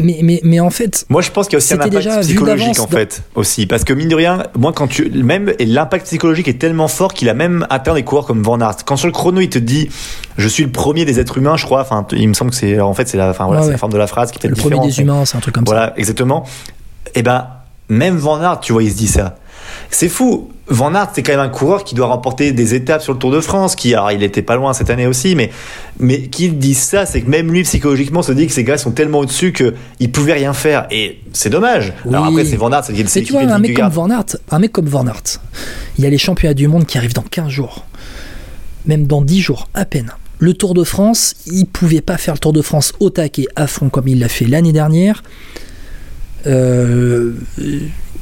mais, 0.00 0.20
mais, 0.22 0.40
mais 0.44 0.60
en 0.60 0.70
fait, 0.70 1.04
Moi, 1.08 1.22
je 1.22 1.30
pense 1.32 1.46
qu'il 1.48 1.54
y 1.54 1.56
a 1.56 1.58
aussi 1.58 1.72
un 1.74 1.76
impact 1.78 1.92
déjà 1.96 2.20
psychologique 2.20 2.78
en 2.78 2.82
dans- 2.84 2.88
fait 2.88 3.22
aussi, 3.34 3.66
parce 3.66 3.82
que 3.82 3.92
mine 3.92 4.08
de 4.08 4.14
rien, 4.14 4.44
moi 4.56 4.72
quand 4.72 4.86
tu 4.86 5.10
même 5.10 5.52
et 5.58 5.66
l'impact 5.66 6.06
psychologique 6.06 6.46
est 6.46 6.58
tellement 6.60 6.86
fort 6.86 7.12
qu'il 7.14 7.28
a 7.28 7.34
même 7.34 7.66
atteint 7.68 7.94
des 7.94 8.04
coureurs 8.04 8.24
comme 8.26 8.42
Van 8.44 8.60
Aert. 8.60 8.76
Quand 8.84 8.96
sur 8.96 9.08
le 9.08 9.12
chrono 9.12 9.40
il 9.40 9.48
te 9.48 9.58
dit, 9.58 9.88
je 10.36 10.46
suis 10.46 10.62
le 10.62 10.70
premier 10.70 11.04
des 11.04 11.18
êtres 11.18 11.38
humains, 11.38 11.56
je 11.56 11.64
crois. 11.64 11.80
Enfin, 11.80 12.06
il 12.12 12.28
me 12.28 12.34
semble 12.34 12.52
que 12.52 12.56
c'est 12.56 12.78
en 12.78 12.94
fait 12.94 13.08
c'est 13.08 13.16
la, 13.16 13.30
enfin 13.30 13.46
voilà, 13.46 13.60
Ouais, 13.60 13.64
c'est 13.64 13.68
ouais. 13.70 13.72
la 13.74 13.78
forme 13.78 13.92
de 13.92 13.98
la 13.98 14.06
phrase 14.06 14.30
qui 14.30 14.38
est 14.46 14.48
le 14.50 14.54
premier 14.54 14.78
des 14.86 15.00
humains, 15.00 15.24
c'est 15.24 15.36
un 15.36 15.40
truc 15.40 15.54
comme 15.56 15.66
ça. 15.66 15.72
Voilà, 15.72 15.94
exactement. 15.98 16.44
Et 17.16 17.22
ben 17.24 17.48
même 17.88 18.16
Van 18.18 18.40
Aert, 18.40 18.60
tu 18.60 18.72
vois, 18.72 18.84
il 18.84 18.92
se 18.92 18.96
dit 18.96 19.08
ça. 19.08 19.36
C'est 19.90 20.08
fou. 20.08 20.50
Van 20.70 20.94
Aert, 20.94 21.12
c'est 21.14 21.22
quand 21.22 21.32
même 21.32 21.40
un 21.40 21.48
coureur 21.48 21.82
qui 21.82 21.94
doit 21.94 22.06
remporter 22.06 22.52
des 22.52 22.74
étapes 22.74 23.00
sur 23.02 23.14
le 23.14 23.18
Tour 23.18 23.30
de 23.30 23.40
France, 23.40 23.74
qui, 23.74 23.94
alors 23.94 24.12
il 24.12 24.22
était 24.22 24.42
pas 24.42 24.56
loin 24.56 24.74
cette 24.74 24.90
année 24.90 25.06
aussi, 25.06 25.34
mais, 25.34 25.50
mais 25.98 26.22
qu'il 26.22 26.58
dise 26.58 26.78
ça, 26.78 27.06
c'est 27.06 27.22
que 27.22 27.30
même 27.30 27.50
lui, 27.50 27.62
psychologiquement, 27.62 28.22
se 28.22 28.32
dit 28.32 28.46
que 28.46 28.52
ces 28.52 28.64
gars 28.64 28.76
sont 28.76 28.90
tellement 28.90 29.20
au-dessus 29.20 29.52
qu'ils 29.52 30.12
pouvaient 30.12 30.34
rien 30.34 30.52
faire. 30.52 30.86
Et 30.90 31.20
c'est 31.32 31.50
dommage. 31.50 31.94
Alors 32.06 32.26
après, 32.26 32.44
c'est 32.44 32.56
Van 32.56 32.70
Aert, 32.70 32.84
c'est 32.84 32.92
Mais 32.92 33.22
tu 33.22 33.32
vois, 33.32 33.42
un 33.42 33.58
mec 33.58 33.76
comme 33.76 33.88
Van 33.88 34.10
Aert, 34.10 34.36
un 34.50 34.58
mec 34.58 34.72
comme 34.72 34.86
Van 34.86 35.06
Aert, 35.06 35.40
il 35.96 36.04
y 36.04 36.06
a 36.06 36.10
les 36.10 36.18
championnats 36.18 36.54
du 36.54 36.68
monde 36.68 36.84
qui 36.84 36.98
arrivent 36.98 37.14
dans 37.14 37.22
15 37.22 37.48
jours, 37.48 37.86
même 38.84 39.06
dans 39.06 39.22
10 39.22 39.40
jours, 39.40 39.68
à 39.74 39.84
peine. 39.84 40.12
Le 40.38 40.54
Tour 40.54 40.74
de 40.74 40.84
France, 40.84 41.34
il 41.46 41.66
pouvait 41.66 42.00
pas 42.00 42.16
faire 42.16 42.34
le 42.34 42.38
Tour 42.38 42.52
de 42.52 42.62
France 42.62 42.92
au 43.00 43.10
taquet 43.10 43.46
à 43.56 43.66
fond 43.66 43.88
comme 43.88 44.06
il 44.06 44.20
l'a 44.20 44.28
fait 44.28 44.44
l'année 44.44 44.72
dernière. 44.72 45.22
Euh, 46.46 47.32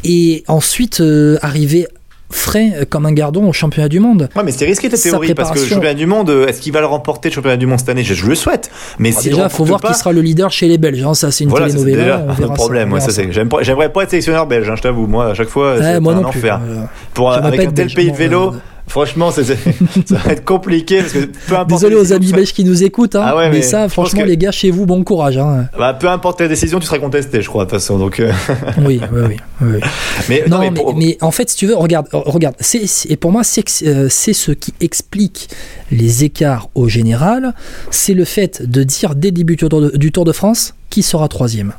et 0.05 0.45
ensuite, 0.47 1.01
euh, 1.01 1.37
arriver 1.43 1.87
frais 2.31 2.73
euh, 2.75 2.85
comme 2.89 3.07
un 3.07 3.13
gardon 3.13 3.49
au 3.49 3.53
championnat 3.53 3.89
du 3.89 4.01
monde. 4.01 4.29
Ouais, 4.37 4.43
mais 4.45 4.53
c'est 4.53 4.65
risqué 4.65 4.89
ta 4.89 4.97
théorie, 4.99 5.35
parce 5.35 5.53
que 5.53 5.59
le 5.59 5.65
championnat 5.67 5.95
du 5.95 6.07
monde, 6.07 6.31
euh, 6.31 6.47
est-ce 6.47 6.61
qu'il 6.61 6.73
va 6.73 6.81
le 6.81 6.87
remporter 6.87 7.29
le 7.29 7.35
championnat 7.35 7.57
du 7.57 7.67
monde 7.67 7.79
cette 7.79 7.89
année? 7.89 8.03
Je, 8.05 8.15
je 8.15 8.27
le 8.27 8.35
souhaite. 8.35 8.71
Mais 8.99 9.13
s'il 9.13 9.31
déjà, 9.33 9.49
faut 9.49 9.65
voir 9.65 9.79
remporte 9.79 9.93
qui 9.95 9.99
sera 9.99 10.13
le 10.13 10.21
leader 10.21 10.51
chez 10.51 10.69
les 10.69 10.79
Belges. 10.79 11.05
hein. 11.05 11.15
Ça, 11.15 11.31
c'est 11.31 11.45
une 11.45 11.51
Voilà, 11.51 11.67
telenovela. 11.69 11.97
déjà 12.03 12.27
on 12.27 12.45
un 12.51 12.55
problème. 12.55 12.89
ça, 12.89 12.91
on 12.91 12.95
ouais, 12.95 13.01
verra 13.01 13.13
ça, 13.13 13.23
c'est- 13.23 13.33
j'aime 13.33 13.49
pas, 13.49 13.63
j'aimerais 13.63 13.93
pas 13.93 14.03
être 14.03 14.11
sélectionneur 14.11 14.47
belge, 14.47 14.69
hein, 14.69 14.75
je 14.77 14.83
t'avoue. 14.83 15.07
Moi, 15.07 15.27
à 15.31 15.35
chaque 15.35 15.49
fois, 15.49 15.75
Ouais, 15.75 15.81
c'est 15.83 15.95
un 15.95 16.05
enfer. 16.25 16.61
Euh, 16.67 16.83
Pour, 17.15 17.33
avec 17.33 17.61
pas 17.61 17.67
un 17.69 17.73
tel 17.73 17.75
belge, 17.75 17.95
pays 17.95 18.11
de 18.11 18.17
vélo, 18.17 18.53
euh, 18.55 18.59
franchement, 18.87 19.31
ça 19.33 19.43
va 19.43 20.33
être 20.33 20.45
compliqué 20.45 21.01
parce 21.01 21.13
que 21.13 21.25
peu 21.49 21.55
importe. 21.55 21.69
Désolé 21.83 21.95
la 21.97 22.01
aux 22.03 22.13
amis 22.13 22.33
belges 22.33 22.53
qui 22.53 22.65
nous 22.65 22.83
écoutent, 22.85 23.17
hein, 23.17 23.23
Ah 23.25 23.37
ouais, 23.37 23.49
mais, 23.51 23.57
mais 23.57 23.63
ça, 23.63 23.89
franchement, 23.89 24.23
que- 24.23 24.27
les 24.27 24.37
gars, 24.37 24.53
chez 24.53 24.71
vous, 24.71 24.87
bon 24.87 25.05
courage. 25.05 25.39
Hein. 25.39 25.69
bah, 25.79 25.95
peu 25.95 26.09
importe 26.09 26.39
ta 26.39 26.49
décision, 26.49 26.79
tu 26.79 26.87
seras 26.87 26.99
contesté, 26.99 27.43
je 27.43 27.49
crois, 27.49 27.65
de 27.65 27.71
toute 27.71 27.79
façon. 27.81 27.99
Donc, 27.99 28.21
euh, 28.21 28.33
Oui, 28.79 29.01
oui, 29.13 29.21
oui. 29.29 29.37
oui. 29.63 29.81
mais 30.29 30.45
Non, 30.49 30.57
non, 30.57 30.63
mais 30.63 30.71
mais, 30.71 30.81
pour- 30.81 30.97
mais 30.97 31.19
en 31.21 31.31
fait, 31.31 31.51
si 31.51 31.57
tu 31.57 31.67
veux, 31.67 31.77
regarde, 31.77 32.07
euh, 32.15 32.19
regarde. 32.25 32.55
Et 33.09 33.17
pour 33.17 33.33
moi, 33.33 33.43
c'est, 33.45 33.65
euh, 33.85 34.09
c'est 34.11 34.33
ce 34.33 34.53
qui 34.53 34.73
explique 34.81 35.49
les 35.91 36.25
écarts 36.25 36.69
au 36.75 36.89
général. 36.89 37.55
C'est 37.91 38.15
le 38.15 38.25
fait 38.25 38.63
de 38.69 38.83
dire 38.83 39.15
dès 39.15 39.29
le 39.29 39.33
début 39.33 39.57
du 39.57 39.69
Tour 39.69 39.81
de, 39.81 39.97
du 39.97 40.13
Tour 40.13 40.25
de 40.25 40.33
France 40.33 40.75
qui 40.91 41.03
sera 41.03 41.29
troisième. 41.29 41.73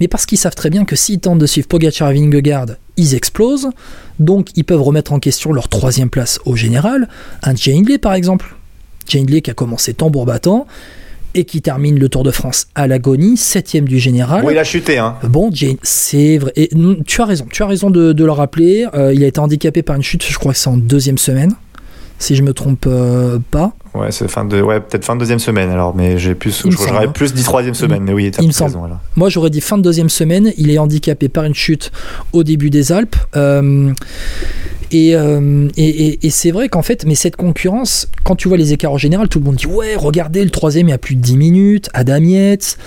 Mais 0.00 0.08
parce 0.08 0.24
qu'ils 0.26 0.38
savent 0.38 0.54
très 0.54 0.70
bien 0.70 0.84
que 0.84 0.96
s'ils 0.96 1.18
tentent 1.20 1.38
de 1.38 1.46
suivre 1.46 1.66
Pogacar 1.68 2.10
et 2.10 2.14
Vingegaard, 2.14 2.66
ils 2.96 3.14
explosent. 3.14 3.70
Donc, 4.18 4.48
ils 4.56 4.64
peuvent 4.64 4.82
remettre 4.82 5.12
en 5.12 5.18
question 5.18 5.52
leur 5.52 5.68
troisième 5.68 6.10
place 6.10 6.40
au 6.44 6.56
général. 6.56 7.08
Un 7.42 7.54
Jay 7.54 7.76
Hindley, 7.76 7.98
par 7.98 8.14
exemple. 8.14 8.56
Jay 9.06 9.20
Hindley 9.20 9.40
qui 9.40 9.50
a 9.50 9.54
commencé 9.54 9.94
tambour 9.94 10.26
battant 10.26 10.66
et 11.36 11.44
qui 11.44 11.60
termine 11.60 11.98
le 11.98 12.08
Tour 12.08 12.24
de 12.24 12.30
France 12.30 12.66
à 12.74 12.86
l'agonie, 12.86 13.36
septième 13.36 13.86
du 13.86 13.98
général. 13.98 14.42
bon, 14.42 14.50
il 14.50 14.58
a 14.58 14.64
chuté, 14.64 14.96
hein. 14.96 15.16
Bon, 15.24 15.50
Jane, 15.52 15.76
c'est 15.82 16.38
vrai. 16.38 16.52
Et 16.56 16.70
mm, 16.74 17.04
tu 17.06 17.20
as 17.20 17.26
raison, 17.26 17.46
tu 17.50 17.62
as 17.62 17.66
raison 17.66 17.90
de, 17.90 18.14
de 18.14 18.24
le 18.24 18.32
rappeler. 18.32 18.86
Euh, 18.94 19.12
il 19.12 19.22
a 19.22 19.26
été 19.26 19.38
handicapé 19.38 19.82
par 19.82 19.96
une 19.96 20.02
chute, 20.02 20.24
je 20.26 20.38
crois 20.38 20.52
que 20.52 20.58
c'est 20.58 20.70
en 20.70 20.78
deuxième 20.78 21.18
semaine, 21.18 21.52
si 22.18 22.36
je 22.36 22.42
me 22.42 22.52
trompe 22.52 22.84
euh, 22.86 23.38
pas. 23.50 23.72
Ouais, 23.94 24.12
c'est 24.12 24.28
fin 24.28 24.44
de, 24.44 24.60
ouais, 24.60 24.80
peut-être 24.80 25.04
fin 25.04 25.14
de 25.14 25.20
deuxième 25.20 25.38
semaine 25.38 25.70
alors, 25.70 25.94
mais 25.94 26.18
j'ai 26.18 26.34
plus, 26.34 26.64
j'aurais 26.68 27.08
plus 27.08 27.32
dit 27.32 27.42
troisième 27.42 27.74
semaine, 27.74 28.02
mais 28.02 28.12
oui, 28.12 28.24
Il 28.24 28.46
me 28.46 28.52
plus 28.52 28.62
raison, 28.62 28.80
semble. 28.80 28.98
Moi, 29.16 29.28
j'aurais 29.28 29.50
dit 29.50 29.60
fin 29.60 29.78
de 29.78 29.82
deuxième 29.82 30.10
semaine. 30.10 30.52
Il 30.58 30.70
est 30.70 30.78
handicapé 30.78 31.28
par 31.28 31.44
une 31.44 31.54
chute 31.54 31.92
au 32.32 32.44
début 32.44 32.70
des 32.70 32.92
Alpes. 32.92 33.16
Euh, 33.36 33.92
et, 34.92 35.16
euh, 35.16 35.68
et, 35.76 36.30
c'est 36.30 36.50
vrai 36.50 36.68
qu'en 36.68 36.82
fait, 36.82 37.04
mais 37.06 37.14
cette 37.14 37.36
concurrence, 37.36 38.08
quand 38.24 38.36
tu 38.36 38.48
vois 38.48 38.56
les 38.56 38.72
écarts 38.72 38.92
en 38.92 38.98
général, 38.98 39.28
tout 39.28 39.40
le 39.40 39.44
monde 39.44 39.56
dit 39.56 39.66
Ouais, 39.66 39.96
regardez, 39.96 40.44
le 40.44 40.50
troisième, 40.50 40.88
il 40.88 40.90
y 40.90 40.94
a 40.94 40.98
plus 40.98 41.16
de 41.16 41.20
10 41.20 41.36
minutes. 41.36 41.88
Adam 41.92 42.22
Yates, 42.22 42.78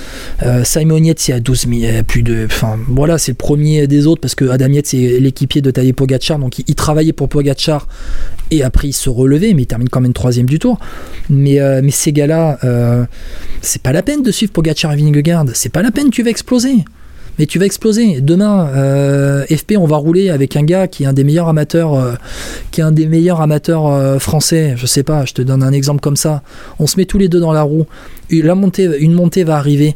euh, 0.44 0.64
Simon 0.64 1.04
Yates, 1.04 1.28
il 1.28 1.32
y 1.32 1.34
a 1.34 1.40
12 1.40 1.68
minutes. 1.68 2.04
Plus 2.08 2.24
de, 2.24 2.46
enfin, 2.46 2.78
voilà, 2.88 3.18
c'est 3.18 3.34
le 3.34 3.38
premier 3.38 3.88
des 3.88 4.08
autres 4.08 4.22
parce 4.22 4.36
que 4.36 4.46
Adam 4.50 4.68
Yates, 4.68 4.88
c'est 4.88 5.20
l'équipier 5.20 5.62
de 5.62 5.72
Tadej 5.72 5.94
Pogacar. 5.94 6.40
Donc, 6.40 6.60
il, 6.60 6.66
il 6.68 6.76
travaillait 6.76 7.14
pour 7.14 7.28
Pogacar 7.28 7.88
et 8.52 8.64
après, 8.64 8.88
il 8.88 8.94
se 8.94 9.10
relevait, 9.10 9.54
mais 9.54 9.64
il 9.64 9.68
termine 9.68 9.90
quand 9.90 10.02
même 10.02 10.14
troisième 10.14 10.48
du 10.48 10.60
tour. 10.60 10.80
Mais, 11.30 11.60
euh, 11.60 11.82
ces 11.90 12.14
gars-là, 12.14 12.60
c'est 13.62 13.82
pas 13.82 13.92
la 13.92 14.04
peine 14.04 14.24
de 14.24 14.32
suivre 14.32 14.54
Pogacar 14.54 14.94
et 14.94 14.96
Vingegaard. 14.96 15.46
C'est 15.54 15.70
pas 15.72 15.82
la 15.82 15.92
peine, 15.92 16.12
tu 16.12 16.24
vas 16.24 16.30
exploser. 16.30 16.86
Mais 17.38 17.46
tu 17.46 17.60
vas 17.60 17.66
exploser. 17.66 18.22
Demain, 18.22 18.70
euh, 18.76 19.46
FP, 19.46 19.74
on 19.78 19.86
va 19.86 19.98
rouler 19.98 20.30
avec 20.30 20.56
un 20.56 20.64
gars 20.64 20.88
qui 20.88 21.04
est 21.04 21.06
un 21.06 21.14
des 21.14 21.24
meilleurs 21.24 21.48
amateurs, 21.48 21.96
euh, 21.96 22.14
euh, 22.80 24.20
français. 24.20 24.74
Je 24.78 24.86
sais 24.86 25.04
pas, 25.04 25.26
je 25.26 25.34
te 25.34 25.42
donne 25.42 25.64
un 25.64 25.72
exemple 25.72 26.02
comme 26.02 26.16
ça. 26.16 26.42
On 26.80 26.88
se 26.88 26.98
met 26.98 27.06
tous 27.06 27.18
les 27.18 27.30
deux 27.30 27.40
dans 27.40 27.54
la 27.54 27.64
roue. 27.64 27.86
Montée, 28.32 28.90
une 29.00 29.14
montée 29.14 29.44
va 29.44 29.58
arriver. 29.58 29.96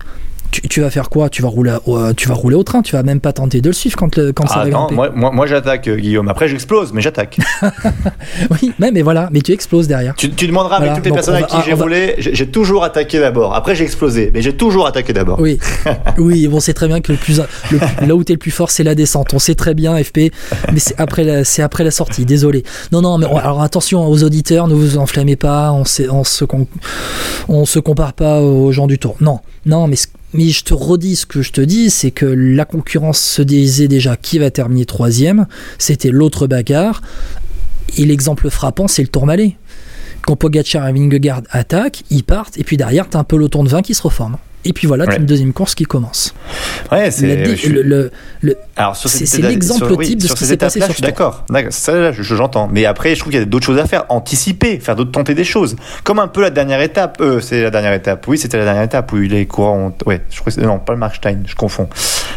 Tu, 0.53 0.61
tu 0.69 0.81
vas 0.81 0.91
faire 0.91 1.09
quoi? 1.09 1.29
Tu 1.29 1.41
vas 1.41 1.47
rouler, 1.49 1.75
au- 1.87 1.97
euh, 1.97 2.13
tu 2.15 2.27
vas 2.29 2.35
rouler 2.35 2.55
au 2.55 2.61
train. 2.63 2.83
Tu 2.83 2.91
vas 2.95 3.01
même 3.01 3.19
pas 3.19 3.33
tenter 3.33 3.59
de 3.59 3.69
le 3.69 3.73
suivre 3.73 3.95
quand, 3.97 4.15
le, 4.17 4.31
quand 4.33 4.45
ça 4.47 4.59
Ah 4.61 4.63
va 4.65 4.69
non, 4.69 4.87
moi, 4.91 5.09
moi, 5.15 5.31
moi 5.31 5.47
j'attaque, 5.47 5.87
euh, 5.87 5.95
Guillaume. 5.97 6.29
Après, 6.29 6.47
j'explose, 6.47 6.93
mais 6.93 7.01
j'attaque. 7.01 7.39
Oui, 8.51 8.71
mais, 8.79 8.91
mais 8.91 9.01
voilà. 9.01 9.29
Mais 9.31 9.41
tu 9.41 9.51
exploses 9.51 9.87
derrière. 9.87 10.13
Tu, 10.15 10.29
tu 10.31 10.47
demanderas 10.47 10.77
Voilà, 10.77 10.91
avec 10.93 11.03
toutes 11.03 11.05
les 11.05 11.09
donc 11.11 11.17
personnes 11.17 11.33
on 11.35 11.37
avec 11.37 11.49
qui 11.49 11.57
j'ai 11.65 11.73
on 11.73 11.77
va- 11.77 11.83
roulé, 11.83 12.15
j'ai 12.19 12.35
j'ai 12.35 12.47
toujours 12.47 12.83
attaqué 12.83 13.19
d'abord. 13.19 13.55
Après, 13.55 13.75
j'ai 13.75 13.83
explosé, 13.83 14.31
mais 14.33 14.41
j'ai 14.41 14.55
toujours 14.55 14.85
attaqué 14.85 15.11
d'abord. 15.13 15.39
Oui, 15.39 15.57
oui, 16.17 16.47
bon, 16.47 16.59
c'est 16.59 16.73
très 16.73 16.87
bien 16.87 17.01
que 17.01 17.11
le 17.11 17.17
plus, 17.17 17.41
le- 17.71 17.79
là 18.07 18.15
où 18.15 18.23
t'es 18.23 18.33
le 18.33 18.39
plus 18.39 18.51
fort, 18.51 18.69
c'est 18.71 18.83
la 18.83 18.95
descente. 18.95 19.33
On 19.33 19.39
sait 19.39 19.55
très 19.55 19.73
bien, 19.73 19.97
FP, 20.01 20.31
mais 20.71 20.79
c'est 20.79 20.99
après 20.99 21.23
la, 21.23 21.41
après 21.63 21.83
la 21.83 21.91
sortie. 21.91 22.25
Désolé. 22.25 22.63
Non, 22.91 23.01
non, 23.01 23.17
mais 23.17 23.25
alors 23.25 23.61
attention 23.61 24.05
aux 24.07 24.23
auditeurs, 24.23 24.67
ne 24.67 24.73
vous 24.75 24.97
enflammez 24.97 25.35
pas. 25.35 25.71
On, 25.71 25.85
sait- 25.85 26.09
on 26.09 26.23
se, 26.23 26.45
on 27.47 27.65
se 27.65 27.79
compare 27.79 28.13
pas 28.13 28.39
aux 28.41 28.71
gens 28.71 28.87
du 28.87 28.99
tour. 28.99 29.15
Non, 29.21 29.39
non, 29.65 29.87
mais 29.87 29.95
ce- 29.95 30.07
mais 30.33 30.49
je 30.49 30.63
te 30.63 30.73
redis 30.73 31.17
ce 31.17 31.25
que 31.25 31.41
je 31.41 31.51
te 31.51 31.61
dis, 31.61 31.89
c'est 31.89 32.11
que 32.11 32.25
la 32.25 32.65
concurrence 32.65 33.19
se 33.19 33.41
disait 33.41 33.87
déjà 33.87 34.17
qui 34.17 34.39
va 34.39 34.49
terminer 34.51 34.85
troisième. 34.85 35.45
C'était 35.77 36.09
l'autre 36.09 36.47
bagarre. 36.47 37.01
Et 37.97 38.05
l'exemple 38.05 38.49
frappant, 38.49 38.87
c'est 38.87 39.03
le 39.03 39.07
Tourmalet. 39.07 39.55
Quand 40.21 40.35
Pogacar 40.35 40.87
et 40.87 40.93
Vingegaard 40.93 41.41
attaquent, 41.51 42.03
ils 42.09 42.23
partent, 42.23 42.57
et 42.57 42.63
puis 42.63 42.77
derrière, 42.77 43.09
t'as 43.09 43.19
un 43.19 43.23
peloton 43.23 43.63
de 43.63 43.69
20 43.69 43.81
qui 43.81 43.93
se 43.93 44.01
reforme. 44.01 44.37
Et 44.65 44.73
puis 44.73 44.87
voilà, 44.87 45.05
t'as 45.05 45.11
Ouais. 45.13 45.17
une 45.17 45.25
deuxième 45.25 45.51
course 45.53 45.75
qui 45.75 45.83
commence. 45.83 46.33
Ouais, 46.91 47.11
c'est. 47.11 47.55
Suis- 47.55 47.69
le- 47.69 47.81
le- 47.81 48.11
le- 48.41 48.55
l'exemple 49.41 49.93
oui, 49.97 50.07
type 50.07 50.21
de 50.21 50.27
ce 50.27 50.33
qui 50.35 50.45
s'est 50.45 50.57
passé 50.57 50.79
étapes-là, 50.79 50.85
sur 50.85 50.93
Je 50.93 50.97
suis 50.97 51.01
d'accord, 51.03 51.45
ça 51.69 51.93
là, 51.93 52.11
je- 52.11 52.23
je- 52.23 52.35
j'entends. 52.35 52.69
Mais 52.71 52.85
après, 52.85 53.13
je 53.15 53.19
trouve 53.19 53.31
qu'il 53.31 53.39
y 53.39 53.43
a 53.43 53.45
d'autres 53.45 53.65
choses 53.65 53.77
à 53.79 53.85
faire. 53.85 54.05
Anticiper, 54.09 54.79
faire 54.79 54.95
d'autres, 54.95 55.11
tenter 55.11 55.33
des 55.35 55.43
choses. 55.43 55.75
Comme 56.03 56.19
un 56.19 56.27
peu 56.27 56.41
la 56.41 56.49
dernière 56.49 56.81
étape. 56.81 57.17
Euh, 57.21 57.39
c'est 57.41 57.61
la 57.61 57.69
dernière 57.71 57.93
étape. 57.93 58.25
Oui, 58.27 58.37
c'était 58.37 58.57
la 58.57 58.63
dernière 58.65 58.83
étape 58.83 59.11
où 59.11 59.17
les 59.17 59.45
courants. 59.45 59.87
Ont... 59.87 59.93
Ouais, 60.07 60.21
je 60.31 60.39
crois 60.39 60.53
non, 60.63 60.79
pas 60.79 60.93
le 60.93 60.99
Markstein. 60.99 61.39
Je 61.45 61.55
confonds. 61.55 61.89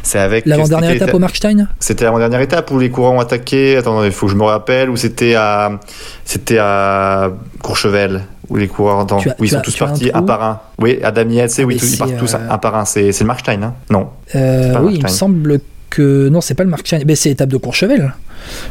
C'est 0.02 0.18
avec. 0.18 0.46
l'avant-dernière 0.46 0.90
étape 0.90 1.14
au 1.14 1.18
Markstein? 1.18 1.68
C'était 1.80 2.04
l'avant-dernière 2.04 2.40
étape 2.40 2.70
où 2.70 2.78
les 2.78 2.90
courants 2.90 3.16
ont 3.16 3.20
attaqué. 3.20 3.76
Attends, 3.76 4.02
il 4.04 4.12
faut 4.12 4.26
que 4.26 4.32
je 4.32 4.36
me 4.36 4.44
rappelle. 4.44 4.90
Où 4.90 4.96
c'était 4.96 5.34
à. 5.34 5.78
C'était 6.24 6.58
à 6.58 7.30
Courchevel. 7.62 8.22
Où 8.48 8.56
les 8.56 8.68
coureurs. 8.68 9.00
As- 9.00 9.14
où 9.38 9.44
ils 9.44 9.48
sont 9.50 9.56
as- 9.58 9.60
tous 9.60 9.74
un 9.82 9.86
partis 9.86 10.10
un 10.14 10.22
par 10.22 10.42
un. 10.42 10.60
Oui, 10.78 10.98
Adam 11.02 11.28
Yates, 11.28 11.54
oui, 11.58 11.64
mais 11.66 11.76
tous- 11.76 11.92
ils 11.94 11.98
partent 11.98 12.16
tous 12.18 12.34
un 12.34 12.58
par 12.58 12.76
un. 12.76 12.84
C'est 12.84 13.10
le 13.18 13.26
Markstein, 13.26 13.62
hein 13.62 13.74
Non. 13.90 14.08
Euh, 14.34 14.74
oui, 14.82 14.94
il 14.96 15.02
me 15.02 15.08
semble 15.08 15.60
que. 15.90 16.28
Non, 16.28 16.40
c'est 16.40 16.54
pas 16.54 16.64
le 16.64 16.70
Markstein. 16.70 17.00
Ben, 17.04 17.14
c'est 17.16 17.28
l'étape 17.30 17.48
de 17.48 17.56
Courchevel. 17.56 18.12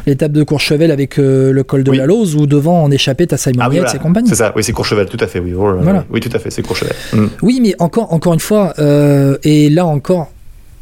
L'étape 0.06 0.32
de 0.32 0.42
Courchevel 0.42 0.90
avec 0.90 1.18
euh, 1.18 1.52
le 1.52 1.62
col 1.62 1.84
de 1.84 1.90
Oui. 1.90 1.96
la 1.98 2.06
Lose 2.06 2.34
où 2.36 2.46
devant 2.46 2.84
on 2.84 2.90
échappait 2.90 3.32
à 3.34 3.36
Simon 3.36 3.58
Ah 3.60 3.68
oui, 3.68 3.76
Yates 3.76 3.84
voilà. 3.86 3.98
et 3.98 4.02
compagnie. 4.02 4.28
C'est 4.28 4.36
ça, 4.36 4.52
oui, 4.56 4.62
c'est 4.64 4.72
Courchevel, 4.72 5.06
tout 5.06 5.18
à 5.20 5.26
fait, 5.26 5.40
Voilà. 5.40 5.80
oui. 5.82 6.04
Oui, 6.12 6.20
tout 6.20 6.30
à 6.34 6.38
fait, 6.38 6.50
c'est 6.50 6.62
Courchevel. 6.62 6.94
Mm. 7.12 7.26
Oui, 7.42 7.58
mais 7.62 7.74
encore, 7.78 8.12
encore 8.12 8.32
une 8.34 8.40
fois, 8.40 8.72
euh, 8.78 9.36
et 9.42 9.68
là 9.68 9.84
encore, 9.84 10.30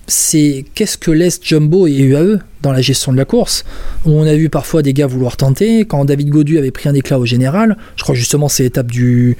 c'est 0.06 0.64
qu'est-ce 0.74 0.98
que 0.98 1.10
laisse 1.10 1.40
Jumbo 1.42 1.86
et 1.86 1.92
UAE 1.96 2.38
dans 2.64 2.72
la 2.72 2.80
gestion 2.80 3.12
de 3.12 3.16
la 3.16 3.24
course 3.24 3.64
Où 4.04 4.10
on 4.10 4.26
a 4.26 4.34
vu 4.34 4.48
parfois 4.48 4.82
des 4.82 4.92
gars 4.92 5.06
vouloir 5.06 5.36
tenter. 5.36 5.84
Quand 5.84 6.04
David 6.04 6.30
Godu 6.30 6.58
avait 6.58 6.70
pris 6.70 6.88
un 6.88 6.94
éclat 6.94 7.18
au 7.18 7.26
général, 7.26 7.76
je 7.96 8.02
crois 8.02 8.14
justement 8.14 8.48
c'est 8.48 8.64
l'étape 8.64 8.90
du, 8.90 9.36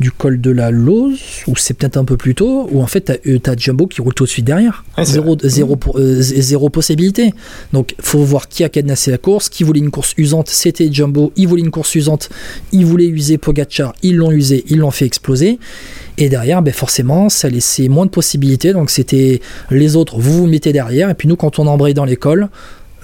du 0.00 0.10
col 0.10 0.40
de 0.40 0.50
la 0.50 0.70
Lose, 0.70 1.20
ou 1.46 1.56
c'est 1.56 1.74
peut-être 1.74 1.96
un 1.96 2.04
peu 2.04 2.16
plus 2.16 2.34
tôt, 2.34 2.68
où 2.70 2.82
en 2.82 2.86
fait 2.86 3.02
t'as 3.02 3.14
euh, 3.26 3.38
t'as 3.38 3.56
Jumbo 3.56 3.86
qui 3.86 4.00
roule 4.00 4.14
tout 4.14 4.24
de 4.24 4.28
suite 4.28 4.44
derrière. 4.44 4.84
Ouais, 4.98 5.04
zéro, 5.04 5.36
zéro, 5.42 5.78
euh, 5.96 6.20
zéro 6.20 6.68
possibilité. 6.68 7.32
Donc 7.72 7.94
faut 8.00 8.22
voir 8.24 8.48
qui 8.48 8.64
a 8.64 8.68
cadenassé 8.68 9.10
la 9.10 9.18
course, 9.18 9.48
qui 9.48 9.62
voulait 9.62 9.80
une 9.80 9.90
course 9.90 10.14
usante, 10.16 10.48
c'était 10.48 10.92
Jumbo, 10.92 11.32
il 11.36 11.46
voulait 11.46 11.62
une 11.62 11.70
course 11.70 11.94
usante, 11.94 12.30
il 12.72 12.86
voulait 12.86 13.06
user 13.06 13.38
Pogacar, 13.38 13.94
ils 14.02 14.16
l'ont 14.16 14.32
usé, 14.32 14.64
ils 14.68 14.78
l'ont 14.78 14.90
fait 14.90 15.06
exploser. 15.06 15.58
Et 16.16 16.28
derrière, 16.28 16.62
ben 16.62 16.72
forcément, 16.72 17.28
ça 17.28 17.48
laissait 17.48 17.88
moins 17.88 18.06
de 18.06 18.10
possibilités. 18.10 18.72
Donc 18.72 18.90
c'était 18.90 19.40
les 19.70 19.96
autres, 19.96 20.18
vous 20.18 20.38
vous 20.38 20.46
mettez 20.46 20.72
derrière. 20.72 21.10
Et 21.10 21.14
puis 21.14 21.28
nous, 21.28 21.36
quand 21.36 21.58
on 21.58 21.66
embraye 21.66 21.94
dans 21.94 22.04
l'école, 22.04 22.48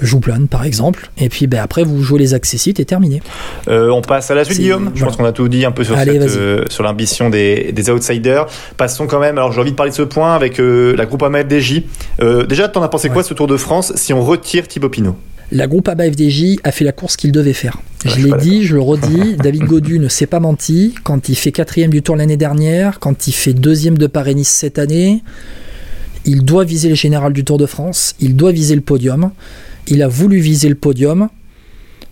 joue 0.01 0.21
plane 0.21 0.49
par 0.49 0.65
exemple. 0.65 1.11
Et 1.19 1.29
puis 1.29 1.47
ben, 1.47 1.61
après, 1.61 1.83
vous 1.83 2.03
jouez 2.03 2.19
les 2.19 2.35
accessites 2.35 2.81
et 2.81 2.85
terminé. 2.85 3.23
Euh, 3.69 3.91
on 3.91 4.01
passe 4.01 4.31
à 4.31 4.35
la 4.35 4.45
suite, 4.45 4.59
Guillaume. 4.59 4.91
Je 4.95 5.05
pense 5.05 5.17
qu'on 5.17 5.25
a 5.25 5.33
tout 5.33 5.49
dit 5.49 5.65
un 5.65 5.73
peu 5.73 5.85
sur, 5.85 5.97
Allez, 5.97 6.21
cette, 6.21 6.39
euh, 6.39 6.65
sur 6.69 6.83
l'ambition 6.83 7.31
des, 7.31 7.73
des 7.73 7.91
outsiders. 7.91 8.47
Passons 8.77 9.07
quand 9.07 9.21
même. 9.21 9.39
Alors, 9.39 9.53
j'ai 9.53 9.61
envie 9.61 9.73
de 9.73 9.77
parler 9.77 9.91
de 9.91 9.97
ce 9.97 10.03
point 10.03 10.35
avec 10.35 10.61
euh, 10.61 10.95
la 10.97 11.07
groupe 11.07 11.23
AMA-FDJ. 11.23 11.83
Euh, 12.21 12.47
déjà, 12.47 12.69
t'en 12.69 12.83
as 12.83 12.89
pensé 12.89 13.09
quoi 13.09 13.23
ce 13.23 13.35
Tour 13.35 13.47
de 13.47 13.57
France 13.57 13.93
si 13.97 14.13
on 14.13 14.23
retire 14.23 14.67
Thibaut 14.69 14.89
Pinot? 14.89 15.17
La 15.53 15.67
groupe 15.67 15.89
ABA 15.89 16.13
FDJ 16.13 16.59
a 16.63 16.71
fait 16.71 16.85
la 16.85 16.93
course 16.93 17.17
qu'il 17.17 17.33
devait 17.33 17.53
faire. 17.53 17.79
Ouais, 18.05 18.13
je 18.13 18.25
l'ai 18.25 18.33
dit, 18.39 18.65
je 18.65 18.77
le 18.77 18.83
redis, 18.83 19.35
David 19.43 19.65
Godu 19.65 19.99
ne 19.99 20.07
s'est 20.07 20.27
pas 20.27 20.39
menti. 20.39 20.95
Quand 21.03 21.29
il 21.29 21.35
fait 21.35 21.51
quatrième 21.51 21.91
du 21.91 22.03
tour 22.03 22.15
l'année 22.15 22.37
dernière, 22.37 23.01
quand 23.01 23.27
il 23.27 23.33
fait 23.33 23.53
deuxième 23.53 23.99
de 23.99 24.07
Paris-Nice 24.07 24.49
cette 24.49 24.79
année, 24.79 25.25
il 26.25 26.45
doit 26.45 26.65
viser 26.65 26.89
le 26.89 26.95
général 26.95 27.33
du 27.33 27.45
Tour 27.45 27.59
de 27.59 27.67
France, 27.67 28.15
il 28.21 28.37
doit 28.37 28.53
viser 28.53 28.75
le 28.75 28.81
podium. 28.81 29.31
Il 29.87 30.03
a 30.03 30.09
voulu 30.09 30.39
viser 30.39 30.69
le 30.69 30.75
podium. 30.75 31.29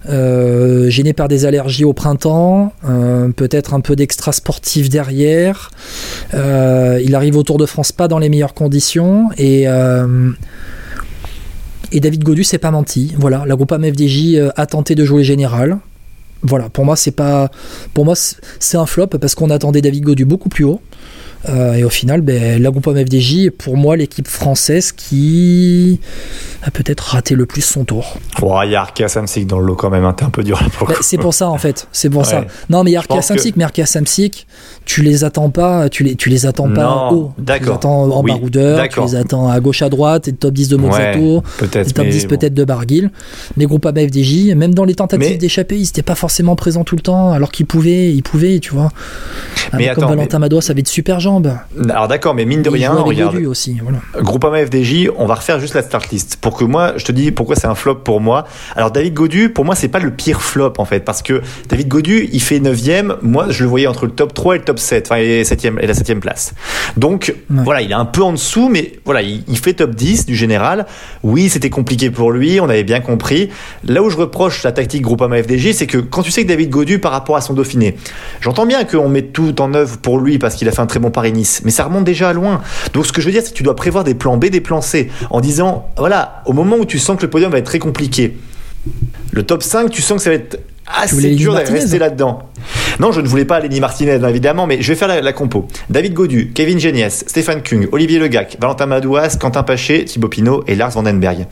euh, 0.08 0.88
gêné 0.88 1.12
par 1.12 1.26
des 1.26 1.44
allergies 1.44 1.84
au 1.84 1.92
printemps, 1.92 2.72
euh, 2.88 3.28
peut-être 3.30 3.74
un 3.74 3.80
peu 3.80 3.96
d'extra 3.96 4.32
sportif 4.32 4.88
derrière. 4.88 5.70
Euh, 6.34 7.00
il 7.04 7.14
arrive 7.16 7.36
au 7.36 7.42
Tour 7.42 7.58
de 7.58 7.66
France 7.66 7.90
pas 7.90 8.06
dans 8.06 8.18
les 8.18 8.28
meilleures 8.28 8.54
conditions 8.54 9.28
et 9.36 9.66
David 12.00 12.22
Godu 12.22 12.44
s'est 12.44 12.58
pas 12.58 12.70
menti. 12.70 13.14
Voilà, 13.18 13.44
la 13.46 13.56
groupe 13.56 13.72
FDJ 13.72 14.34
euh, 14.36 14.50
a 14.56 14.66
tenté 14.66 14.94
de 14.94 15.04
jouer 15.04 15.24
général. 15.24 15.78
Voilà, 16.42 16.68
pour 16.68 16.84
moi 16.84 16.94
c'est 16.94 17.10
pas, 17.10 17.50
pour 17.94 18.04
moi 18.04 18.14
c'est 18.14 18.76
un 18.76 18.86
flop 18.86 19.08
parce 19.08 19.34
qu'on 19.34 19.50
attendait 19.50 19.82
David 19.82 20.04
Godu 20.04 20.24
beaucoup 20.24 20.48
plus 20.48 20.64
haut. 20.64 20.80
Euh, 21.48 21.74
et 21.74 21.84
au 21.84 21.88
final, 21.90 22.20
ben, 22.20 22.60
la 22.60 22.70
groupe 22.70 22.88
FDJ 22.92 23.44
est 23.46 23.50
pour 23.50 23.76
moi 23.76 23.96
l'équipe 23.96 24.26
française 24.26 24.92
qui 24.92 26.00
a 26.64 26.70
peut-être 26.72 27.00
raté 27.00 27.36
le 27.36 27.46
plus 27.46 27.60
son 27.62 27.84
tour. 27.84 28.18
Oh, 28.42 28.58
il 28.64 28.72
y 28.72 28.74
a 28.74 28.80
Arkea 28.80 29.06
Samsic 29.08 29.46
dans 29.46 29.60
le 29.60 29.66
lot 29.66 29.76
quand 29.76 29.90
même, 29.90 30.04
hein, 30.04 30.12
t'es 30.12 30.24
un 30.24 30.30
peu 30.30 30.42
dur 30.42 30.60
là 30.60 30.66
pour 30.76 30.88
le 30.88 30.94
Ben, 30.94 31.00
c'est 31.02 31.16
pour 31.16 31.32
ça 31.32 31.48
en 31.48 31.56
fait, 31.58 31.86
c'est 31.92 32.10
pour 32.10 32.22
Ouais. 32.22 32.26
ça. 32.28 32.44
Non 32.68 32.82
mais 32.82 32.90
il 32.90 32.94
y 32.94 32.96
a 32.96 32.98
Arkea 32.98 33.14
pense 33.14 33.28
que- 33.28 33.34
Samsic, 33.36 33.56
mais 33.56 33.62
Arkea 33.62 33.86
Samsic, 33.86 34.48
tu 34.84 35.02
les 35.02 35.22
attends 35.22 35.50
pas, 35.50 35.88
tu 35.88 36.02
les, 36.02 36.16
tu 36.16 36.28
les 36.28 36.44
attends 36.46 36.68
pas 36.68 36.82
Non, 36.82 37.12
haut. 37.12 37.32
Tu 37.36 37.44
les 37.64 37.70
attends 37.70 38.02
en 38.12 38.22
Oui, 38.22 38.32
baroudeur, 38.32 38.88
tu 38.88 39.00
les 39.00 39.14
attends 39.14 39.48
à 39.48 39.60
gauche 39.60 39.82
à 39.82 39.88
droite, 39.88 40.26
et 40.26 40.32
top 40.32 40.52
10 40.54 40.68
de 40.68 40.76
Mozato, 40.76 41.36
Ouais, 41.60 41.68
top 41.68 41.98
mais 41.98 42.10
10 42.10 42.22
bon. 42.26 42.28
peut-être 42.36 42.54
de 42.54 42.64
Barguil. 42.64 43.10
Mais 43.56 43.66
Groupama 43.66 44.00
FDJ, 44.00 44.54
même 44.56 44.74
dans 44.74 44.84
les 44.84 44.94
tentatives 44.96 45.30
Mais- 45.30 45.36
d'échapper, 45.36 45.76
ils 45.76 45.82
n'étaient 45.82 46.02
pas 46.02 46.16
forcément 46.16 46.56
présents 46.56 46.82
tout 46.84 46.96
le 46.96 47.02
temps, 47.02 47.32
alors 47.32 47.52
qu'ils 47.52 47.66
pouvaient, 47.66 48.12
ils 48.12 48.22
pouvaient, 48.24 48.58
tu 48.58 48.74
vois. 48.74 48.90
Un 49.72 49.76
Mais 49.76 49.88
comme 49.94 50.04
attends, 50.04 50.14
Valentin 50.14 50.38
Madois, 50.38 50.62
ça 50.62 50.72
avait 50.72 50.82
de 50.82 50.88
super 50.88 51.20
jambes. 51.20 51.52
Alors 51.90 52.08
d'accord, 52.08 52.34
mais 52.34 52.44
mine 52.44 52.62
de 52.62 52.70
rien, 52.70 52.92
regarde. 52.92 53.36
Aussi, 53.46 53.78
voilà. 53.82 53.98
Groupama 54.20 54.64
FDJ, 54.64 55.08
on 55.16 55.26
va 55.26 55.34
refaire 55.36 55.60
juste 55.60 55.74
la 55.74 55.82
start 55.82 56.10
list 56.10 56.36
pour 56.40 56.56
que 56.56 56.64
moi, 56.64 56.94
je 56.96 57.04
te 57.04 57.12
dis 57.12 57.30
pourquoi 57.30 57.56
c'est 57.56 57.66
un 57.66 57.74
flop 57.74 57.96
pour 57.96 58.20
moi. 58.20 58.46
Alors 58.76 58.90
David 58.90 59.14
Godu, 59.14 59.48
pour 59.50 59.64
moi, 59.64 59.74
c'est 59.74 59.88
pas 59.88 59.98
le 59.98 60.10
pire 60.10 60.40
flop 60.42 60.74
en 60.78 60.84
fait, 60.84 61.00
parce 61.00 61.22
que 61.22 61.42
David 61.68 61.88
Godu, 61.88 62.28
il 62.32 62.40
fait 62.40 62.58
9ème, 62.60 63.16
moi 63.22 63.46
je 63.50 63.62
le 63.62 63.68
voyais 63.68 63.86
entre 63.86 64.06
le 64.06 64.12
top 64.12 64.34
3 64.34 64.56
et 64.56 64.58
le 64.58 64.64
top 64.64 64.78
7, 64.78 65.06
enfin 65.10 65.20
et, 65.20 65.44
7 65.44 65.64
et 65.80 65.86
la 65.86 65.94
7 65.94 66.20
place. 66.20 66.54
Donc 66.96 67.34
Ouais. 67.50 67.62
voilà, 67.64 67.80
il 67.82 67.90
est 67.90 67.94
un 67.94 68.04
peu 68.04 68.22
en 68.22 68.32
dessous, 68.32 68.68
mais 68.68 68.94
voilà, 69.04 69.22
il, 69.22 69.42
il 69.48 69.58
fait 69.58 69.72
top 69.74 69.94
10 69.94 70.26
du 70.26 70.36
général. 70.36 70.86
Oui, 71.22 71.48
c'était 71.48 71.70
compliqué 71.70 72.10
pour 72.10 72.30
lui, 72.32 72.60
on 72.60 72.68
avait 72.68 72.84
bien 72.84 73.00
compris. 73.00 73.50
Là 73.84 74.02
où 74.02 74.10
je 74.10 74.16
reproche 74.16 74.62
la 74.64 74.72
tactique 74.72 75.02
Groupama 75.02 75.42
FDJ, 75.42 75.72
c'est 75.72 75.86
que 75.86 75.98
quand 75.98 76.22
tu 76.22 76.30
sais 76.30 76.42
que 76.44 76.48
David 76.48 76.70
Godu 76.70 76.98
par 76.98 77.12
rapport 77.12 77.36
à 77.36 77.40
son 77.40 77.54
Dauphiné, 77.54 77.96
j'entends 78.40 78.66
bien 78.66 78.84
qu'on 78.84 79.08
met 79.08 79.22
tout 79.22 79.57
en 79.60 79.74
œuvre 79.74 79.98
pour 79.98 80.18
lui 80.18 80.38
parce 80.38 80.54
qu'il 80.54 80.68
a 80.68 80.72
fait 80.72 80.80
un 80.80 80.86
très 80.86 81.00
bon 81.00 81.10
Paris-Nice, 81.10 81.62
mais 81.64 81.70
ça 81.70 81.84
remonte 81.84 82.04
déjà 82.04 82.30
à 82.30 82.32
loin. 82.32 82.60
Donc 82.92 83.06
ce 83.06 83.12
que 83.12 83.20
je 83.20 83.26
veux 83.26 83.32
dire, 83.32 83.42
c'est 83.42 83.52
que 83.52 83.56
tu 83.56 83.62
dois 83.62 83.76
prévoir 83.76 84.04
des 84.04 84.14
plans 84.14 84.36
B, 84.36 84.46
des 84.46 84.60
plans 84.60 84.80
C, 84.80 85.10
en 85.30 85.40
disant, 85.40 85.88
voilà, 85.96 86.42
au 86.46 86.52
moment 86.52 86.76
où 86.76 86.84
tu 86.84 86.98
sens 86.98 87.16
que 87.16 87.22
le 87.22 87.30
podium 87.30 87.50
va 87.50 87.58
être 87.58 87.66
très 87.66 87.78
compliqué, 87.78 88.36
le 89.32 89.42
top 89.42 89.62
5, 89.62 89.90
tu 89.90 90.02
sens 90.02 90.18
que 90.18 90.22
ça 90.24 90.30
va 90.30 90.36
être 90.36 90.60
assez 90.96 91.20
Lenny 91.20 91.36
dur 91.36 91.52
de 91.52 91.58
Martinez 91.58 91.80
rester 91.80 91.98
là-dedans. 91.98 92.42
Non, 93.00 93.12
je 93.12 93.20
ne 93.20 93.28
voulais 93.28 93.44
pas 93.44 93.60
Lenny 93.60 93.80
Martinez, 93.80 94.18
évidemment, 94.28 94.66
mais 94.66 94.82
je 94.82 94.88
vais 94.88 94.98
faire 94.98 95.08
la, 95.08 95.20
la 95.20 95.32
compo. 95.32 95.66
David 95.88 96.14
Godu, 96.14 96.50
Kevin 96.52 96.80
Geniès, 96.80 97.24
Stéphane 97.26 97.62
Kung, 97.62 97.88
Olivier 97.92 98.18
Legac, 98.18 98.56
Valentin 98.60 98.86
Madouas, 98.86 99.36
Quentin 99.40 99.62
Paché, 99.62 100.04
Thibaut 100.04 100.28
Pinot 100.28 100.64
et 100.66 100.74
Lars 100.74 100.90
Vandenberg. 100.90 101.46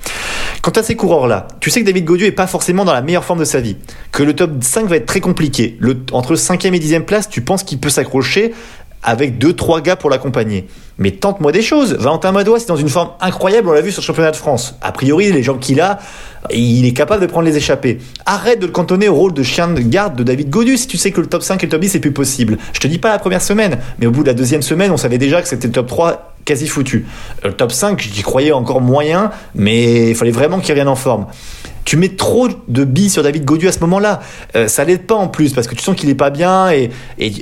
Quant 0.62 0.72
à 0.72 0.82
ces 0.82 0.97
coureurs-là, 0.97 1.47
tu 1.61 1.70
sais 1.70 1.80
que 1.80 1.87
David 1.87 2.05
Godu 2.05 2.24
est 2.24 2.32
pas 2.32 2.49
forcément 2.49 2.84
dans 2.84 2.93
la 2.93 3.03
meilleure 3.03 3.24
forme 3.24 3.39
de 3.39 3.45
sa 3.45 3.61
vie, 3.61 3.76
que 4.11 4.22
le 4.22 4.34
top 4.34 4.51
5 4.61 4.87
va 4.87 4.97
être 4.97 5.07
très 5.07 5.20
compliqué. 5.20 5.76
Le, 5.78 5.97
entre 6.12 6.34
5e 6.34 6.74
et 6.74 6.78
10e 6.80 7.03
place, 7.03 7.28
tu 7.28 7.41
penses 7.41 7.62
qu'il 7.62 7.78
peut 7.78 7.91
s'accrocher? 7.91 8.53
Avec 9.03 9.38
2-3 9.38 9.82
gars 9.82 9.97
pour 9.97 10.11
l'accompagner. 10.11 10.66
Mais 10.99 11.11
tente-moi 11.11 11.53
des 11.53 11.62
choses. 11.62 11.94
Valentin 11.94 12.32
Madouas 12.32 12.59
est 12.59 12.68
dans 12.68 12.76
une 12.76 12.88
forme 12.88 13.11
incroyable, 13.20 13.68
on 13.68 13.72
l'a 13.72 13.82
vu 13.82 13.92
sur 13.92 14.01
le 14.01 14.07
championnat 14.07 14.30
de 14.30 14.36
France. 14.36 14.74
A 14.80 14.92
priori, 14.92 15.30
les 15.30 15.42
gens 15.42 15.59
qu'il 15.59 15.80
a, 15.80 15.99
il 16.51 16.86
est 16.86 16.92
capable 16.92 17.20
de 17.20 17.26
prendre 17.26 17.47
les 17.47 17.57
échappées. 17.57 17.99
Arrête 18.24 18.61
de 18.61 18.66
le 18.66 18.72
cantonner 18.72 19.09
au 19.09 19.14
rôle 19.14 19.34
de 19.34 19.42
chien 19.42 19.68
de 19.68 19.80
garde 19.80 20.16
de 20.16 20.22
David 20.22 20.49
Godu 20.49 20.76
si 20.76 20.86
tu 20.86 20.97
sais 20.97 21.11
que 21.11 21.20
le 21.20 21.26
top 21.26 21.42
5 21.42 21.62
et 21.62 21.66
le 21.66 21.70
top 21.70 21.80
10 21.80 21.90
c'est 21.90 22.01
plus 22.01 22.12
possible. 22.12 22.57
Je 22.72 22.80
te 22.80 22.86
dis 22.86 22.99
pas 22.99 23.11
la 23.11 23.18
première 23.18 23.42
semaine, 23.42 23.78
mais 23.99 24.07
au 24.07 24.11
bout 24.11 24.22
de 24.22 24.28
la 24.28 24.34
deuxième 24.34 24.62
semaine, 24.62 24.90
on 24.90 24.97
savait 24.97 25.18
déjà 25.18 25.42
que 25.42 25.49
c'était 25.49 25.66
le 25.66 25.72
top 25.72 25.86
3 25.86 26.32
quasi 26.47 26.66
foutu. 26.66 27.05
Le 27.44 27.53
top 27.53 27.72
5, 27.72 28.01
j'y 28.01 28.22
croyais 28.22 28.53
encore 28.53 28.80
moyen, 28.80 29.30
mais 29.55 30.11
il 30.11 30.14
fallait 30.14 30.30
vraiment 30.30 30.61
qu'il 30.61 30.70
revienne 30.70 30.88
en 30.88 30.97
forme. 30.97 31.26
Tu 31.87 31.97
mets 31.97 32.09
trop 32.09 32.49
de 32.49 32.84
billes 32.84 33.11
sur 33.11 33.22
David 33.22 33.45
Godu 33.45 33.68
à 33.68 33.72
ce 33.72 33.78
moment-là. 33.78 34.20
Euh, 34.57 34.66
ça 34.66 34.82
l'aide 34.82 35.07
pas 35.07 35.14
en 35.14 35.28
plus 35.28 35.53
parce 35.53 35.68
que 35.68 35.74
tu 35.76 35.84
sens 35.84 35.95
qu'il 35.95 36.11
est 36.11 36.16
pas 36.16 36.30
bien 36.30 36.68
et, 36.68 36.91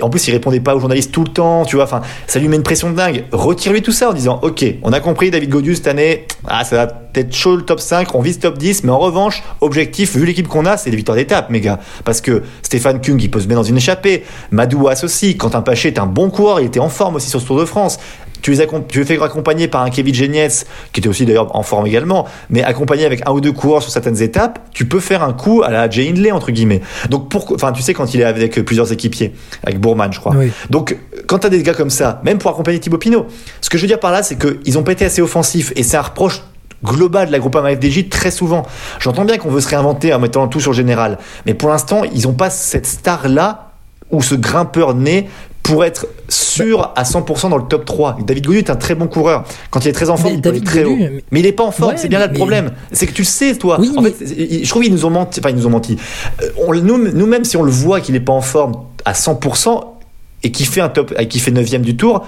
en 0.02 0.10
plus 0.10 0.28
il 0.28 0.32
répondait 0.32 0.60
pas 0.60 0.76
aux 0.76 0.80
journalistes 0.80 1.12
tout 1.12 1.24
le 1.24 1.30
temps, 1.30 1.64
tu 1.64 1.76
vois. 1.76 1.86
Enfin, 1.86 2.02
ça 2.26 2.38
lui 2.38 2.48
met 2.48 2.56
une 2.56 2.62
pression 2.62 2.90
de 2.90 2.94
dingue. 2.94 3.24
Retire-lui 3.32 3.80
tout 3.80 3.90
ça 3.90 4.10
en 4.10 4.12
disant 4.12 4.40
Ok, 4.42 4.62
on 4.82 4.92
a 4.92 5.00
compris 5.00 5.30
David 5.30 5.48
Godu 5.48 5.74
cette 5.74 5.86
année, 5.86 6.26
ah, 6.46 6.62
ça 6.62 6.76
va 6.76 6.86
peut-être 6.86 7.34
chaud 7.34 7.56
le 7.56 7.62
top 7.62 7.80
5, 7.80 8.14
on 8.14 8.20
vise 8.20 8.38
top 8.38 8.58
10, 8.58 8.84
mais 8.84 8.90
en 8.90 8.98
revanche, 8.98 9.42
objectif, 9.62 10.14
vu 10.14 10.26
l'équipe 10.26 10.46
qu'on 10.46 10.66
a, 10.66 10.76
c'est 10.76 10.90
les 10.90 10.96
victoires 10.96 11.16
d'étape, 11.16 11.48
mes 11.48 11.60
gars. 11.60 11.78
Parce 12.04 12.20
que 12.20 12.42
Stéphane 12.62 13.00
Kung, 13.00 13.22
il 13.22 13.30
peut 13.30 13.40
se 13.40 13.46
mettre 13.46 13.60
dans 13.60 13.66
une 13.66 13.78
échappée. 13.78 14.24
Madouas 14.50 15.04
aussi, 15.04 15.38
Quentin 15.38 15.62
Paché 15.62 15.88
est 15.88 15.98
un 15.98 16.06
bon 16.06 16.28
coureur, 16.28 16.60
il 16.60 16.66
était 16.66 16.80
en 16.80 16.90
forme 16.90 17.14
aussi 17.16 17.30
sur 17.30 17.40
ce 17.40 17.46
Tour 17.46 17.58
de 17.58 17.64
France. 17.64 17.98
Tu 18.44 18.50
les, 18.50 18.66
tu 18.88 18.98
les 18.98 19.06
fais 19.06 19.22
accompagner 19.22 19.68
par 19.68 19.80
un 19.80 19.88
Kevin 19.88 20.14
Genietz, 20.14 20.66
qui 20.92 21.00
était 21.00 21.08
aussi 21.08 21.24
d'ailleurs 21.24 21.56
en 21.56 21.62
forme 21.62 21.86
également, 21.86 22.26
mais 22.50 22.62
accompagné 22.62 23.06
avec 23.06 23.26
un 23.26 23.32
ou 23.32 23.40
deux 23.40 23.52
coureurs 23.52 23.80
sur 23.80 23.90
certaines 23.90 24.20
étapes, 24.20 24.58
tu 24.74 24.84
peux 24.84 25.00
faire 25.00 25.22
un 25.22 25.32
coup 25.32 25.62
à 25.62 25.70
la 25.70 25.88
Jay 25.88 26.10
Hindley, 26.10 26.30
entre 26.30 26.50
guillemets. 26.50 26.82
Donc, 27.08 27.30
pourquoi, 27.30 27.56
enfin, 27.56 27.72
tu 27.72 27.80
sais, 27.80 27.94
quand 27.94 28.12
il 28.12 28.20
est 28.20 28.24
avec 28.24 28.62
plusieurs 28.66 28.92
équipiers, 28.92 29.32
avec 29.62 29.80
Bourman, 29.80 30.12
je 30.12 30.20
crois. 30.20 30.34
Oui. 30.36 30.52
Donc, 30.68 30.94
quand 31.26 31.38
tu 31.38 31.46
as 31.46 31.48
des 31.48 31.62
gars 31.62 31.72
comme 31.72 31.88
ça, 31.88 32.20
même 32.22 32.36
pour 32.36 32.50
accompagner 32.50 32.78
Thibaut 32.80 32.98
Pinot, 32.98 33.24
ce 33.62 33.70
que 33.70 33.78
je 33.78 33.82
veux 33.82 33.88
dire 33.88 33.98
par 33.98 34.12
là, 34.12 34.22
c'est 34.22 34.36
qu'ils 34.36 34.76
ont 34.76 34.82
pas 34.82 34.92
été 34.92 35.06
assez 35.06 35.22
offensifs, 35.22 35.72
et 35.74 35.82
c'est 35.82 35.96
un 35.96 36.02
reproche 36.02 36.42
global 36.84 37.28
de 37.28 37.32
la 37.32 37.38
groupe 37.38 37.56
FDJ 37.56 38.10
très 38.10 38.30
souvent. 38.30 38.66
J'entends 39.00 39.24
bien 39.24 39.38
qu'on 39.38 39.48
veut 39.48 39.62
se 39.62 39.70
réinventer 39.70 40.12
en 40.12 40.18
mettant 40.18 40.46
tout 40.48 40.60
sur 40.60 40.72
le 40.72 40.76
général, 40.76 41.16
mais 41.46 41.54
pour 41.54 41.70
l'instant, 41.70 42.02
ils 42.04 42.24
n'ont 42.24 42.34
pas 42.34 42.50
cette 42.50 42.84
star-là, 42.84 43.70
ou 44.10 44.20
ce 44.20 44.34
grimpeur 44.34 44.94
né, 44.94 45.30
pour 45.64 45.82
être 45.84 46.06
sûr 46.28 46.92
à 46.94 47.02
100% 47.04 47.48
dans 47.48 47.56
le 47.56 47.64
top 47.64 47.84
3. 47.86 48.18
David 48.24 48.44
Godu 48.46 48.58
est 48.58 48.70
un 48.70 48.76
très 48.76 48.94
bon 48.94 49.08
coureur. 49.08 49.44
Quand 49.70 49.84
il 49.84 49.88
est 49.88 49.92
très 49.92 50.10
en 50.10 50.16
forme, 50.18 50.34
il 50.34 50.40
peut 50.42 50.50
aller 50.50 50.60
très 50.60 50.84
haut. 50.84 50.94
mais- 50.94 51.24
Mais 51.32 51.40
il 51.40 51.46
est 51.46 51.52
pas 51.52 51.64
en 51.64 51.70
forme, 51.72 51.92
Ouais, 51.92 51.96
c'est 51.98 52.08
bien 52.08 52.18
là 52.18 52.26
le 52.26 52.32
mais- 52.32 52.38
problème. 52.38 52.72
C'est 52.92 53.06
que 53.06 53.12
tu 53.12 53.22
le 53.22 53.26
sais, 53.26 53.56
toi. 53.56 53.78
Oui, 53.80 53.90
en 53.96 54.02
fait, 54.02 54.14
je 54.62 54.68
trouve 54.68 54.82
qu'ils 54.82 54.92
nous 54.92 55.06
ont 55.06 55.10
menti. 55.10 55.40
Enfin, 55.40 55.48
ils 55.50 55.56
nous 55.56 55.66
ont 55.66 55.70
menti. 55.70 55.96
Euh, 56.42 56.80
nous, 56.82 56.98
nous-mêmes, 56.98 57.44
si 57.44 57.56
on 57.56 57.62
le 57.62 57.70
voit 57.72 58.00
qu'il 58.00 58.14
est 58.14 58.20
pas 58.20 58.32
en 58.34 58.42
forme 58.42 58.74
à 59.06 59.14
100% 59.14 59.96
et 60.42 60.52
qu'il 60.52 60.66
fait 60.66 60.82
un 60.82 60.90
top, 60.90 61.14
et 61.18 61.28
qu'il 61.28 61.40
fait 61.40 61.50
9 61.50 61.80
du 61.80 61.96
tour, 61.96 62.26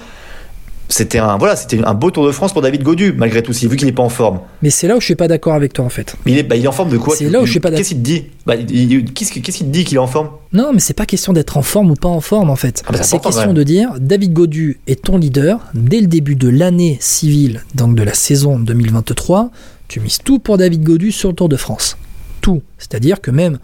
c'était 0.89 1.19
un, 1.19 1.37
voilà, 1.37 1.57
c'était 1.57 1.83
un 1.85 1.95
beau 1.95 2.11
Tour 2.11 2.27
de 2.27 2.33
France 2.33 2.53
pour 2.53 2.63
David 2.63 2.83
Godu, 2.83 3.13
malgré 3.17 3.43
tout, 3.43 3.53
vu 3.53 3.77
qu'il 3.77 3.89
est 3.89 3.93
pas 3.93 4.03
en 4.03 4.09
forme. 4.09 4.41
Mais 4.63 4.71
c'est 4.71 4.87
là 4.87 4.97
où 4.97 5.01
je 5.01 5.05
suis 5.05 5.15
pas 5.17 5.29
d'accord 5.29 5.55
avec 5.55 5.73
toi 5.73 5.85
en 5.85 5.89
fait. 5.89 6.17
Mais 6.25 6.33
il 6.33 6.39
est, 6.39 6.43
bah, 6.43 6.57
il 6.57 6.65
est 6.65 6.69
en 6.69 6.73
forme 6.73 6.91
de 6.91 6.99
quoi? 6.99 7.17
C'est 7.17 7.29
là 7.29 7.41
où 7.41 7.47
je 7.47 7.51
suis 7.51 7.61
pas 7.61 7.71
d'accord. 7.71 7.79
Qu'est-ce 7.79 7.91
qu'il 7.91 7.99
te 7.99 8.05
dit? 8.05 8.27
Bah, 8.47 8.57
Qu'est-ce 8.57 9.33
qu'il 9.33 9.43
te 9.43 9.63
dit 9.65 9.85
qu'il 9.85 9.97
est 9.97 10.01
en 10.01 10.07
forme? 10.07 10.31
Non, 10.53 10.71
mais 10.73 10.81
c'est 10.81 10.95
pas 10.95 11.07
question 11.07 11.33
d'être 11.33 11.57
en 11.57 11.63
forme 11.63 11.91
ou 11.91 11.95
pas 11.95 12.09
en 12.09 12.21
forme 12.21 12.51
en 12.51 12.57
fait. 12.57 12.83
Ah 12.87 12.93
bah, 12.93 13.03
c'est 13.03 13.19
question 13.19 13.49
ouais. 13.49 13.55
de 13.55 13.63
dire 13.63 13.91
David 13.99 14.33
Godu 14.33 14.79
est 14.87 15.05
ton 15.05 15.19
leader 15.19 15.61
dès 15.75 16.01
le 16.01 16.07
début 16.07 16.37
de 16.37 16.49
l'année 16.49 16.99
civile, 17.01 17.65
donc 17.75 17.97
de 17.97 18.03
la 18.03 18.15
saison 18.15 18.59
2023. 18.59 19.51
Tu 19.89 20.01
mises 20.01 20.19
tout 20.19 20.39
pour 20.39 20.57
David 20.59 20.83
Godu 20.83 21.13
sur 21.13 21.31
le 21.31 21.35
Tour 21.35 21.49
de 21.49 21.57
France. 21.57 21.97
Tout. 22.41 22.63
C'est-à-dire 22.79 23.21
que 23.21 23.31
même 23.31 23.59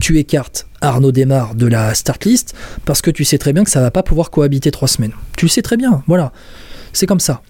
tu 0.00 0.18
écartes 0.18 0.66
Arnaud 0.80 1.12
Desmar 1.12 1.54
de 1.54 1.66
la 1.66 1.94
start 1.94 2.24
list 2.24 2.54
parce 2.84 3.02
que 3.02 3.10
tu 3.10 3.24
sais 3.24 3.38
très 3.38 3.52
bien 3.52 3.64
que 3.64 3.70
ça 3.70 3.80
va 3.80 3.90
pas 3.90 4.02
pouvoir 4.02 4.30
cohabiter 4.30 4.70
trois 4.70 4.88
semaines. 4.88 5.12
Tu 5.36 5.46
le 5.46 5.50
sais 5.50 5.62
très 5.62 5.76
bien, 5.76 6.02
voilà. 6.06 6.32
C'est 6.92 7.06
comme 7.06 7.20
ça. 7.20 7.42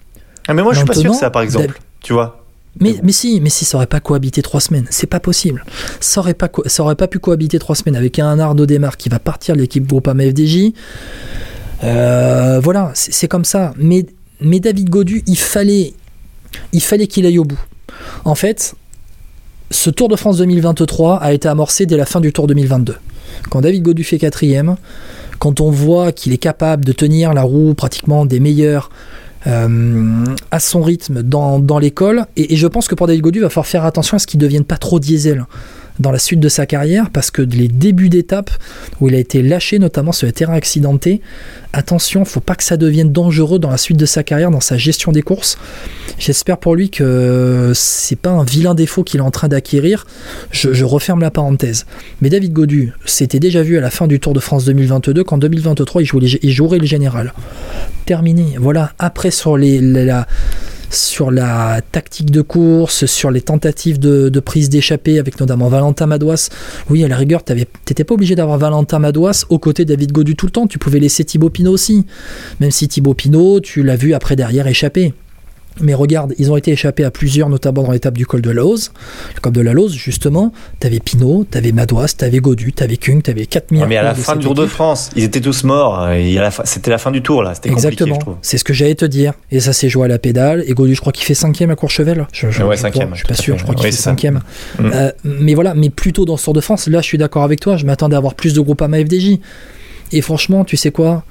ah, 0.47 0.55
Mais 0.55 0.62
moi, 0.62 0.72
je 0.72 0.78
suis 0.78 0.86
pas 0.86 0.95
sûr 0.95 1.12
que 1.12 1.16
ça, 1.16 1.30
par 1.30 1.43
exemple. 1.43 1.78
Tu 2.01 2.12
vois 2.12 2.45
Mais, 2.80 2.97
Mais 3.03 3.12
si, 3.12 3.41
mais 3.41 3.51
si, 3.51 3.64
ça 3.64 3.76
aurait 3.76 3.86
pas 3.86 4.01
cohabité 4.01 4.43
trois 4.43 4.61
semaines. 4.61 4.86
C'est 4.91 5.07
pas 5.07 5.20
possible. 5.20 5.64
Ça 6.01 6.20
aurait 6.20 6.34
pas, 6.34 6.51
ça 6.66 6.82
aurait 6.82 6.95
pas 6.97 7.09
pu 7.09 7.18
cohabiter 7.18 7.59
trois 7.59 7.74
semaines 7.74 7.97
avec 7.97 8.18
un 8.18 8.39
Arnaud 8.39 8.66
Desmar 8.66 8.97
qui 8.97 9.09
va 9.09 9.18
partir 9.18 9.57
de 9.57 9.61
l'équipe 9.61 9.86
Groupama 9.86 10.24
FDJ. 10.24 10.72
Euh, 11.84 12.61
voilà, 12.62 12.93
c'est 12.95 13.12
c'est 13.12 13.28
comme 13.28 13.45
ça. 13.45 13.72
Mais, 13.76 14.07
mais 14.41 14.61
David 14.61 14.89
Godu, 14.91 15.22
il 15.26 15.39
fallait, 15.39 15.95
il 16.72 16.82
fallait 16.82 17.07
qu'il 17.07 17.26
aille 17.26 17.39
au 17.39 17.45
bout. 17.45 17.61
En 18.24 18.34
fait, 18.34 18.74
ce 19.70 19.91
Tour 19.91 20.09
de 20.09 20.16
France 20.16 20.39
2023 20.39 21.16
a 21.18 21.32
été 21.32 21.49
amorcé 21.49 21.86
dès 21.86 21.97
la 21.97 22.07
fin 22.07 22.20
du 22.20 22.32
Tour 22.32 22.47
2022. 22.47 22.97
Quand 23.51 23.61
David 23.61 23.82
Godu 23.82 24.05
fait 24.05 24.18
quatrième, 24.18 24.76
quand 25.39 25.61
on 25.61 25.70
voit 25.70 26.12
qu'il 26.12 26.32
est 26.32 26.39
capable 26.39 26.84
de 26.84 26.93
tenir 26.93 27.32
la 27.34 27.43
roue 27.43 27.74
pratiquement 27.74 28.26
des 28.26 28.41
meilleurs 28.41 28.91
euh, 29.49 30.24
à 30.51 30.61
son 30.61 30.82
rythme 30.82 31.22
dans, 31.22 31.78
l'école, 31.78 32.26
et, 32.36 32.55
et 32.55 32.57
je 32.57 32.66
pense 32.66 32.88
que 32.88 32.94
pour 32.94 33.07
David 33.07 33.22
Godu, 33.22 33.38
il 33.38 33.42
va 33.42 33.49
falloir 33.49 33.66
faire 33.66 33.84
attention 33.84 34.16
à 34.16 34.18
ce 34.18 34.26
qu'il 34.26 34.38
ne 34.38 34.44
devienne 34.44 34.64
pas 34.64 34.76
trop 34.76 35.01
diesel 35.01 35.46
dans 35.99 36.11
la 36.11 36.18
suite 36.18 36.40
de 36.40 36.49
sa 36.49 36.66
carrière, 36.66 37.11
parce 37.11 37.30
que 37.30 37.42
les 37.42 37.68
débuts 37.68 38.09
d'étape 38.09 38.51
où 39.01 39.09
il 39.09 39.14
a 39.14 39.18
été 39.18 39.42
lâché, 39.42 39.78
notamment 39.78 40.12
sur 40.12 40.26
les 40.26 40.32
terrains 40.32 40.55
accidentés, 40.55 41.20
attention, 41.72 42.24
faut 42.24 42.40
pas 42.40 42.55
que 42.55 42.64
ça 42.64 42.76
devienne 42.76 43.12
dangereux 43.12 43.59
dans 43.59 43.70
la 43.70 43.76
suite 43.76 43.96
de 43.96 44.07
sa 44.07 44.22
carrière, 44.22 44.51
dans 44.51 44.61
sa 44.61 44.76
gestion 44.76 45.12
des 45.12 45.22
courses. 45.22 45.59
J'espère 46.18 46.59
pour 46.59 46.74
lui 46.74 46.90
que 46.90 47.72
c'est 47.74 48.16
pas 48.16 48.30
un 48.30 48.44
vilain 48.44 48.74
défaut 48.74 49.05
qu'il 49.05 49.20
est 49.20 49.24
en 49.24 49.30
train 49.30 49.49
d'acquérir. 49.49 50.07
Je, 50.51 50.84
referme 50.84 51.20
la 51.20 51.30
parenthèse. 51.30 51.86
Mais 52.20 52.30
David 52.30 52.53
Godu, 52.53 52.92
c'était 53.05 53.40
déjà 53.40 53.62
vu 53.62 53.76
à 53.78 53.80
la 53.80 53.90
fin 53.90 54.07
du 54.07 54.20
Tour 54.20 54.32
de 54.32 54.40
France 54.40 54.64
2022 54.64 55.22
qu'en 55.22 55.38
2023 55.38 56.03
il, 56.03 56.53
jouerait 56.53 56.78
le 56.78 56.86
général. 56.86 57.34
Terminé. 58.07 58.57
Voilà. 58.59 58.92
Après 58.99 59.30
sur 59.30 59.57
les, 59.57 59.80
sur 60.91 61.30
la 61.30 61.80
tactique 61.93 62.30
de 62.30 62.41
course, 62.41 63.07
sur 63.07 63.30
les 63.30 63.41
tentatives 63.41 63.99
de, 63.99 64.41
prise 64.41 64.68
d'échappée 64.68 65.18
avec 65.18 65.41
notamment 65.41 65.68
Valentin 65.68 66.07
Madouas. 66.07 66.49
Oui, 66.91 67.05
à 67.05 67.09
la 67.09 67.16
rigueur, 67.16 67.43
t'étais 67.43 68.05
pas 68.05 68.14
obligé 68.14 68.34
d'avoir 68.34 68.59
Valentin 68.59 68.99
Madouas 68.99 69.45
aux 69.49 69.59
côtés 69.59 69.84
de 69.84 69.95
David 69.95 70.12
Godu 70.12 70.36
tout 70.36 70.47
le 70.47 70.53
temps. 70.53 70.66
Tu 70.66 70.78
pouvais 70.78 71.01
laisser 71.01 71.24
Thibaut 71.24 71.51
Pinot 71.51 71.72
aussi. 71.72 72.07
Même 72.61 72.70
si 72.70 72.89
Thibaut 72.89 73.14
Pinot, 73.14 73.61
tu 73.61 73.82
l'as 73.82 73.97
vu 73.97 74.14
après 74.14 74.36
derrière 74.36 74.66
échapper. 74.66 75.12
Mais 75.81 75.95
regarde, 75.95 76.35
ils 76.39 76.51
ont 76.51 76.57
été 76.57 76.72
échappés 76.72 77.05
à 77.05 77.11
plusieurs, 77.11 77.49
notamment 77.49 77.83
dans 77.83 77.93
l'étape 77.93 78.14
du 78.14 78.26
col 78.26 78.41
de 78.41 78.51
la 78.51 78.62
Lose. 78.62 78.93
Le 79.35 79.41
col 79.41 79.53
de 79.53 79.61
la 79.61 79.72
Lose, 79.72 79.95
justement, 79.95 80.53
t'avais 80.81 81.01
Pinot, 81.01 81.47
t'avais 81.51 81.72
Madouas, 81.72 82.14
t'avais 82.16 82.39
Godu, 82.39 82.72
t'avais 82.72 82.97
Kung, 82.97 83.22
t'avais 83.22 83.47
4000. 83.47 83.87
mais 83.87 83.97
à 83.97 84.03
la 84.03 84.14
fin 84.14 84.37
du 84.37 84.45
Tour 84.45 84.55
de 84.55 84.66
France, 84.66 85.11
ils 85.16 85.24
étaient 85.24 85.41
tous 85.41 85.64
morts. 85.64 86.09
C'était 86.64 86.91
la 86.91 86.99
fin 86.99 87.11
du 87.11 87.22
tour, 87.22 87.43
là. 87.43 87.55
C'était 87.55 87.70
Exactement. 87.70 88.18
C'est 88.43 88.59
ce 88.59 88.64
que 88.64 88.72
j'allais 88.72 88.95
te 88.95 89.05
dire. 89.05 89.33
Et 89.51 89.61
ça 89.61 89.72
s'est 89.72 89.89
joué 89.89 90.05
à 90.05 90.09
la 90.09 90.18
pédale. 90.18 90.64
Et 90.66 90.74
Godu, 90.74 90.95
je 90.95 91.01
crois 91.01 91.12
qu'il 91.12 91.24
fait 91.24 91.35
cinquième 91.35 91.70
à 91.70 91.76
Courchevel. 91.76 92.26
Je, 92.33 92.51
je, 92.51 92.62
ouais, 92.62 92.76
cinquième. 92.76 93.11
je 93.12 93.18
suis 93.18 93.26
pas 93.26 93.35
sûr, 93.35 93.59
je 93.59 93.62
crois 93.62 93.74
qu'il 93.74 93.85
fait 93.85 93.93
cinquième. 93.93 94.41
Mm. 94.79 94.91
Euh, 94.93 95.12
mais 95.24 95.55
voilà, 95.55 95.74
mais 95.74 95.91
plutôt 95.91 96.24
dans 96.24 96.37
ce 96.37 96.45
Tour 96.45 96.55
de 96.55 96.61
France, 96.61 96.89
là, 96.89 97.01
je 97.01 97.07
suis 97.07 97.18
d'accord 97.18 97.43
avec 97.43 97.61
toi. 97.61 97.76
Je 97.76 97.87
m'attendais 97.87 98.14
à 98.14 98.18
avoir 98.18 98.35
plus 98.35 98.55
de 98.55 98.61
groupes 98.61 98.83
à 98.83 98.89
ma 98.89 98.99
FDJ. 98.99 99.39
Et 100.12 100.20
franchement, 100.22 100.64
tu 100.64 100.76
sais 100.76 100.91
quoi? 100.91 101.24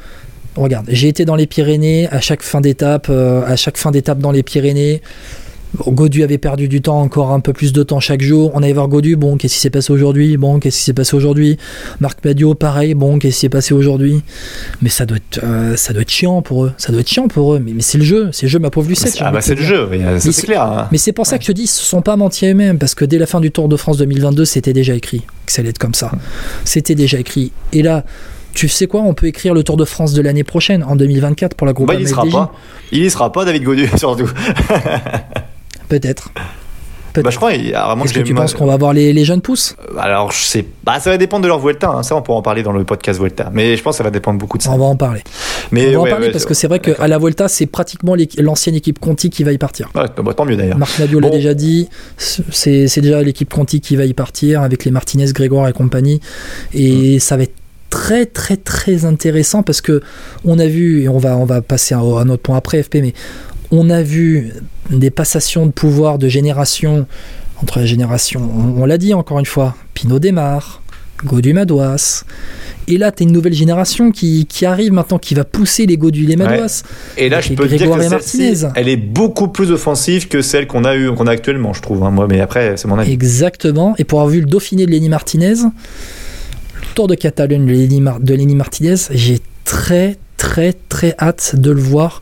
Regarde, 0.57 0.87
j'ai 0.89 1.07
été 1.07 1.23
dans 1.23 1.35
les 1.35 1.45
Pyrénées 1.45 2.07
à 2.09 2.19
chaque 2.19 2.41
fin 2.41 2.61
d'étape, 2.61 3.07
euh, 3.09 3.45
à 3.45 3.55
chaque 3.55 3.77
fin 3.77 3.91
d'étape 3.91 4.19
dans 4.19 4.31
les 4.31 4.43
Pyrénées. 4.43 5.01
Godu 5.85 6.23
avait 6.23 6.37
perdu 6.37 6.67
du 6.67 6.81
temps, 6.81 7.01
encore 7.01 7.31
un 7.31 7.39
peu 7.39 7.53
plus 7.53 7.73
de 7.73 7.83
temps 7.83 7.99
chaque 7.99 8.21
jour. 8.21 8.51
On 8.55 8.63
allait 8.63 8.73
voir 8.73 8.87
Godu, 8.87 9.15
bon, 9.15 9.37
qu'est-ce 9.37 9.55
qui 9.55 9.59
s'est 9.59 9.69
passé 9.69 9.91
aujourd'hui? 9.91 10.37
Bon, 10.37 10.59
qu'est-ce 10.59 10.77
qui 10.77 10.83
s'est 10.83 10.93
passé 10.93 11.15
aujourd'hui? 11.15 11.57
Marc 11.99 12.23
Madio, 12.25 12.55
pareil, 12.55 12.93
bon, 12.93 13.19
qu'est-ce 13.19 13.35
qui 13.35 13.41
s'est 13.41 13.49
passé 13.49 13.73
aujourd'hui? 13.73 14.21
Mais 14.81 14.89
ça 14.89 15.05
doit, 15.05 15.17
être, 15.17 15.41
euh, 15.43 15.75
ça 15.75 15.93
doit 15.93 16.01
être 16.01 16.09
chiant 16.09 16.41
pour 16.41 16.65
eux. 16.65 16.73
Ça 16.77 16.91
doit 16.91 17.01
être 17.01 17.09
chiant 17.09 17.27
pour 17.27 17.53
eux. 17.53 17.59
Mais, 17.59 17.73
mais 17.73 17.81
c'est 17.81 17.97
le 17.97 18.05
jeu, 18.05 18.29
c'est 18.31 18.45
le 18.45 18.49
jeu, 18.49 18.59
ma 18.59 18.69
pauvre 18.69 18.89
Lucette. 18.89 19.17
Ah, 19.19 19.31
bah 19.31 19.41
c'est 19.41 19.55
le 19.55 19.61
jeu, 19.61 19.89
c'est 20.19 20.45
clair. 20.45 20.63
Hein. 20.63 20.87
Mais 20.91 20.97
c'est 20.97 21.11
pour 21.11 21.27
ça 21.27 21.37
que 21.37 21.43
je 21.43 21.49
te 21.49 21.53
dis, 21.53 21.63
ils 21.63 21.67
se 21.67 21.83
sont 21.83 22.01
pas 22.01 22.15
mentis 22.15 22.47
eux-mêmes, 22.47 22.79
parce 22.79 22.95
que 22.95 23.05
dès 23.05 23.19
la 23.19 23.27
fin 23.27 23.41
du 23.41 23.51
Tour 23.51 23.67
de 23.67 23.75
France 23.75 23.97
2022, 23.97 24.45
c'était 24.45 24.73
déjà 24.73 24.95
écrit 24.95 25.23
que 25.45 25.51
ça 25.51 25.61
allait 25.61 25.69
être 25.69 25.77
comme 25.77 25.93
ça. 25.93 26.11
C'était 26.63 26.95
déjà 26.95 27.19
écrit. 27.19 27.51
Et 27.73 27.83
là, 27.83 28.05
tu 28.57 28.67
sais 28.67 28.87
quoi, 28.87 29.01
on 29.01 29.13
peut 29.13 29.27
écrire 29.27 29.53
le 29.53 29.61
Tour 29.61 29.77
de 29.77 29.85
France 29.85 30.13
de 30.13 30.21
l'année 30.23 30.43
prochaine, 30.43 30.83
en 30.83 30.95
2024, 30.95 31.55
pour 31.55 31.67
la 31.67 31.73
groupe 31.73 31.89
bah, 31.89 31.93
il 31.93 32.01
y 32.01 32.07
sera 32.07 32.25
pas. 32.25 32.51
Il 32.91 33.03
y 33.03 33.09
sera 33.11 33.31
pas, 33.31 33.45
David 33.45 33.63
Godu, 33.63 33.87
surtout. 33.97 34.27
Peut-être. 35.89 36.31
Bah, 37.13 37.29
je 37.29 37.37
crois, 37.37 37.53
Est-ce 37.53 38.13
que 38.13 38.19
tu 38.19 38.33
penses 38.33 38.55
qu'on 38.55 38.65
va 38.65 38.77
voir 38.77 38.93
les, 38.93 39.13
les, 39.13 39.25
jeunes 39.25 39.41
pousses? 39.41 39.75
Alors, 39.97 40.31
je 40.31 40.43
sais 40.43 40.63
pas, 40.63 40.99
ça 40.99 41.11
va 41.11 41.17
dépendre 41.17 41.43
de 41.43 41.47
leur 41.47 41.59
Vuelta. 41.59 41.89
Hein. 41.89 42.03
Ça, 42.03 42.15
on 42.15 42.21
pourra 42.23 42.39
en 42.39 42.41
parler 42.41 42.63
dans 42.63 42.71
le 42.71 42.83
podcast 42.83 43.19
Vuelta. 43.19 43.49
Mais 43.53 43.75
je 43.75 43.83
pense 43.83 43.93
que 43.93 43.97
ça 43.97 44.03
va 44.03 44.11
dépendre 44.11 44.39
beaucoup 44.39 44.57
de 44.57 44.63
ça. 44.63 44.71
On 44.71 44.77
va 44.77 44.85
en 44.85 44.95
parler. 44.95 45.21
Mais 45.71 45.95
on 45.95 46.03
va 46.03 46.09
en 46.09 46.11
parler 46.11 46.31
parce 46.31 46.45
que 46.45 46.53
c'est 46.53 46.67
vrai 46.67 46.79
qu'à 46.79 47.07
la 47.07 47.17
Vuelta, 47.17 47.47
c'est 47.47 47.65
pratiquement 47.67 48.15
l'ancienne 48.37 48.75
équipe 48.75 48.99
Conti 48.99 49.29
qui 49.29 49.43
va 49.43 49.51
y 49.51 49.57
partir. 49.57 49.89
Ouais, 49.95 50.05
bah, 50.23 50.33
tant 50.35 50.45
mieux 50.45 50.57
d'ailleurs. 50.57 50.77
Marc 50.77 50.97
Nadio 50.99 51.19
l'a 51.19 51.29
déjà 51.29 51.53
dit. 51.53 51.89
C'est 52.17 53.01
déjà 53.01 53.21
l'équipe 53.21 53.51
Conti 53.51 53.81
qui 53.81 53.95
va 53.95 54.05
y 54.05 54.13
partir 54.13 54.61
avec 54.61 54.83
les 54.85 54.91
Martinez, 54.91 55.31
Grégoire 55.31 55.67
et 55.67 55.73
compagnie. 55.73 56.21
Et 56.73 57.17
mm. 57.17 57.19
ça 57.19 57.37
va 57.37 57.43
être 57.43 57.53
très 57.89 58.25
très 58.25 58.57
très 58.57 59.05
intéressant 59.05 59.63
parce 59.63 59.81
que 59.81 60.01
on 60.45 60.59
a 60.59 60.67
vu 60.67 61.03
et 61.03 61.09
on 61.09 61.17
va 61.17 61.37
on 61.37 61.45
va 61.45 61.61
passer 61.61 61.95
à 61.95 61.99
un 61.99 62.29
autre 62.29 62.41
point 62.41 62.57
après 62.57 62.83
FP 62.83 62.95
mais 62.95 63.13
on 63.71 63.89
a 63.89 64.01
vu 64.01 64.51
des 64.89 65.09
passations 65.09 65.65
de 65.65 65.71
pouvoir 65.71 66.17
de 66.17 66.27
génération 66.27 67.07
entre 67.61 67.79
les 67.79 67.87
générations 67.87 68.49
on, 68.77 68.85
l'a 68.85 68.97
dit 68.97 69.13
encore 69.13 69.39
une 69.39 69.45
fois 69.45 69.75
Pinot 69.93 70.19
démarre 70.19 70.81
Godu 71.25 71.53
Madouas 71.53 72.23
et 72.89 72.97
là, 72.97 73.11
tu 73.11 73.23
as 73.23 73.25
une 73.25 73.33
nouvelle 73.33 73.53
génération 73.53 74.11
qui, 74.11 74.45
qui, 74.45 74.65
arrive 74.65 74.93
maintenant, 74.93 75.19
qui 75.19 75.35
va 75.35 75.43
pousser 75.43 75.85
les 75.85 75.97
Godu 75.97 76.25
les 76.25 76.37
Madouas. 76.37 76.83
Et 77.17 77.27
là, 77.27 77.41
je 77.41 77.53
peux 77.53 77.67
dire 77.67 77.89
que 77.89 78.79
elle 78.79 78.87
est 78.87 78.97
beaucoup 78.97 79.49
plus 79.49 79.71
offensive 79.71 80.29
que 80.29 80.41
celle 80.41 80.67
qu'on 80.67 80.85
a 80.85 80.95
eu, 80.95 81.11
qu'on 81.13 81.27
a 81.27 81.31
actuellement, 81.31 81.73
je 81.73 81.81
trouve. 81.81 82.03
Hein, 82.03 82.11
moi, 82.11 82.27
mais 82.29 82.39
après, 82.39 82.77
c'est 82.77 82.87
mon 82.87 82.97
avis. 82.97 83.11
Exactement. 83.11 83.93
Et 83.97 84.05
pour 84.05 84.21
avoir 84.21 84.31
vu 84.31 84.39
le 84.39 84.45
Dauphiné 84.45 84.85
de 84.85 84.91
Lenny 84.91 85.09
Martinez, 85.09 85.55
Tour 86.95 87.07
de 87.07 87.15
Catalogne 87.15 87.65
de 87.65 88.33
Lenny 88.33 88.55
Martinez, 88.55 88.95
j'ai 89.11 89.39
très 89.65 90.17
très 90.37 90.73
très 90.73 91.15
hâte 91.19 91.55
de 91.55 91.71
le 91.71 91.81
voir 91.81 92.21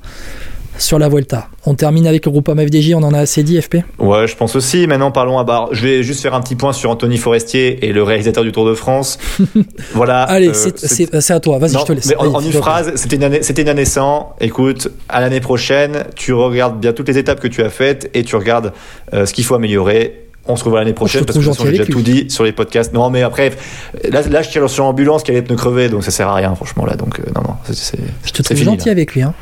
sur 0.78 1.00
la 1.00 1.10
Vuelta. 1.10 1.48
On 1.66 1.74
termine 1.74 2.06
avec 2.06 2.26
le 2.26 2.32
groupe 2.32 2.50
FDJ, 2.50 2.94
on 2.96 3.04
en 3.04 3.14
a 3.14 3.20
assez 3.20 3.44
dit, 3.44 3.60
FP 3.62 3.78
Ouais, 3.98 4.28
je 4.28 4.36
pense 4.36 4.56
aussi. 4.56 4.88
Maintenant, 4.88 5.12
parlons 5.12 5.40
à 5.40 5.44
barre. 5.44 5.70
Je 5.72 5.82
vais 5.88 6.04
juste 6.04 6.22
faire 6.22 6.34
un 6.34 6.42
petit 6.42 6.56
point 6.56 6.74
sur 6.74 6.90
Anthony 6.90 7.18
Forestier 7.18 7.86
et 7.86 7.94
le 7.94 8.04
réalisateur 8.04 8.44
du 8.44 8.52
Tour 8.52 8.66
de 8.66 8.74
France. 8.74 9.18
voilà. 9.94 10.24
Allez, 10.24 10.50
euh, 10.50 10.72
c'est 10.76 11.32
à 11.32 11.40
toi, 11.40 11.58
vas-y, 11.58 11.80
je 11.80 11.86
te 11.86 11.94
laisse. 11.94 12.08
Mais 12.08 12.16
en, 12.18 12.40
une 12.40 12.52
phrase, 12.52 12.92
c'était 12.96 13.16
une, 13.16 13.24
année, 13.24 13.40
une 13.58 13.70
année 13.70 13.86
sans. 13.86 14.36
Écoute, 14.40 14.90
à 15.10 15.22
l'année 15.22 15.40
prochaine, 15.40 16.04
tu 16.16 16.34
regardes 16.34 16.80
bien 16.80 16.94
toutes 16.94 17.08
les 17.08 17.18
étapes 17.18 17.40
que 17.40 17.48
tu 17.48 17.64
as 17.64 17.70
faites 17.70 18.10
et 18.14 18.24
tu 18.24 18.36
regardes 18.36 18.74
euh, 19.14 19.26
ce 19.26 19.34
qu'il 19.34 19.44
faut 19.44 19.56
améliorer 19.56 20.25
on 20.48 20.56
se 20.56 20.64
revoit 20.64 20.80
l'année 20.80 20.94
prochaine 20.94 21.26
parce 21.26 21.38
que 21.38 21.44
j'ai 21.44 21.72
déjà 21.72 21.86
tout 21.86 22.02
dit 22.02 22.26
sur 22.30 22.44
les 22.44 22.52
podcasts. 22.52 22.94
Non, 22.94 23.10
mais 23.10 23.24
après, 23.24 23.52
là, 24.10 24.22
là 24.22 24.42
je 24.42 24.50
tire 24.50 24.70
sur 24.70 24.84
l'ambulance 24.84 25.24
qui 25.24 25.32
allait 25.32 25.42
pneu 25.42 25.56
crever, 25.56 25.90
donc 25.90 26.04
ça 26.04 26.12
sert 26.12 26.28
à 26.28 26.36
rien, 26.36 26.54
franchement, 26.56 26.86
là. 26.86 26.96
Donc, 26.96 27.20
euh, 27.20 27.24
non, 27.36 27.42
non, 27.42 27.56
c'est. 27.72 28.00
Je 28.24 28.32
te 28.32 28.42
trouve 28.42 28.58
gentil 28.58 28.90
avec 28.90 29.14
lui, 29.14 29.22
hein. 29.22 29.34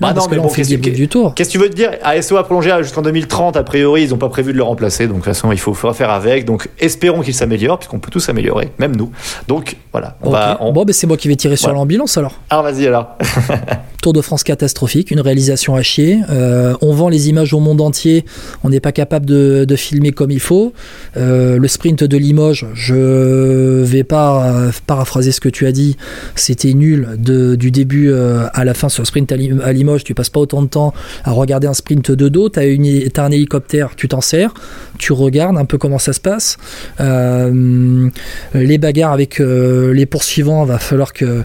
Bah 0.00 0.12
non, 0.12 0.26
mais 0.30 0.36
bon, 0.38 0.48
qu'est-ce 0.48 0.74
que 0.74 1.44
tu 1.44 1.58
veux 1.58 1.70
te 1.70 1.74
dire 1.74 1.90
ASO 2.02 2.36
a 2.36 2.44
prolongé 2.44 2.72
jusqu'en 2.82 3.02
2030, 3.02 3.56
a 3.56 3.62
priori, 3.62 4.04
ils 4.04 4.10
n'ont 4.10 4.16
pas 4.16 4.28
prévu 4.28 4.52
de 4.52 4.58
le 4.58 4.62
remplacer, 4.62 5.06
donc 5.06 5.18
de 5.18 5.22
toute 5.22 5.34
façon, 5.34 5.52
il 5.52 5.58
faut, 5.58 5.74
faire 5.74 6.10
avec. 6.10 6.44
Donc, 6.44 6.68
espérons 6.78 7.22
qu'il 7.22 7.34
s'améliore, 7.34 7.78
puisqu'on 7.78 7.98
peut 7.98 8.10
tous 8.10 8.20
s'améliorer, 8.20 8.70
même 8.78 8.96
nous. 8.96 9.10
Donc, 9.48 9.76
voilà. 9.92 10.16
On 10.22 10.30
va, 10.30 10.58
Bon, 10.60 10.84
ben, 10.84 10.92
c'est 10.92 11.06
moi 11.06 11.16
qui 11.16 11.28
vais 11.28 11.36
tirer 11.36 11.56
sur 11.56 11.72
l'ambulance 11.72 12.16
alors. 12.18 12.34
Alors, 12.50 12.64
vas-y, 12.64 12.86
alors. 12.86 13.16
Tour 14.02 14.12
de 14.12 14.20
France 14.20 14.44
catastrophique, 14.44 15.10
une 15.10 15.20
réalisation 15.20 15.74
à 15.74 15.82
chier. 15.82 16.20
Euh, 16.30 16.74
on 16.80 16.92
vend 16.92 17.08
les 17.08 17.28
images 17.28 17.52
au 17.52 17.60
monde 17.60 17.80
entier, 17.80 18.24
on 18.62 18.70
n'est 18.70 18.80
pas 18.80 18.92
capable 18.92 19.26
de, 19.26 19.76
filmer 19.76 20.12
comme 20.12 20.30
il 20.30 20.40
faut. 20.40 20.72
Euh, 21.16 21.58
le 21.58 21.68
sprint 21.68 22.04
de 22.04 22.16
Limoges, 22.16 22.66
je 22.74 23.82
vais 23.82 24.04
pas 24.04 24.70
paraphraser 24.86 25.32
ce 25.32 25.40
que 25.40 25.48
tu 25.48 25.66
as 25.66 25.72
dit, 25.72 25.96
c'était 26.34 26.72
nul 26.72 27.08
du 27.18 27.70
début 27.70 28.10
euh, 28.10 28.46
à 28.52 28.64
la 28.64 28.74
fin 28.74 28.88
sur 28.88 29.02
le 29.02 29.06
sprint 29.06 29.32
à, 29.32 29.72
Limoges. 29.72 30.04
Tu 30.04 30.14
passes 30.14 30.30
pas 30.30 30.40
autant 30.40 30.62
de 30.62 30.68
temps 30.68 30.94
à 31.24 31.32
regarder 31.32 31.66
un 31.66 31.74
sprint 31.74 32.10
de 32.10 32.28
dos. 32.28 32.48
Tu 32.48 32.60
as, 32.60 33.22
un 33.22 33.30
hélicoptère, 33.30 33.96
tu 33.96 34.08
t'en 34.08 34.20
sers, 34.20 34.52
tu 34.98 35.12
regardes 35.12 35.56
un 35.56 35.64
peu 35.64 35.78
comment 35.78 35.98
ça 35.98 36.12
se 36.12 36.20
passe. 36.20 36.58
Euh, 37.00 38.08
les 38.54 38.78
bagarres 38.78 39.12
avec 39.12 39.38
les 39.38 40.06
poursuivants, 40.06 40.64
va 40.64 40.78
falloir 40.78 41.12
que 41.12 41.42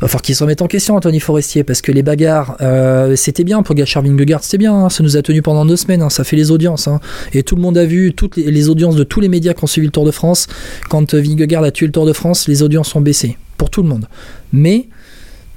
va 0.00 0.08
falloir 0.08 0.22
qu'ils 0.22 0.34
se 0.34 0.42
remettent 0.42 0.62
en 0.62 0.66
question, 0.66 0.96
Anthony 0.96 1.20
Forestier, 1.20 1.64
parce 1.72 1.80
que 1.80 1.90
les 1.90 2.02
bagarres, 2.02 2.58
c'était 3.16 3.44
bien 3.44 3.62
pour 3.62 3.74
Gachar 3.74 4.02
Vingegaard, 4.02 4.44
c'était 4.44 4.58
bien, 4.58 4.74
hein. 4.74 4.90
ça 4.90 5.02
nous 5.02 5.16
a 5.16 5.22
tenu 5.22 5.40
pendant 5.40 5.64
deux 5.64 5.76
semaines, 5.76 6.02
hein. 6.02 6.10
ça 6.10 6.22
fait 6.22 6.36
les 6.36 6.50
audiences, 6.50 6.86
hein. 6.86 7.00
et 7.32 7.42
tout 7.42 7.56
le 7.56 7.62
monde 7.62 7.78
a 7.78 7.86
vu, 7.86 8.12
toutes 8.12 8.36
les, 8.36 8.68
audiences 8.68 8.94
de 8.94 9.04
tous 9.04 9.20
les 9.20 9.30
médias 9.30 9.54
qui 9.54 9.64
ont 9.64 9.66
suivi 9.66 9.86
le 9.86 9.90
Tour 9.90 10.04
de 10.04 10.10
France. 10.10 10.48
Quand 10.90 11.14
Vingegaard 11.14 11.64
a 11.64 11.70
tué 11.70 11.86
le 11.86 11.92
Tour 11.92 12.04
de 12.04 12.12
France, 12.12 12.46
les 12.46 12.62
audiences 12.62 12.94
ont 12.94 13.00
baissé 13.00 13.38
pour 13.56 13.70
tout 13.70 13.82
le 13.82 13.88
monde. 13.88 14.06
Mais 14.52 14.88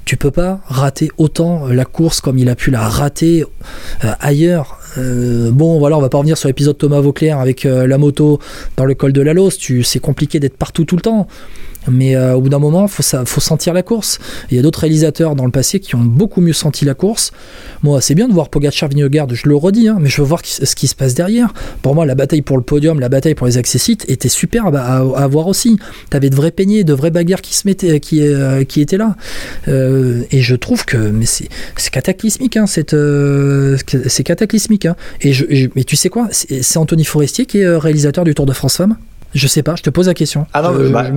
tu 0.05 0.15
peux 0.15 0.31
pas 0.31 0.61
rater 0.67 1.11
autant 1.17 1.67
la 1.67 1.83
course 1.83 2.21
comme 2.21 2.37
il 2.37 2.47
a 2.47 2.55
pu 2.55 2.71
la 2.71 2.87
rater 2.87 3.43
euh, 4.05 4.11
ailleurs. 4.21 4.79
Euh, 4.97 5.51
bon, 5.51 5.79
voilà, 5.79 5.97
on 5.97 6.01
va 6.01 6.09
pas 6.09 6.19
revenir 6.19 6.37
sur 6.37 6.47
l'épisode 6.47 6.77
Thomas 6.77 7.01
Vauclair 7.01 7.39
avec 7.39 7.65
euh, 7.65 7.87
la 7.87 7.97
moto 7.97 8.39
dans 8.77 8.85
le 8.85 8.93
col 8.93 9.11
de 9.11 9.21
la 9.21 9.33
Lose. 9.33 9.57
C'est 9.83 9.99
compliqué 9.99 10.39
d'être 10.39 10.57
partout 10.57 10.85
tout 10.85 10.95
le 10.95 11.01
temps. 11.01 11.27
Mais 11.89 12.15
euh, 12.15 12.35
au 12.35 12.41
bout 12.41 12.49
d'un 12.49 12.59
moment, 12.59 12.87
faut 12.87 13.03
faut 13.25 13.41
sentir 13.41 13.73
la 13.73 13.83
course. 13.83 14.19
Il 14.49 14.57
y 14.57 14.59
a 14.59 14.63
d'autres 14.63 14.79
réalisateurs 14.79 15.35
dans 15.35 15.45
le 15.45 15.51
passé 15.51 15.79
qui 15.79 15.95
ont 15.95 16.03
beaucoup 16.03 16.41
mieux 16.41 16.53
senti 16.53 16.85
la 16.85 16.93
course. 16.93 17.31
Moi, 17.83 18.01
c'est 18.01 18.15
bien 18.15 18.27
de 18.27 18.33
voir 18.33 18.49
Pogacar, 18.49 18.89
Vingegaard, 18.89 19.27
je 19.33 19.47
le 19.47 19.55
redis, 19.55 19.87
hein, 19.87 19.97
mais 19.99 20.09
je 20.09 20.21
veux 20.21 20.27
voir 20.27 20.41
ce 20.43 20.75
qui 20.75 20.87
se 20.87 20.95
passe 20.95 21.13
derrière. 21.13 21.53
Pour 21.81 21.95
moi, 21.95 22.05
la 22.05 22.15
bataille 22.15 22.41
pour 22.41 22.57
le 22.57 22.63
podium, 22.63 22.99
la 22.99 23.09
bataille 23.09 23.35
pour 23.35 23.47
les 23.47 23.57
accessites 23.57 24.05
était 24.09 24.29
superbe 24.29 24.75
à, 24.75 25.27
voir 25.27 25.47
aussi. 25.47 25.77
T'avais 26.09 26.29
de 26.29 26.35
vrais 26.35 26.51
peignets, 26.51 26.83
de 26.83 26.93
vrais 26.93 27.11
bagarres 27.11 27.41
qui 27.41 27.55
se 27.55 27.67
mettaient, 27.67 27.99
qui, 27.99 28.21
euh, 28.21 28.63
qui 28.63 28.81
étaient 28.81 28.97
là. 28.97 29.15
Euh, 29.67 30.23
et 30.31 30.41
je 30.41 30.55
trouve 30.55 30.85
que, 30.85 31.13
c'est 31.23 31.49
cataclysmique, 31.91 32.57
hein, 32.57 32.65
c'est 32.67 34.23
cataclysmique. 34.23 34.85
Hein. 34.85 34.95
Et, 35.21 35.33
tu 35.85 35.95
sais 35.95 36.09
quoi, 36.09 36.27
c'est 36.31 36.77
Anthony 36.77 37.05
Forestier 37.05 37.45
qui 37.45 37.59
est 37.59 37.77
réalisateur 37.77 38.23
du 38.23 38.33
Tour 38.33 38.45
de 38.45 38.53
France 38.53 38.77
Femmes. 38.77 38.97
Je 39.35 39.47
sais 39.47 39.63
pas, 39.63 39.75
je 39.75 39.83
te 39.83 39.89
pose 39.89 40.07
la 40.07 40.13
question. 40.13 40.47
Ah 40.53 40.61
non, 40.61 40.89
bah, 40.91 41.07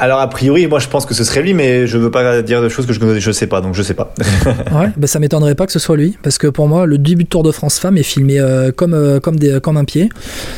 alors 0.00 0.20
a 0.20 0.30
priori, 0.30 0.66
moi 0.66 0.78
je 0.78 0.88
pense 0.88 1.04
que 1.04 1.12
ce 1.12 1.24
serait 1.24 1.42
lui, 1.42 1.52
mais 1.52 1.86
je 1.86 1.98
veux 1.98 2.10
pas 2.10 2.40
dire 2.40 2.62
de 2.62 2.70
choses 2.70 2.86
que 2.86 2.94
je 2.94 3.28
ne 3.28 3.32
sais 3.32 3.46
pas, 3.46 3.60
donc 3.60 3.74
je 3.74 3.82
sais 3.82 3.92
pas. 3.92 4.14
ouais, 4.72 4.88
bah 4.96 5.06
ça 5.06 5.18
m'étonnerait 5.18 5.54
pas 5.54 5.66
que 5.66 5.72
ce 5.72 5.78
soit 5.78 5.98
lui, 5.98 6.16
parce 6.22 6.38
que 6.38 6.46
pour 6.46 6.68
moi, 6.68 6.86
le 6.86 6.96
début 6.96 7.24
de 7.24 7.28
Tour 7.28 7.42
de 7.42 7.52
France 7.52 7.78
femme 7.78 7.98
est 7.98 8.02
filmé 8.02 8.40
euh, 8.40 8.72
comme 8.72 8.94
euh, 8.94 9.20
comme 9.20 9.38
des 9.38 9.60
comme 9.60 9.76
un 9.76 9.84
pied, 9.84 10.08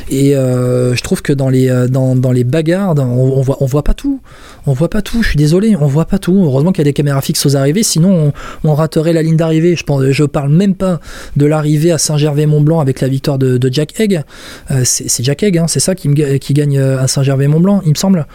et 0.09 0.37
euh, 0.37 0.95
je 0.95 1.03
trouve 1.03 1.23
que 1.23 1.33
dans 1.33 1.49
les 1.49 1.89
dans, 1.91 2.15
dans 2.15 2.31
les 2.31 2.45
bagarres, 2.45 2.95
on, 2.99 3.41
voit 3.41 3.57
on 3.61 3.67
voit 3.67 3.83
pas 3.83 3.95
tout, 3.95 4.21
on 4.67 4.73
voit 4.73 4.91
pas 4.91 5.03
tout. 5.03 5.25
Je 5.25 5.31
suis 5.31 5.37
désolé, 5.37 5.75
on 5.75 5.87
voit 5.87 6.05
pas 6.05 6.19
tout. 6.19 6.41
Heureusement 6.45 6.71
qu'il 6.71 6.83
y 6.83 6.87
a 6.87 6.91
des 6.91 6.93
caméras 6.93 7.21
fixes 7.21 7.45
aux 7.47 7.57
arrivées, 7.57 7.83
sinon 7.83 8.33
on, 8.63 8.75
raterait 8.75 9.13
la 9.13 9.23
ligne 9.23 9.37
d'arrivée. 9.37 9.75
Je 9.75 9.83
pense, 9.83 10.05
je 10.09 10.25
parle 10.25 10.51
même 10.51 10.77
pas 10.77 11.01
de 11.37 11.47
l'arrivée 11.47 11.91
à 11.91 11.99
Saint-Gervais-Mont-Blanc 11.99 12.79
avec 12.79 13.01
la 13.01 13.09
victoire 13.09 13.39
de, 13.39 13.59
de 13.59 13.73
Jack 13.73 13.99
Egg. 13.99 14.23
c'est 14.85 15.25
Jack 15.25 15.43
Egg, 15.43 15.59
hein, 15.59 15.67
c'est 15.67 15.81
ça 15.81 15.97
qui 15.97 16.09
me 16.09 16.15
qui 16.45 16.53
gagne 16.53 16.79
euh, 16.79 17.01
à 17.01 17.09
Saint-Gervais-Mont-Blanc, 17.09 17.83
il 17.85 17.91
me 17.91 17.95
semble. 17.97 18.27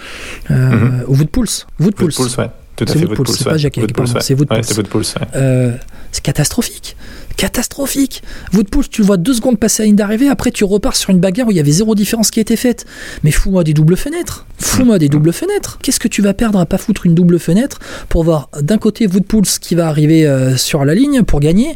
Euh, 0.50 0.56
mhm. 0.56 1.04
Ou 1.08 1.14
vous 1.14 1.24
de 1.24 1.30
Pouls. 1.30 1.46
Vous 1.78 1.92
de 1.92 1.96
Pouls. 1.96 2.08
ouais. 2.08 2.50
Tout 2.76 2.86
à 2.86 2.94
C'est 2.94 3.00
fait, 3.00 3.06
Woodpulse, 3.08 3.20
Woodpulse, 3.20 3.38
c'est 3.38 3.44
pas 3.44 3.52
ouais. 3.52 3.60
Jacques 3.60 3.78
Woodpulse, 3.78 3.96
pardon, 3.96 4.14
ouais. 4.14 4.22
c'est 4.22 4.34
Woodpulse. 4.36 4.70
Ouais, 4.70 4.78
Woodpulse. 4.78 5.16
Euh, 5.36 5.74
c'est 6.14 6.24
catastrophique. 6.24 6.96
Catastrophique. 7.36 8.24
Woodpulse, 8.54 8.90
tu 8.90 9.02
le 9.02 9.08
vois 9.08 9.18
deux 9.18 9.34
secondes 9.34 9.60
passer 9.60 9.84
à 9.84 9.84
la 9.84 9.88
ligne 9.88 9.98
d'arrivée, 9.98 10.30
après 10.30 10.52
tu 10.52 10.64
repars 10.64 10.96
sur 10.96 11.10
une 11.10 11.20
bagarre 11.20 11.48
où 11.48 11.52
il 11.52 11.58
y 11.58 11.60
avait 11.60 11.72
zéro 11.72 11.94
différence 11.94 12.32
qui 12.32 12.40
était 12.40 12.56
faite. 12.56 12.86
Mais 13.24 13.32
fous-moi 13.32 13.66
des 13.66 13.74
doubles 13.74 13.98
fenêtres. 13.98 14.46
Fous-moi 14.60 14.98
des 14.98 15.10
doubles 15.10 15.34
fenêtres. 15.34 15.78
Qu'est-ce 15.82 16.00
que 16.00 16.08
tu 16.08 16.22
vas 16.22 16.34
perdre 16.34 16.58
à 16.58 16.66
pas 16.66 16.78
foutre 16.78 17.06
une 17.06 17.16
double 17.16 17.38
fenêtre 17.38 17.80
pour 18.08 18.24
voir 18.24 18.50
d'un 18.62 18.78
côté 18.78 19.08
Woodpulse 19.08 19.60
qui 19.60 19.76
va 19.76 19.88
arriver 19.90 20.26
euh, 20.26 20.56
sur 20.56 20.86
la 20.86 20.96
ligne 20.96 21.24
pour 21.24 21.42
gagner. 21.42 21.76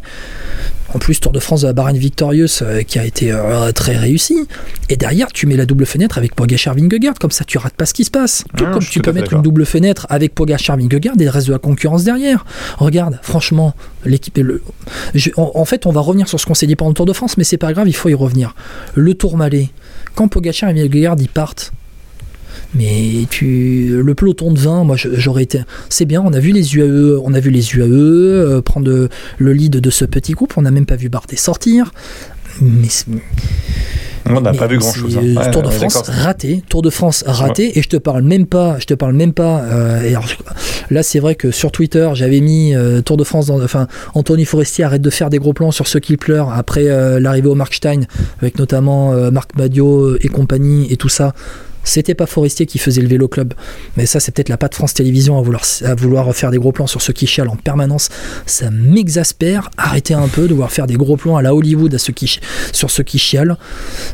En 0.94 0.98
plus, 0.98 1.18
Tour 1.20 1.32
de 1.32 1.40
France 1.40 1.62
de 1.62 1.66
la 1.66 1.72
Bahreïn 1.72 1.98
Victorious 1.98 2.62
euh, 2.62 2.82
qui 2.82 2.98
a 3.00 3.04
été 3.04 3.32
euh, 3.32 3.72
très 3.72 3.96
réussi. 3.96 4.46
Et 4.88 4.96
derrière, 4.96 5.32
tu 5.32 5.46
mets 5.46 5.56
la 5.56 5.66
double 5.66 5.86
fenêtre 5.86 6.18
avec 6.18 6.34
Pogacar 6.34 6.74
Vingegaard. 6.74 7.14
Comme 7.20 7.32
ça, 7.32 7.44
tu 7.44 7.58
rates 7.58 7.74
pas 7.74 7.84
ce 7.86 7.92
qui 7.94 8.04
se 8.04 8.10
passe. 8.12 8.44
Tout 8.56 8.64
Ah, 8.68 8.72
comme 8.72 8.82
tu 8.84 9.00
peux 9.00 9.10
mettre 9.12 9.32
une 9.32 9.42
double 9.42 9.66
fenêtre 9.66 10.06
avec 10.08 10.34
Pogacar 10.34 10.76
Vingegaard 10.76 11.14
et 11.18 11.24
le 11.24 11.30
reste 11.30 11.48
de 11.48 11.52
la 11.52 11.58
concurrence 11.58 12.04
derrière. 12.04 12.44
Regarde, 12.78 13.18
franchement, 13.22 13.74
l'équipe. 14.04 14.38
Le... 14.38 14.62
je- 15.14 15.30
en, 15.36 15.50
en 15.54 15.64
fait, 15.64 15.86
on 15.86 15.90
va 15.92 16.00
revenir 16.00 16.28
sur 16.28 16.38
ce 16.38 16.46
qu'on 16.46 16.54
s'est 16.54 16.66
dit 16.66 16.76
pendant 16.76 16.90
le 16.90 16.94
Tour 16.94 17.06
de 17.06 17.12
France, 17.12 17.36
mais 17.38 17.44
c'est 17.44 17.58
pas 17.58 17.72
grave, 17.72 17.88
il 17.88 17.94
faut 17.96 18.08
y 18.08 18.14
revenir. 18.14 18.54
Le 18.94 19.14
Tourmalet, 19.14 19.70
quand 20.14 20.28
Pogacar 20.28 20.70
et 20.70 20.74
Vingegaard 20.74 21.16
ils 21.18 21.28
partent. 21.28 21.72
Mais 22.74 23.26
tu, 23.30 24.00
le 24.02 24.14
peloton 24.14 24.52
de 24.52 24.58
20, 24.58 24.84
moi 24.84 24.96
j'aurais 24.96 25.44
été. 25.44 25.60
C'est 25.88 26.04
bien, 26.06 26.22
on 26.24 26.32
a 26.32 26.40
vu 26.40 26.50
les 26.52 26.74
UAE, 26.74 27.20
on 27.24 27.32
a 27.34 27.40
vu 27.40 27.50
les 27.50 27.74
UAE 27.74 27.84
euh, 27.86 28.60
prendre 28.62 28.88
le, 28.88 29.08
le 29.38 29.52
lead 29.52 29.76
de 29.76 29.90
ce 29.90 30.04
petit 30.04 30.32
groupe. 30.32 30.54
On 30.56 30.62
n'a 30.62 30.70
même 30.72 30.86
pas 30.86 30.96
vu 30.96 31.08
Bardet 31.08 31.36
sortir. 31.36 31.92
Mais 32.60 32.88
On 34.26 34.40
n'a 34.40 34.52
pas 34.54 34.66
vu 34.66 34.78
grand 34.78 34.92
chose. 34.92 35.18
euh, 35.38 35.50
Tour 35.52 35.62
de 35.62 35.68
France 35.70 36.02
raté, 36.08 36.62
Tour 36.68 36.82
de 36.82 36.90
France 36.90 37.24
raté, 37.26 37.78
et 37.78 37.82
je 37.82 37.88
te 37.88 37.96
parle 37.96 38.22
même 38.22 38.46
pas, 38.46 38.76
je 38.78 38.86
te 38.86 38.94
parle 38.94 39.12
même 39.14 39.32
pas. 39.32 39.60
euh, 39.62 40.02
et 40.02 40.08
alors, 40.10 40.26
là, 40.90 41.02
c'est 41.02 41.18
vrai 41.18 41.34
que 41.34 41.50
sur 41.50 41.70
Twitter, 41.72 42.08
j'avais 42.14 42.40
mis 42.40 42.74
euh, 42.74 43.02
Tour 43.02 43.16
de 43.16 43.24
France, 43.24 43.46
dans, 43.46 43.62
enfin 43.62 43.86
Anthony 44.14 44.44
Forestier 44.44 44.84
arrête 44.84 45.02
de 45.02 45.10
faire 45.10 45.30
des 45.30 45.38
gros 45.38 45.52
plans 45.52 45.72
sur 45.72 45.86
ceux 45.86 46.00
qui 46.00 46.16
pleurent 46.16 46.52
après 46.52 46.88
euh, 46.88 47.20
l'arrivée 47.20 47.48
au 47.48 47.54
Markstein, 47.54 48.02
avec 48.40 48.58
notamment 48.58 49.12
Marc 49.30 49.56
Madio 49.56 50.16
et 50.20 50.28
compagnie 50.28 50.92
et 50.92 50.96
tout 50.96 51.08
ça. 51.08 51.34
C'était 51.84 52.14
pas 52.14 52.26
Forestier 52.26 52.66
qui 52.66 52.78
faisait 52.78 53.00
le 53.02 53.08
vélo 53.08 53.28
club, 53.28 53.54
mais 53.96 54.06
ça 54.06 54.18
c'est 54.20 54.32
peut-être 54.34 54.48
la 54.48 54.56
patte 54.56 54.74
France 54.74 54.94
Télévisions 54.94 55.38
à 55.38 55.42
vouloir, 55.42 55.62
à 55.84 55.94
vouloir 55.94 56.34
faire 56.34 56.50
des 56.50 56.58
gros 56.58 56.72
plans 56.72 56.86
sur 56.86 57.00
ceux 57.02 57.12
qui 57.12 57.26
chialent 57.26 57.48
en 57.50 57.56
permanence. 57.56 58.08
Ça 58.46 58.70
m'exaspère. 58.70 59.70
Arrêtez 59.76 60.14
un 60.14 60.28
peu 60.28 60.42
de 60.48 60.52
vouloir 60.54 60.70
faire 60.72 60.86
des 60.86 60.94
gros 60.94 61.16
plans 61.16 61.36
à 61.36 61.42
la 61.42 61.54
Hollywood 61.54 61.94
à 61.94 61.98
ceux 61.98 62.12
qui, 62.12 62.38
sur 62.72 62.90
ceux 62.90 63.02
qui 63.02 63.18
chialent. 63.18 63.56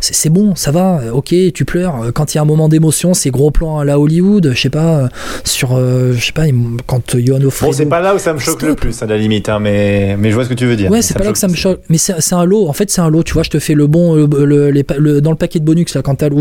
C'est 0.01 0.15
c'est 0.15 0.31
bon, 0.31 0.55
ça 0.55 0.71
va, 0.71 1.01
euh, 1.03 1.13
ok, 1.13 1.35
tu 1.55 1.65
pleures. 1.65 2.03
Euh, 2.03 2.11
Quand 2.13 2.35
il 2.35 2.37
y 2.37 2.39
a 2.39 2.43
un 2.43 2.47
moment 2.47 2.69
d'émotion, 2.69 3.15
c'est 3.15 3.31
gros 3.31 3.51
plans 3.51 3.79
à 3.79 3.85
la 3.85 3.99
Hollywood, 3.99 4.53
je 4.55 4.61
sais 4.61 4.69
pas, 4.71 4.99
euh, 5.05 5.09
sur, 5.45 5.77
euh, 5.77 6.13
je 6.13 6.27
sais 6.27 6.33
pas, 6.33 6.45
quand 6.87 7.17
Johan 7.19 7.39
Bon, 7.41 7.47
Ofredo... 7.47 7.73
c'est 7.73 7.87
pas 7.87 8.01
là 8.01 8.15
où 8.15 8.19
ça 8.19 8.33
me 8.35 8.39
choque 8.39 8.63
le 8.63 8.75
plus, 8.75 9.01
à 9.03 9.07
la 9.07 9.17
limite, 9.17 9.49
hein, 9.49 9.59
mais, 9.61 10.17
mais 10.19 10.31
je 10.31 10.35
vois 10.35 10.45
ce 10.45 10.49
que 10.51 10.55
tu 10.55 10.67
veux 10.67 10.77
dire. 10.77 10.91
Ouais, 10.91 11.03
c'est 11.03 11.17
pas 11.17 11.25
là 11.25 11.33
que 11.33 11.39
ça 11.39 11.49
me 11.49 11.55
choque. 11.55 11.81
Mais 11.89 11.99
c'est 11.99 12.33
un 12.35 12.45
lot. 12.45 12.69
En 12.69 12.73
fait, 12.73 12.91
c'est 12.91 13.01
un 13.01 13.09
lot. 13.09 13.23
Tu 13.23 13.33
vois, 13.33 13.43
je 13.43 13.51
te 13.51 13.59
fais 13.59 13.75
le 13.75 13.87
bon 13.87 14.15
le, 14.15 14.45
le- 14.45 14.71
les 14.71 14.85
le- 14.99 15.21
dans 15.21 15.31
le 15.31 15.37
paquet 15.37 15.59
de 15.61 15.65
bonus 15.65 15.95
là 15.95 16.03
quand 16.03 16.17
t'as 16.17 16.29
tu 16.31 16.37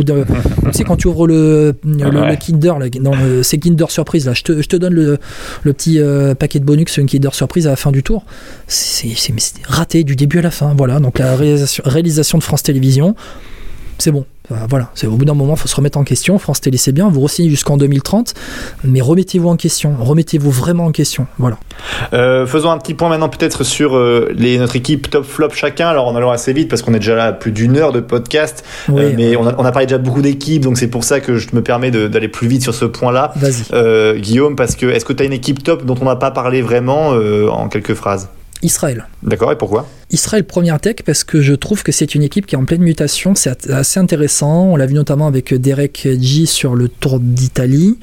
sais 0.74 0.84
quand 0.84 0.96
tu 0.98 1.08
ouvres 1.08 1.19
le 1.28 1.76
le, 1.84 2.06
Ouais. 2.06 2.30
le 2.32 2.36
Kinder 2.36 2.74
là, 2.80 2.88
dans 2.90 3.16
le- 3.16 3.44
c'est 3.44 3.58
Kinder 3.58 3.90
surprise 3.90 4.26
là. 4.26 4.34
Je 4.34 4.44
te, 4.44 4.62
je 4.62 4.68
te 4.68 4.76
donne 4.76 4.94
le, 4.94 5.18
le 5.64 5.74
petit 5.74 6.00
euh, 6.00 6.36
paquet 6.36 6.60
de 6.60 6.66
bonus, 6.66 6.98
une 6.98 7.08
Kinder 7.08 7.34
surprise 7.34 7.68
à 7.68 7.72
la 7.72 7.76
fin 7.76 7.92
du 7.92 8.04
tour. 8.04 8.26
C'est 8.68 9.10
raté 9.68 10.04
du 10.04 10.16
début 10.16 10.40
à 10.40 10.42
la 10.44 10.52
fin. 10.52 10.74
Voilà. 10.78 11.00
Donc 11.00 11.20
la 11.20 11.36
réalisation, 11.36 11.84
réalisation 11.86 12.38
de 12.38 12.44
France 12.44 12.64
Télévisions, 12.64 13.16
c'est 14.00 14.12
bon. 14.12 14.26
Enfin, 14.52 14.66
Voilà, 14.68 14.90
c'est 14.96 15.06
au 15.06 15.12
bout 15.12 15.26
d'un 15.26 15.36
moment, 15.36 15.54
il 15.56 15.60
faut 15.60 15.68
se 15.68 15.76
remettre 15.76 15.98
en 16.00 16.04
question. 16.04 16.40
France 16.40 16.60
Télé, 16.62 16.78
c'est 16.78 16.92
bien, 16.92 17.08
vous 17.10 17.22
re-signez 17.22 17.50
jusqu'en 17.50 17.78
2030, 17.78 18.34
mais 18.84 19.00
remettez-vous 19.02 19.48
en 19.48 19.56
question, 19.58 19.96
remettez-vous 20.00 20.50
vraiment 20.50 20.86
en 20.86 20.92
question. 20.92 21.28
Voilà. 21.38 21.58
Euh, 22.14 22.48
faisons 22.48 22.72
un 22.72 22.78
petit 22.80 22.96
point 22.96 23.10
maintenant 23.10 23.30
peut-être 23.30 23.64
sur 23.64 23.96
euh, 23.96 24.32
les, 24.36 24.58
notre 24.58 24.76
équipe 24.76 25.10
top 25.10 25.24
flop 25.26 25.50
chacun. 25.54 25.88
Alors 25.90 26.08
en 26.08 26.16
allant 26.16 26.32
assez 26.32 26.52
vite 26.54 26.68
parce 26.70 26.82
qu'on 26.82 26.94
est 26.96 27.00
déjà 27.00 27.16
là 27.16 27.26
à 27.26 27.32
plus 27.34 27.52
d'une 27.52 27.78
heure 27.78 27.92
de 27.92 28.00
podcast, 28.00 28.64
Oui, 28.90 29.04
Euh, 29.04 29.14
mais 29.16 29.36
on 29.36 29.46
a, 29.48 29.54
on 29.58 29.66
a 29.66 29.72
parlé 29.72 29.86
déjà 29.86 29.98
beaucoup 30.00 30.22
d'équipes, 30.24 30.64
donc 30.64 30.78
c'est 30.78 30.88
pour 30.88 31.04
ça 31.04 31.20
que 31.20 31.38
je 31.38 31.50
me 31.54 31.62
permets 31.62 31.92
d'aller 31.92 32.28
plus 32.28 32.48
vite 32.48 32.64
sur 32.64 32.74
ce 32.74 32.86
point-là. 32.86 33.32
vas-y. 33.36 33.64
Euh, 33.74 34.18
Guillaume, 34.18 34.56
parce 34.56 34.76
que 34.76 34.88
est-ce 34.88 35.06
que 35.06 35.14
tu 35.14 35.22
as 35.22 35.26
une 35.26 35.34
équipe 35.34 35.64
top 35.64 35.86
dont 35.86 35.96
on 36.02 36.06
n'a 36.06 36.16
pas 36.16 36.32
parlé 36.32 36.62
vraiment 36.64 37.14
euh, 37.14 37.48
en 37.50 37.68
quelques 37.70 37.94
phrases? 37.94 38.30
Israël. 38.62 39.08
D'accord, 39.24 39.52
et 39.52 39.58
pourquoi? 39.58 39.88
Israël 40.12 40.44
Première 40.44 40.80
Tech 40.80 40.98
parce 41.06 41.24
que 41.24 41.42
je 41.42 41.54
trouve 41.54 41.84
que 41.84 41.92
c'est 41.92 42.16
une 42.16 42.24
équipe 42.24 42.46
qui 42.46 42.56
est 42.56 42.58
en 42.58 42.66
pleine 42.66 42.82
mutation, 42.82 43.36
c'est 43.36 43.70
assez 43.70 44.00
intéressant. 44.00 44.64
On 44.66 44.76
l'a 44.76 44.86
vu 44.86 44.96
notamment 44.96 45.28
avec 45.28 45.54
Derek 45.54 46.08
G 46.20 46.46
sur 46.46 46.76
le 46.76 46.90
Tour 46.90 47.20
d'Italie. 47.20 47.98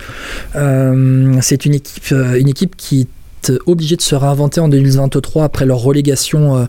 Euh, 0.55 1.37
c'est 1.43 1.67
une 1.67 1.75
équipe, 1.75 2.05
euh, 2.13 2.39
une 2.39 2.49
équipe 2.49 2.77
qui 2.77 3.09
est 3.51 3.59
obligée 3.67 3.97
de 3.97 4.03
se 4.03 4.15
réinventer 4.15 4.61
en 4.61 4.69
2023 4.69 5.45
après 5.45 5.67
leur 5.67 5.79
relégation 5.79 6.57
euh, 6.57 6.65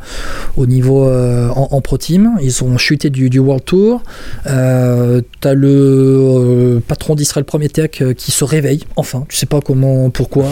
au 0.55 0.65
niveau 0.65 1.07
euh, 1.07 1.49
en, 1.49 1.69
en 1.71 1.81
Pro 1.81 1.97
Team. 1.97 2.31
Ils 2.41 2.63
ont 2.63 2.77
chuté 2.77 3.09
du, 3.09 3.29
du 3.29 3.39
World 3.39 3.63
Tour. 3.65 4.01
Euh, 4.47 5.21
T'as 5.39 5.53
le 5.53 5.69
euh, 5.69 6.79
patron 6.87 7.15
d'Israël 7.15 7.45
Premier 7.45 7.69
Tech 7.69 8.01
qui 8.17 8.31
se 8.31 8.43
réveille, 8.43 8.83
enfin. 8.95 9.25
Tu 9.29 9.37
sais 9.37 9.45
pas 9.45 9.59
comment, 9.61 10.09
pourquoi. 10.09 10.45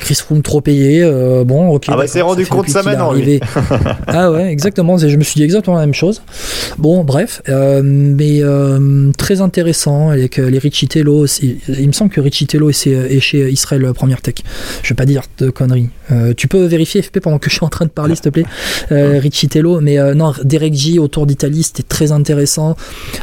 Chris 0.00 0.14
Froome 0.16 0.42
trop 0.42 0.60
payé. 0.60 1.02
bon, 1.44 1.68
ok. 1.68 1.84
Ah 1.88 1.96
bah, 1.96 2.04
il 2.04 2.08
s'est 2.08 2.20
rendu 2.20 2.46
compte 2.46 2.68
ça 2.68 2.82
maintenant, 2.82 3.12
ah 4.06 4.30
ouais, 4.30 4.50
exactement. 4.50 4.98
Je 4.98 5.16
me 5.16 5.22
suis 5.22 5.34
dit 5.36 5.44
exactement 5.44 5.76
la 5.76 5.82
même 5.82 5.94
chose. 5.94 6.22
Bon, 6.78 7.04
bref, 7.04 7.42
mais 7.48 8.42
très 9.16 9.40
intéressant 9.40 10.10
avec 10.10 10.36
les 10.36 10.58
Richie 10.58 10.88
Tello. 10.88 11.18
aussi. 11.18 11.58
Il 11.68 11.86
me 11.86 11.92
semble 11.92 12.10
que 12.10 12.20
Richie 12.20 12.46
Tello 12.46 12.70
est, 12.70 12.86
est 12.86 13.20
chez 13.20 13.48
Israël 13.50 13.86
Première 13.94 14.20
Tech. 14.20 14.34
Je 14.82 14.88
vais 14.88 14.94
pas 14.96 15.06
dire 15.06 15.22
de 15.38 15.50
conneries. 15.50 15.90
Euh, 16.10 16.34
tu 16.36 16.48
peux 16.48 16.64
vérifier 16.64 17.02
FP 17.02 17.20
pendant 17.20 17.38
que 17.38 17.50
je 17.50 17.56
suis 17.56 17.64
en 17.64 17.68
train 17.68 17.84
de 17.84 17.90
parler, 17.90 18.14
s'il 18.14 18.24
te 18.24 18.28
plaît. 18.28 18.44
Euh, 18.90 19.18
Richie 19.18 19.48
Tello, 19.48 19.80
mais 19.80 19.98
euh, 19.98 20.14
non, 20.14 20.32
Derek 20.44 20.74
J 20.74 20.98
au 20.98 21.08
Tour 21.08 21.26
d'Italie, 21.26 21.62
c'était 21.62 21.82
très 21.82 22.12
intéressant. 22.12 22.76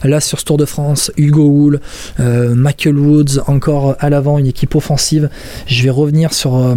Là, 0.04 0.20
sur 0.20 0.40
ce 0.40 0.46
Tour 0.46 0.58
de 0.58 0.66
France, 0.66 1.12
Hugo 1.18 1.48
Hull, 1.48 1.80
euh, 2.20 2.56
Michael 2.56 2.98
Woods, 2.98 3.42
encore 3.48 3.96
à 4.00 4.10
l'avant, 4.10 4.38
une 4.38 4.48
équipe 4.48 4.76
offensive. 4.76 5.30
Je 5.68 5.84
vais 5.84 5.90
revenir 5.90 6.34
sur. 6.34 6.76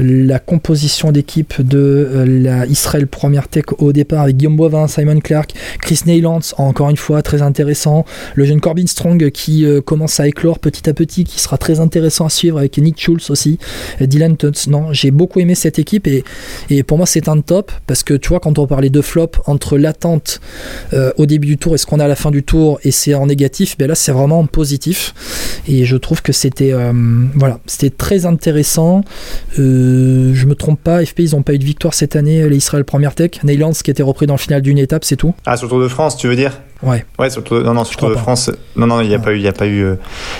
La 0.00 0.38
composition 0.38 1.12
d'équipe 1.12 1.60
de 1.60 1.78
euh, 1.78 2.24
la 2.26 2.66
Israël 2.66 3.06
Première 3.06 3.48
Tech 3.48 3.64
au 3.78 3.92
départ 3.92 4.22
avec 4.22 4.36
Guillaume 4.36 4.56
Boivin, 4.56 4.88
Simon 4.88 5.20
Clark, 5.20 5.52
Chris 5.80 6.00
Neylands, 6.06 6.40
encore 6.56 6.90
une 6.90 6.96
fois 6.96 7.22
très 7.22 7.42
intéressant, 7.42 8.04
le 8.34 8.44
jeune 8.44 8.60
Corbin 8.60 8.86
Strong 8.86 9.30
qui 9.30 9.64
euh, 9.64 9.80
commence 9.80 10.18
à 10.18 10.26
éclore 10.26 10.58
petit 10.58 10.88
à 10.88 10.94
petit, 10.94 11.24
qui 11.24 11.38
sera 11.38 11.58
très 11.58 11.80
intéressant 11.80 12.26
à 12.26 12.30
suivre 12.30 12.58
avec 12.58 12.78
Nick 12.78 13.00
Schulz 13.00 13.30
aussi, 13.30 13.58
Dylan 14.00 14.36
Tuntz. 14.36 14.68
Non, 14.68 14.92
j'ai 14.92 15.10
beaucoup 15.10 15.40
aimé 15.40 15.54
cette 15.54 15.78
équipe 15.78 16.06
et, 16.06 16.24
et 16.70 16.82
pour 16.82 16.96
moi 16.96 17.06
c'est 17.06 17.28
un 17.28 17.40
top 17.40 17.70
parce 17.86 18.02
que 18.02 18.14
tu 18.14 18.30
vois 18.30 18.40
quand 18.40 18.58
on 18.58 18.66
parlait 18.66 18.90
de 18.90 19.02
flop 19.02 19.32
entre 19.46 19.76
l'attente 19.76 20.40
euh, 20.94 21.12
au 21.18 21.26
début 21.26 21.46
du 21.46 21.58
tour 21.58 21.74
et 21.74 21.78
ce 21.78 21.86
qu'on 21.86 22.00
a 22.00 22.04
à 22.04 22.08
la 22.08 22.16
fin 22.16 22.30
du 22.30 22.42
tour 22.42 22.80
et 22.84 22.90
c'est 22.90 23.14
en 23.14 23.26
négatif, 23.26 23.76
ben 23.78 23.86
là 23.86 23.94
c'est 23.94 24.12
vraiment 24.12 24.40
en 24.40 24.46
positif 24.46 25.14
et 25.68 25.84
je 25.84 25.96
trouve 25.96 26.22
que 26.22 26.32
c'était 26.32 26.72
voilà, 27.34 27.60
très 27.98 28.26
intéressant. 28.26 29.02
Je 30.34 30.46
me 30.46 30.54
trompe 30.54 30.80
pas, 30.80 31.04
FP 31.04 31.20
ils 31.20 31.36
ont 31.36 31.42
pas 31.42 31.54
eu 31.54 31.58
de 31.58 31.64
victoire 31.64 31.94
cette 31.94 32.16
année, 32.16 32.48
les 32.48 32.56
Israël 32.56 32.84
Première 32.84 33.14
Tech. 33.14 33.42
Neylands 33.44 33.72
qui 33.72 33.90
était 33.90 34.02
repris 34.02 34.26
dans 34.26 34.34
le 34.34 34.38
final 34.38 34.62
d'une 34.62 34.78
étape, 34.78 35.04
c'est 35.04 35.16
tout. 35.16 35.34
Ah, 35.46 35.56
sur 35.56 35.66
le 35.66 35.70
Tour 35.70 35.80
de 35.80 35.88
France, 35.88 36.16
tu 36.16 36.28
veux 36.28 36.36
dire? 36.36 36.60
Ouais. 36.82 37.04
Ouais, 37.18 37.28
sur 37.30 37.40
le 37.40 37.44
Tour 37.46 37.58
de- 37.58 37.62
non, 37.64 37.74
non, 37.74 37.84
sur 37.84 37.92
le 37.94 37.98
Tour 37.98 38.08
de 38.08 38.14
crois 38.14 38.20
pas. 38.20 38.36
France, 38.36 38.50
non, 38.76 38.86
non, 38.86 39.00
il 39.00 39.08
n'y 39.08 39.14
a 39.14 39.18
Ouais. 39.18 39.22
pas 39.24 39.32
eu, 39.32 39.36
il 39.36 39.42
y 39.42 39.48
a 39.48 39.52
pas 39.52 39.66
eu, 39.66 39.82
euh, 39.84 39.94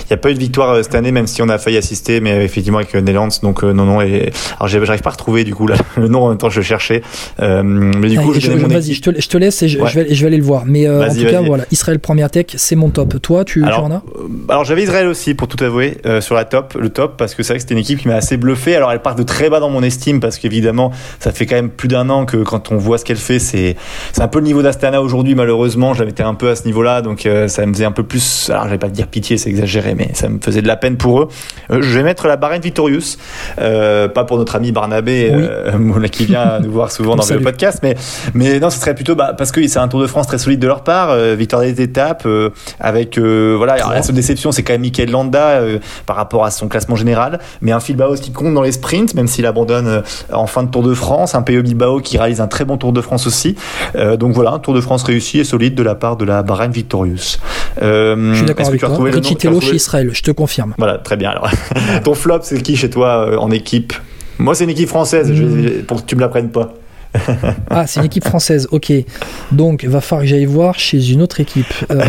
il 0.06 0.10
y 0.10 0.14
a 0.14 0.16
pas 0.16 0.30
eu 0.30 0.34
de 0.34 0.38
victoire 0.38 0.70
euh, 0.70 0.82
cette 0.82 0.94
année, 0.94 1.12
même 1.12 1.26
si 1.26 1.42
on 1.42 1.48
a 1.48 1.58
failli 1.58 1.76
assister, 1.76 2.20
mais 2.20 2.32
euh, 2.32 2.42
effectivement 2.42 2.78
avec 2.78 2.94
euh, 2.94 3.00
Neylands, 3.00 3.28
donc 3.42 3.62
euh, 3.62 3.72
non, 3.72 3.84
non. 3.84 4.00
Et 4.00 4.32
alors 4.58 4.68
j'arrive 4.68 5.02
pas 5.02 5.10
à 5.10 5.12
retrouver 5.12 5.44
du 5.44 5.54
coup 5.54 5.66
là, 5.66 5.76
le 5.96 6.08
nom 6.08 6.24
en 6.24 6.28
même 6.30 6.38
temps 6.38 6.48
je 6.50 6.60
le 6.60 6.64
cherchais, 6.64 7.02
euh, 7.40 7.62
mais 7.62 8.08
du 8.08 8.18
coup 8.18 8.30
Allez, 8.30 8.40
je 8.40 8.50
je- 8.52 8.56
mon 8.56 8.68
Vas-y, 8.68 8.94
je 8.94 9.02
te, 9.02 9.20
je 9.20 9.28
te 9.28 9.36
laisse 9.36 9.62
et 9.62 9.68
je, 9.68 9.78
Ouais. 9.80 9.88
je 9.90 10.00
vais, 10.00 10.14
je 10.14 10.20
vais 10.20 10.26
aller 10.28 10.36
le 10.38 10.42
voir. 10.42 10.64
Mais 10.66 10.88
en 10.88 11.08
tout 11.08 11.24
cas, 11.26 11.40
voilà, 11.42 11.64
Israël 11.72 11.98
Première 11.98 12.30
Tech, 12.30 12.46
c'est 12.56 12.76
mon 12.76 12.88
top. 12.90 13.20
Toi, 13.20 13.44
tu, 13.44 13.60
tu 13.60 13.66
Alors, 13.66 13.84
en 13.84 13.90
as? 13.92 14.02
alors 14.48 14.64
j'avais 14.64 14.82
Israël 14.82 15.06
aussi 15.08 15.34
pour 15.34 15.46
tout 15.48 15.62
avouer 15.62 15.98
sur 16.20 16.34
la 16.34 16.44
top, 16.44 16.74
le 16.78 16.88
top 16.88 17.16
parce 17.18 17.34
que 17.34 17.42
c'est 17.42 17.52
vrai 17.52 17.58
que 17.58 17.62
c'était 17.62 17.74
une 17.74 17.80
équipe 17.80 17.98
qui 17.98 18.08
m'a 18.08 18.14
assez 18.14 18.36
bluffé. 18.36 18.76
Alors 18.76 18.90
elle 18.92 19.02
part 19.02 19.14
de 19.14 19.22
très 19.24 19.50
bas 19.50 19.60
dans 19.60 19.70
mon 19.70 19.82
estime 19.82 20.20
parce 20.20 20.38
qu'évidemment 20.38 20.90
ça 21.18 21.32
fait 21.32 21.44
quand 21.46 21.56
même 21.56 21.68
plus 21.70 21.88
d'un 21.88 22.08
an 22.08 22.24
que 22.24 22.38
quand 22.38 22.72
on 22.72 22.76
voit 22.76 22.96
ce 22.98 23.04
qu'elle 23.04 23.16
fait, 23.18 23.38
c'est 23.38 23.76
c'est 24.12 24.22
un 24.22 24.28
peu 24.28 24.38
le 24.38 24.44
niveau 24.46 24.62
d'Astana 24.62 25.02
aujourd'hui 25.02 25.34
malheureusement. 25.34 25.92
J'avais 25.94 26.10
été 26.10 26.22
un 26.30 26.34
peu 26.34 26.48
à 26.48 26.56
ce 26.56 26.64
niveau-là 26.64 27.02
donc 27.02 27.26
euh, 27.26 27.48
ça 27.48 27.66
me 27.66 27.72
faisait 27.72 27.84
un 27.84 27.92
peu 27.92 28.02
plus. 28.02 28.50
Alors 28.50 28.64
j'allais 28.64 28.78
pas 28.78 28.88
dire 28.88 29.06
pitié, 29.06 29.36
c'est 29.36 29.50
exagéré, 29.50 29.94
mais 29.94 30.10
ça 30.14 30.28
me 30.28 30.38
faisait 30.40 30.62
de 30.62 30.66
la 30.66 30.76
peine 30.76 30.96
pour 30.96 31.20
eux. 31.20 31.28
Euh, 31.70 31.82
je 31.82 31.96
vais 31.98 32.02
mettre 32.02 32.26
la 32.26 32.36
Bahreïn 32.36 32.60
Victorious, 32.60 33.16
euh, 33.60 34.08
pas 34.08 34.24
pour 34.24 34.38
notre 34.38 34.56
ami 34.56 34.72
Barnabé 34.72 35.32
Oui. 35.34 35.42
euh, 35.42 36.08
qui 36.12 36.26
vient 36.26 36.60
nous 36.60 36.70
voir 36.70 36.90
souvent 36.92 37.16
dans 37.16 37.26
le 37.30 37.40
podcast, 37.40 37.80
mais 37.82 37.96
mais 38.34 38.60
non 38.60 38.70
ce 38.70 38.78
serait 38.80 38.94
plutôt 38.94 39.14
bah, 39.14 39.34
parce 39.36 39.52
que 39.52 39.66
c'est 39.66 39.78
un 39.78 39.88
Tour 39.88 40.00
de 40.00 40.06
France 40.06 40.26
très 40.26 40.38
solide 40.38 40.60
de 40.60 40.66
leur 40.66 40.84
part, 40.84 41.10
euh, 41.10 41.34
victoire 41.34 41.62
des 41.62 41.80
étapes 41.80 42.26
avec 42.78 43.18
voilà 43.18 43.74
alors, 43.74 43.90
la 43.90 44.02
seule 44.02 44.14
déception 44.14 44.52
c'est 44.52 44.62
quand 44.62 44.72
même 44.72 44.80
Michael 44.82 45.10
Landa 45.10 45.60
par 46.06 46.16
rapport 46.16 46.44
à 46.44 46.50
son 46.50 46.68
classement 46.68 46.96
général 46.96 47.38
mais 47.60 47.72
un 47.72 47.80
Phil 47.80 47.96
Baos 47.96 48.16
qui 48.16 48.32
compte 48.32 48.54
dans 48.54 48.62
les 48.62 48.72
sprints 48.72 49.14
même 49.14 49.26
s'il 49.26 49.46
abandonne 49.46 50.02
en 50.32 50.46
fin 50.46 50.62
de 50.62 50.70
Tour 50.70 50.82
de 50.82 50.94
France 50.94 51.34
un 51.34 51.42
PE 51.42 51.62
Bilbao 51.62 52.00
qui 52.00 52.18
réalise 52.18 52.40
un 52.40 52.46
très 52.46 52.64
bon 52.64 52.76
Tour 52.76 52.92
de 52.92 53.00
France 53.00 53.26
aussi 53.26 53.56
donc 54.18 54.32
voilà 54.32 54.52
un 54.52 54.58
Tour 54.58 54.74
de 54.74 54.80
France 54.80 55.02
réussi 55.02 55.40
et 55.40 55.44
solide 55.44 55.74
de 55.74 55.82
la 55.82 55.94
part 55.94 56.16
de 56.16 56.19
la 56.24 56.42
Bahrain 56.42 56.68
Victorious. 56.68 57.38
Euh, 57.82 58.32
Je 58.32 58.36
suis 58.38 58.46
d'accord 58.46 58.66
avec 58.68 58.80
toi. 58.80 58.96
Richie 59.00 59.36
Tello 59.36 59.60
chez 59.60 59.76
Israël, 59.76 60.10
je 60.12 60.22
te 60.22 60.30
confirme. 60.30 60.74
Voilà, 60.78 60.98
très 60.98 61.16
bien. 61.16 61.30
Alors, 61.30 61.50
ton 62.04 62.14
flop, 62.14 62.40
c'est 62.42 62.60
qui 62.62 62.76
chez 62.76 62.90
toi 62.90 63.26
euh, 63.28 63.36
en 63.38 63.50
équipe? 63.50 63.92
Moi, 64.38 64.54
c'est 64.54 64.64
une 64.64 64.70
équipe 64.70 64.88
française, 64.88 65.30
je 65.34 65.42
vais- 65.44 65.70
pour 65.82 66.02
que 66.02 66.06
tu 66.06 66.16
me 66.16 66.20
la 66.20 66.28
prennes 66.28 66.50
pas. 66.50 66.72
Ah, 67.70 67.86
c'est 67.86 68.00
une 68.00 68.06
équipe 68.06 68.24
française, 68.24 68.68
ok. 68.70 68.92
Donc, 69.52 69.84
va 69.84 70.00
falloir 70.00 70.22
que 70.24 70.28
j'aille 70.28 70.44
voir 70.44 70.78
chez 70.78 71.10
une 71.12 71.22
autre 71.22 71.40
équipe. 71.40 71.72
Euh, 71.90 72.04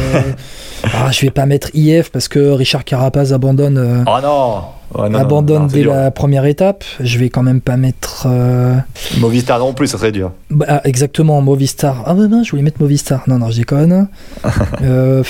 ah, 0.83 1.11
je 1.11 1.21
vais 1.21 1.31
pas 1.31 1.45
mettre 1.45 1.69
IF 1.73 2.09
parce 2.11 2.27
que 2.27 2.51
Richard 2.51 2.83
Carapaz 2.83 3.33
abandonne, 3.33 3.77
euh, 3.77 4.03
Oh 4.07 4.17
non 4.21 4.61
Non, 4.95 5.09
non, 5.09 5.19
abandonne 5.19 5.61
non, 5.63 5.67
dès 5.67 5.81
dur. 5.81 5.93
la 5.93 6.11
première 6.11 6.45
étape. 6.45 6.83
Je 6.99 7.17
vais 7.17 7.29
quand 7.29 7.43
même 7.43 7.61
pas 7.61 7.77
mettre. 7.77 8.25
euh, 8.29 8.75
Movistar 9.19 9.59
non 9.59 9.73
plus, 9.73 9.87
ça 9.87 9.97
serait 9.97 10.11
dur. 10.11 10.31
bah, 10.49 10.65
ah, 10.67 10.81
exactement, 10.85 11.41
Movistar. 11.41 12.03
Ah, 12.05 12.13
ouais, 12.13 12.27
non, 12.27 12.43
je 12.43 12.51
voulais 12.51 12.63
mettre 12.63 12.81
Movistar. 12.81 13.23
Non, 13.27 13.37
non, 13.39 13.49
je 13.51 13.57
déconne. 13.57 14.07
Euh, 14.83 15.23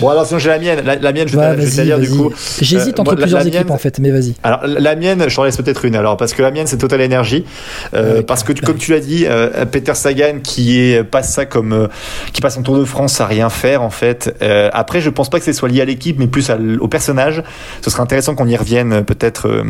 Bon, 0.00 0.08
alors 0.08 0.26
sinon, 0.26 0.38
j'ai 0.40 0.48
la 0.48 0.58
mienne. 0.58 0.80
La, 0.84 0.96
la 0.96 1.12
mienne, 1.12 1.28
je 1.28 1.36
vais, 1.36 1.42
bah, 1.42 1.54
te- 1.54 1.60
je 1.60 1.66
vais 1.66 1.70
te 1.70 1.76
la 1.76 1.82
vas-y, 1.82 1.86
dire 1.86 1.98
du 2.00 2.06
vas-y. 2.06 2.16
coup. 2.30 2.34
J'hésite 2.60 2.98
Euh, 2.98 3.02
entre 3.02 3.12
moi, 3.12 3.16
plusieurs 3.22 3.40
la 3.42 3.46
équipes 3.46 3.60
mienne- 3.66 3.70
en 3.72 3.78
fait, 3.78 3.98
mais 4.00 4.10
vas-y. 4.10 4.34
Alors 4.42 4.60
la 4.66 4.96
mienne, 4.96 5.24
je 5.28 5.36
t'en 5.36 5.44
laisse 5.44 5.56
peut-être 5.56 5.84
une. 5.84 5.94
Alors 5.94 6.16
parce 6.16 6.32
que 6.34 6.42
la 6.42 6.50
mienne 6.50 6.66
c'est 6.66 6.78
Total 6.78 7.00
Energy, 7.02 7.44
Euh, 7.94 8.16
Ouais, 8.16 8.22
parce 8.22 8.42
que 8.42 8.52
ouais. 8.52 8.58
comme 8.60 8.76
tu 8.76 8.90
l'as 8.92 9.00
dit, 9.00 9.24
euh, 9.28 9.64
Peter 9.66 9.94
Sagan 9.94 10.38
qui 10.42 10.80
est 10.80 11.04
passe 11.04 11.32
ça 11.32 11.46
comme 11.46 11.72
euh, 11.72 11.86
qui 12.32 12.40
passe 12.40 12.54
son 12.56 12.62
Tour 12.62 12.76
de 12.78 12.84
France 12.84 13.20
à 13.20 13.26
rien 13.26 13.50
faire 13.50 13.82
en 13.82 13.90
fait. 13.90 14.34
Euh, 14.42 14.68
après, 14.72 15.00
je 15.00 15.10
pense 15.10 15.30
pas 15.30 15.38
que 15.38 15.44
ce 15.44 15.52
soit 15.52 15.68
lié 15.68 15.80
à 15.82 15.84
l'équipe, 15.84 16.18
mais 16.18 16.26
plus 16.26 16.50
à 16.50 16.58
au 16.80 16.88
personnage. 16.88 17.42
Ce 17.82 17.90
serait 17.90 18.02
intéressant 18.02 18.34
qu'on 18.34 18.48
y 18.48 18.56
revienne 18.56 19.03
peut-être 19.04 19.48
euh, 19.48 19.64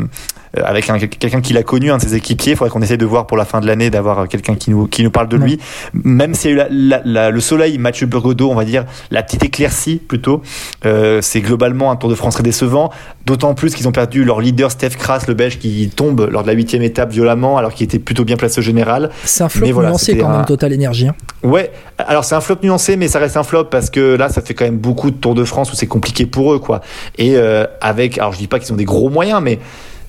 avec 0.63 0.89
un- 0.91 0.99
quelqu'un 0.99 1.41
qui 1.41 1.53
l'a 1.53 1.63
connu, 1.63 1.91
un 1.91 1.97
de 1.97 2.03
ses 2.03 2.15
équipiers. 2.15 2.53
Il 2.53 2.57
faudrait 2.57 2.71
qu'on 2.71 2.83
essaye 2.83 2.99
de 2.99 3.07
voir 3.07 3.27
pour 3.27 3.37
la 3.37 3.45
fin 3.45 3.61
de 3.61 3.67
l'année 3.67 3.91
d'avoir 3.91 4.21
euh, 4.21 4.27
quelqu'un 4.27 4.55
qui 4.55 4.71
nous 4.71 4.87
qui 4.87 5.03
nous 5.03 5.11
parle 5.11 5.29
de 5.29 5.37
Ouais. 5.37 5.45
lui. 5.45 5.59
Même 6.05 6.35
s'il 6.35 6.51
y 6.51 6.53
a 6.53 6.55
eu 6.55 6.59
la- 6.59 6.69
la- 6.71 7.03
la- 7.05 7.31
le 7.31 7.41
soleil, 7.41 7.79
Mathieu 7.79 8.07
Burgodeau, 8.07 8.51
on 8.51 8.55
va 8.55 8.65
dire 8.65 8.85
la 9.11 9.23
petite 9.23 9.45
éclaircie 9.45 9.97
plutôt. 9.97 10.43
Euh, 10.87 11.21
c'est 11.23 11.41
globalement 11.41 11.91
un 11.91 11.97
Tour 11.97 12.11
de 12.11 12.15
France 12.15 12.35
très 12.35 12.43
décevant. 12.43 12.91
D'autant 13.27 13.55
plus 13.55 13.75
qu'ils 13.75 13.89
ont 13.89 13.93
perdu 13.93 14.23
leur 14.25 14.41
leader 14.41 14.71
Steph 14.71 14.91
Kras, 14.99 15.25
le 15.29 15.35
Belge, 15.35 15.59
qui 15.59 15.89
tombe 15.95 16.29
lors 16.31 16.43
de 16.43 16.47
la 16.49 16.53
huitième 16.53 16.83
étape 16.83 17.11
violemment, 17.11 17.57
alors 17.57 17.73
qu'il 17.73 17.85
était 17.85 17.99
plutôt 17.99 18.25
bien 18.25 18.37
placé 18.37 18.59
au 18.59 18.63
général. 18.63 19.11
C'est 19.25 19.43
un 19.45 19.49
flop 19.49 19.65
Mais 19.67 19.73
voilà, 19.73 19.89
nuancé 19.91 20.17
quand 20.19 20.29
un- 20.29 20.37
même, 20.39 20.45
Total 20.45 20.75
Energy. 20.75 21.09
hein. 21.09 21.15
Ouais, 21.43 21.71
alors 21.99 22.25
c'est 22.25 22.35
un 22.35 22.41
flop 22.43 22.57
nuancé, 22.63 22.97
mais 22.97 23.09
ça 23.09 23.19
reste 23.19 23.37
un 23.39 23.43
flop 23.43 23.65
parce 23.65 23.89
que 23.89 24.15
là, 24.17 24.29
ça 24.29 24.43
fait 24.43 24.53
quand 24.55 24.65
même 24.67 24.77
beaucoup 24.79 25.11
de 25.11 25.17
Tours 25.17 25.35
de 25.35 25.45
France 25.45 25.73
où 25.73 25.75
c'est 25.75 25.87
compliqué 25.87 26.27
pour 26.27 26.53
eux, 26.53 26.59
quoi. 26.59 26.83
Et 27.17 27.37
euh, 27.37 27.65
avec, 27.81 28.19
alors 28.19 28.33
je 28.33 28.39
dis 28.39 28.47
pas 28.47 28.59
qu'ils 28.59 28.73
ont 28.73 28.77
des 28.77 28.85
gros 28.85 29.09
moyens, 29.09 29.41
mais 29.43 29.59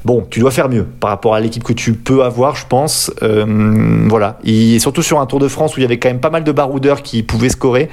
bon, 0.06 0.26
tu 0.30 0.40
dois 0.40 0.52
faire 0.52 0.69
mieux 0.69 0.86
par 0.86 1.10
rapport 1.10 1.36
à 1.36 1.40
l'équipe 1.40 1.64
que 1.64 1.73
tu 1.73 1.94
peux 1.94 2.23
avoir, 2.23 2.56
je 2.56 2.65
pense. 2.68 3.11
Euh, 3.23 4.06
voilà, 4.07 4.38
et 4.45 4.80
surtout 4.80 5.02
sur 5.02 5.19
un 5.19 5.26
Tour 5.26 5.40
de 5.40 5.48
France 5.48 5.76
où 5.76 5.80
il 5.80 5.84
y 5.84 5.86
avait 5.86 5.98
quand 5.98 6.10
même 6.10 6.19
pas 6.19 6.30
mal 6.30 6.44
de 6.44 6.52
baroudeurs 6.52 7.02
qui 7.02 7.23
pouvaient 7.23 7.49
scorer. 7.49 7.90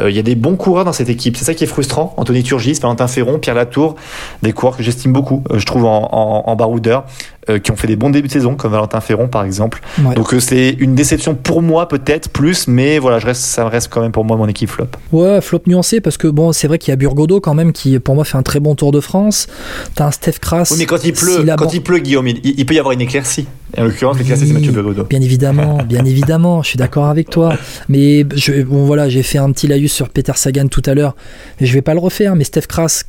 Euh, 0.00 0.10
il 0.10 0.16
y 0.16 0.18
a 0.18 0.22
des 0.22 0.34
bons 0.34 0.56
coureurs 0.56 0.84
dans 0.84 0.92
cette 0.92 1.10
équipe, 1.10 1.36
c'est 1.36 1.44
ça 1.44 1.54
qui 1.54 1.64
est 1.64 1.68
frustrant. 1.68 2.14
Anthony 2.16 2.42
Turgis, 2.42 2.78
Valentin 2.80 3.06
Ferron, 3.06 3.38
Pierre 3.38 3.54
Latour, 3.54 3.96
des 4.42 4.52
coureurs 4.52 4.76
que 4.76 4.82
j'estime 4.82 5.12
beaucoup, 5.12 5.44
euh, 5.50 5.58
je 5.58 5.66
trouve 5.66 5.84
en, 5.84 6.08
en, 6.12 6.50
en 6.50 6.56
baroudeur, 6.56 7.04
euh, 7.48 7.58
qui 7.58 7.70
ont 7.70 7.76
fait 7.76 7.86
des 7.86 7.96
bons 7.96 8.10
débuts 8.10 8.28
de 8.28 8.32
saison, 8.32 8.54
comme 8.54 8.72
Valentin 8.72 9.00
Ferron 9.00 9.28
par 9.28 9.44
exemple. 9.44 9.80
Ouais. 10.04 10.14
Donc 10.14 10.34
euh, 10.34 10.40
c'est 10.40 10.76
une 10.78 10.94
déception 10.94 11.34
pour 11.34 11.62
moi 11.62 11.88
peut-être 11.88 12.28
plus, 12.28 12.68
mais 12.68 12.98
voilà, 12.98 13.18
je 13.18 13.26
reste, 13.26 13.42
ça 13.42 13.68
reste 13.68 13.88
quand 13.90 14.02
même 14.02 14.12
pour 14.12 14.24
moi 14.24 14.36
mon 14.36 14.46
équipe 14.46 14.68
flop. 14.68 14.88
Ouais, 15.12 15.40
flop 15.40 15.62
nuancé 15.66 16.00
parce 16.00 16.18
que 16.18 16.28
bon, 16.28 16.52
c'est 16.52 16.68
vrai 16.68 16.78
qu'il 16.78 16.90
y 16.90 16.92
a 16.92 16.96
Burgodo 16.96 17.40
quand 17.40 17.54
même 17.54 17.72
qui 17.72 17.98
pour 17.98 18.14
moi 18.14 18.24
fait 18.24 18.36
un 18.36 18.42
très 18.42 18.60
bon 18.60 18.74
Tour 18.74 18.92
de 18.92 19.00
France. 19.00 19.46
T'as 19.94 20.06
un 20.06 20.10
Steph 20.10 20.38
Kras. 20.40 20.68
Oui, 20.70 20.76
mais 20.78 20.86
quand 20.86 21.02
il 21.04 21.12
pleut, 21.12 21.44
quand 21.56 21.72
il 21.72 21.82
pleut, 21.82 21.98
Guillaume, 21.98 22.28
il, 22.28 22.40
il 22.44 22.66
peut 22.66 22.74
y 22.74 22.78
avoir 22.78 22.92
une 22.92 23.00
éclaircie. 23.00 23.46
Et 23.76 23.80
en 23.80 23.84
l'occurrence, 23.84 24.18
l'éclaircie, 24.18 24.46
c'est 24.46 24.52
Oui, 24.52 24.58
Mathieu 24.60 24.72
Burgodeau. 24.72 25.04
Bien 25.04 25.20
évidemment, 25.20 25.78
bien 25.88 26.04
évidemment, 26.04 26.62
je 26.62 26.68
suis 26.68 26.78
d'accord 26.78 27.06
avec 27.06 27.30
toi. 27.30 27.54
Mais 27.88 28.26
je, 28.34 28.62
bon 28.62 28.84
voilà, 28.84 29.08
j'ai 29.08 29.22
fait 29.22 29.38
un 29.38 29.50
petit 29.52 29.66
laïus 29.66 29.92
sur 29.92 30.08
Peter 30.08 30.32
Sagan 30.34 30.68
tout 30.68 30.82
à 30.86 30.94
l'heure. 30.94 31.16
Je 31.60 31.72
vais 31.72 31.82
pas 31.82 31.94
le 31.94 32.00
refaire, 32.00 32.36
mais 32.36 32.44
Steph 32.44 32.66
Kras. 32.68 33.04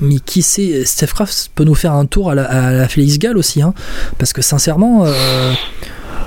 Mais 0.00 0.18
qui 0.18 0.42
sait, 0.42 0.84
Steph 0.84 1.08
Kras 1.08 1.48
peut 1.54 1.64
nous 1.64 1.74
faire 1.74 1.92
un 1.92 2.06
tour 2.06 2.30
à 2.30 2.34
la, 2.34 2.44
à 2.44 2.70
la 2.72 2.88
Félix 2.88 3.18
Gall 3.18 3.38
aussi, 3.38 3.62
hein, 3.62 3.72
parce 4.18 4.32
que 4.32 4.42
sincèrement, 4.42 5.04
euh, 5.06 5.52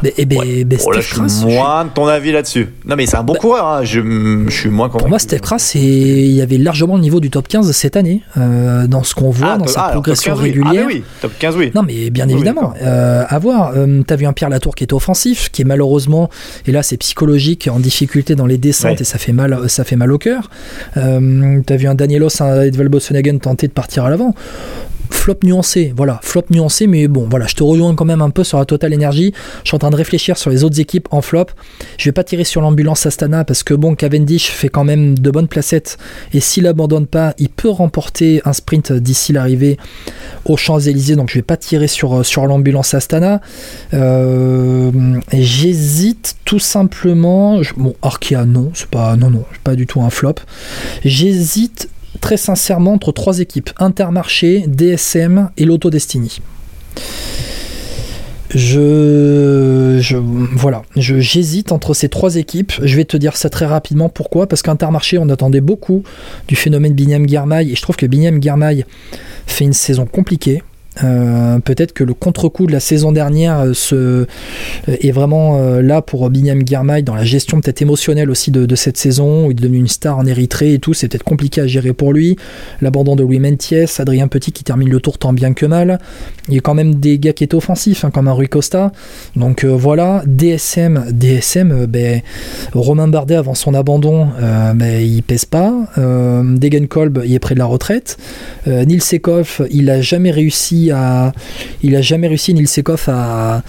ben, 0.04 0.12
eh 0.18 0.26
ben, 0.26 0.40
Ouais. 0.40 0.64
ben, 0.64 0.80
Oh 0.86 0.92
là, 0.92 1.02
je 1.02 1.10
Kras, 1.14 1.28
suis 1.30 1.46
moins 1.48 1.86
de 1.86 1.90
ton 1.90 2.08
avis 2.08 2.32
là-dessus. 2.32 2.68
Non, 2.86 2.96
mais 2.96 3.06
c'est 3.06 3.18
un 3.18 3.24
bon 3.24 3.34
Bah, 3.34 3.40
coureur. 3.40 3.68
hein. 3.68 3.84
Je, 3.84 4.00
je 4.48 4.50
suis 4.56 4.70
moins 4.70 4.88
convaincu. 4.88 5.04
Pour 5.04 5.10
moi, 5.10 5.20
Steph 5.20 5.40
Kras, 5.40 5.72
il 5.76 6.32
y 6.32 6.42
avait 6.42 6.58
largement 6.58 6.96
le 6.96 7.02
niveau 7.02 7.20
du 7.20 7.30
top 7.30 7.48
15 7.48 7.72
cette 7.72 7.96
année, 7.98 8.22
euh, 8.38 8.88
dans 8.88 9.04
ce 9.04 9.14
qu'on 9.16 9.30
voit, 9.30 9.52
Ah, 9.54 9.58
dans 9.58 9.66
top- 9.66 9.74
sa 9.74 9.80
ah, 9.82 9.84
alors, 9.86 9.94
progression 10.02 10.32
15, 10.34 10.42
oui. 10.42 10.50
régulière. 10.50 10.84
Ah, 10.86 10.88
mais 10.88 10.94
oui, 10.96 11.04
top 11.22 11.32
15, 11.40 11.56
oui. 11.58 11.72
Non, 11.76 11.84
mais 11.84 12.10
bien 12.10 12.28
Oui, 12.28 12.34
évidemment, 12.34 12.74
euh, 12.82 13.24
à 13.28 13.40
voir. 13.40 13.72
Euh, 13.76 14.02
T'as 14.08 14.16
vu 14.16 14.26
un 14.26 14.34
Pierre 14.34 14.50
Latour 14.50 14.76
qui 14.76 14.84
est 14.84 14.94
offensif, 14.94 15.50
qui 15.52 15.62
est 15.64 15.66
malheureusement, 15.66 16.30
et 16.66 16.72
là 16.72 16.84
c'est 16.84 16.98
psychologique, 16.98 17.68
en 17.72 17.80
difficulté 17.80 18.36
dans 18.36 18.46
les 18.46 18.58
descentes 18.58 18.92
Ouais. 18.92 19.02
et 19.02 19.04
ça 19.04 19.18
fait 19.18 19.34
mal, 19.34 19.70
ça 19.70 19.84
fait 19.84 19.96
mal 19.96 20.12
au 20.12 20.18
cœur. 20.18 20.50
Euh, 20.98 21.60
T'as 21.66 21.76
vu 21.76 21.88
un 21.88 21.96
Danielos, 21.96 22.42
un 22.42 22.62
Edval 22.62 22.90
Bossenhagen 22.90 23.38
tenter 23.40 23.68
de 23.68 23.74
partir 23.74 24.06
à 24.06 24.10
l'avant. 24.10 24.34
Flop 25.10 25.38
nuancé, 25.44 25.94
voilà, 25.96 26.20
flop 26.24 26.46
nuancé, 26.50 26.88
mais 26.88 27.08
bon, 27.08 27.28
voilà, 27.30 27.48
je 27.48 27.56
te 27.56 27.64
rejoins 27.64 27.96
quand 27.96 28.06
même 28.06 28.22
un 28.22 28.30
peu 28.30 28.44
sur 28.44 28.58
la 28.58 28.66
Total 28.66 28.94
Energy. 28.94 29.34
Je 29.64 29.70
suis 29.70 29.76
en 29.76 29.80
train 29.80 29.90
de 29.90 29.96
réfléchir 29.96 30.38
sur 30.38 30.50
les 30.50 30.64
autres 30.64 30.80
équipes 30.80 31.08
en 31.12 31.22
flop. 31.22 31.48
Je 31.98 32.06
vais 32.06 32.12
pas 32.12 32.24
tirer 32.24 32.44
sur 32.44 32.62
l'ambulance 32.62 33.06
Astana 33.06 33.44
parce 33.44 33.64
que 33.64 33.74
bon, 33.74 33.96
Cavendish 33.96 34.50
fait 34.50 34.70
quand 34.70 34.84
même 34.84 35.18
de 35.18 35.32
bonnes 35.32 35.48
placettes 35.48 35.98
et 36.34 36.40
s'il 36.40 36.68
abandonne 36.68 37.08
pas, 37.08 37.34
il 37.38 37.50
peut 37.50 37.70
remporter 37.70 38.42
un 38.46 38.54
sprint 38.54 38.94
d'ici 38.94 39.34
l'arrivée 39.34 39.78
aux 40.46 40.58
Champs-Élysées, 40.58 41.16
donc 41.16 41.30
je 41.30 41.36
vais 41.36 41.44
pas 41.44 41.58
tirer 41.58 41.88
sur, 41.88 42.26
sur 42.26 42.46
l'ambulance 42.46 42.94
Astana. 42.94 43.42
Euh, 43.94 44.92
J'hésite 45.34 46.36
tout 46.46 46.60
simplement. 46.60 47.62
bon, 47.78 47.96
Arkea, 48.02 48.46
non, 48.46 48.72
c'est 48.74 48.90
pas, 48.90 49.16
non, 49.16 49.30
non, 49.30 49.46
pas 49.64 49.76
du 49.76 49.86
tout 49.88 50.02
un 50.02 50.10
flop. 50.10 50.36
J'hésite 51.04 51.90
très 52.20 52.38
sincèrement 52.38 52.94
entre 52.94 53.12
trois 53.12 53.40
équipes 53.40 53.70
Intermarché, 53.78 54.66
DSM 54.68 55.50
et 55.58 55.66
Lotto 55.66 55.90
Destiny. 55.90 56.42
Je, 58.54 60.00
je 60.02 60.18
voilà, 60.18 60.82
je 60.96 61.20
j'hésite 61.20 61.72
entre 61.72 61.94
ces 61.94 62.10
trois 62.10 62.36
équipes. 62.36 62.74
Je 62.82 62.96
vais 62.96 63.06
te 63.06 63.16
dire 63.16 63.38
ça 63.38 63.50
très 63.50 63.68
rapidement. 63.68 64.10
Pourquoi? 64.10 64.48
Parce 64.48 64.64
qu'Intermarché, 64.64 65.20
on 65.20 65.30
attendait 65.30 65.62
beaucoup 65.62 66.04
du 66.48 66.56
phénomène 66.56 66.94
Binyam 66.94 67.28
Guermail 67.28 67.72
et 67.72 67.76
je 67.76 67.82
trouve 67.82 67.96
que 67.96 68.08
Binyam 68.08 68.40
Guermail 68.40 68.86
fait 69.46 69.66
une 69.66 69.74
saison 69.74 70.08
compliquée. 70.08 70.64
Euh, 71.04 71.60
peut-être 71.60 71.94
que 71.94 72.04
le 72.04 72.14
contre-coup 72.14 72.68
de 72.68 72.72
la 72.72 72.80
saison 72.80 73.12
dernière 73.12 73.60
euh, 73.60 73.74
se, 73.74 73.96
euh, 73.96 74.26
est 74.88 75.12
vraiment 75.12 75.60
là 75.82 76.02
pour 76.02 76.30
Binyam 76.30 76.66
Girmay 76.66 77.02
dans 77.02 77.16
la 77.16 77.24
gestion 77.24 77.62
peut-être 77.62 77.82
émotionnelle 77.82 78.30
aussi 78.30 78.52
de, 78.52 78.76
cette 78.76 78.98
saison 78.98 79.48
où 79.48 79.52
il 79.52 79.58
est 79.58 79.62
devenu 79.62 79.78
une 79.78 79.88
star 79.88 80.18
en 80.18 80.26
Érythrée 80.26 80.74
et 80.74 80.80
tout 80.80 80.94
c'est 80.94 81.08
peut-être 81.08 81.24
compliqué 81.24 81.62
à 81.62 81.68
gérer 81.68 81.94
pour 81.94 82.14
lui. 82.14 82.38
L'abandon 82.82 83.16
de 83.16 83.24
Louis 83.24 83.40
Mentiès 83.40 84.00
Adrien 84.00 84.28
Petit 84.28 84.52
qui 84.52 84.64
termine 84.64 84.90
le 84.90 85.00
tour 85.00 85.18
tant 85.18 85.34
bien 85.34 85.54
que 85.54 85.66
mal. 85.66 86.00
Il 86.48 86.56
y 86.56 86.58
a 86.58 86.62
quand 86.62 86.74
même 86.74 86.96
des 86.96 87.20
gars 87.20 87.34
qui 87.34 87.44
étaient 87.44 87.56
offensifs 87.56 88.06
hein, 88.06 88.12
comme 88.12 88.28
un 88.28 88.34
Rui 88.34 88.48
Costa. 88.48 88.92
Donc 89.36 89.66
voilà 89.66 90.24
DSM 90.26 91.08
DSM 91.12 91.86
ben, 91.88 92.22
Romain 92.74 93.08
Bardet 93.08 93.36
avant 93.36 93.56
son 93.56 93.74
abandon 93.74 94.28
ben, 94.40 95.02
il 95.02 95.24
pèse 95.24 95.46
pas. 95.46 95.74
Euh, 95.98 96.44
Degenkolb 96.58 97.22
il 97.26 97.34
est 97.34 97.40
près 97.40 97.56
de 97.56 97.60
la 97.60 97.66
retraite. 97.66 98.18
Nils 98.68 99.02
Sekov 99.02 99.68
il 99.72 99.90
a 99.90 100.02
jamais 100.02 100.32
réussi 100.32 100.89
il 101.84 101.96
a 101.96 102.02
jamais 102.02 102.28
réussi 102.28 102.54
Nils 102.54 102.68
Sekov 102.68 103.06
à, 103.08 103.64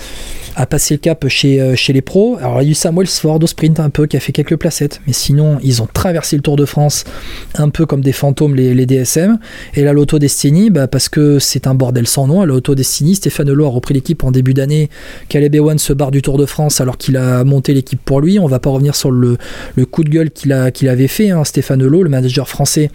à 0.57 0.67
passer 0.67 0.95
le 0.95 0.99
cap 0.99 1.27
chez, 1.29 1.61
euh, 1.61 1.75
chez 1.77 1.93
les 1.93 2.03
pros. 2.03 2.37
Alors 2.41 2.63
il 2.63 2.67
y 2.67 2.69
a 2.69 2.71
eu 2.73 2.75
Samuel 2.75 3.07
Ford 3.07 3.39
au 3.43 3.47
sprint 3.47 3.81
un 3.81 3.91
peu 3.91 4.07
qui 4.07 4.17
a 4.17 4.21
fait 4.21 4.33
quelques 4.33 4.57
placettes, 4.57 5.01
mais 5.07 5.13
sinon 5.13 5.59
ils 5.63 5.83
ont 5.83 5.89
traversé 5.93 6.37
le 6.37 6.43
Tour 6.43 6.57
de 6.57 6.65
France 6.65 7.05
un 7.55 7.69
peu 7.71 7.87
comme 7.87 8.03
des 8.03 8.13
fantômes 8.13 8.55
les, 8.55 8.87
DSM. 8.87 9.39
Et 9.75 9.85
la 9.85 9.93
Lotto 9.93 10.19
Destiny, 10.19 10.71
bah, 10.71 10.87
parce 10.87 11.09
que 11.09 11.39
c'est 11.39 11.67
un 11.67 11.75
bordel 11.75 12.07
sans 12.07 12.27
nom, 12.27 12.41
la 12.41 12.47
Lotto 12.47 12.75
Destiny, 12.75 13.15
Stéphane 13.15 13.49
Lelot 13.49 13.67
a 13.67 13.71
repris 13.71 13.95
l'équipe 13.95 14.25
en 14.25 14.31
début 14.31 14.55
d'année. 14.55 14.91
Caleb 15.29 15.55
Ewan 15.55 15.79
se 15.79 15.93
barre 15.93 16.11
du 16.11 16.23
Tour 16.23 16.39
de 16.39 16.47
France 16.47 16.81
alors 16.81 16.99
qu'il 16.99 17.17
a 17.17 17.45
monté 17.45 17.73
l'équipe 17.75 18.01
pour 18.05 18.21
lui. 18.21 18.39
On 18.39 18.47
va 18.47 18.59
pas 18.59 18.71
revenir 18.71 18.95
sur 18.95 19.11
le, 19.11 19.39
coup 19.91 20.05
de 20.05 20.11
gueule 20.11 20.31
qu'il 20.31 20.53
avait 20.89 21.09
fait, 21.09 21.31
hein, 21.31 21.45
Stéphane 21.45 21.83
Lelot, 21.83 22.03
le 22.03 22.11
manager 22.11 22.49
français 22.49 22.91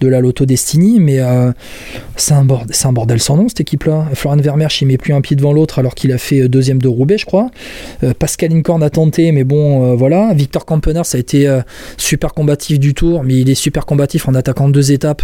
de 0.00 0.08
la 0.08 0.20
Lotto 0.20 0.46
Destiny, 0.46 1.00
mais 1.00 1.20
euh, 1.20 1.52
c'est 2.16 2.34
un, 2.34 2.44
bordel, 2.44 3.20
sans 3.20 3.36
nom 3.36 3.48
équipe-là. 3.68 4.06
Florian 4.14 4.40
Vermeersch, 4.40 4.80
il 4.82 4.86
met 4.86 4.96
plus 4.96 5.12
un 5.12 5.20
pied 5.20 5.36
devant 5.36 5.52
l'autre 5.52 5.78
alors 5.78 5.94
qu'il 5.94 6.10
a 6.12 6.18
fait 6.18 6.40
euh, 6.40 6.48
deuxième 6.48 6.80
de 6.80 6.88
Roubaix, 6.88 7.18
je 7.18 7.26
crois. 7.26 7.50
Euh, 8.02 8.12
Pascal 8.18 8.52
Incorn 8.52 8.82
a 8.82 8.90
tenté, 8.90 9.30
mais 9.32 9.44
bon, 9.44 9.92
euh, 9.92 9.94
voilà. 9.94 10.32
Victor 10.34 10.64
Campener, 10.64 11.02
ça 11.04 11.18
a 11.18 11.20
été 11.20 11.46
euh, 11.46 11.60
super 11.96 12.32
combatif 12.34 12.78
du 12.80 12.94
tour, 12.94 13.22
mais 13.24 13.34
il 13.34 13.50
est 13.50 13.54
super 13.54 13.84
combatif 13.86 14.28
en 14.28 14.34
attaquant 14.34 14.68
deux 14.68 14.92
étapes. 14.92 15.22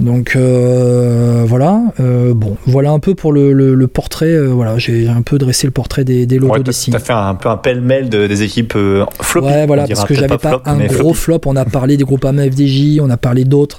Donc 0.00 0.36
voilà. 0.36 1.80
Bon, 1.98 2.56
voilà 2.66 2.90
un 2.90 2.98
peu 2.98 3.14
pour 3.14 3.32
le, 3.32 3.52
le- 3.52 3.74
le 3.74 3.86
portrait. 3.88 4.38
voilà, 4.46 4.78
j'ai 4.78 5.08
un 5.08 5.22
peu 5.22 5.38
dressé 5.38 5.66
le 5.66 5.70
portrait 5.72 6.04
des, 6.04 6.26
des 6.26 6.38
logos 6.38 6.54
Ouais, 6.54 6.72
signes. 6.72 6.92
t'as 6.92 6.98
fait 7.00 7.12
un 7.12 7.34
peu 7.34 7.48
un 7.48 7.56
pêle-mêle 7.56 8.08
de- 8.08 8.26
des 8.26 8.42
équipes 8.42 8.74
floppy. 9.22 9.46
Ouais, 9.46 9.66
voilà, 9.66 9.86
parce 9.86 10.04
que 10.04 10.14
j'avais 10.14 10.38
pas, 10.38 10.48
flop, 10.50 10.62
un 10.64 10.78
gros 10.86 11.14
flop. 11.14 11.40
On 11.46 11.56
a 11.56 11.64
parlé 11.64 11.96
des 11.96 12.04
groupes 12.04 12.24
FDJ, 12.24 13.00
on 13.00 13.10
a 13.10 13.16
parlé 13.16 13.44
d'autres. 13.44 13.78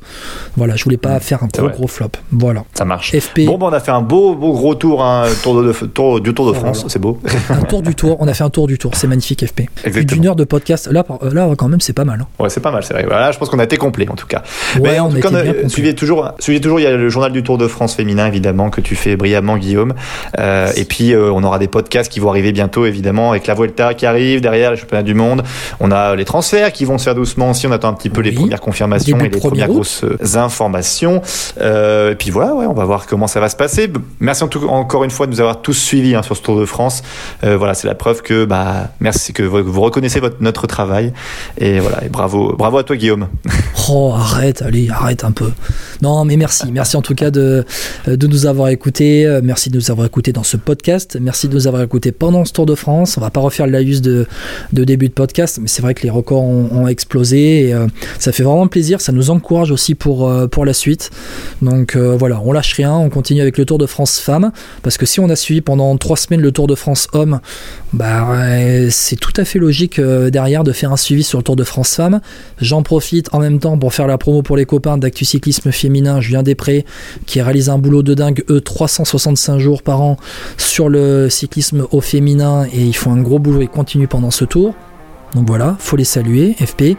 Voilà, 0.56 0.76
je 0.76 0.84
voulais 0.84 0.97
pas 0.97 1.19
faire 1.19 1.43
un 1.43 1.47
gros 1.47 1.69
gros 1.69 1.88
flop. 1.88 2.10
Voilà. 2.31 2.64
Ça 2.73 2.85
marche. 2.85 3.18
FP. 3.18 3.45
Bon, 3.45 3.55
bah, 3.57 3.68
on 3.69 3.73
a 3.73 3.80
fait 3.80 3.91
un 3.91 4.02
beau, 4.02 4.36
beau 4.36 4.53
gros 4.53 4.76
tour, 4.76 5.03
hein, 5.03 5.26
tour 5.44 5.61
de, 5.61 5.72
tour- 5.72 6.22
du 6.22 6.34
Tour 6.34 6.48
de 6.48 6.52
Oh 6.52 6.60
France. 6.60 6.86
c'est 6.88 6.99
beau. 6.99 7.19
un 7.49 7.61
tour 7.64 7.82
du 7.82 7.95
tour. 7.95 8.18
On 8.19 8.27
a 8.27 8.34
fait 8.34 8.44
un 8.44 8.49
tour 8.49 8.68
du 8.68 8.77
tour. 8.77 8.91
C'est 8.95 9.07
magnifique, 9.07 9.45
FP. 9.45 9.64
Plus 9.84 10.06
d'une 10.06 10.26
heure 10.27 10.36
de 10.36 10.44
podcast. 10.44 10.88
Là, 10.91 11.03
là, 11.32 11.48
quand 11.57 11.68
même, 11.68 11.82
c'est 11.82 11.94
pas 11.94 12.03
mal. 12.06 12.22
Hein. 12.22 12.27
Ouais, 12.44 12.49
c'est 12.49 12.60
pas 12.60 12.72
mal, 12.72 12.84
c'est 12.84 12.94
vrai. 12.94 13.06
Voilà, 13.06 13.32
je 13.32 13.38
pense 13.38 13.49
qu'on 13.49 13.60
a 13.60 13.64
été 13.64 13.77
complet 13.77 14.07
en 14.10 14.15
tout 14.15 14.27
cas. 14.27 14.44
Ouais, 14.80 14.91
Mais 14.94 14.99
en 14.99 15.10
tout 15.10 15.19
cas, 15.19 15.30
suivez 15.68 15.95
toujours, 15.95 16.32
suivez 16.40 16.60
toujours. 16.61 16.80
Il 16.80 16.84
y 16.84 16.88
a 16.88 16.91
le 16.95 17.10
journal 17.10 17.32
du 17.32 17.44
Tour 17.44 17.57
de 17.57 17.68
France 17.68 17.95
féminin, 17.95 18.27
évidemment, 18.27 18.69
que 18.69 18.82
tu 18.82 18.95
fais 18.95 19.15
brillamment, 19.15 19.57
Guillaume. 19.57 19.94
Euh, 20.40 20.72
et 20.76 20.86
puis, 20.86 21.14
euh, 21.14 21.32
on 21.32 21.44
aura 21.44 21.60
des 21.60 21.68
podcasts 21.68 22.11
qui 22.11 22.19
vont 22.19 22.30
arriver 22.30 22.52
bientôt, 22.52 22.86
évidemment, 22.86 23.32
avec 23.32 23.48
la 23.48 23.53
Vuelta 23.53 23.94
qui 23.94 24.06
arrive 24.06 24.41
derrière 24.41 24.72
les 24.72 24.77
championnats 24.77 25.03
du 25.03 25.14
monde. 25.14 25.44
On 25.80 25.91
a 25.91 26.15
les 26.15 26.26
transferts 26.26 26.72
qui 26.73 26.86
vont 26.86 26.98
se 26.98 27.03
faire 27.06 27.15
doucement 27.15 27.52
aussi. 27.52 27.68
On 27.68 27.72
attend 27.72 27.90
un 27.90 27.94
petit 27.94 28.10
peu 28.10 28.22
les 28.22 28.32
premières 28.32 28.61
confirmations 28.61 29.18
et 29.19 29.23
les 29.30 29.30
premières 29.30 29.68
grosses 29.68 30.03
euh, 30.03 30.38
informations. 30.38 31.22
Euh, 31.61 32.11
et 32.11 32.15
puis 32.15 32.32
voilà, 32.32 32.53
ouais, 32.53 32.65
on 32.65 32.73
va 32.73 32.86
voir 32.86 33.06
comment 33.07 33.27
ça 33.27 33.40
va 33.40 33.44
se 33.49 33.55
passer. 33.55 33.91
Merci 34.19 34.43
encore 34.43 35.03
une 35.03 35.11
fois 35.11 35.26
de 35.26 35.31
nous 35.31 35.39
avoir 35.39 35.61
tous 35.61 35.73
suivis 35.73 36.15
hein, 36.15 36.23
sur 36.23 36.35
ce 36.35 36.41
Tour 36.41 36.59
de 36.59 36.65
France. 36.65 37.03
Euh, 37.43 37.57
voilà, 37.57 37.73
c'est 37.73 37.88
la 37.88 37.95
preuve 37.95 38.22
que 38.22 38.45
bah 38.45 38.91
merci 38.99 39.34
que 39.34 39.43
vous, 39.43 39.81
reconnaissez 39.81 40.22
notre 40.39 40.67
travail 40.67 41.13
et 41.57 41.80
voilà 41.80 42.03
et 42.03 42.09
bravo 42.09 42.55
bravo 42.57 42.77
à 42.77 42.84
toi 42.84 42.95
Guillaume. 42.95 43.27
Oh 43.88 44.13
arrête, 44.15 44.63
allez 44.63 44.89
arrête 44.89 45.23
un 45.23 45.31
peu. 45.31 45.51
Non 46.01 46.26
mais 46.26 46.38
merci, 46.38 46.72
merci 46.72 46.97
en 46.97 47.03
tout 47.03 47.13
cas 47.13 47.30
de 47.30 47.63
de 48.07 48.26
nous 48.26 48.47
avoir 48.47 48.69
écoutés. 48.69 49.39
Merci 49.43 49.69
de 49.69 49.76
nous 49.76 49.91
avoir 49.91 50.07
écoutés 50.07 50.34
dans 50.34 50.41
ce 50.41 50.57
podcast. 50.57 51.19
Merci 51.22 51.49
de 51.49 51.53
nous 51.53 51.67
avoir 51.67 51.84
écoutés 51.84 52.11
pendant 52.11 52.45
ce 52.45 52.53
Tour 52.53 52.65
de 52.65 52.73
France. 52.73 53.15
On 53.19 53.22
va 53.22 53.30
pas 53.30 53.41
refaire 53.41 53.67
le 53.67 53.73
laïus 53.73 54.01
de 54.01 54.26
de 54.73 54.84
début 54.84 55.07
de 55.07 55.13
podcast, 55.13 55.59
mais 55.61 55.67
c'est 55.67 55.84
vrai 55.84 55.93
que 55.93 56.01
les 56.01 56.09
records 56.09 56.41
ont, 56.41 56.88
explosé 56.88 57.67
et 57.67 57.73
euh, 57.76 57.85
ça 58.17 58.31
fait 58.31 58.41
vraiment 58.41 58.67
plaisir. 58.67 59.01
Ça 59.01 59.11
nous 59.11 59.30
encourage 59.30 59.69
aussi 59.69 59.93
pour 59.93 60.31
pour 60.49 60.65
la 60.65 60.73
suite. 60.73 61.11
Donc 61.61 61.95
voilà, 61.95 62.41
on 62.43 62.53
lâche 62.53 62.73
rien, 62.73 62.93
on 62.93 63.09
continue 63.09 63.35
avec 63.41 63.57
le 63.57 63.66
Tour 63.66 63.78
de 63.78 63.86
France 63.86 64.20
femmes 64.20 64.52
parce 64.84 64.98
que 64.98 65.06
si 65.06 65.20
on 65.20 65.30
a 65.30 65.36
suivi 65.36 65.62
pendant 65.62 65.95
trois 65.98 66.18
semaines 66.18 66.41
le 66.41 66.52
Tour 66.52 66.68
de 66.68 66.76
France 66.76 67.07
homme, 67.14 67.40
bah, 67.94 68.28
c'est 68.90 69.16
tout 69.16 69.34
à 69.38 69.45
fait 69.45 69.60
logique 69.60 69.99
euh, 69.99 70.30
derrière 70.30 70.64
de 70.64 70.72
faire 70.72 70.91
un 70.91 70.98
suivi 70.98 71.24
sur 71.24 71.40
le 71.40 71.44
Tour 71.44 71.56
de 71.56 71.64
France 71.64 71.95
femmes. 71.95 72.22
J'en 72.60 72.84
profite 72.84 73.34
en 73.34 73.40
même 73.40 73.60
temps 73.60 73.78
pour 73.78 73.94
faire 73.94 74.07
la 74.07 74.18
promo 74.18 74.41
pour 74.41 74.57
les 74.57 74.66
copains 74.66 74.98
d'Actu 74.98 75.26
Cyclisme 75.26 75.72
Féminin, 75.72 76.22
Julien 76.22 76.44
Després, 76.44 76.86
qui 77.26 77.41
réalise 77.41 77.70
un 77.70 77.78
boulot 77.78 78.03
de 78.03 78.14
dingue, 78.14 78.44
eux, 78.49 78.62
365 78.62 79.60
jours 79.60 79.84
par 79.84 80.02
an 80.02 80.18
sur 80.57 80.90
le 80.90 81.30
cyclisme 81.30 81.88
au 81.91 82.02
féminin 82.02 82.66
et 82.74 82.84
ils 82.84 82.95
font 82.95 83.12
un 83.12 83.22
gros 83.22 83.40
boulot 83.40 83.62
et 83.62 83.68
continuent 83.68 84.07
pendant 84.07 84.32
ce 84.32 84.45
tour. 84.45 84.74
Donc 85.36 85.45
voilà, 85.48 85.76
faut 85.80 85.98
les 85.98 86.06
saluer, 86.06 86.56
FP. 86.60 86.98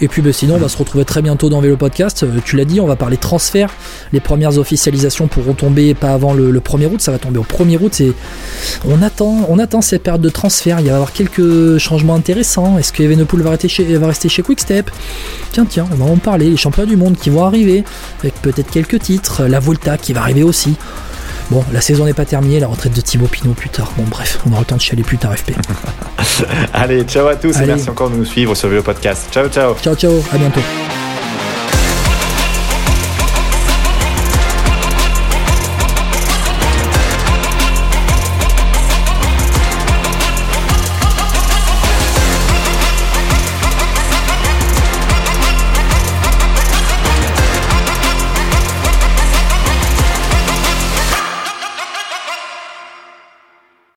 Et 0.00 0.06
puis 0.06 0.22
bah, 0.22 0.32
sinon, 0.32 0.54
on 0.54 0.58
va 0.58 0.68
se 0.68 0.76
retrouver 0.76 1.04
très 1.04 1.22
bientôt 1.22 1.48
dans 1.48 1.60
Vélo 1.60 1.76
Podcast. 1.76 2.22
Euh, 2.22 2.38
tu 2.44 2.56
l'as 2.56 2.64
dit, 2.64 2.80
on 2.80 2.86
va 2.86 2.96
parler 2.96 3.16
transfert. 3.16 3.70
Les 4.12 4.20
premières 4.20 4.56
officialisations 4.58 5.26
pourront 5.26 5.54
tomber 5.54 5.94
pas 5.94 6.12
avant 6.12 6.34
le, 6.34 6.52
1er 6.60 6.86
août. 6.86 7.00
Ça 7.00 7.10
va 7.10 7.18
tomber 7.18 7.38
au 7.38 7.44
1er 7.44 7.78
août. 7.82 8.00
Et 8.00 8.12
on 8.86 9.02
attend, 9.02 9.46
on 9.48 9.58
attend 9.58 9.82
cette 9.82 10.04
période 10.04 10.22
de 10.22 10.28
transfert. 10.28 10.78
Il 10.80 10.86
va 10.86 10.90
y 10.90 10.94
avoir 10.94 11.12
quelques 11.12 11.78
changements 11.78 12.14
intéressants. 12.14 12.78
Est-ce 12.78 12.92
que 12.92 13.02
Evenepoel 13.02 13.42
va 13.42 13.50
rester 13.50 13.68
chez, 13.68 13.96
va 13.96 14.06
rester 14.06 14.28
chez 14.28 14.42
Quickstep? 14.42 14.90
Tiens, 15.52 15.66
tiens, 15.68 15.86
on 15.92 15.96
va 15.96 16.04
en 16.04 16.16
parler. 16.16 16.50
Les 16.50 16.56
champions 16.56 16.86
du 16.86 16.96
monde 16.96 17.16
qui 17.16 17.30
vont 17.30 17.44
arriver 17.44 17.84
avec 18.20 18.34
peut-être 18.40 18.70
quelques 18.70 19.00
titres. 19.00 19.44
La 19.44 19.58
Volta 19.58 19.98
qui 19.98 20.12
va 20.12 20.20
arriver 20.20 20.44
aussi. 20.44 20.76
Bon, 21.50 21.64
la 21.72 21.80
saison 21.80 22.04
n'est 22.04 22.14
pas 22.14 22.26
terminée, 22.26 22.60
la 22.60 22.66
retraite 22.66 22.94
de 22.94 23.00
Thibaut 23.00 23.26
Pinot 23.26 23.54
plus 23.54 23.70
tard. 23.70 23.92
Bon, 23.96 24.04
bref, 24.04 24.38
on 24.46 24.52
aura 24.52 24.60
le 24.60 24.66
temps 24.66 24.76
de 24.76 24.80
chialer 24.80 25.02
plus 25.02 25.18
tard, 25.18 25.34
FP. 25.36 25.52
Allez, 26.74 27.02
ciao 27.04 27.26
à 27.26 27.36
tous 27.36 27.58
et 27.60 27.66
merci 27.66 27.88
encore 27.88 28.10
de 28.10 28.16
nous 28.16 28.24
suivre 28.24 28.54
sur 28.54 28.68
le 28.68 28.82
Podcast. 28.82 29.28
Ciao, 29.32 29.48
ciao. 29.48 29.74
Ciao, 29.82 29.94
ciao, 29.94 30.22
à 30.32 30.36
bientôt. 30.36 30.60